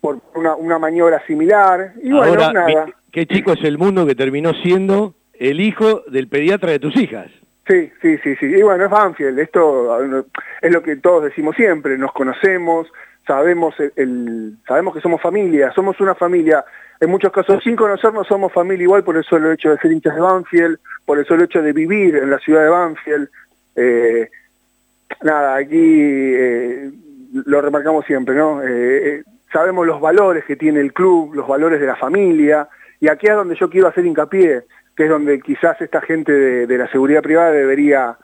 por 0.00 0.20
una, 0.34 0.78
maniobra 0.78 1.24
similar. 1.26 1.92
Y 2.02 2.12
bueno, 2.12 2.52
nada. 2.52 2.86
Qué 3.12 3.26
chico 3.26 3.52
es 3.52 3.64
el 3.64 3.78
mundo 3.78 4.06
que 4.06 4.14
terminó 4.14 4.52
siendo 4.54 5.14
el 5.38 5.60
hijo 5.60 6.02
del 6.08 6.28
pediatra 6.28 6.72
de 6.72 6.78
tus 6.78 6.96
hijas. 6.96 7.30
Sí, 7.66 7.90
sí, 8.00 8.16
sí, 8.24 8.34
sí. 8.36 8.46
Y 8.46 8.62
bueno, 8.62 8.84
es 8.84 8.90
Banfield, 8.90 9.38
esto 9.38 10.24
es 10.62 10.72
lo 10.72 10.82
que 10.82 10.96
todos 10.96 11.24
decimos 11.24 11.54
siempre, 11.54 11.98
nos 11.98 12.12
conocemos, 12.12 12.88
sabemos, 13.26 13.74
el, 13.96 14.54
sabemos 14.66 14.94
que 14.94 15.02
somos 15.02 15.20
familia, 15.20 15.70
somos 15.74 16.00
una 16.00 16.14
familia, 16.14 16.64
en 17.00 17.10
muchos 17.10 17.32
casos 17.32 17.62
sin 17.62 17.76
conocernos 17.76 18.26
somos 18.26 18.52
familia 18.52 18.82
igual 18.82 19.04
por 19.04 19.16
el 19.16 19.24
solo 19.24 19.52
hecho 19.52 19.70
de 19.70 19.78
ser 19.78 19.92
hinchas 19.92 20.14
de 20.14 20.20
Banfield, 20.20 20.78
por 21.04 21.18
el 21.18 21.26
solo 21.26 21.44
hecho 21.44 21.62
de 21.62 21.72
vivir 21.72 22.16
en 22.16 22.30
la 22.30 22.38
ciudad 22.38 22.62
de 22.62 22.68
Banfield. 22.68 23.28
Eh, 23.76 24.28
nada, 25.22 25.56
aquí 25.56 25.76
eh, 25.76 26.90
lo 27.44 27.60
remarcamos 27.60 28.04
siempre, 28.04 28.34
¿no? 28.34 28.62
Eh, 28.64 29.22
sabemos 29.52 29.86
los 29.86 30.00
valores 30.00 30.44
que 30.44 30.56
tiene 30.56 30.80
el 30.80 30.92
club, 30.92 31.34
los 31.34 31.46
valores 31.46 31.80
de 31.80 31.86
la 31.86 31.96
familia, 31.96 32.68
y 33.00 33.08
aquí 33.08 33.28
es 33.28 33.34
donde 33.34 33.54
yo 33.54 33.70
quiero 33.70 33.86
hacer 33.86 34.04
hincapié, 34.04 34.64
que 34.96 35.04
es 35.04 35.08
donde 35.08 35.40
quizás 35.40 35.80
esta 35.80 36.00
gente 36.00 36.32
de 36.66 36.78
la 36.78 36.90
seguridad 36.90 37.22
privada 37.22 37.52
debería 37.52 38.18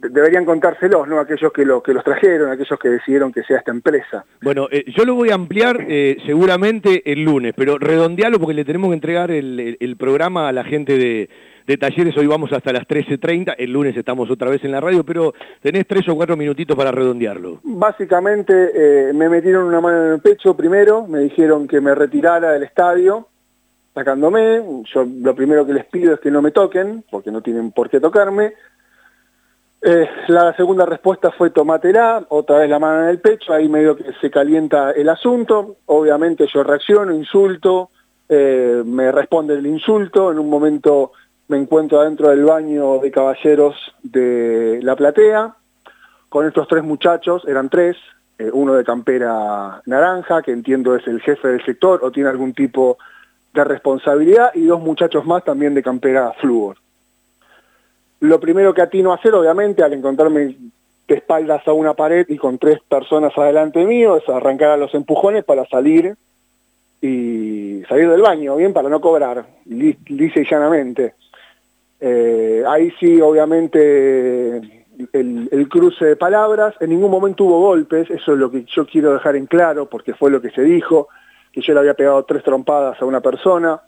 deberían 0.00 0.44
contárselos, 0.44 1.08
¿no? 1.08 1.18
Aquellos 1.18 1.52
que, 1.52 1.64
lo, 1.64 1.82
que 1.82 1.92
los 1.92 2.04
trajeron, 2.04 2.50
aquellos 2.50 2.78
que 2.78 2.88
decidieron 2.88 3.32
que 3.32 3.42
sea 3.42 3.58
esta 3.58 3.70
empresa. 3.70 4.24
Bueno, 4.42 4.68
eh, 4.70 4.84
yo 4.96 5.04
lo 5.04 5.14
voy 5.14 5.30
a 5.30 5.34
ampliar 5.34 5.84
eh, 5.88 6.16
seguramente 6.26 7.10
el 7.10 7.24
lunes, 7.24 7.54
pero 7.56 7.78
redondealo 7.78 8.38
porque 8.38 8.54
le 8.54 8.64
tenemos 8.64 8.90
que 8.90 8.94
entregar 8.94 9.30
el, 9.30 9.96
programa 9.98 10.48
a 10.48 10.52
la 10.52 10.64
gente 10.64 10.98
de, 10.98 11.76
talleres. 11.78 12.16
Hoy 12.16 12.26
vamos 12.26 12.52
hasta 12.52 12.72
las 12.72 12.82
13.30, 12.86 13.54
el 13.56 13.72
lunes 13.72 13.96
estamos 13.96 14.30
otra 14.30 14.50
vez 14.50 14.62
en 14.64 14.72
la 14.72 14.80
radio, 14.80 15.04
pero 15.04 15.32
tenés 15.62 15.86
tres 15.86 16.08
o 16.08 16.14
cuatro 16.14 16.36
minutitos 16.36 16.76
para 16.76 16.90
redondearlo. 16.90 17.60
Básicamente 17.62 18.70
eh, 18.74 19.12
me 19.12 19.28
metieron 19.28 19.64
una 19.64 19.80
mano 19.80 20.06
en 20.06 20.12
el 20.14 20.20
pecho 20.20 20.56
primero, 20.56 21.06
me 21.06 21.20
dijeron 21.20 21.66
que 21.66 21.80
me 21.80 21.94
retirara 21.94 22.52
del 22.52 22.64
estadio, 22.64 23.28
sacándome. 23.94 24.62
Yo 24.92 25.06
lo 25.22 25.34
primero 25.34 25.64
que 25.64 25.72
les 25.72 25.86
pido 25.86 26.14
es 26.14 26.20
que 26.20 26.30
no 26.30 26.42
me 26.42 26.50
toquen, 26.50 27.04
porque 27.10 27.30
no 27.30 27.40
tienen 27.40 27.70
por 27.70 27.88
qué 27.88 28.00
tocarme 28.00 28.52
eh, 29.86 30.08
la 30.28 30.56
segunda 30.56 30.86
respuesta 30.86 31.30
fue 31.30 31.50
tomatera, 31.50 32.24
otra 32.30 32.60
vez 32.60 32.70
la 32.70 32.78
mano 32.78 33.02
en 33.02 33.10
el 33.10 33.20
pecho, 33.20 33.52
ahí 33.52 33.68
medio 33.68 33.94
que 33.94 34.14
se 34.18 34.30
calienta 34.30 34.92
el 34.92 35.10
asunto, 35.10 35.76
obviamente 35.84 36.46
yo 36.50 36.62
reacciono, 36.62 37.12
insulto, 37.12 37.90
eh, 38.26 38.82
me 38.82 39.12
responde 39.12 39.52
el 39.52 39.66
insulto, 39.66 40.32
en 40.32 40.38
un 40.38 40.48
momento 40.48 41.12
me 41.48 41.58
encuentro 41.58 42.00
adentro 42.00 42.30
del 42.30 42.46
baño 42.46 43.00
de 43.00 43.10
caballeros 43.10 43.76
de 44.02 44.80
la 44.82 44.96
platea, 44.96 45.54
con 46.30 46.46
estos 46.46 46.66
tres 46.66 46.82
muchachos, 46.82 47.42
eran 47.46 47.68
tres, 47.68 47.94
eh, 48.38 48.48
uno 48.50 48.72
de 48.72 48.84
campera 48.84 49.82
naranja, 49.84 50.40
que 50.40 50.52
entiendo 50.52 50.96
es 50.96 51.06
el 51.06 51.20
jefe 51.20 51.48
del 51.48 51.62
sector 51.62 52.00
o 52.02 52.10
tiene 52.10 52.30
algún 52.30 52.54
tipo 52.54 52.96
de 53.52 53.62
responsabilidad, 53.64 54.50
y 54.54 54.64
dos 54.64 54.80
muchachos 54.80 55.26
más 55.26 55.44
también 55.44 55.74
de 55.74 55.82
campera 55.82 56.32
flúor. 56.40 56.78
Lo 58.24 58.40
primero 58.40 58.72
que 58.72 58.80
atino 58.80 59.12
a 59.12 59.16
hacer, 59.16 59.34
obviamente, 59.34 59.82
al 59.82 59.92
encontrarme 59.92 60.56
de 61.06 61.14
espaldas 61.14 61.68
a 61.68 61.74
una 61.74 61.92
pared 61.92 62.24
y 62.30 62.38
con 62.38 62.56
tres 62.56 62.80
personas 62.88 63.36
adelante 63.36 63.84
mío, 63.84 64.16
es 64.16 64.26
arrancar 64.30 64.70
a 64.70 64.76
los 64.78 64.94
empujones 64.94 65.44
para 65.44 65.66
salir 65.66 66.16
y 67.02 67.82
salir 67.86 68.08
del 68.08 68.22
baño, 68.22 68.56
bien, 68.56 68.72
para 68.72 68.88
no 68.88 68.98
cobrar, 69.02 69.44
dice 69.66 70.40
y 70.40 70.50
llanamente. 70.50 71.12
Eh, 72.00 72.64
ahí 72.66 72.90
sí, 72.98 73.20
obviamente, 73.20 74.56
el, 75.12 75.48
el, 75.52 75.68
cruce 75.68 76.06
de 76.06 76.16
palabras, 76.16 76.74
en 76.80 76.88
ningún 76.88 77.10
momento 77.10 77.44
hubo 77.44 77.60
golpes, 77.60 78.08
eso 78.08 78.32
es 78.32 78.38
lo 78.38 78.50
que 78.50 78.64
yo 78.64 78.86
quiero 78.86 79.12
dejar 79.12 79.36
en 79.36 79.44
claro, 79.44 79.90
porque 79.90 80.14
fue 80.14 80.30
lo 80.30 80.40
que 80.40 80.48
se 80.48 80.62
dijo, 80.62 81.08
que 81.52 81.60
yo 81.60 81.74
le 81.74 81.80
había 81.80 81.92
pegado 81.92 82.24
tres 82.24 82.42
trompadas 82.42 83.02
a 83.02 83.04
una 83.04 83.20
persona. 83.20 83.82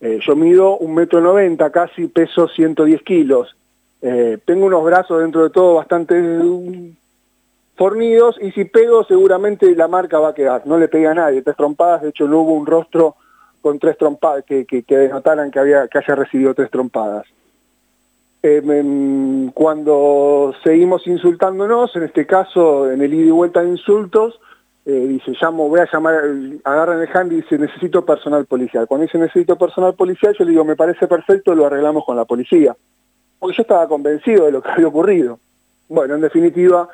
Eh, 0.00 0.20
yo 0.24 0.36
mido 0.36 0.78
un 0.78 0.94
metro 0.94 1.20
noventa, 1.20 1.72
casi 1.72 2.06
peso 2.06 2.46
110 2.46 3.02
kilos. 3.02 3.56
Eh, 4.04 4.38
tengo 4.44 4.66
unos 4.66 4.84
brazos 4.84 5.20
dentro 5.20 5.44
de 5.44 5.50
todo 5.50 5.74
bastante 5.74 6.20
mm, 6.20 6.96
fornidos 7.76 8.36
y 8.42 8.50
si 8.50 8.64
pego 8.64 9.04
seguramente 9.04 9.76
la 9.76 9.86
marca 9.86 10.18
va 10.18 10.30
a 10.30 10.34
quedar. 10.34 10.66
No 10.66 10.76
le 10.76 10.88
pegué 10.88 11.06
a 11.06 11.14
nadie, 11.14 11.42
tres 11.42 11.56
trompadas, 11.56 12.02
de 12.02 12.08
hecho 12.08 12.26
no 12.26 12.40
hubo 12.40 12.52
un 12.52 12.66
rostro 12.66 13.14
con 13.60 13.78
tres 13.78 13.96
trompadas 13.96 14.44
que, 14.44 14.66
que, 14.66 14.84
denotaran 14.88 15.52
que, 15.52 15.60
había, 15.60 15.86
que 15.86 15.98
haya 15.98 16.16
recibido 16.16 16.52
tres 16.52 16.68
trompadas. 16.68 17.26
Eh, 18.42 19.50
cuando 19.54 20.52
seguimos 20.64 21.06
insultándonos, 21.06 21.94
en 21.94 22.02
este 22.02 22.26
caso 22.26 22.90
en 22.90 23.02
el 23.02 23.14
ida 23.14 23.28
y 23.28 23.30
vuelta 23.30 23.62
de 23.62 23.68
insultos, 23.68 24.40
eh, 24.84 24.90
dice, 24.90 25.32
llamo, 25.40 25.68
voy 25.68 25.78
a 25.78 25.88
llamar, 25.92 26.24
agarran 26.64 27.00
el 27.00 27.16
hand 27.16 27.32
y 27.34 27.36
dice, 27.36 27.56
necesito 27.56 28.04
personal 28.04 28.46
policial. 28.46 28.88
Cuando 28.88 29.06
dice 29.06 29.16
necesito 29.16 29.56
personal 29.56 29.94
policial, 29.94 30.34
yo 30.36 30.44
le 30.44 30.50
digo, 30.50 30.64
me 30.64 30.74
parece 30.74 31.06
perfecto, 31.06 31.54
lo 31.54 31.66
arreglamos 31.66 32.04
con 32.04 32.16
la 32.16 32.24
policía 32.24 32.74
porque 33.42 33.56
yo 33.56 33.62
estaba 33.62 33.88
convencido 33.88 34.44
de 34.44 34.52
lo 34.52 34.62
que 34.62 34.70
había 34.70 34.86
ocurrido. 34.86 35.40
Bueno, 35.88 36.14
en 36.14 36.20
definitiva, 36.20 36.88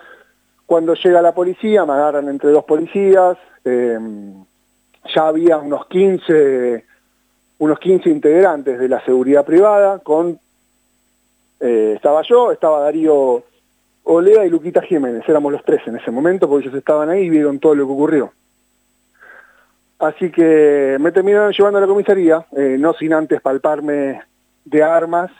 cuando 0.65 0.95
llega 0.95 1.21
la 1.21 1.35
policía, 1.35 1.85
me 1.85 1.93
agarran 1.93 2.27
entre 2.27 2.49
dos 2.53 2.65
policías, 2.65 3.37
em, 3.67 4.47
ya 5.15 5.27
había 5.27 5.59
unos 5.59 5.87
15, 5.89 6.87
unos 7.59 7.79
15 7.79 8.09
integrantes 8.09 8.79
de 8.79 8.89
la 8.89 9.05
seguridad 9.05 9.45
privada, 9.45 9.99
con 9.99 10.41
eh, 11.61 11.93
estaba 11.97 12.23
yo, 12.23 12.51
estaba 12.51 12.81
Darío 12.81 13.43
Olea 14.05 14.47
y 14.47 14.49
Luquita 14.49 14.81
Jiménez, 14.81 15.29
éramos 15.29 15.53
los 15.53 15.63
tres 15.63 15.87
en 15.87 15.97
ese 15.97 16.11
momento, 16.11 16.49
porque 16.49 16.69
ellos 16.69 16.79
estaban 16.79 17.11
ahí 17.11 17.25
y 17.25 17.29
vieron 17.29 17.59
todo 17.59 17.75
lo 17.75 17.87
que 17.87 17.93
ocurrió. 17.93 18.33
Así 19.99 20.31
que 20.31 20.97
me 20.99 21.13
terminaron 21.13 21.53
llevando 21.53 21.77
a 21.77 21.83
la 21.83 21.87
comisaría, 21.87 22.47
eh, 22.57 22.79
no 22.79 22.95
sin 22.95 23.13
antes 23.13 23.39
palparme 23.43 24.23
de 24.65 24.83
armas 24.83 25.31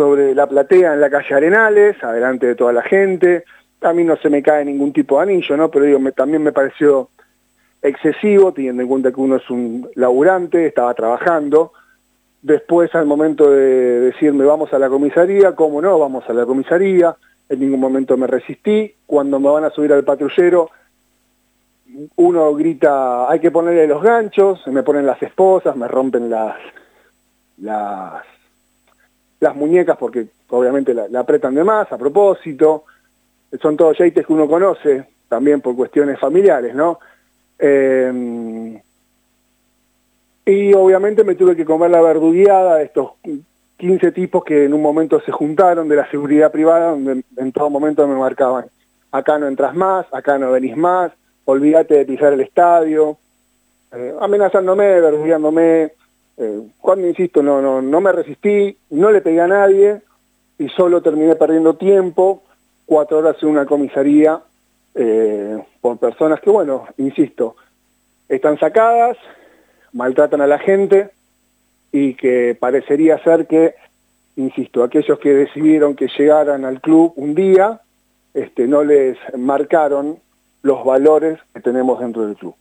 sobre 0.00 0.34
la 0.34 0.46
platea 0.46 0.94
en 0.94 1.00
la 1.02 1.10
calle 1.10 1.34
Arenales, 1.34 2.02
adelante 2.02 2.46
de 2.46 2.54
toda 2.54 2.72
la 2.72 2.80
gente. 2.80 3.44
A 3.82 3.92
mí 3.92 4.02
no 4.02 4.16
se 4.16 4.30
me 4.30 4.42
cae 4.42 4.64
ningún 4.64 4.94
tipo 4.94 5.16
de 5.16 5.24
anillo, 5.24 5.58
¿no? 5.58 5.70
Pero 5.70 5.84
también 6.12 6.42
me 6.42 6.52
pareció 6.52 7.10
excesivo, 7.82 8.50
teniendo 8.54 8.80
en 8.80 8.88
cuenta 8.88 9.12
que 9.12 9.20
uno 9.20 9.36
es 9.36 9.50
un 9.50 9.90
laburante, 9.96 10.64
estaba 10.64 10.94
trabajando. 10.94 11.72
Después, 12.40 12.94
al 12.94 13.04
momento 13.04 13.50
de 13.50 14.00
decirme 14.00 14.46
vamos 14.46 14.72
a 14.72 14.78
la 14.78 14.88
comisaría, 14.88 15.54
¿cómo 15.54 15.82
no? 15.82 15.98
Vamos 15.98 16.24
a 16.30 16.32
la 16.32 16.46
comisaría. 16.46 17.14
En 17.50 17.60
ningún 17.60 17.80
momento 17.80 18.16
me 18.16 18.26
resistí. 18.26 18.94
Cuando 19.04 19.38
me 19.38 19.50
van 19.50 19.64
a 19.64 19.70
subir 19.70 19.92
al 19.92 20.04
patrullero, 20.04 20.70
uno 22.16 22.54
grita, 22.54 23.30
hay 23.30 23.38
que 23.38 23.50
ponerle 23.50 23.86
los 23.86 24.02
ganchos, 24.02 24.66
me 24.68 24.82
ponen 24.82 25.04
las 25.04 25.22
esposas, 25.22 25.76
me 25.76 25.88
rompen 25.88 26.30
las, 26.30 26.56
las 27.58 28.24
las 29.40 29.56
muñecas 29.56 29.96
porque 29.96 30.26
obviamente 30.50 30.94
la, 30.94 31.08
apretan 31.18 31.54
de 31.54 31.64
más 31.64 31.90
a 31.92 31.98
propósito, 31.98 32.84
son 33.60 33.76
todos 33.76 33.98
yates 33.98 34.26
que 34.26 34.32
uno 34.32 34.46
conoce 34.46 35.04
también 35.28 35.60
por 35.60 35.74
cuestiones 35.74 36.18
familiares, 36.18 36.74
¿no? 36.74 36.98
Eh, 37.58 38.80
Y 40.46 40.74
obviamente 40.74 41.22
me 41.22 41.34
tuve 41.34 41.54
que 41.54 41.64
comer 41.64 41.90
la 41.90 42.00
verdugueada 42.00 42.76
de 42.76 42.84
estos 42.84 43.12
15 43.76 44.12
tipos 44.12 44.44
que 44.44 44.64
en 44.64 44.74
un 44.74 44.82
momento 44.82 45.20
se 45.20 45.32
juntaron 45.32 45.88
de 45.88 45.96
la 45.96 46.10
seguridad 46.10 46.50
privada, 46.50 46.90
donde 46.90 47.22
en 47.36 47.52
todo 47.52 47.70
momento 47.70 48.06
me 48.06 48.16
marcaban, 48.16 48.66
acá 49.12 49.38
no 49.38 49.46
entras 49.46 49.74
más, 49.74 50.06
acá 50.12 50.38
no 50.38 50.50
venís 50.50 50.76
más, 50.76 51.12
olvídate 51.44 51.94
de 51.94 52.04
pisar 52.04 52.32
el 52.32 52.40
estadio, 52.40 53.16
eh, 53.92 54.14
amenazándome, 54.20 55.00
verdugueándome. 55.00 55.92
Eh, 56.36 56.62
cuando, 56.80 57.06
insisto, 57.06 57.42
no, 57.42 57.60
no, 57.60 57.82
no 57.82 58.00
me 58.00 58.12
resistí, 58.12 58.76
no 58.90 59.10
le 59.10 59.20
pegué 59.20 59.40
a 59.40 59.48
nadie 59.48 60.00
y 60.58 60.68
solo 60.68 61.02
terminé 61.02 61.36
perdiendo 61.36 61.76
tiempo, 61.76 62.42
cuatro 62.86 63.18
horas 63.18 63.36
en 63.42 63.48
una 63.48 63.66
comisaría 63.66 64.40
eh, 64.94 65.58
por 65.80 65.98
personas 65.98 66.40
que, 66.40 66.50
bueno, 66.50 66.86
insisto, 66.98 67.56
están 68.28 68.58
sacadas, 68.58 69.16
maltratan 69.92 70.40
a 70.40 70.46
la 70.46 70.58
gente 70.58 71.10
y 71.92 72.14
que 72.14 72.56
parecería 72.58 73.22
ser 73.22 73.46
que, 73.46 73.74
insisto, 74.36 74.82
aquellos 74.82 75.18
que 75.18 75.32
decidieron 75.32 75.94
que 75.94 76.08
llegaran 76.18 76.64
al 76.64 76.80
club 76.80 77.12
un 77.16 77.34
día, 77.34 77.80
este, 78.34 78.66
no 78.66 78.84
les 78.84 79.16
marcaron 79.36 80.18
los 80.62 80.84
valores 80.84 81.38
que 81.52 81.60
tenemos 81.60 82.00
dentro 82.00 82.26
del 82.26 82.36
club. 82.36 82.54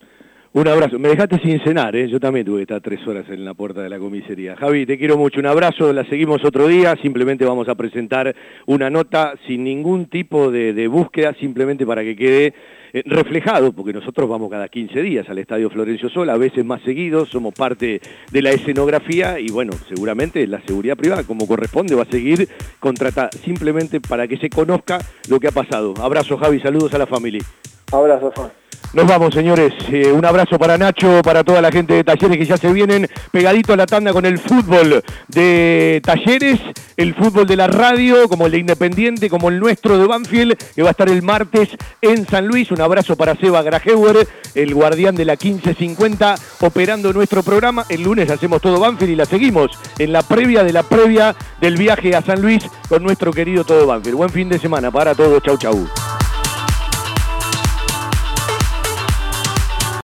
Un 0.52 0.68
abrazo. 0.68 0.98
Me 0.98 1.10
dejaste 1.10 1.38
sin 1.40 1.60
cenar, 1.60 1.96
¿eh? 1.96 2.08
Yo 2.08 2.20
también 2.20 2.44
tuve 2.44 2.58
que 2.58 2.64
estar 2.64 2.82
tres 2.82 3.06
horas 3.08 3.24
en 3.30 3.46
la 3.46 3.54
puerta 3.54 3.84
de 3.84 3.90
la 3.90 4.00
comisaría. 4.00 4.56
Javi, 4.56 4.88
te 4.88 4.98
quiero 4.98 5.16
mucho. 5.16 5.40
Un 5.40 5.46
abrazo. 5.46 5.94
La 5.94 6.04
seguimos 6.06 6.44
otro 6.44 6.68
día. 6.68 6.96
Simplemente 7.04 7.46
vamos 7.46 7.70
a 7.70 7.76
presentar 7.76 8.36
una 8.66 8.90
nota 8.90 9.36
sin 9.46 9.64
ningún 9.64 10.08
tipo 10.08 10.50
de, 10.50 10.88
búsqueda, 10.88 11.36
simplemente 11.40 11.86
para 11.86 12.02
que 12.02 12.16
quede 12.16 12.54
eh, 12.94 13.04
reflejado, 13.06 13.74
porque 13.74 13.94
nosotros 13.94 14.28
vamos 14.28 14.50
cada 14.50 14.68
15 14.68 15.00
días 15.04 15.30
al 15.30 15.38
Estadio 15.38 15.70
Florencio 15.70 16.10
Sol, 16.10 16.28
a 16.32 16.38
veces 16.38 16.66
más 16.66 16.82
seguidos, 16.82 17.30
somos 17.30 17.54
parte 17.54 18.02
de 18.32 18.42
la 18.42 18.50
escenografía 18.50 19.40
y 19.40 19.52
bueno, 19.52 19.74
seguramente 19.88 20.48
la 20.48 20.62
seguridad 20.62 20.98
privada, 20.98 21.24
como 21.26 21.46
corresponde, 21.46 21.94
va 21.94 22.04
a 22.04 22.10
seguir 22.10 22.50
contratada, 22.80 23.30
simplemente 23.46 24.02
para 24.02 24.28
que 24.28 24.38
se 24.38 24.50
conozca 24.50 24.98
lo 25.30 25.40
que 25.40 25.48
ha 25.48 25.52
pasado. 25.52 25.94
Abrazo, 26.02 26.38
Javi. 26.38 26.60
Saludos 26.60 26.92
a 26.96 26.98
la 26.98 27.06
familia. 27.06 27.44
Abrazo, 27.92 28.32
Juan. 28.36 28.50
Nos 28.92 29.06
vamos, 29.06 29.36
señores. 29.36 29.72
Eh, 29.92 30.12
un 30.12 30.26
abrazo 30.26 30.58
para 30.58 30.76
Nacho, 30.76 31.22
para 31.22 31.44
toda 31.44 31.62
la 31.62 31.72
gente 31.72 31.94
de 31.94 32.04
Talleres 32.04 32.38
que 32.38 32.46
ya 32.46 32.58
se 32.58 32.74
vienen 32.74 33.08
pegadito 33.32 33.74
a 33.74 33.78
la 33.78 33.86
tanda 33.86 34.12
con 34.12 34.26
el 34.26 34.40
fútbol 34.40 35.04
de 35.28 36.02
Talleres, 36.04 36.60
el 36.98 37.14
fútbol 37.14 37.46
de 37.46 37.56
la 37.56 37.68
radio, 37.68 38.28
como 38.28 38.48
el 38.48 38.54
de 38.54 38.58
Independiente, 38.58 39.30
como 39.30 39.50
el 39.50 39.60
nuestro 39.60 40.00
de 40.00 40.08
Banfield, 40.08 40.58
que 40.76 40.82
va 40.82 40.90
a 40.90 40.92
estar 40.92 41.08
el 41.08 41.22
martes 41.22 41.70
en 42.02 42.26
San 42.26 42.48
Luis. 42.48 42.72
Un 42.72 42.82
abrazo 42.82 43.16
para 43.16 43.36
Seba 43.36 43.62
Grajeuer, 43.62 44.28
el 44.56 44.74
guardián 44.74 45.14
de 45.14 45.26
la 45.26 45.34
1550, 45.34 46.36
operando 46.62 47.14
nuestro 47.14 47.44
programa. 47.44 47.86
El 47.90 48.02
lunes 48.02 48.32
hacemos 48.32 48.60
todo 48.60 48.80
Banfield 48.80 49.12
y 49.12 49.16
la 49.16 49.26
seguimos 49.26 49.70
en 50.00 50.12
la 50.14 50.24
previa 50.24 50.64
de 50.64 50.74
la 50.74 50.82
previa 50.82 51.36
del 51.62 51.78
viaje 51.78 52.16
a 52.16 52.24
San 52.24 52.42
Luis 52.42 52.64
con 52.88 53.04
nuestro 53.04 53.32
querido 53.32 53.64
todo 53.64 53.86
Banfield. 53.86 54.18
Buen 54.18 54.32
fin 54.32 54.50
de 54.50 54.58
semana 54.58 54.90
para 54.90 55.14
todos. 55.14 55.44
Chau, 55.44 55.58
chau. 55.58 55.88